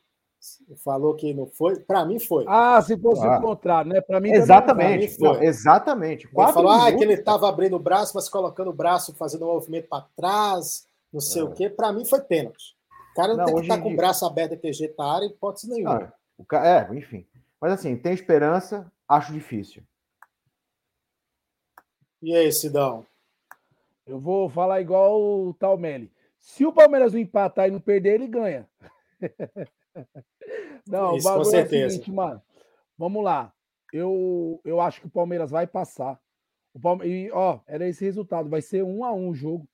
falou 0.82 1.14
que 1.14 1.34
não 1.34 1.46
foi. 1.46 1.80
Para 1.80 2.04
mim 2.04 2.18
foi. 2.18 2.44
Ah, 2.48 2.80
se 2.80 2.96
fosse 2.98 3.26
ah. 3.26 3.38
o 3.38 3.42
contrário, 3.42 3.92
né? 3.92 4.00
Para 4.00 4.20
mim 4.20 4.30
exatamente. 4.30 5.12
Mim 5.12 5.16
não, 5.20 5.42
exatamente. 5.42 6.26
Ele 6.26 6.52
falou 6.52 6.70
ah, 6.70 6.92
que 6.92 7.02
ele 7.02 7.14
estava 7.14 7.48
abrindo 7.48 7.76
o 7.76 7.80
braço, 7.80 8.12
mas 8.14 8.28
colocando 8.28 8.70
o 8.70 8.74
braço, 8.74 9.14
fazendo 9.14 9.44
um 9.44 9.52
movimento 9.52 9.88
para 9.88 10.06
trás, 10.16 10.86
não 11.12 11.20
sei 11.20 11.42
é. 11.42 11.44
o 11.44 11.52
quê. 11.52 11.68
Para 11.68 11.92
mim 11.92 12.04
foi 12.04 12.20
pênalti. 12.20 12.75
O 13.16 13.20
cara 13.22 13.28
não, 13.34 13.38
não 13.38 13.44
tem 13.46 13.54
que 13.54 13.60
estar 13.62 13.76
tá 13.78 13.82
com 13.82 13.92
o 13.94 13.96
braço 13.96 14.26
aberto 14.26 14.50
daquele 14.50 14.74
jeito 14.74 14.94
na 14.98 15.14
área, 15.14 15.24
hipótese 15.24 15.70
nenhuma. 15.70 16.00
Não, 16.00 16.12
o 16.36 16.44
ca... 16.44 16.66
É, 16.66 16.94
enfim. 16.94 17.26
Mas 17.58 17.72
assim, 17.72 17.96
tem 17.96 18.12
esperança, 18.12 18.92
acho 19.08 19.32
difícil. 19.32 19.82
E 22.22 22.36
aí, 22.36 22.52
Sidão? 22.52 23.06
Eu 24.06 24.20
vou 24.20 24.50
falar 24.50 24.82
igual 24.82 25.18
o 25.18 25.54
Talmelli. 25.54 26.12
Se 26.38 26.66
o 26.66 26.72
Palmeiras 26.72 27.14
não 27.14 27.20
empatar 27.20 27.68
e 27.68 27.70
não 27.70 27.80
perder, 27.80 28.16
ele 28.16 28.28
ganha. 28.28 28.68
não, 30.86 31.16
Isso, 31.16 31.26
o 31.26 31.30
bagulho 31.30 31.56
é 31.56 31.62
o 31.62 31.90
seguinte, 31.90 32.12
mano. 32.12 32.42
Vamos 32.98 33.24
lá. 33.24 33.50
Eu, 33.92 34.60
eu 34.62 34.78
acho 34.78 35.00
que 35.00 35.06
o 35.06 35.10
Palmeiras 35.10 35.50
vai 35.50 35.66
passar. 35.66 36.20
O 36.74 36.78
Palmeiras, 36.80 37.16
e, 37.16 37.30
ó, 37.32 37.60
era 37.66 37.88
esse 37.88 38.04
resultado. 38.04 38.50
Vai 38.50 38.60
ser 38.60 38.84
um 38.84 39.02
a 39.04 39.12
um 39.12 39.30
o 39.30 39.34
jogo. 39.34 39.66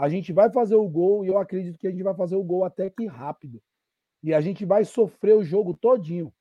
A 0.00 0.08
gente 0.08 0.32
vai 0.32 0.50
fazer 0.50 0.76
o 0.76 0.88
gol 0.88 1.26
e 1.26 1.28
eu 1.28 1.36
acredito 1.36 1.78
que 1.78 1.86
a 1.86 1.90
gente 1.90 2.02
vai 2.02 2.14
fazer 2.14 2.34
o 2.34 2.42
gol 2.42 2.64
até 2.64 2.88
que 2.88 3.04
rápido. 3.04 3.60
E 4.22 4.32
a 4.32 4.40
gente 4.40 4.64
vai 4.64 4.82
sofrer 4.82 5.36
o 5.36 5.44
jogo 5.44 5.74
todinho. 5.74 6.32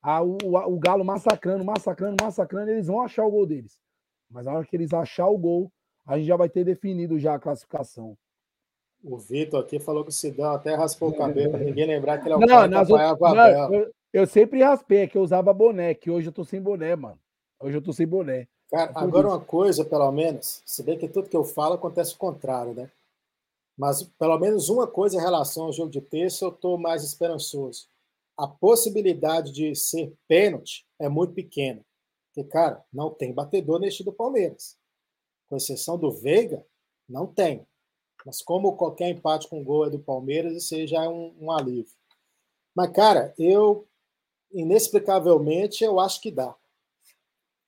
A, 0.00 0.22
o, 0.22 0.38
o 0.42 0.78
Galo 0.78 1.04
massacrando, 1.04 1.62
massacrando, 1.62 2.16
massacrando, 2.24 2.70
eles 2.70 2.86
vão 2.86 3.02
achar 3.02 3.26
o 3.26 3.30
gol 3.30 3.44
deles. 3.44 3.78
Mas 4.30 4.46
na 4.46 4.54
hora 4.54 4.64
que 4.64 4.74
eles 4.74 4.94
achar 4.94 5.26
o 5.26 5.36
gol, 5.36 5.70
a 6.06 6.16
gente 6.16 6.26
já 6.26 6.36
vai 6.36 6.48
ter 6.48 6.64
definido 6.64 7.18
já 7.18 7.34
a 7.34 7.38
classificação. 7.38 8.16
O 9.04 9.18
Vitor 9.18 9.60
aqui 9.60 9.78
falou 9.78 10.04
que 10.04 10.10
o 10.10 10.14
Sidão 10.14 10.50
até 10.50 10.74
raspou 10.74 11.10
o 11.10 11.14
cabelo, 11.14 11.58
ninguém 11.58 11.86
lembrar 11.86 12.16
que 12.16 12.28
ele 12.28 12.32
é 12.32 12.36
o 12.38 12.40
não, 12.40 12.46
cara 12.46 12.86
que 12.86 12.92
outras, 12.92 13.34
não, 13.36 13.74
eu, 13.74 13.92
eu, 14.10 14.26
sempre 14.26 14.62
raspei, 14.62 15.00
é 15.00 15.06
que 15.06 15.18
eu 15.18 15.22
usava 15.22 15.52
boné, 15.52 15.92
que 15.92 16.10
hoje 16.10 16.28
eu 16.28 16.32
tô 16.32 16.44
sem 16.44 16.62
boné, 16.62 16.96
mano. 16.96 17.18
Hoje 17.60 17.76
eu 17.76 17.82
tô 17.82 17.92
sem 17.92 18.06
boné. 18.06 18.48
Cara, 18.70 18.90
agora 18.94 19.28
uma 19.28 19.40
coisa, 19.40 19.84
pelo 19.84 20.10
menos, 20.12 20.62
se 20.64 20.82
bem 20.82 20.96
que 20.96 21.06
tudo 21.06 21.28
que 21.28 21.36
eu 21.36 21.44
falo 21.44 21.74
acontece 21.74 22.14
o 22.14 22.18
contrário, 22.18 22.72
né? 22.72 22.90
Mas 23.76 24.02
pelo 24.02 24.38
menos 24.38 24.68
uma 24.68 24.86
coisa 24.86 25.16
em 25.16 25.20
relação 25.20 25.64
ao 25.64 25.72
jogo 25.72 25.90
de 25.90 26.00
terça, 26.00 26.44
eu 26.44 26.50
estou 26.50 26.78
mais 26.78 27.02
esperançoso. 27.02 27.88
A 28.36 28.46
possibilidade 28.46 29.52
de 29.52 29.74
ser 29.74 30.14
pênalti 30.28 30.86
é 30.98 31.08
muito 31.08 31.34
pequena. 31.34 31.84
Porque, 32.28 32.48
cara, 32.48 32.82
não 32.92 33.10
tem 33.10 33.32
batedor 33.32 33.78
neste 33.78 34.02
do 34.02 34.12
Palmeiras. 34.12 34.76
Com 35.48 35.56
exceção 35.56 35.98
do 35.98 36.10
Veiga, 36.12 36.64
não 37.08 37.26
tem. 37.26 37.66
Mas 38.24 38.40
como 38.40 38.76
qualquer 38.76 39.10
empate 39.10 39.48
com 39.48 39.64
gol 39.64 39.86
é 39.86 39.90
do 39.90 39.98
Palmeiras, 39.98 40.54
isso 40.54 40.74
aí 40.74 40.86
já 40.86 41.04
é 41.04 41.08
um, 41.08 41.34
um 41.38 41.50
alívio. 41.50 41.92
Mas, 42.74 42.90
cara, 42.90 43.34
eu, 43.36 43.86
inexplicavelmente, 44.50 45.84
eu 45.84 46.00
acho 46.00 46.20
que 46.20 46.30
dá. 46.30 46.54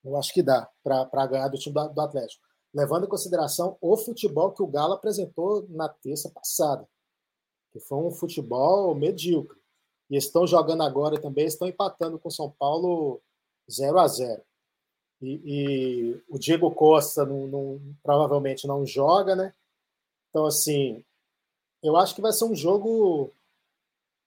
Eu 0.03 0.17
acho 0.17 0.33
que 0.33 0.43
dá 0.43 0.71
para 0.83 1.27
ganhar 1.27 1.49
do 1.49 1.59
time 1.59 1.75
do, 1.75 1.89
do 1.89 2.01
Atlético 2.01 2.45
levando 2.75 3.05
em 3.05 3.09
consideração 3.09 3.79
o 3.81 3.97
futebol 3.97 4.53
que 4.53 4.63
o 4.63 4.67
Galo 4.67 4.95
apresentou 4.95 5.65
na 5.69 5.89
terça 5.89 6.29
passada, 6.29 6.87
que 7.73 7.79
foi 7.79 7.99
um 7.99 8.11
futebol 8.11 8.95
medíocre. 8.95 9.57
E 10.11 10.17
estão 10.17 10.47
jogando 10.47 10.83
agora 10.83 11.21
também, 11.21 11.47
estão 11.47 11.69
empatando 11.69 12.19
com 12.19 12.29
São 12.29 12.51
Paulo 12.51 13.23
0 13.71 13.99
a 13.99 14.07
0 14.07 14.43
e, 15.23 15.41
e 15.45 16.23
o 16.29 16.39
Diego 16.39 16.71
Costa 16.71 17.25
não, 17.25 17.47
não, 17.47 17.97
provavelmente 18.03 18.67
não 18.67 18.85
joga, 18.85 19.35
né? 19.35 19.55
Então, 20.29 20.45
assim, 20.45 21.03
eu 21.83 21.97
acho 21.97 22.15
que 22.15 22.21
vai 22.21 22.33
ser 22.33 22.45
um 22.45 22.55
jogo 22.55 23.31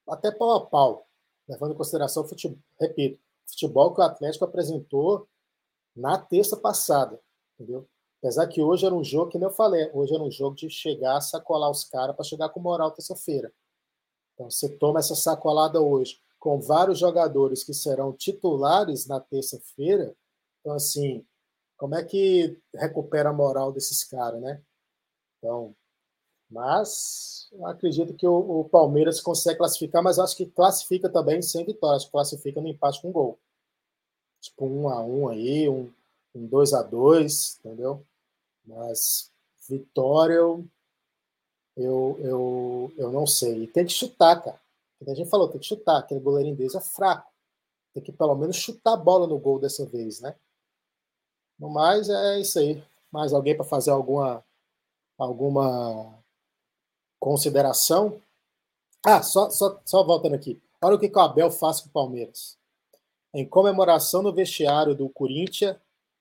até 0.08 0.32
pau 0.32 0.52
a 0.56 0.66
pau, 0.66 1.06
levando 1.48 1.74
em 1.74 1.78
consideração 1.78 2.24
o 2.24 2.28
futebol, 2.28 2.58
repito, 2.80 3.20
futebol 3.46 3.94
que 3.94 4.00
o 4.00 4.04
Atlético 4.04 4.46
apresentou 4.46 5.28
na 5.96 6.18
terça 6.18 6.56
passada, 6.58 7.20
entendeu? 7.54 7.88
Apesar 8.20 8.48
que 8.48 8.62
hoje 8.62 8.86
era 8.86 8.96
um 8.96 9.04
jogo, 9.04 9.32
que 9.32 9.38
nem 9.38 9.48
eu 9.48 9.54
falei, 9.54 9.90
hoje 9.94 10.14
era 10.14 10.24
um 10.24 10.32
jogo 10.32 10.56
de 10.56 10.70
chegar, 10.70 11.22
sacolar 11.22 11.70
os 11.70 11.84
caras 11.86 12.16
para 12.16 12.26
chegar 12.26 12.50
com 12.50 12.60
moral 12.60 12.92
terça-feira. 12.92 13.54
Então 14.34 14.50
você 14.50 14.70
toma 14.78 15.00
essa 15.00 15.16
sacolada 15.16 15.82
hoje 15.82 16.20
com 16.40 16.60
vários 16.60 17.00
jogadores 17.00 17.64
que 17.64 17.74
serão 17.74 18.14
titulares 18.14 19.08
na 19.08 19.20
terça-feira. 19.20 20.16
Então, 20.62 20.74
assim, 20.74 21.26
como 21.78 21.96
é 21.96 22.04
que 22.04 22.60
recupera 22.76 23.30
a 23.30 23.34
moral 23.34 23.72
desses 23.72 24.04
caras, 24.04 24.42
né? 24.42 24.62
Então, 25.38 25.76
mas 26.50 27.50
acredito 27.66 28.14
que 28.16 28.26
o, 28.26 28.62
o, 28.62 28.70
Palmeiras 28.70 29.20
consegue 29.20 29.58
classificar, 29.58 30.02
mas 30.02 30.18
acho 30.18 30.36
que 30.36 30.46
classifica 30.46 31.10
também 31.10 31.42
sem 31.42 31.66
vitórias, 31.66 32.06
classifica 32.06 32.62
no 32.62 32.68
empate 32.68 33.02
com 33.02 33.12
gol. 33.12 33.38
Tipo, 34.42 34.66
um 34.66 34.88
a 34.88 35.04
um 35.04 35.28
aí, 35.28 35.68
um, 35.68 35.92
um 36.36 36.46
2 36.48 36.74
a 36.74 36.84
2 36.84 37.60
entendeu? 37.60 38.06
Mas 38.66 39.32
vitória 39.68 40.34
eu, 40.34 40.66
eu, 41.76 42.18
eu, 42.20 42.94
eu 42.98 43.12
não 43.12 43.28
sei. 43.28 43.64
E 43.64 43.68
tem 43.68 43.86
que 43.86 43.94
chutar, 43.94 44.42
cara. 44.42 44.60
A 45.08 45.14
gente 45.14 45.30
falou, 45.30 45.48
tem 45.48 45.60
que 45.60 45.68
chutar. 45.68 46.00
Aquele 46.00 46.20
goleirinho 46.20 46.56
deles 46.56 46.76
é 46.76 46.82
fraco. 46.82 47.32
Tem 47.94 48.04
que 48.04 48.12
pelo 48.12 48.36
menos 48.36 48.56
chutar 48.56 48.94
a 48.94 48.98
bola 48.98 49.28
no 49.28 49.38
gol 49.38 49.60
dessa 49.60 49.86
vez, 49.86 50.20
né? 50.20 50.36
No 51.60 51.70
mais, 51.70 52.10
é 52.10 52.40
isso 52.40 52.60
aí. 52.60 52.84
Mais 53.12 53.34
alguém 53.34 53.56
para 53.56 53.66
fazer 53.66 53.92
alguma, 53.92 54.44
alguma 55.18 56.18
consideração? 57.20 58.22
Ah, 59.06 59.22
só, 59.24 59.50
só, 59.50 59.80
só 59.86 60.04
voltando 60.04 60.36
aqui. 60.36 60.62
Olha 60.82 60.96
o 60.96 61.00
que, 61.00 61.10
que 61.10 61.18
o 61.18 61.22
Abel 61.22 61.50
faz 61.50 61.82
com 61.82 61.90
o 61.90 61.92
Palmeiras. 61.92 62.58
Em 63.34 63.48
comemoração 63.48 64.22
no 64.22 64.34
vestiário 64.34 64.96
do 64.96 65.10
Corinthians, 65.10 65.78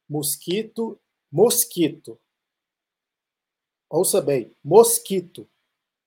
Mosquito, 0.09 0.99
Mosquito. 1.31 2.19
Ouça 3.89 4.20
bem, 4.20 4.55
Mosquito 4.62 5.49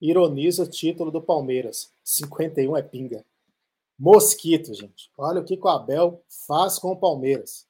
ironiza 0.00 0.64
o 0.64 0.70
título 0.70 1.10
do 1.10 1.22
Palmeiras. 1.22 1.92
51 2.02 2.76
é 2.76 2.82
pinga. 2.82 3.24
Mosquito, 3.98 4.72
gente. 4.72 5.10
Olha 5.16 5.40
o 5.40 5.44
que 5.44 5.58
o 5.60 5.68
Abel 5.68 6.24
faz 6.46 6.78
com 6.78 6.90
o 6.90 6.96
Palmeiras. 6.96 7.68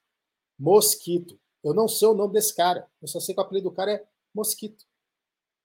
Mosquito. 0.58 1.38
Eu 1.62 1.74
não 1.74 1.88
sei 1.88 2.06
o 2.06 2.14
nome 2.14 2.34
desse 2.34 2.54
cara. 2.54 2.88
Eu 3.02 3.08
só 3.08 3.18
sei 3.18 3.34
que 3.34 3.40
o 3.40 3.44
apelido 3.44 3.68
do 3.68 3.74
cara 3.74 3.92
é 3.92 4.06
Mosquito. 4.32 4.86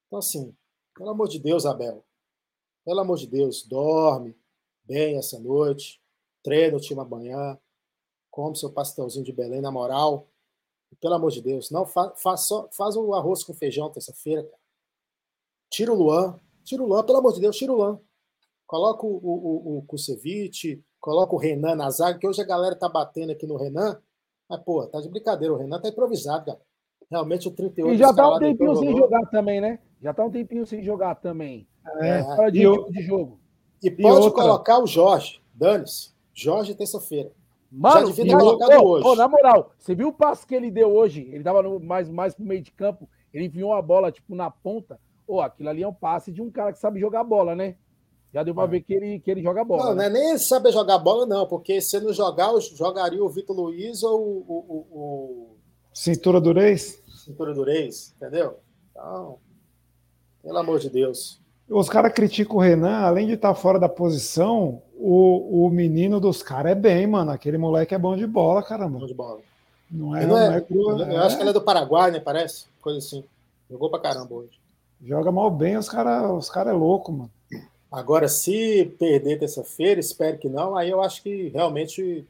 Então, 0.08 0.20
assim, 0.20 0.56
pelo 0.96 1.10
amor 1.10 1.28
de 1.28 1.38
Deus, 1.40 1.66
Abel. 1.66 2.04
Pelo 2.84 3.00
amor 3.00 3.18
de 3.18 3.28
Deus, 3.28 3.64
dorme 3.64 4.36
bem 4.84 5.18
essa 5.18 5.40
noite. 5.40 6.02
Treina 6.44 6.78
o 6.78 6.80
time 6.80 7.00
amanhã. 7.00 7.60
Come 8.32 8.56
seu 8.56 8.72
pastelzinho 8.72 9.24
de 9.24 9.32
Belém, 9.32 9.62
na 9.62 9.72
moral. 9.72 10.28
Pelo 11.02 11.14
amor 11.14 11.32
de 11.32 11.42
Deus, 11.42 11.70
não 11.72 11.86
fa, 11.86 12.14
faz, 12.16 12.42
só, 12.48 12.68
faz 12.72 12.96
o 12.96 13.14
arroz 13.14 13.44
com 13.44 13.54
feijão 13.54 13.90
terça-feira, 13.90 14.44
cara. 14.44 14.58
Tira 15.70 15.92
o 15.92 15.96
Luan, 15.96 16.40
tira 16.64 16.82
o 16.84 16.88
Luan, 16.88 17.04
pelo 17.04 17.18
amor 17.18 17.34
de 17.34 17.42
Deus, 17.42 17.58
tira 17.58 17.72
o 17.72 17.76
Luan. 17.76 18.00
Coloca 18.66 19.06
o, 19.06 19.16
o, 19.16 19.78
o, 19.78 19.82
Kusevich, 19.84 20.84
coloca 21.00 21.36
o 21.36 21.38
Renan 21.38 21.76
na 21.76 21.90
zaga, 21.90 22.18
que 22.18 22.28
hoje 22.28 22.42
a 22.42 22.46
galera 22.46 22.76
tá 22.76 22.90
batendo 22.90 23.32
aqui 23.32 23.46
no 23.46 23.58
Renan. 23.58 24.00
Mas, 24.50 24.62
pô, 24.62 24.86
tá 24.88 25.02
de 25.02 25.10
brincadeira, 25.10 25.54
o 25.54 25.58
Renan 25.58 25.80
tá 25.80 25.90
improvisado, 25.90 26.46
cara. 26.46 26.62
Realmente 27.10 27.48
o 27.48 27.52
38 27.52 27.94
E 27.94 27.98
já 27.98 28.14
tá 28.14 28.36
um 28.36 28.40
tempinho 28.40 28.76
sem 28.76 28.98
jogar 28.98 29.26
também, 29.30 29.62
né? 29.62 29.80
Já 30.02 30.14
tá 30.14 30.26
um 30.26 30.32
tempinho 30.32 30.66
sem 30.66 30.84
jogar 30.84 31.16
também. 31.16 31.68
É, 32.00 32.20
é. 32.20 32.52
de, 32.52 32.66
e, 32.66 32.92
de 32.92 33.02
jogo. 33.04 33.40
E 33.82 33.92
pode 33.92 34.28
e 34.28 34.32
colocar 34.32 34.80
o 34.80 34.88
Jorge, 34.88 35.40
dane-se. 35.54 36.12
Jorge 36.34 36.74
terça-feira. 36.74 37.32
Mano, 37.78 38.08
Já 38.08 38.24
devia 38.24 38.38
hoje. 38.82 39.18
na 39.18 39.28
moral, 39.28 39.72
você 39.78 39.94
viu 39.94 40.08
o 40.08 40.14
passo 40.14 40.48
que 40.48 40.56
ele 40.56 40.72
deu 40.72 40.96
hoje? 40.96 41.28
Ele 41.30 41.44
tava 41.44 41.62
no, 41.62 41.78
mais, 41.78 42.10
mais 42.10 42.34
pro 42.34 42.46
meio 42.46 42.62
de 42.62 42.72
campo, 42.72 43.10
ele 43.34 43.46
enviou 43.46 43.74
a 43.74 43.82
bola, 43.82 44.14
tipo, 44.14 44.34
na 44.34 44.50
ponta. 44.50 44.98
Ô, 45.28 45.42
aquilo 45.42 45.68
ali 45.68 45.84
é 45.84 45.88
um 45.88 45.94
passe 45.94 46.32
de 46.32 46.42
um 46.42 46.50
cara 46.50 46.72
que 46.72 46.80
sabe 46.80 47.02
jogar 47.02 47.26
bola, 47.26 47.54
né? 47.54 47.76
Já 48.34 48.44
deu 48.44 48.56
pra 48.56 48.64
é. 48.64 48.68
ver 48.68 48.82
que 48.82 48.94
ele, 48.94 49.20
que 49.20 49.30
ele 49.30 49.42
joga 49.42 49.66
bola. 49.66 49.88
Não, 49.88 49.96
né? 49.96 50.10
não 50.10 50.18
é 50.18 50.24
nem 50.24 50.38
saber 50.38 50.72
jogar 50.72 50.98
bola, 51.00 51.26
não, 51.26 51.46
porque 51.48 51.82
se 51.82 52.00
não 52.00 52.14
jogar, 52.14 52.58
jogaria 52.62 53.24
o 53.24 53.30
Vitor 53.30 53.56
Luiz 53.56 54.04
ou 54.04 54.22
o. 54.22 54.46
o, 54.48 54.78
o... 54.92 55.58
Cintura 55.94 56.40
do 56.40 56.54
Reis? 56.54 57.02
Cintura 57.26 57.54
do 57.54 57.64
Reis, 57.64 58.14
entendeu? 58.16 58.60
Então, 58.92 59.40
pelo 60.42 60.58
amor 60.58 60.80
de 60.80 60.90
Deus. 60.90 61.42
Os 61.70 61.90
caras 61.90 62.14
criticam 62.14 62.58
o 62.58 62.60
Renan, 62.60 63.00
além 63.00 63.28
de 63.28 63.34
estar 63.34 63.50
tá 63.50 63.56
fora 63.56 63.80
da 63.80 63.90
posição, 63.90 64.82
o, 64.98 65.66
o 65.66 65.70
menino 65.70 66.20
dos 66.20 66.44
caras 66.44 66.74
é 66.74 66.76
bem, 66.76 67.08
mano. 67.08 67.32
Aquele 67.32 67.58
moleque 67.58 67.96
é 67.96 67.98
bom 67.98 68.16
de 68.16 68.28
bola, 68.28 68.62
caramba. 68.62 69.00
Bom 69.00 69.06
de 69.06 69.14
bola. 69.14 69.40
Não 69.90 70.16
é, 70.16 70.26
não 70.26 70.38
é, 70.38 70.50
não 70.50 70.56
é 70.56 70.62
cru, 70.62 70.92
Eu 71.02 71.12
é... 71.12 71.18
acho 71.18 71.36
que 71.36 71.44
ele 71.44 71.50
é 71.50 71.54
do 71.54 71.62
Paraguai, 71.62 72.12
né? 72.12 72.20
Parece. 72.20 72.66
Coisa 72.82 73.00
assim. 73.00 73.24
Jogou 73.70 73.90
pra 73.90 74.00
caramba 74.00 74.34
hoje. 74.34 74.60
Joga 75.04 75.32
mal 75.32 75.50
bem, 75.52 75.78
os 75.78 75.90
caras 75.90 76.32
os 76.32 76.50
cara 76.50 76.72
é 76.72 76.74
louco, 76.74 77.12
mano. 77.12 77.32
Agora, 77.92 78.28
se 78.28 78.94
perder 79.00 79.40
terça-feira, 79.40 80.00
espero 80.00 80.38
que 80.38 80.50
não, 80.50 80.76
aí 80.76 80.90
eu 80.90 81.02
acho 81.02 81.24
que 81.24 81.50
realmente 81.50 82.26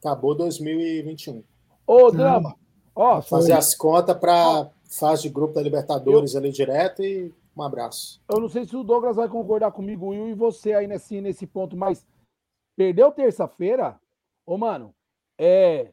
acabou 0.00 0.34
2021. 0.34 1.42
Ô, 1.86 2.10
Drama, 2.10 2.54
ó, 2.94 3.20
fazer 3.20 3.52
as 3.52 3.74
contas 3.74 4.16
para 4.16 4.68
fase 4.88 5.22
de 5.22 5.28
grupo 5.30 5.54
da 5.54 5.62
Libertadores 5.62 6.34
eu... 6.34 6.40
ali 6.40 6.52
direto 6.52 7.02
e 7.02 7.32
um 7.56 7.62
abraço. 7.62 8.20
Eu 8.28 8.40
não 8.40 8.48
sei 8.48 8.64
se 8.64 8.76
o 8.76 8.82
Douglas 8.82 9.16
vai 9.16 9.28
concordar 9.28 9.70
comigo, 9.70 10.08
Will, 10.08 10.28
e 10.28 10.34
você 10.34 10.72
aí 10.72 10.86
nesse, 10.86 11.20
nesse 11.20 11.46
ponto, 11.46 11.76
mas 11.76 12.06
perdeu 12.76 13.12
terça-feira, 13.12 13.98
ô 14.44 14.58
mano, 14.58 14.94
é 15.38 15.92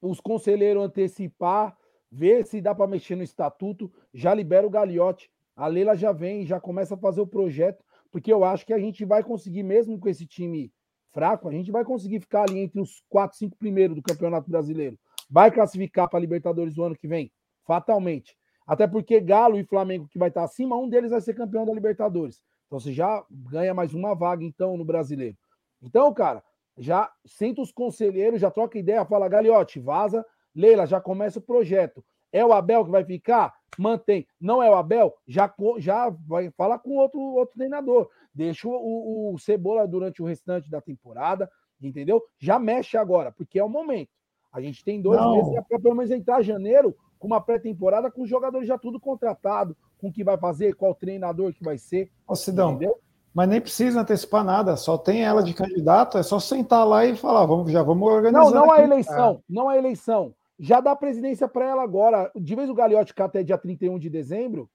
os 0.00 0.20
conselheiros 0.20 0.84
antecipar, 0.84 1.76
ver 2.10 2.46
se 2.46 2.60
dá 2.60 2.74
para 2.74 2.86
mexer 2.86 3.16
no 3.16 3.22
estatuto, 3.22 3.92
já 4.12 4.32
libera 4.34 4.66
o 4.66 4.70
Galiote. 4.70 5.30
A 5.54 5.66
Leila 5.66 5.96
já 5.96 6.12
vem, 6.12 6.46
já 6.46 6.60
começa 6.60 6.94
a 6.94 6.98
fazer 6.98 7.20
o 7.20 7.26
projeto, 7.26 7.82
porque 8.10 8.32
eu 8.32 8.44
acho 8.44 8.64
que 8.64 8.72
a 8.72 8.78
gente 8.78 9.04
vai 9.04 9.22
conseguir, 9.22 9.62
mesmo 9.62 9.98
com 9.98 10.08
esse 10.08 10.26
time 10.26 10.72
fraco, 11.12 11.48
a 11.48 11.52
gente 11.52 11.70
vai 11.70 11.84
conseguir 11.84 12.20
ficar 12.20 12.42
ali 12.42 12.58
entre 12.58 12.80
os 12.80 13.02
quatro, 13.08 13.38
cinco 13.38 13.56
primeiros 13.56 13.96
do 13.96 14.02
Campeonato 14.02 14.50
Brasileiro. 14.50 14.98
Vai 15.30 15.50
classificar 15.50 16.08
para 16.08 16.18
a 16.18 16.20
Libertadores 16.20 16.74
do 16.74 16.84
ano 16.84 16.94
que 16.94 17.08
vem, 17.08 17.32
fatalmente. 17.64 18.36
Até 18.66 18.86
porque 18.86 19.20
Galo 19.20 19.58
e 19.58 19.64
Flamengo, 19.64 20.08
que 20.08 20.18
vai 20.18 20.28
estar 20.28 20.42
acima, 20.42 20.76
um 20.76 20.88
deles 20.88 21.10
vai 21.10 21.20
ser 21.20 21.34
campeão 21.34 21.64
da 21.64 21.72
Libertadores. 21.72 22.42
Então 22.66 22.80
você 22.80 22.92
já 22.92 23.24
ganha 23.30 23.72
mais 23.72 23.94
uma 23.94 24.14
vaga, 24.14 24.44
então, 24.44 24.76
no 24.76 24.84
brasileiro. 24.84 25.36
Então, 25.80 26.12
cara, 26.12 26.42
já 26.76 27.10
senta 27.24 27.62
os 27.62 27.70
conselheiros, 27.70 28.40
já 28.40 28.50
troca 28.50 28.78
ideia, 28.78 29.04
fala, 29.04 29.28
Galiote, 29.28 29.78
vaza. 29.78 30.24
Leila, 30.54 30.86
já 30.86 31.00
começa 31.00 31.38
o 31.38 31.42
projeto. 31.42 32.04
É 32.32 32.44
o 32.44 32.52
Abel 32.52 32.84
que 32.84 32.90
vai 32.90 33.04
ficar? 33.04 33.54
Mantém. 33.78 34.26
Não 34.40 34.62
é 34.62 34.70
o 34.70 34.74
Abel? 34.74 35.14
Já, 35.26 35.52
já 35.78 36.10
vai 36.26 36.50
falar 36.50 36.78
com 36.78 36.96
outro, 36.96 37.20
outro 37.20 37.54
treinador. 37.54 38.08
Deixa 38.34 38.66
o, 38.68 39.32
o, 39.32 39.38
Cebola 39.38 39.86
durante 39.86 40.22
o 40.22 40.26
restante 40.26 40.70
da 40.70 40.80
temporada, 40.80 41.50
entendeu? 41.80 42.22
Já 42.38 42.58
mexe 42.58 42.96
agora, 42.96 43.30
porque 43.30 43.58
é 43.58 43.64
o 43.64 43.68
momento. 43.68 44.10
A 44.52 44.60
gente 44.60 44.82
tem 44.82 45.00
dois 45.00 45.20
Não. 45.20 45.36
meses 45.36 45.64
para 45.68 45.78
pelo 45.78 45.94
menos 45.94 46.10
entrar 46.10 46.42
janeiro 46.42 46.96
com 47.18 47.26
uma 47.26 47.40
pré-temporada 47.40 48.10
com 48.10 48.22
os 48.22 48.28
jogadores 48.28 48.66
já 48.66 48.78
tudo 48.78 49.00
contratado, 49.00 49.76
com 49.98 50.08
o 50.08 50.12
que 50.12 50.24
vai 50.24 50.36
fazer, 50.36 50.74
qual 50.74 50.94
treinador 50.94 51.52
que 51.52 51.64
vai 51.64 51.78
ser. 51.78 52.10
Ô, 52.26 52.34
Sidão, 52.34 52.72
entendeu? 52.72 52.98
Mas 53.32 53.48
nem 53.48 53.60
precisa 53.60 54.00
antecipar 54.00 54.42
nada, 54.42 54.76
só 54.76 54.96
tem 54.96 55.22
ela 55.22 55.42
de 55.42 55.52
candidato, 55.52 56.16
é 56.16 56.22
só 56.22 56.40
sentar 56.40 56.86
lá 56.86 57.04
e 57.04 57.14
falar, 57.14 57.44
vamos, 57.44 57.70
já 57.70 57.82
vamos 57.82 58.08
organizar. 58.08 58.44
Não, 58.44 58.50
não 58.50 58.70
aqui. 58.70 58.80
a 58.80 58.84
eleição, 58.84 59.42
não 59.48 59.68
a 59.68 59.76
eleição. 59.76 60.34
Já 60.58 60.80
dá 60.80 60.96
presidência 60.96 61.46
para 61.46 61.66
ela 61.66 61.82
agora. 61.82 62.30
De 62.34 62.54
vez 62.54 62.70
o 62.70 62.74
Gagliotti 62.74 63.12
ficar 63.12 63.26
até 63.26 63.42
dia 63.42 63.58
31 63.58 63.98
de 63.98 64.08
dezembro, 64.08 64.70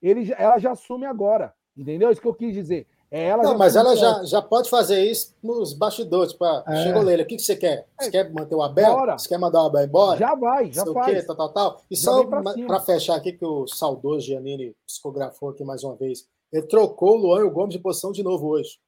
ele, 0.00 0.32
ela 0.38 0.58
já 0.58 0.72
assume 0.72 1.04
agora. 1.04 1.52
Entendeu? 1.76 2.10
Isso 2.10 2.22
que 2.22 2.26
eu 2.26 2.34
quis 2.34 2.54
dizer. 2.54 2.86
É 3.10 3.26
ela 3.26 3.42
não, 3.42 3.56
mas 3.56 3.76
ela 3.76 3.96
já, 3.96 4.24
já 4.24 4.42
pode 4.42 4.68
fazer 4.68 5.04
isso 5.04 5.34
nos 5.42 5.72
bastidores. 5.72 6.32
Pra... 6.32 6.64
É. 6.66 6.82
Chegou, 6.82 7.02
Leila, 7.02 7.22
o 7.22 7.26
que, 7.26 7.36
que 7.36 7.42
você 7.42 7.54
quer? 7.54 7.86
Você 7.98 8.08
é. 8.08 8.10
quer 8.10 8.32
manter 8.32 8.54
o 8.54 8.62
Abel? 8.62 8.92
Bora. 8.92 9.18
Você 9.18 9.28
quer 9.28 9.38
mandar 9.38 9.62
o 9.62 9.66
Abel 9.66 9.84
embora? 9.84 10.18
Já 10.18 10.34
vai, 10.34 10.72
já 10.72 10.84
faz. 10.84 10.96
O 10.96 11.04
quê? 11.04 11.22
Tal, 11.22 11.36
tal, 11.36 11.52
tal. 11.52 11.82
E 11.90 11.96
já 11.96 12.02
só 12.02 12.24
para 12.24 12.80
fechar 12.80 13.16
aqui, 13.16 13.32
que 13.32 13.44
o 13.44 13.66
saudoso 13.66 14.26
Giannini 14.26 14.74
psicografou 14.86 15.50
aqui 15.50 15.64
mais 15.64 15.84
uma 15.84 15.94
vez. 15.94 16.26
Ele 16.52 16.66
trocou 16.66 17.14
o 17.14 17.16
Luan 17.16 17.40
e 17.40 17.44
o 17.44 17.50
Gomes 17.50 17.74
de 17.74 17.78
posição 17.80 18.12
de 18.12 18.22
novo 18.22 18.48
hoje. 18.48 18.78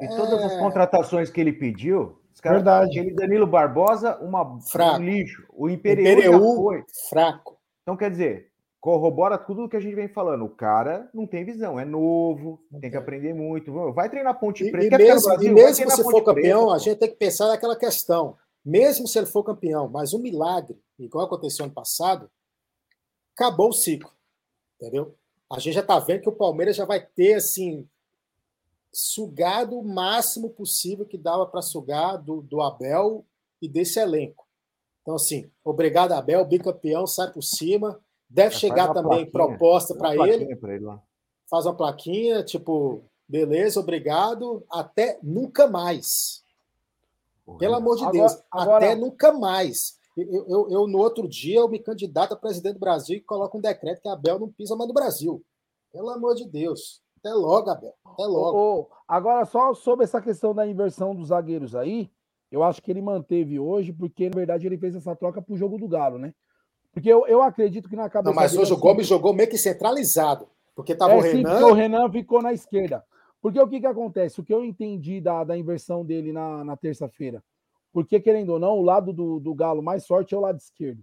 E 0.00 0.08
todas 0.08 0.44
as 0.44 0.52
é. 0.52 0.58
contratações 0.58 1.30
que 1.30 1.40
ele 1.40 1.52
pediu, 1.52 2.20
Cara, 2.42 2.56
Verdade. 2.56 2.98
Aquele 3.00 3.14
Danilo 3.14 3.46
Barbosa, 3.46 4.18
uma, 4.18 4.60
fraco. 4.60 5.00
um 5.00 5.04
lixo. 5.04 5.44
O 5.52 5.68
Imperial, 5.68 6.40
foi. 6.56 6.84
fraco. 7.08 7.58
Então, 7.82 7.96
quer 7.96 8.10
dizer, 8.10 8.50
corrobora 8.86 9.36
tudo 9.36 9.64
o 9.64 9.68
que 9.68 9.76
a 9.76 9.80
gente 9.80 9.96
vem 9.96 10.06
falando. 10.06 10.44
O 10.44 10.48
cara 10.48 11.10
não 11.12 11.26
tem 11.26 11.44
visão, 11.44 11.76
é 11.76 11.84
novo, 11.84 12.60
okay. 12.68 12.82
tem 12.82 12.90
que 12.92 12.96
aprender 12.96 13.34
muito. 13.34 13.72
Vai 13.92 14.08
treinar 14.08 14.38
Ponte 14.38 14.70
Preta. 14.70 14.94
E, 14.96 15.00
e 15.00 15.04
mesmo, 15.04 15.28
Brasil, 15.28 15.50
e 15.50 15.52
mesmo 15.52 15.90
se 15.90 16.04
for 16.04 16.22
campeão, 16.22 16.66
Preta, 16.66 16.76
a 16.76 16.78
gente 16.78 16.98
tem 16.98 17.08
que 17.08 17.16
pensar 17.16 17.48
naquela 17.48 17.74
questão. 17.74 18.36
Mesmo 18.64 19.08
se 19.08 19.18
ele 19.18 19.26
for 19.26 19.42
campeão, 19.42 19.88
mas 19.88 20.14
um 20.14 20.20
milagre, 20.20 20.80
igual 21.00 21.26
aconteceu 21.26 21.64
ano 21.64 21.74
passado, 21.74 22.30
acabou 23.34 23.70
o 23.70 23.72
ciclo. 23.72 24.12
Entendeu? 24.76 25.16
A 25.50 25.58
gente 25.58 25.74
já 25.74 25.80
está 25.80 25.98
vendo 25.98 26.22
que 26.22 26.28
o 26.28 26.32
Palmeiras 26.32 26.76
já 26.76 26.84
vai 26.84 27.00
ter 27.00 27.34
assim 27.34 27.88
sugado 28.92 29.76
o 29.76 29.84
máximo 29.84 30.48
possível 30.50 31.04
que 31.04 31.18
dava 31.18 31.44
para 31.44 31.60
sugar 31.60 32.18
do, 32.18 32.40
do 32.40 32.62
Abel 32.62 33.24
e 33.60 33.68
desse 33.68 33.98
elenco. 33.98 34.46
Então, 35.02 35.16
assim, 35.16 35.50
obrigado, 35.64 36.12
Abel, 36.12 36.44
bicampeão, 36.44 37.04
sai 37.04 37.32
por 37.32 37.42
cima. 37.42 38.00
Deve 38.28 38.54
Já 38.54 38.58
chegar 38.58 38.92
também 38.92 39.30
proposta 39.30 39.94
para 39.94 40.14
ele. 40.14 40.44
ele 40.44 40.58
faz 41.48 41.64
uma 41.64 41.74
plaquinha, 41.74 42.42
tipo, 42.42 43.04
beleza, 43.28 43.80
obrigado, 43.80 44.64
até 44.70 45.18
nunca 45.22 45.66
mais. 45.66 46.44
Pelo 47.58 47.76
amor 47.76 47.96
de 47.96 48.02
agora, 48.02 48.18
Deus, 48.18 48.42
agora... 48.50 48.76
até 48.84 48.96
nunca 48.96 49.32
mais. 49.32 49.96
Eu, 50.16 50.46
eu, 50.48 50.70
eu, 50.70 50.86
no 50.86 50.98
outro 50.98 51.28
dia, 51.28 51.60
eu 51.60 51.68
me 51.68 51.78
candidato 51.78 52.32
a 52.32 52.36
presidente 52.36 52.74
do 52.74 52.80
Brasil 52.80 53.16
e 53.16 53.20
coloco 53.20 53.58
um 53.58 53.60
decreto 53.60 54.00
que 54.00 54.08
a 54.08 54.14
Abel 54.14 54.38
não 54.38 54.50
pisa 54.50 54.74
mais 54.74 54.88
no 54.88 54.94
Brasil. 54.94 55.44
Pelo 55.92 56.10
amor 56.10 56.34
de 56.34 56.48
Deus. 56.48 57.02
Até 57.18 57.32
logo, 57.32 57.70
Abel. 57.70 57.94
Até 58.04 58.24
logo. 58.24 58.58
Oh, 58.58 58.94
agora, 59.06 59.44
só 59.44 59.74
sobre 59.74 60.04
essa 60.04 60.20
questão 60.20 60.54
da 60.54 60.66
inversão 60.66 61.14
dos 61.14 61.28
zagueiros 61.28 61.76
aí, 61.76 62.10
eu 62.50 62.62
acho 62.62 62.82
que 62.82 62.90
ele 62.90 63.02
manteve 63.02 63.58
hoje, 63.58 63.92
porque, 63.92 64.28
na 64.30 64.36
verdade, 64.36 64.66
ele 64.66 64.78
fez 64.78 64.96
essa 64.96 65.14
troca 65.14 65.42
pro 65.42 65.56
jogo 65.56 65.78
do 65.78 65.86
Galo, 65.86 66.18
né? 66.18 66.34
Porque 66.96 67.12
eu, 67.12 67.26
eu 67.26 67.42
acredito 67.42 67.90
que 67.90 67.94
na 67.94 68.08
cabeça. 68.08 68.30
Não, 68.30 68.34
mas 68.34 68.56
hoje 68.56 68.72
o 68.72 68.76
Gomes 68.78 69.06
jogou 69.06 69.34
meio 69.34 69.50
que 69.50 69.58
centralizado. 69.58 70.48
Porque 70.74 70.94
tava 70.94 71.12
é, 71.12 71.16
o 71.18 71.20
Renan. 71.20 71.58
Sim, 71.58 71.64
o 71.64 71.72
Renan 71.74 72.10
ficou 72.10 72.40
na 72.40 72.54
esquerda. 72.54 73.04
Porque 73.42 73.60
o 73.60 73.68
que, 73.68 73.80
que 73.80 73.86
acontece? 73.86 74.40
O 74.40 74.42
que 74.42 74.54
eu 74.54 74.64
entendi 74.64 75.20
da, 75.20 75.44
da 75.44 75.58
inversão 75.58 76.02
dele 76.02 76.32
na, 76.32 76.64
na 76.64 76.74
terça-feira. 76.74 77.44
Porque, 77.92 78.18
querendo 78.18 78.54
ou 78.54 78.58
não, 78.58 78.78
o 78.78 78.82
lado 78.82 79.12
do, 79.12 79.38
do 79.38 79.54
Galo 79.54 79.82
mais 79.82 80.06
forte 80.06 80.34
é 80.34 80.38
o 80.38 80.40
lado 80.40 80.56
esquerdo. 80.56 81.00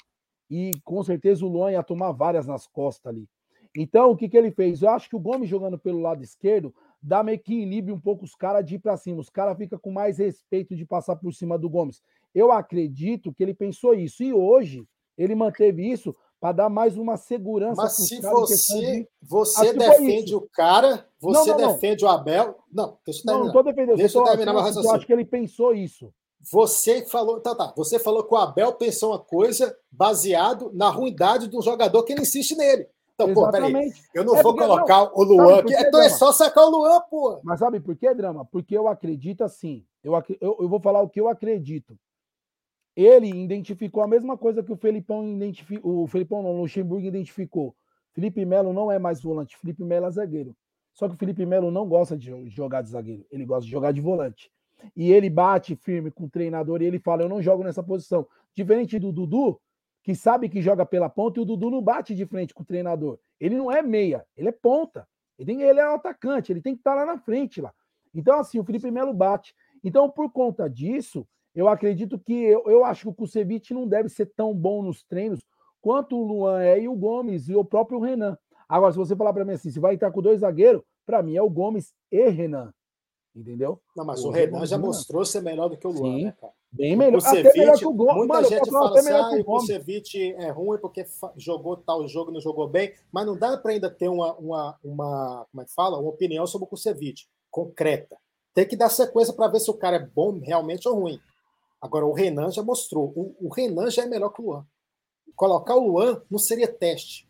E 0.50 0.72
com 0.84 1.04
certeza 1.04 1.46
o 1.46 1.48
Luan 1.48 1.72
ia 1.72 1.84
tomar 1.84 2.12
várias 2.12 2.48
nas 2.48 2.66
costas 2.66 3.14
ali. 3.14 3.30
Então, 3.78 4.10
o 4.10 4.18
que, 4.18 4.28
que 4.28 4.36
ele 4.36 4.50
fez? 4.50 4.82
Eu 4.82 4.90
acho 4.90 5.08
que 5.08 5.16
o 5.16 5.20
Gomes 5.20 5.48
jogando 5.48 5.78
pelo 5.78 6.00
lado 6.00 6.24
esquerdo 6.24 6.74
dá 7.00 7.22
meio 7.22 7.38
que 7.38 7.54
inibe 7.54 7.92
um 7.92 8.00
pouco 8.00 8.26
os 8.26 8.34
caras 8.34 8.66
de 8.66 8.76
ir 8.76 8.80
para 8.80 8.98
cima. 8.98 9.22
Os 9.22 9.30
caras 9.30 9.56
ficam 9.56 9.78
com 9.78 9.92
mais 9.92 10.18
respeito 10.18 10.76
de 10.76 10.88
passar 10.88 11.18
por 11.18 11.32
cima 11.36 11.56
do 11.56 11.70
Gomes. 11.70 12.02
Eu 12.34 12.52
acredito 12.52 13.32
que 13.32 13.44
ele 13.44 13.54
pensou 13.54 13.94
isso. 13.94 14.24
E 14.24 14.34
hoje 14.34 14.88
ele 15.18 15.36
manteve 15.36 15.90
isso 15.90 16.16
para 16.40 16.52
dar 16.52 16.70
mais 16.70 16.98
uma 16.98 17.16
segurança. 17.16 17.82
Mas 17.82 17.96
se 17.96 18.20
você, 18.20 18.80
de... 18.80 19.08
você 19.22 19.72
defende 19.72 20.36
o 20.36 20.42
cara, 20.54 21.08
você 21.18 21.52
não, 21.52 21.58
não, 21.58 21.68
defende 21.68 22.04
não. 22.04 22.12
o 22.12 22.14
Abel. 22.14 22.58
Não, 22.72 22.98
deixa 23.06 23.22
eu 23.22 23.26
terminar. 23.26 23.40
Não, 23.40 23.48
estou 23.48 23.64
defendendo. 23.64 23.98
Deixa 23.98 24.18
eu 24.18 24.24
terminar 24.26 24.54
meu 24.54 24.62
raciocínio. 24.62 24.92
Eu 24.92 24.96
acho 24.96 25.06
que 25.06 25.14
ele 25.14 25.26
pensou 25.26 25.74
isso. 25.74 26.14
Você 26.52 27.06
falou, 27.06 27.40
tá, 27.40 27.56
tá. 27.56 27.74
Você 27.78 27.98
falou 27.98 28.26
que 28.26 28.34
o 28.34 28.38
Abel 28.38 28.74
pensou 28.74 29.12
uma 29.12 29.20
coisa 29.20 29.74
baseado 29.90 30.70
na 30.74 30.90
ruindade 30.90 31.48
do 31.48 31.62
jogador 31.62 32.04
que 32.04 32.12
ele 32.12 32.24
insiste 32.24 32.56
nele. 32.58 32.88
Então, 33.14 33.34
pô, 33.34 33.50
peraí. 33.50 33.94
Eu 34.14 34.26
não 34.26 34.36
é 34.36 34.44
vou 34.44 34.54
colocar 34.54 35.06
não, 35.06 35.12
o 35.14 35.24
Luan 35.24 35.60
aqui. 35.60 35.74
Então 35.74 36.02
é 36.02 36.10
só 36.10 36.34
sacar 36.34 36.66
o 36.66 36.70
Luan, 36.70 37.00
pô. 37.10 37.40
Mas 37.44 37.60
sabe 37.60 37.80
por 37.80 37.96
que, 37.96 38.14
Drama? 38.14 38.46
Porque 38.52 38.78
eu 38.78 38.88
acredito 38.90 39.44
assim. 39.44 39.86
Eu, 40.04 40.14
eu, 40.42 40.58
eu 40.60 40.68
vou 40.68 40.82
falar 40.82 41.02
o 41.02 41.10
que 41.10 41.22
eu 41.22 41.30
acredito. 41.30 41.98
Ele 42.96 43.30
identificou 43.30 44.04
a 44.04 44.08
mesma 44.08 44.38
coisa 44.38 44.62
que 44.62 44.72
o 44.72 44.76
Felipão 44.76 45.28
identificou. 45.28 46.04
O 46.04 46.08
Felipão 46.08 46.44
não, 46.44 46.56
Luxemburgo 46.62 47.08
identificou. 47.08 47.76
Felipe 48.14 48.46
Melo 48.46 48.72
não 48.72 48.92
é 48.92 49.00
mais 49.00 49.22
volante, 49.22 49.58
Felipe 49.58 49.84
Melo 49.84 50.06
é 50.06 50.12
zagueiro. 50.12 50.56
Só 50.94 51.10
que 51.10 51.16
o 51.16 51.18
Felipe 51.18 51.46
Melo 51.46 51.72
não 51.72 51.88
gosta 51.88 52.16
de 52.16 52.48
jogar 52.50 52.84
de 52.84 52.90
zagueiro, 52.90 53.26
ele 53.32 53.46
gosta 53.46 53.66
de 53.66 53.72
jogar 53.72 53.92
de 53.92 54.00
volante. 54.00 54.52
E 54.96 55.12
ele 55.12 55.30
bate 55.30 55.76
firme 55.76 56.12
com 56.12 56.26
o 56.26 56.30
treinador 56.30 56.82
e 56.82 56.86
ele 56.86 57.00
fala: 57.00 57.24
Eu 57.24 57.30
não 57.30 57.42
jogo 57.42 57.64
nessa 57.64 57.82
posição. 57.82 58.28
Diferente 58.54 59.00
do 59.00 59.12
Dudu, 59.12 59.60
que 60.04 60.14
sabe 60.14 60.50
que 60.50 60.62
joga 60.62 60.86
pela 60.86 61.10
ponta, 61.10 61.40
e 61.40 61.42
o 61.42 61.46
Dudu 61.46 61.72
não 61.72 61.82
bate 61.82 62.14
de 62.14 62.26
frente 62.26 62.54
com 62.54 62.62
o 62.62 62.66
treinador. 62.66 63.18
Ele 63.40 63.56
não 63.56 63.72
é 63.72 63.82
meia, 63.82 64.26
ele 64.38 64.50
é 64.50 64.52
ponta. 64.52 65.08
Ele, 65.38 65.64
é 65.64 65.90
o 65.90 65.96
atacante, 65.96 66.52
ele 66.52 66.62
tem 66.62 66.76
que 66.76 66.82
estar 66.82 66.94
lá 66.94 67.06
na 67.06 67.18
frente 67.18 67.60
lá. 67.60 67.74
Então, 68.14 68.40
assim, 68.40 68.60
o 68.60 68.64
Felipe 68.64 68.92
Melo 68.92 69.14
bate. 69.14 69.56
Então, 69.84 70.10
por 70.10 70.32
conta 70.32 70.70
disso, 70.70 71.28
eu 71.56 71.68
acredito 71.68 72.18
que 72.20 72.34
eu, 72.34 72.64
eu 72.68 72.84
acho 72.84 73.04
que 73.04 73.10
o 73.10 73.14
Kusevich 73.14 73.74
não 73.74 73.88
deve 73.88 74.10
ser 74.10 74.28
tão 74.36 74.54
bom 74.54 74.82
nos 74.82 75.04
treinos 75.04 75.40
quanto 75.82 76.18
o 76.18 76.24
Luan 76.24 76.62
é 76.62 76.80
e 76.82 76.88
o 76.88 76.96
Gomes 76.96 77.50
e 77.50 77.56
o 77.56 77.64
próprio 77.64 78.00
Renan. 78.00 78.38
Agora, 78.68 78.92
se 78.92 78.98
você 78.98 79.16
falar 79.16 79.34
para 79.34 79.46
mim 79.46 79.54
assim, 79.54 79.70
se 79.70 79.80
vai 79.80 79.96
estar 79.96 80.12
com 80.12 80.22
dois 80.22 80.40
zagueiros, 80.40 80.82
para 81.06 81.22
mim 81.22 81.36
é 81.36 81.42
o 81.42 81.50
Gomes 81.50 81.94
e 82.12 82.30
Renan. 82.30 82.74
Entendeu? 83.36 83.82
Não, 83.96 84.06
mas 84.06 84.24
o, 84.24 84.30
o 84.30 84.32
Renan 84.32 84.66
já 84.66 84.78
mostrou 84.78 85.26
ser 85.26 85.42
melhor 85.42 85.68
do 85.68 85.78
que 85.78 85.88
o 85.88 85.92
Luan, 85.92 86.18
Sim, 86.18 86.24
né, 86.26 86.36
cara? 86.40 86.54
Bem 86.72 86.96
melhor. 86.96 87.22
O 87.22 87.26
até 87.26 87.54
melhor 87.56 87.78
que 87.78 87.86
o 87.86 87.94
Gomes. 87.94 88.16
Muita 88.16 88.34
Mano, 88.34 88.48
gente 88.48 88.72
fala 88.72 89.00
assim, 89.00 89.12
ah, 89.12 89.30
o 89.40 89.44
Kusevich 89.44 90.34
é 90.34 90.50
ruim 90.50 90.80
porque 90.80 91.06
jogou 91.38 91.78
tal 91.78 92.08
jogo 92.08 92.32
não 92.32 92.42
jogou 92.42 92.68
bem, 92.68 92.94
mas 93.12 93.26
não 93.26 93.38
dá 93.38 93.56
para 93.58 93.72
ainda 93.72 93.90
ter 93.92 94.08
uma, 94.08 94.34
uma, 94.36 94.80
uma, 94.84 95.46
como 95.52 95.62
é 95.62 95.66
que 95.66 95.74
fala? 95.74 96.00
Uma 96.00 96.10
opinião 96.10 96.48
sobre 96.48 96.66
o 96.66 96.70
Kusevich, 96.70 97.28
concreta. 97.52 98.18
Tem 98.56 98.68
que 98.68 98.76
dar 98.76 98.90
sequência 98.90 99.34
para 99.34 99.48
ver 99.48 99.60
se 99.60 99.70
o 99.70 99.76
cara 99.76 99.98
é 99.98 100.06
bom 100.06 100.40
realmente 100.40 100.88
ou 100.88 100.96
ruim. 100.96 101.20
Agora, 101.84 102.06
o 102.06 102.14
Renan 102.14 102.50
já 102.50 102.64
mostrou. 102.64 103.12
O, 103.14 103.36
o 103.42 103.54
Renan 103.54 103.92
já 103.92 104.04
é 104.04 104.06
melhor 104.06 104.30
que 104.30 104.42
o 104.42 104.46
Luan. 104.46 104.66
Colocar 105.36 105.76
o 105.76 105.86
Luan 105.86 106.22
não 106.32 106.40
seria 106.40 106.66
teste. 106.66 107.28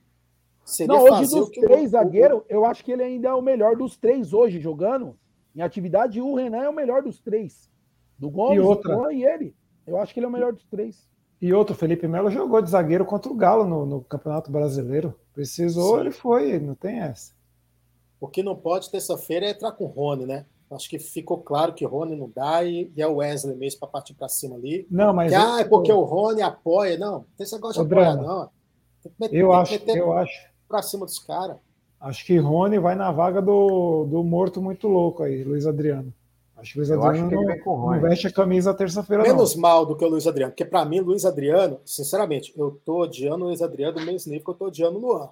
Seria 0.63 0.95
não, 0.95 1.03
hoje 1.03 1.27
dos 1.27 1.49
três 1.49 1.89
zagueiros, 1.89 2.43
eu 2.47 2.63
acho 2.63 2.85
que 2.85 2.91
ele 2.91 3.01
ainda 3.01 3.29
é 3.29 3.33
o 3.33 3.41
melhor 3.41 3.75
dos 3.75 3.97
três 3.97 4.31
hoje 4.31 4.59
jogando 4.59 5.17
em 5.55 5.61
atividade, 5.61 6.21
o 6.21 6.35
Renan 6.35 6.61
é 6.65 6.69
o 6.69 6.73
melhor 6.73 7.01
dos 7.01 7.19
três. 7.19 7.67
Do 8.15 8.29
Gomes, 8.29 8.57
e 8.57 8.59
outra. 8.59 8.95
o 8.95 9.11
e 9.11 9.25
ele. 9.25 9.55
Eu 9.87 9.97
acho 9.97 10.13
que 10.13 10.19
ele 10.19 10.27
é 10.27 10.29
o 10.29 10.31
melhor 10.31 10.53
dos 10.53 10.65
três. 10.65 11.09
E 11.41 11.51
outro, 11.51 11.75
Felipe 11.75 12.07
Melo 12.07 12.29
jogou 12.29 12.61
de 12.61 12.69
zagueiro 12.69 13.05
contra 13.05 13.31
o 13.31 13.35
Galo 13.35 13.65
no, 13.65 13.87
no 13.87 14.01
Campeonato 14.01 14.51
Brasileiro. 14.51 15.19
Precisou, 15.33 15.95
Sim. 15.95 16.01
ele 16.01 16.11
foi, 16.11 16.59
não 16.59 16.75
tem 16.75 16.99
essa. 16.99 17.33
O 18.21 18.27
que 18.27 18.43
não 18.43 18.55
pode 18.55 18.91
terça-feira 18.91 19.47
é 19.47 19.49
entrar 19.49 19.71
com 19.71 19.85
o 19.85 19.87
Rony, 19.87 20.27
né? 20.27 20.45
Acho 20.75 20.89
que 20.89 20.99
ficou 20.99 21.37
claro 21.37 21.73
que 21.73 21.85
Rony 21.85 22.15
não 22.15 22.31
dá 22.33 22.63
e, 22.63 22.91
e 22.95 23.01
é 23.01 23.07
o 23.07 23.15
Wesley 23.15 23.55
mesmo 23.55 23.79
para 23.79 23.89
partir 23.89 24.13
para 24.13 24.27
cima 24.27 24.55
ali. 24.55 24.87
Não, 24.89 25.13
mas. 25.13 25.31
Que, 25.31 25.35
ah, 25.35 25.59
é 25.59 25.63
porque 25.63 25.91
o 25.91 26.01
Rony 26.01 26.41
apoia. 26.41 26.97
Não, 26.97 27.11
não 27.11 27.25
tem 27.37 27.43
esse 27.43 27.53
negócio 27.53 27.85
de 27.85 27.93
apoiar, 27.93 28.15
não. 28.15 28.49
Meter, 29.19 29.37
eu 29.37 29.53
acho, 29.53 29.75
eu 29.87 30.13
acho. 30.13 30.47
Para 30.67 30.81
cima 30.81 31.05
dos 31.05 31.19
caras. 31.19 31.57
Acho 31.99 32.25
que 32.25 32.37
Rony 32.37 32.79
vai 32.79 32.95
na 32.95 33.11
vaga 33.11 33.41
do, 33.41 34.05
do 34.05 34.23
morto 34.23 34.61
muito 34.61 34.87
louco 34.87 35.23
aí, 35.23 35.43
Luiz 35.43 35.65
Adriano. 35.65 36.13
Acho 36.57 36.73
que 36.73 36.79
o 36.79 36.81
Luiz 36.81 36.91
Adriano 36.91 37.31
não, 37.31 37.91
não, 37.91 38.01
veste 38.01 38.27
a 38.27 38.31
camisa 38.31 38.73
terça-feira. 38.73 39.23
Menos 39.23 39.55
não. 39.55 39.61
mal 39.61 39.85
do 39.85 39.95
que 39.95 40.03
o 40.03 40.07
Luiz 40.07 40.25
Adriano, 40.27 40.51
porque 40.51 40.65
para 40.65 40.85
mim, 40.85 40.99
Luiz 40.99 41.25
Adriano, 41.25 41.79
sinceramente, 41.85 42.53
eu 42.57 42.79
tô 42.85 43.01
odiando 43.01 43.43
o 43.43 43.47
Luiz 43.47 43.61
Adriano 43.61 43.99
do 43.99 44.05
mesmo 44.05 44.31
nível 44.31 44.45
que 44.45 44.51
eu 44.51 44.55
tô 44.55 44.65
odiando 44.67 44.97
o 44.97 45.01
Luan. 45.01 45.29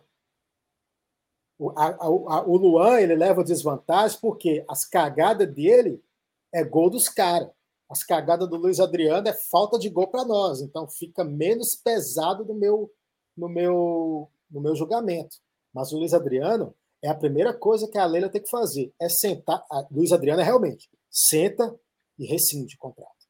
O, 1.62 1.70
a, 1.78 1.90
a, 1.90 2.44
o 2.48 2.58
Luan 2.58 3.00
ele 3.00 3.14
leva 3.14 3.44
desvantagem 3.44 4.18
porque 4.20 4.66
as 4.68 4.84
cagadas 4.84 5.48
dele 5.54 6.04
é 6.52 6.64
gol 6.64 6.90
dos 6.90 7.08
caras. 7.08 7.52
As 7.88 8.04
cagadas 8.04 8.50
do 8.50 8.56
Luiz 8.56 8.80
Adriano 8.80 9.28
é 9.28 9.34
falta 9.34 9.78
de 9.78 9.88
gol 9.88 10.08
para 10.08 10.26
nós. 10.26 10.60
Então 10.60 10.90
fica 10.90 11.24
menos 11.24 11.76
pesado 11.76 12.44
no 12.46 12.56
meu, 12.56 12.92
no 13.38 13.48
meu, 13.48 14.28
no 14.50 14.60
meu 14.60 14.76
julgamento. 14.76 15.38
Mas 15.72 15.94
o 15.94 16.00
Luiz 16.00 16.16
Adriano 16.16 16.74
é 17.00 17.10
a 17.10 17.16
primeira 17.16 17.54
coisa 17.54 17.88
que 17.88 17.98
a 18.00 18.08
Leila 18.08 18.28
tem 18.28 18.42
que 18.42 18.50
fazer. 18.50 18.92
É 19.00 19.08
sentar. 19.08 19.64
A 19.72 19.86
Luiz 19.92 20.12
Adriano 20.12 20.42
é 20.42 20.44
realmente 20.44 20.90
senta 21.12 21.78
e 22.18 22.26
rescinde 22.26 22.74
o 22.74 22.80
contrato. 22.80 23.28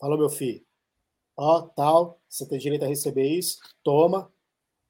Falou, 0.00 0.16
meu 0.16 0.30
filho. 0.30 0.64
Ó, 1.36 1.60
tal, 1.76 2.18
você 2.26 2.48
tem 2.48 2.58
direito 2.58 2.84
a 2.86 2.88
receber 2.88 3.26
isso, 3.26 3.58
toma, 3.82 4.32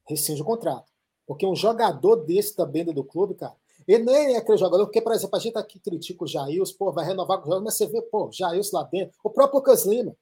rescinde 0.06 0.40
o 0.40 0.44
contrato. 0.44 0.90
Porque 1.31 1.47
um 1.47 1.55
jogador 1.55 2.16
desse 2.16 2.57
também 2.57 2.85
do 2.85 3.05
clube, 3.05 3.36
cara, 3.36 3.55
ele 3.86 4.02
nem 4.02 4.35
é 4.35 4.39
aquele 4.39 4.59
jogador, 4.59 4.85
porque, 4.86 5.01
por 5.01 5.12
exemplo, 5.12 5.36
a 5.36 5.39
gente 5.39 5.57
aqui 5.57 5.78
critica 5.78 6.24
o 6.24 6.27
Jails, 6.27 6.73
pô, 6.73 6.90
vai 6.90 7.07
renovar 7.07 7.39
com 7.39 7.44
o 7.44 7.47
jogador, 7.47 7.65
mas 7.65 7.77
você 7.77 7.86
vê, 7.86 8.02
pô, 8.02 8.28
Jails 8.32 8.73
lá 8.73 8.82
dentro, 8.82 9.16
o 9.23 9.31
próprio 9.31 9.61
Lucas 9.61 9.86
Lima. 9.86 10.16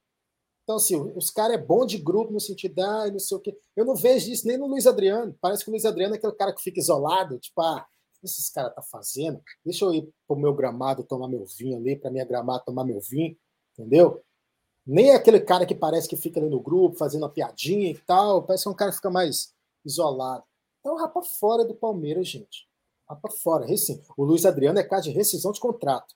Então, 0.62 0.76
assim, 0.76 0.96
os 1.16 1.30
caras 1.30 1.56
é 1.56 1.58
bom 1.58 1.86
de 1.86 1.96
grupo 1.96 2.30
no 2.30 2.38
sentido, 2.38 2.80
ah, 2.80 3.10
não 3.10 3.18
sei 3.18 3.38
o 3.38 3.40
quê. 3.40 3.56
Eu 3.74 3.86
não 3.86 3.96
vejo 3.96 4.30
isso 4.30 4.46
nem 4.46 4.58
no 4.58 4.66
Luiz 4.66 4.86
Adriano. 4.86 5.34
Parece 5.40 5.64
que 5.64 5.70
o 5.70 5.72
Luiz 5.72 5.86
Adriano 5.86 6.14
é 6.14 6.18
aquele 6.18 6.34
cara 6.34 6.52
que 6.52 6.60
fica 6.60 6.78
isolado, 6.78 7.38
tipo, 7.38 7.58
ah, 7.62 7.86
o 8.14 8.20
que 8.20 8.26
esses 8.26 8.50
caras 8.50 8.74
tá 8.74 8.82
fazendo? 8.82 9.40
Deixa 9.64 9.86
eu 9.86 9.94
ir 9.94 10.12
pro 10.26 10.36
meu 10.36 10.52
gramado 10.52 11.02
tomar 11.02 11.26
meu 11.26 11.46
vinho 11.46 11.78
ali, 11.78 11.96
pra 11.96 12.10
minha 12.10 12.26
gramada 12.26 12.64
tomar 12.66 12.84
meu 12.84 13.00
vinho, 13.00 13.34
entendeu? 13.72 14.22
Nem 14.86 15.08
é 15.08 15.14
aquele 15.14 15.40
cara 15.40 15.64
que 15.64 15.74
parece 15.74 16.06
que 16.06 16.16
fica 16.16 16.38
ali 16.38 16.50
no 16.50 16.60
grupo, 16.60 16.98
fazendo 16.98 17.22
uma 17.22 17.30
piadinha 17.30 17.92
e 17.92 17.96
tal. 17.96 18.42
Parece 18.42 18.64
que 18.64 18.68
é 18.68 18.72
um 18.72 18.76
cara 18.76 18.90
que 18.90 18.98
fica 18.98 19.08
mais 19.08 19.54
isolado. 19.86 20.44
Então, 20.88 20.96
rapa 20.96 21.20
fora 21.20 21.66
do 21.66 21.74
Palmeiras, 21.74 22.26
gente. 22.28 22.66
Rapa 23.06 23.28
fora. 23.28 23.66
Recim. 23.66 24.02
O 24.16 24.24
Luiz 24.24 24.46
Adriano 24.46 24.78
é 24.78 24.82
caso 24.82 25.02
de 25.02 25.10
rescisão 25.10 25.52
de 25.52 25.60
contrato. 25.60 26.14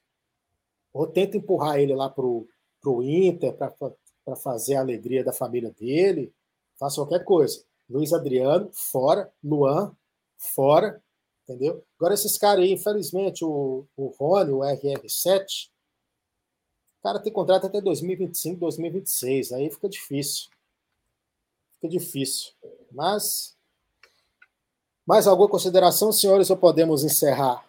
Ou 0.95 1.07
tenta 1.07 1.37
empurrar 1.37 1.79
ele 1.79 1.95
lá 1.95 2.09
pro, 2.09 2.49
pro 2.81 3.03
Inter 3.03 3.55
para 3.55 4.35
fazer 4.35 4.77
a 4.77 4.81
alegria 4.81 5.23
da 5.23 5.31
família 5.31 5.71
dele. 5.73 6.33
Faça 6.79 6.97
qualquer 6.97 7.23
coisa. 7.23 7.63
Luiz 7.87 8.15
Adriano, 8.15 8.71
fora. 8.73 9.31
Luan, 9.45 9.95
fora. 10.39 11.05
Entendeu? 11.43 11.85
Agora, 11.99 12.15
esses 12.15 12.39
caras 12.39 12.65
aí, 12.65 12.73
infelizmente, 12.73 13.45
o, 13.45 13.87
o 13.95 14.07
Rony, 14.19 14.53
o 14.53 14.61
RR7, 14.61 15.69
o 16.99 17.03
cara 17.03 17.19
tem 17.19 17.31
contrato 17.31 17.67
até 17.67 17.79
2025, 17.79 18.59
2026. 18.59 19.53
Aí 19.53 19.71
fica 19.71 19.87
difícil. 19.87 20.49
Fica 21.75 21.91
difícil. 21.91 22.53
Mas 22.91 23.55
mais 25.07 25.27
alguma 25.27 25.49
consideração, 25.49 26.13
senhores, 26.13 26.51
ou 26.51 26.57
podemos 26.57 27.05
encerrar? 27.05 27.65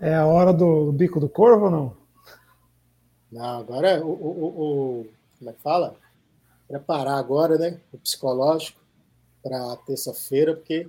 É 0.00 0.14
a 0.14 0.26
hora 0.26 0.52
do 0.52 0.92
bico 0.92 1.20
do 1.20 1.28
corvo 1.28 1.66
ou 1.66 1.70
não? 1.70 1.96
Não, 3.30 3.58
agora 3.58 3.90
é 3.90 4.00
o, 4.00 4.06
o, 4.06 4.46
o, 4.46 5.06
como 5.38 5.50
é 5.50 5.52
que 5.52 5.62
fala? 5.62 5.94
Preparar 6.68 7.18
agora, 7.18 7.58
né? 7.58 7.80
O 7.92 7.98
psicológico 7.98 8.80
para 9.42 9.76
terça-feira, 9.86 10.54
porque. 10.54 10.88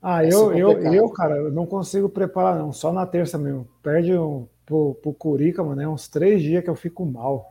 Ah, 0.00 0.24
eu, 0.24 0.54
eu, 0.54 0.80
eu, 0.92 1.10
cara, 1.10 1.36
eu 1.36 1.52
não 1.52 1.66
consigo 1.66 2.08
preparar, 2.08 2.56
não. 2.56 2.72
Só 2.72 2.92
na 2.92 3.04
terça 3.06 3.36
mesmo. 3.36 3.68
Perde 3.82 4.16
um, 4.16 4.46
pro, 4.64 4.94
pro 5.02 5.12
Curica, 5.12 5.62
mano. 5.64 5.82
É 5.82 5.88
uns 5.88 6.06
três 6.08 6.40
dias 6.40 6.62
que 6.62 6.70
eu 6.70 6.76
fico 6.76 7.04
mal. 7.04 7.50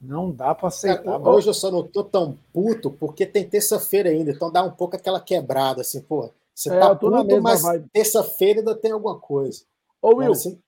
Não 0.00 0.30
dá 0.30 0.54
para 0.54 0.68
aceitar. 0.68 1.04
É, 1.04 1.18
hoje 1.18 1.48
eu 1.48 1.54
só 1.54 1.70
não 1.70 1.82
tô 1.82 2.04
tão 2.04 2.38
puto 2.52 2.90
porque 2.90 3.26
tem 3.26 3.48
terça-feira 3.48 4.10
ainda, 4.10 4.30
então 4.30 4.50
dá 4.50 4.62
um 4.62 4.70
pouco 4.70 4.96
aquela 4.96 5.20
quebrada, 5.20 5.80
assim, 5.80 6.00
pô. 6.00 6.30
Você 6.54 6.72
é, 6.72 6.78
tá 6.78 6.94
puto, 6.94 7.42
mas 7.42 7.62
terça-feira 7.92 8.60
ainda 8.60 8.74
tem 8.74 8.92
alguma 8.92 9.18
coisa. 9.18 9.64
Ô, 10.00 10.16
Will, 10.16 10.32
assim... 10.32 10.60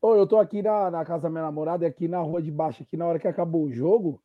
ô, 0.00 0.14
eu 0.14 0.26
tô 0.26 0.38
aqui 0.38 0.62
na, 0.62 0.90
na 0.90 1.04
casa 1.04 1.24
da 1.24 1.30
minha 1.30 1.44
namorada 1.44 1.84
e 1.84 1.88
aqui 1.88 2.08
na 2.08 2.20
rua 2.20 2.42
de 2.42 2.50
baixo, 2.50 2.82
aqui 2.82 2.96
na 2.96 3.06
hora 3.06 3.18
que 3.18 3.28
acabou 3.28 3.64
o 3.64 3.72
jogo, 3.72 4.20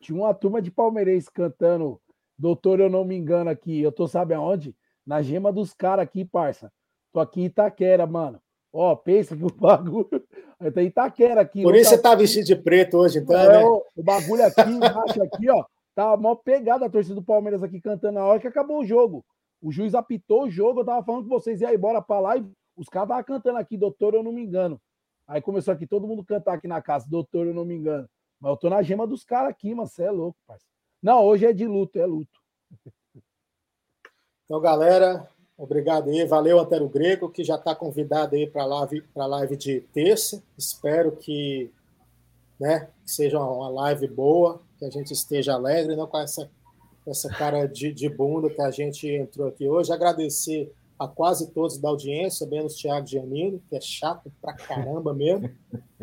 tinha 0.00 0.16
uma 0.16 0.34
turma 0.34 0.60
de 0.62 0.70
palmeirense 0.70 1.30
cantando 1.30 2.00
Doutor, 2.36 2.80
eu 2.80 2.90
não 2.90 3.04
me 3.04 3.16
engano 3.16 3.50
aqui. 3.50 3.80
Eu 3.80 3.92
tô, 3.92 4.06
sabe 4.06 4.34
aonde? 4.34 4.76
Na 5.06 5.22
gema 5.22 5.52
dos 5.52 5.72
caras 5.72 6.02
aqui, 6.02 6.24
parça. 6.24 6.72
Tô 7.12 7.20
aqui 7.20 7.42
em 7.42 7.44
Itaquera, 7.44 8.06
mano. 8.06 8.40
Ó, 8.76 8.96
pensa 8.96 9.36
que 9.36 9.44
o 9.44 9.46
bagulho. 9.54 10.08
Tá 10.74 10.82
Itaquera 10.82 11.40
aqui. 11.40 11.62
Por 11.62 11.76
isso 11.76 11.90
tá... 11.90 11.96
você 11.96 12.02
tá 12.02 12.14
vestido 12.16 12.44
de 12.44 12.56
preto 12.56 12.98
hoje, 12.98 13.20
então, 13.20 13.38
é, 13.38 13.48
né? 13.48 13.64
O, 13.64 13.84
o 13.96 14.02
bagulho 14.02 14.44
aqui 14.44 14.62
embaixo, 14.62 15.22
aqui, 15.22 15.48
ó. 15.48 15.64
Tá 15.94 16.16
mal 16.16 16.36
pegada 16.36 16.84
a 16.84 16.90
torcida 16.90 17.14
do 17.14 17.22
Palmeiras 17.22 17.62
aqui 17.62 17.80
cantando 17.80 18.14
na 18.14 18.24
hora 18.24 18.40
que 18.40 18.48
acabou 18.48 18.80
o 18.80 18.84
jogo. 18.84 19.24
O 19.62 19.70
juiz 19.70 19.94
apitou 19.94 20.44
o 20.44 20.50
jogo, 20.50 20.80
eu 20.80 20.84
tava 20.84 21.04
falando 21.04 21.22
com 21.22 21.28
vocês 21.28 21.60
iam 21.60 21.72
embora 21.72 22.02
pra 22.02 22.18
lá 22.18 22.36
e 22.36 22.44
os 22.76 22.88
caras 22.88 23.06
estavam 23.06 23.24
cantando 23.24 23.58
aqui, 23.58 23.76
doutor, 23.76 24.14
eu 24.14 24.22
não 24.22 24.32
me 24.32 24.42
engano. 24.42 24.80
Aí 25.26 25.40
começou 25.40 25.72
aqui 25.72 25.86
todo 25.86 26.08
mundo 26.08 26.24
cantar 26.24 26.54
aqui 26.54 26.66
na 26.66 26.82
casa, 26.82 27.06
doutor, 27.08 27.46
eu 27.46 27.54
não 27.54 27.64
me 27.64 27.74
engano. 27.74 28.08
Mas 28.40 28.50
eu 28.50 28.56
tô 28.56 28.68
na 28.68 28.82
gema 28.82 29.06
dos 29.06 29.24
caras 29.24 29.50
aqui, 29.50 29.72
mas 29.72 29.92
você 29.92 30.02
é 30.02 30.10
louco, 30.10 30.36
parceiro. 30.46 30.74
Não, 31.00 31.24
hoje 31.24 31.46
é 31.46 31.52
de 31.52 31.66
luto, 31.66 31.98
é 31.98 32.04
luto. 32.04 32.40
Então, 34.44 34.60
galera, 34.60 35.30
Obrigado 35.56 36.10
aí, 36.10 36.24
valeu 36.26 36.58
Antero 36.58 36.88
Grego, 36.88 37.30
que 37.30 37.44
já 37.44 37.54
está 37.54 37.76
convidado 37.76 38.34
aí 38.34 38.44
para 38.44 38.62
a 38.62 38.66
live, 38.66 39.04
live 39.14 39.56
de 39.56 39.80
terça. 39.92 40.42
Espero 40.58 41.12
que, 41.12 41.70
né, 42.58 42.88
que 43.04 43.10
seja 43.10 43.38
uma 43.38 43.68
live 43.68 44.08
boa, 44.08 44.60
que 44.78 44.84
a 44.84 44.90
gente 44.90 45.12
esteja 45.12 45.54
alegre, 45.54 45.94
não 45.94 46.08
com 46.08 46.18
essa, 46.18 46.50
essa 47.06 47.28
cara 47.28 47.66
de, 47.66 47.92
de 47.92 48.08
bunda 48.08 48.50
que 48.50 48.60
a 48.60 48.70
gente 48.72 49.06
entrou 49.06 49.46
aqui 49.46 49.68
hoje. 49.68 49.92
Agradecer 49.92 50.72
a 50.98 51.08
quase 51.08 51.50
todos 51.52 51.78
da 51.78 51.88
audiência, 51.88 52.46
menos 52.46 52.76
Thiago 52.76 53.06
Giannini, 53.06 53.62
que 53.68 53.76
é 53.76 53.80
chato 53.80 54.30
pra 54.40 54.52
caramba 54.52 55.12
mesmo. 55.12 55.50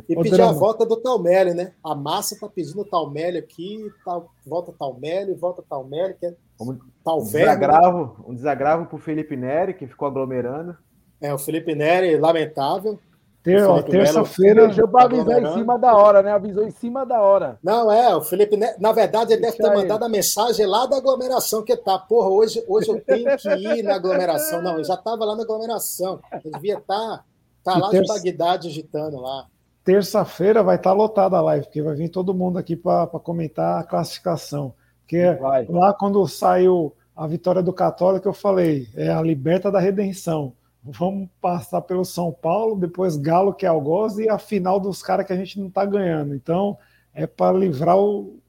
E 0.07 0.15
pedir 0.15 0.31
drama. 0.31 0.51
a 0.51 0.53
volta 0.53 0.85
do 0.85 0.97
Talmelli, 0.97 1.53
né? 1.53 1.73
A 1.83 1.95
massa 1.95 2.37
tá 2.39 2.49
pedindo 2.49 2.85
Talmelli 2.85 3.37
aqui, 3.37 3.89
tal, 4.03 4.29
volta 4.45 4.73
Talmelli, 4.77 5.33
volta 5.33 5.63
Talmelli, 5.67 6.15
que 6.15 6.25
é 6.25 6.35
um 6.59 7.23
desagravo, 7.23 8.23
um 8.27 8.33
desagravo 8.33 8.85
pro 8.85 8.97
Felipe 8.97 9.35
Neri, 9.35 9.73
que 9.73 9.87
ficou 9.87 10.07
aglomerando. 10.07 10.77
É, 11.19 11.33
o 11.33 11.37
Felipe 11.37 11.73
Neri, 11.73 12.17
lamentável. 12.17 12.99
Ter, 13.43 13.65
terça-feira. 13.85 14.67
Deixou 14.67 14.87
para 14.87 15.05
avisar 15.05 15.41
em 15.41 15.53
cima 15.53 15.77
da 15.77 15.95
hora, 15.95 16.21
né? 16.21 16.31
Avisou 16.31 16.63
em 16.63 16.71
cima 16.71 17.03
da 17.03 17.19
hora. 17.19 17.57
Não, 17.63 17.91
é, 17.91 18.15
o 18.15 18.21
Felipe 18.21 18.55
na 18.55 18.91
verdade, 18.91 19.33
ele 19.33 19.41
deve 19.41 19.57
ter 19.57 19.73
mandado 19.73 20.03
a 20.03 20.09
mensagem 20.09 20.65
lá 20.67 20.85
da 20.85 20.97
aglomeração 20.97 21.63
que 21.63 21.75
tá. 21.75 21.97
Porra, 21.97 22.29
hoje, 22.29 22.63
hoje 22.67 22.89
eu 22.89 23.01
tenho 23.01 23.35
que 23.37 23.49
ir 23.49 23.83
na 23.83 23.95
aglomeração. 23.95 24.61
Não, 24.61 24.77
eu 24.77 24.83
já 24.83 24.93
estava 24.93 25.25
lá 25.25 25.35
na 25.35 25.41
aglomeração. 25.41 26.19
Eu 26.43 26.51
devia 26.51 26.77
estar 26.77 27.23
tá, 27.63 27.73
tá 27.73 27.77
lá 27.77 27.89
terça... 27.89 28.13
de 28.13 28.31
Bagdá 28.31 28.57
digitando 28.57 29.19
lá. 29.19 29.47
Terça-feira 29.83 30.61
vai 30.61 30.75
estar 30.75 30.91
tá 30.91 30.95
lotada 30.95 31.37
a 31.37 31.41
live, 31.41 31.65
porque 31.65 31.81
vai 31.81 31.95
vir 31.95 32.09
todo 32.09 32.35
mundo 32.35 32.59
aqui 32.59 32.75
para 32.75 33.07
comentar 33.07 33.79
a 33.79 33.83
classificação. 33.83 34.75
Porque 34.99 35.33
Vai. 35.33 35.65
lá 35.65 35.93
quando 35.93 36.25
saiu 36.27 36.93
a 37.15 37.25
vitória 37.25 37.63
do 37.63 37.73
Católico, 37.73 38.27
eu 38.27 38.33
falei, 38.33 38.87
é 38.95 39.09
a 39.09 39.21
liberta 39.21 39.71
da 39.71 39.79
redenção. 39.79 40.53
Vamos 40.83 41.29
passar 41.39 41.81
pelo 41.81 42.03
São 42.03 42.31
Paulo, 42.31 42.75
depois 42.75 43.15
Galo, 43.15 43.53
que 43.53 43.65
é 43.65 43.69
algoz, 43.69 44.17
e 44.17 44.27
a 44.27 44.39
final 44.39 44.79
dos 44.79 45.03
caras 45.03 45.25
que 45.25 45.33
a 45.33 45.35
gente 45.35 45.59
não 45.59 45.67
está 45.67 45.85
ganhando. 45.85 46.33
Então, 46.33 46.77
é 47.13 47.27
para 47.27 47.55
livrar 47.55 47.97
o, 47.97 48.39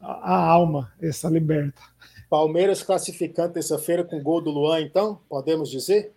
a, 0.00 0.34
a, 0.34 0.46
alma, 0.46 0.92
essa 1.00 1.28
liberta. 1.28 1.80
Palmeiras 2.28 2.82
classificando 2.82 3.54
terça-feira 3.54 4.04
com 4.04 4.22
gol 4.22 4.42
do 4.42 4.50
Luan, 4.50 4.80
então, 4.80 5.20
podemos 5.28 5.70
dizer? 5.70 6.14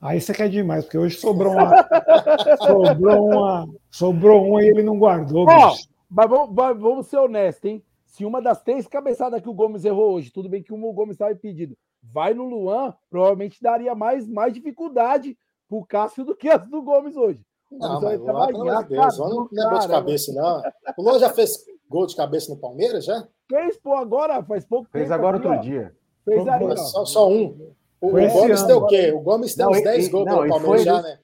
Aí 0.00 0.20
você 0.20 0.32
quer 0.32 0.48
demais, 0.48 0.84
porque 0.84 0.98
hoje 0.98 1.16
sobrou 1.16 1.52
uma. 1.52 1.88
sobrou 2.58 3.26
uma. 3.26 3.68
Sobrou 3.90 4.48
uma 4.48 4.62
e 4.62 4.68
ele 4.68 4.82
não 4.82 4.98
guardou. 4.98 5.46
Ó, 5.46 5.74
mas 6.08 6.30
vamos, 6.30 6.54
vamos 6.54 7.06
ser 7.06 7.18
honestos, 7.18 7.70
hein? 7.70 7.82
se 8.16 8.24
uma 8.24 8.40
das 8.40 8.62
três 8.62 8.88
cabeçadas 8.88 9.42
que 9.42 9.48
o 9.48 9.52
Gomes 9.52 9.84
errou 9.84 10.14
hoje, 10.14 10.32
tudo 10.32 10.48
bem 10.48 10.62
que 10.62 10.72
o 10.72 10.92
Gomes 10.94 11.16
estava 11.16 11.32
impedido, 11.32 11.76
vai 12.12 12.34
no 12.34 12.44
Luan, 12.44 12.94
provavelmente 13.10 13.62
daria 13.62 13.94
mais, 13.94 14.26
mais 14.28 14.52
dificuldade 14.52 15.36
pro 15.68 15.84
Cássio 15.86 16.24
do 16.24 16.36
que 16.36 16.48
as 16.48 16.66
do 16.68 16.82
Gomes 16.82 17.16
hoje. 17.16 17.40
Não, 17.70 18.00
mas 18.00 18.20
Luan, 18.20 18.46
pelo 18.46 18.70
amor 18.70 18.84
de 18.84 18.88
Deus, 18.90 19.18
não, 19.18 19.48
não 19.50 19.66
é 19.66 19.70
gol 19.70 19.78
de 19.80 19.88
cabeça, 19.88 20.32
não. 20.32 20.62
O 20.96 21.02
Luan 21.02 21.18
já 21.18 21.30
fez 21.30 21.64
gol 21.88 22.06
de 22.06 22.16
cabeça 22.16 22.52
no 22.52 22.60
Palmeiras, 22.60 23.04
já? 23.04 23.26
Fez, 23.48 23.76
pô, 23.76 23.94
agora, 23.94 24.42
faz 24.42 24.64
pouco 24.64 24.88
Fez 24.90 25.10
agora 25.10 25.36
aqui, 25.36 25.46
outro 25.46 25.60
ó. 25.60 25.62
dia. 25.62 25.94
Fez 26.24 26.46
aí, 26.48 26.76
só, 26.76 27.04
só, 27.04 27.28
um. 27.28 27.74
O, 28.00 28.08
o 28.08 28.28
Gomes 28.28 28.62
deu 28.64 28.78
o 28.78 28.86
quê? 28.86 29.12
O 29.12 29.20
Gomes 29.20 29.54
tem 29.54 29.66
uns 29.66 29.82
10 29.82 30.08
gols 30.08 30.24
pelo 30.24 30.48
Palmeiras 30.48 30.82
já, 30.82 31.02
né? 31.02 31.18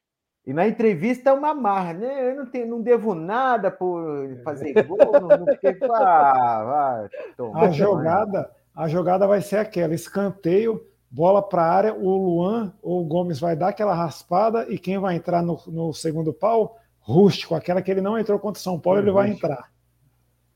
E 0.45 0.53
na 0.53 0.67
entrevista 0.67 1.31
é 1.31 1.33
uma 1.33 1.55
marra, 1.55 1.93
né? 1.93 2.31
Eu 2.31 2.37
não, 2.37 2.47
tenho, 2.47 2.67
não 2.67 2.81
devo 2.81 3.15
nada 3.15 3.71
por 3.71 4.03
fazer 4.43 4.73
gol, 4.85 4.99
não, 4.99 5.29
não 5.29 5.47
ah, 5.95 7.09
vai, 7.39 7.67
a 7.67 7.71
jogada, 7.71 8.51
a 8.75 8.89
jogada 8.89 9.27
vai 9.27 9.41
ser 9.41 9.57
aquela, 9.57 9.95
escanteio, 9.95 10.87
bola 11.11 11.43
para 11.43 11.63
a 11.63 11.71
área, 11.71 11.95
o 11.95 12.17
Luan 12.17 12.73
ou 12.83 13.03
o 13.03 13.05
Gomes 13.05 13.39
vai 13.39 13.55
dar 13.55 13.69
aquela 13.69 13.95
raspada 13.95 14.67
e 14.71 14.79
quem 14.79 14.99
vai 14.99 15.17
entrar 15.17 15.43
no, 15.43 15.61
no 15.67 15.93
segundo 15.93 16.33
pau? 16.33 16.79
Rústico, 17.01 17.55
aquela 17.55 17.83
que 17.83 17.91
ele 17.91 18.01
não 18.01 18.17
entrou 18.17 18.39
contra 18.39 18.61
o 18.61 18.63
São 18.63 18.79
Paulo, 18.79 19.01
ele 19.01 19.11
vai 19.11 19.31
entrar. 19.31 19.71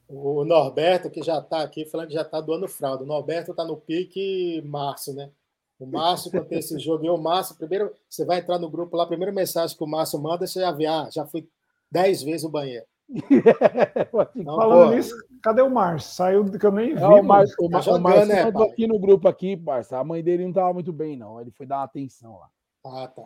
O 0.09 0.45
Norberto, 0.45 1.11
que 1.11 1.21
já 1.21 1.39
está 1.39 1.63
aqui, 1.63 1.85
falando 1.85 2.09
que 2.09 2.15
já 2.15 2.23
está 2.23 2.41
doando 2.41 2.69
fralda. 2.69 3.03
O 3.03 3.07
Norberto 3.07 3.51
está 3.51 3.65
no 3.65 3.77
pique 3.77 4.63
Márcio, 4.65 5.13
né? 5.13 5.31
O 5.79 5.85
Márcio, 5.85 6.31
quando 6.31 6.47
tem 6.47 6.61
esse 6.61 6.79
jogo, 6.81 7.05
e 7.05 7.11
o 7.11 7.19
Márcio, 7.19 7.57
primeiro, 7.57 7.93
você 8.09 8.25
vai 8.25 8.39
entrar 8.39 8.59
no 8.59 8.71
grupo 8.71 8.97
lá, 8.97 9.03
a 9.03 9.09
primeira 9.09 9.33
mensagem 9.33 9.77
que 9.77 9.83
o 9.83 9.87
Márcio 9.89 10.21
manda, 10.21 10.47
você 10.47 10.61
já 10.61 10.71
vê, 10.71 10.87
ah, 10.87 11.09
já 11.13 11.27
fui 11.27 11.49
dez 11.91 12.23
vezes 12.23 12.45
no 12.45 12.51
banheiro. 12.51 12.87
Não, 14.35 14.57
Falando 14.57 14.95
nisso, 14.95 15.15
cadê 15.43 15.63
o 15.63 15.71
Márcio? 15.71 16.11
Saiu 16.13 16.45
do 16.45 16.59
que 16.59 16.67
eu 16.67 16.73
nem 16.73 16.95
vi. 16.95 17.01
Não, 17.01 17.21
o 17.21 17.25
Márcio, 17.25 17.57
o, 17.61 17.71
tá 17.71 17.81
o 17.81 18.01
Márcio 18.01 18.27
né, 18.27 18.43
aqui 18.43 18.87
no 18.87 18.99
grupo 18.99 19.29
aqui, 19.29 19.57
parça. 19.57 19.99
A 19.99 20.05
mãe 20.05 20.23
dele 20.23 20.43
não 20.43 20.51
estava 20.51 20.73
muito 20.73 20.93
bem, 20.93 21.17
não. 21.17 21.41
Ele 21.41 21.51
foi 21.51 21.67
dar 21.67 21.77
uma 21.77 21.85
atenção 21.85 22.39
lá. 22.39 22.49
Ah, 22.85 23.09
tá. 23.09 23.23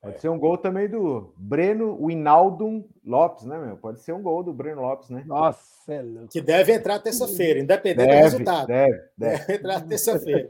Pode 0.00 0.20
ser 0.20 0.28
um 0.28 0.38
gol 0.38 0.56
também 0.56 0.88
do 0.88 1.34
Breno 1.36 2.06
Winaldum 2.06 2.84
Lopes, 3.04 3.44
né, 3.44 3.58
meu? 3.58 3.76
Pode 3.76 4.00
ser 4.00 4.12
um 4.12 4.22
gol 4.22 4.44
do 4.44 4.52
Breno 4.52 4.82
Lopes, 4.82 5.10
né? 5.10 5.24
Nossa, 5.26 5.92
é 5.92 6.00
louco. 6.00 6.28
Que 6.28 6.40
deve 6.40 6.72
entrar 6.72 7.00
terça-feira, 7.00 7.58
independente 7.58 8.06
deve, 8.06 8.18
do 8.18 8.22
resultado. 8.22 8.66
Deve, 8.68 8.92
deve. 9.18 9.38
deve 9.38 9.54
entrar 9.54 9.80
terça-feira. 9.80 10.48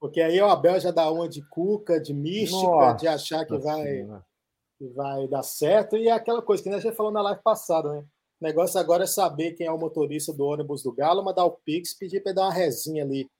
Porque 0.00 0.20
aí 0.20 0.40
o 0.40 0.46
Abel 0.46 0.80
já 0.80 0.90
dá 0.90 1.10
uma 1.10 1.28
de 1.28 1.42
cuca, 1.42 2.00
de 2.00 2.14
mística, 2.14 2.62
Nossa, 2.62 2.96
de 2.96 3.08
achar 3.08 3.44
que 3.44 3.58
vai, 3.58 4.06
vai 4.80 5.26
dar 5.28 5.42
certo. 5.42 5.96
E 5.96 6.08
é 6.08 6.12
aquela 6.12 6.42
coisa 6.42 6.62
que 6.62 6.68
a 6.68 6.78
gente 6.78 6.94
falou 6.94 7.12
na 7.12 7.22
live 7.22 7.42
passada, 7.42 7.92
né? 7.92 8.04
O 8.40 8.44
negócio 8.44 8.78
agora 8.78 9.04
é 9.04 9.06
saber 9.06 9.52
quem 9.52 9.66
é 9.66 9.72
o 9.72 9.78
motorista 9.78 10.32
do 10.32 10.44
ônibus 10.44 10.82
do 10.82 10.92
Galo, 10.92 11.24
mandar 11.24 11.46
o 11.46 11.52
Pix, 11.52 11.94
pedir 11.94 12.22
para 12.22 12.32
dar 12.32 12.42
uma 12.42 12.52
resinha 12.52 13.02
ali 13.02 13.30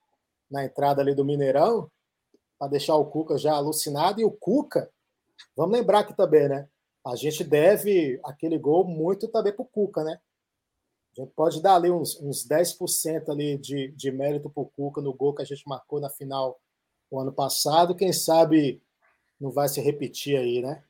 na 0.51 0.65
entrada 0.65 1.03
ali 1.03 1.15
do 1.15 1.25
Mineirão, 1.25 1.91
para 2.59 2.69
deixar 2.69 2.97
o 2.97 3.05
Cuca 3.05 3.37
já 3.37 3.55
alucinado. 3.55 4.21
E 4.21 4.25
o 4.25 4.31
Cuca, 4.31 4.91
vamos 5.55 5.77
lembrar 5.77 6.01
aqui 6.01 6.17
também, 6.17 6.49
né? 6.49 6.67
A 7.07 7.15
gente 7.15 7.45
deve 7.45 8.19
aquele 8.25 8.59
gol 8.59 8.85
muito 8.85 9.29
também 9.29 9.53
para 9.53 9.63
o 9.63 9.69
Cuca, 9.69 10.03
né? 10.03 10.19
A 11.17 11.23
gente 11.23 11.33
pode 11.35 11.63
dar 11.63 11.77
ali 11.77 11.91
uns, 11.91 12.19
uns 12.21 12.47
10% 12.47 13.29
ali 13.29 13.59
de, 13.59 13.89
de 13.93 14.11
mérito 14.11 14.51
para 14.51 14.63
o 14.63 14.67
Cuca 14.67 15.01
no 15.01 15.15
gol 15.15 15.35
que 15.35 15.43
a 15.43 15.47
gente 15.47 15.63
marcou 15.67 16.01
na 16.01 16.09
final 16.11 16.59
o 17.11 17.21
ano 17.21 17.33
passado. 17.33 17.95
Quem 17.95 18.13
sabe 18.13 18.83
não 19.39 19.51
vai 19.51 19.69
se 19.69 19.81
repetir 19.81 20.37
aí, 20.37 20.63
né? 20.63 20.83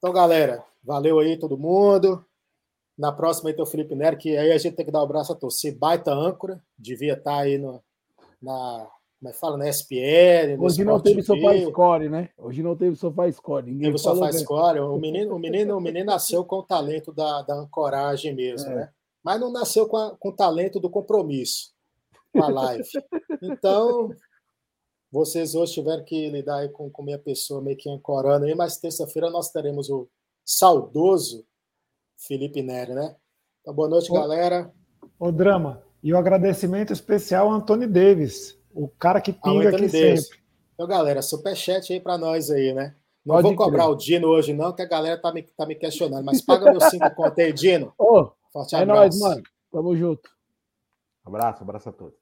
Então, 0.00 0.14
galera, 0.14 0.64
valeu 0.82 1.18
aí 1.18 1.38
todo 1.38 1.58
mundo. 1.58 2.24
Na 2.96 3.12
próxima 3.12 3.50
aí 3.50 3.54
tem 3.54 3.62
o 3.62 3.66
Felipe 3.66 3.94
Neri, 3.94 4.16
que 4.16 4.34
aí 4.34 4.50
a 4.50 4.56
gente 4.56 4.74
tem 4.74 4.86
que 4.86 4.90
dar 4.90 5.02
o 5.02 5.06
braço 5.06 5.30
a 5.30 5.36
torcer. 5.36 5.76
Baita 5.76 6.10
âncora, 6.10 6.58
devia 6.78 7.12
estar 7.12 7.32
tá 7.32 7.38
aí 7.40 7.58
no, 7.58 7.82
na. 8.40 8.88
Como 9.18 9.28
é 9.28 9.32
que 9.32 9.38
fala? 9.38 9.58
Na 9.58 9.68
SPL. 9.68 10.58
Hoje 10.58 10.82
não 10.82 10.98
teve 10.98 11.22
sofá 11.22 11.54
score, 11.68 12.08
né? 12.08 12.30
Hoje 12.38 12.62
não 12.62 12.74
teve 12.74 12.96
sofá 12.96 13.30
score. 13.30 13.66
Ninguém 13.66 13.88
teve 13.88 13.98
sofá 13.98 14.32
score. 14.32 14.80
O 14.80 14.96
menino, 14.96 15.36
o, 15.36 15.38
menino, 15.38 15.76
o 15.76 15.80
menino 15.80 16.06
nasceu 16.06 16.42
com 16.46 16.56
o 16.56 16.62
talento 16.62 17.12
da, 17.12 17.42
da 17.42 17.54
ancoragem 17.54 18.34
mesmo, 18.34 18.70
é. 18.70 18.74
né? 18.74 18.90
Mas 19.22 19.38
não 19.38 19.52
nasceu 19.52 19.86
com, 19.86 19.98
a, 19.98 20.16
com 20.16 20.30
o 20.30 20.34
talento 20.34 20.80
do 20.80 20.88
compromisso 20.88 21.74
com 22.32 22.42
a 22.42 22.48
live. 22.48 22.88
Então, 23.42 24.10
vocês 25.10 25.54
hoje 25.54 25.74
tiveram 25.74 26.04
que 26.04 26.30
lidar 26.30 26.58
aí 26.58 26.68
com, 26.68 26.88
com 26.90 27.02
minha 27.02 27.18
pessoa 27.18 27.60
meio 27.60 27.76
que 27.76 27.90
ancorando 27.90 28.46
aí, 28.46 28.54
mas 28.54 28.78
terça-feira 28.78 29.28
nós 29.30 29.50
teremos 29.50 29.90
o 29.90 30.08
saudoso 30.44 31.44
Felipe 32.16 32.62
Neri, 32.62 32.94
né? 32.94 33.16
Então, 33.60 33.74
boa 33.74 33.88
noite, 33.88 34.12
galera. 34.12 34.72
O 35.18 35.32
drama. 35.32 35.82
E 36.02 36.12
o 36.12 36.18
agradecimento 36.18 36.92
especial 36.92 37.48
ao 37.48 37.54
Antônio 37.54 37.90
Davis, 37.90 38.58
o 38.72 38.88
cara 38.88 39.20
que 39.20 39.32
pinga 39.32 39.68
aqui 39.68 39.88
Davis. 39.88 40.24
sempre. 40.26 40.40
Então, 40.74 40.86
galera, 40.86 41.20
superchat 41.22 41.92
aí 41.92 42.00
para 42.00 42.16
nós 42.16 42.50
aí, 42.50 42.72
né? 42.72 42.96
Não 43.24 43.34
Pode 43.34 43.48
vou 43.48 43.56
cobrar 43.56 43.84
crer. 43.84 43.92
o 43.92 43.96
Dino 43.96 44.28
hoje, 44.28 44.54
não, 44.54 44.72
que 44.72 44.80
a 44.80 44.86
galera 44.86 45.20
tá 45.20 45.32
me, 45.32 45.42
tá 45.42 45.66
me 45.66 45.74
questionando. 45.74 46.24
Mas 46.24 46.40
paga 46.40 46.70
meu 46.70 46.80
cinco 46.80 47.14
conto 47.14 47.38
aí, 47.38 47.52
Dino. 47.52 47.92
Ô, 47.98 48.30
Forte 48.52 48.74
é 48.74 48.78
abraço. 48.78 49.18
nóis, 49.18 49.18
mano. 49.20 49.42
Tamo 49.70 49.96
junto. 49.96 50.30
Abraço, 51.24 51.62
abraço 51.62 51.88
a 51.90 51.92
todos. 51.92 52.19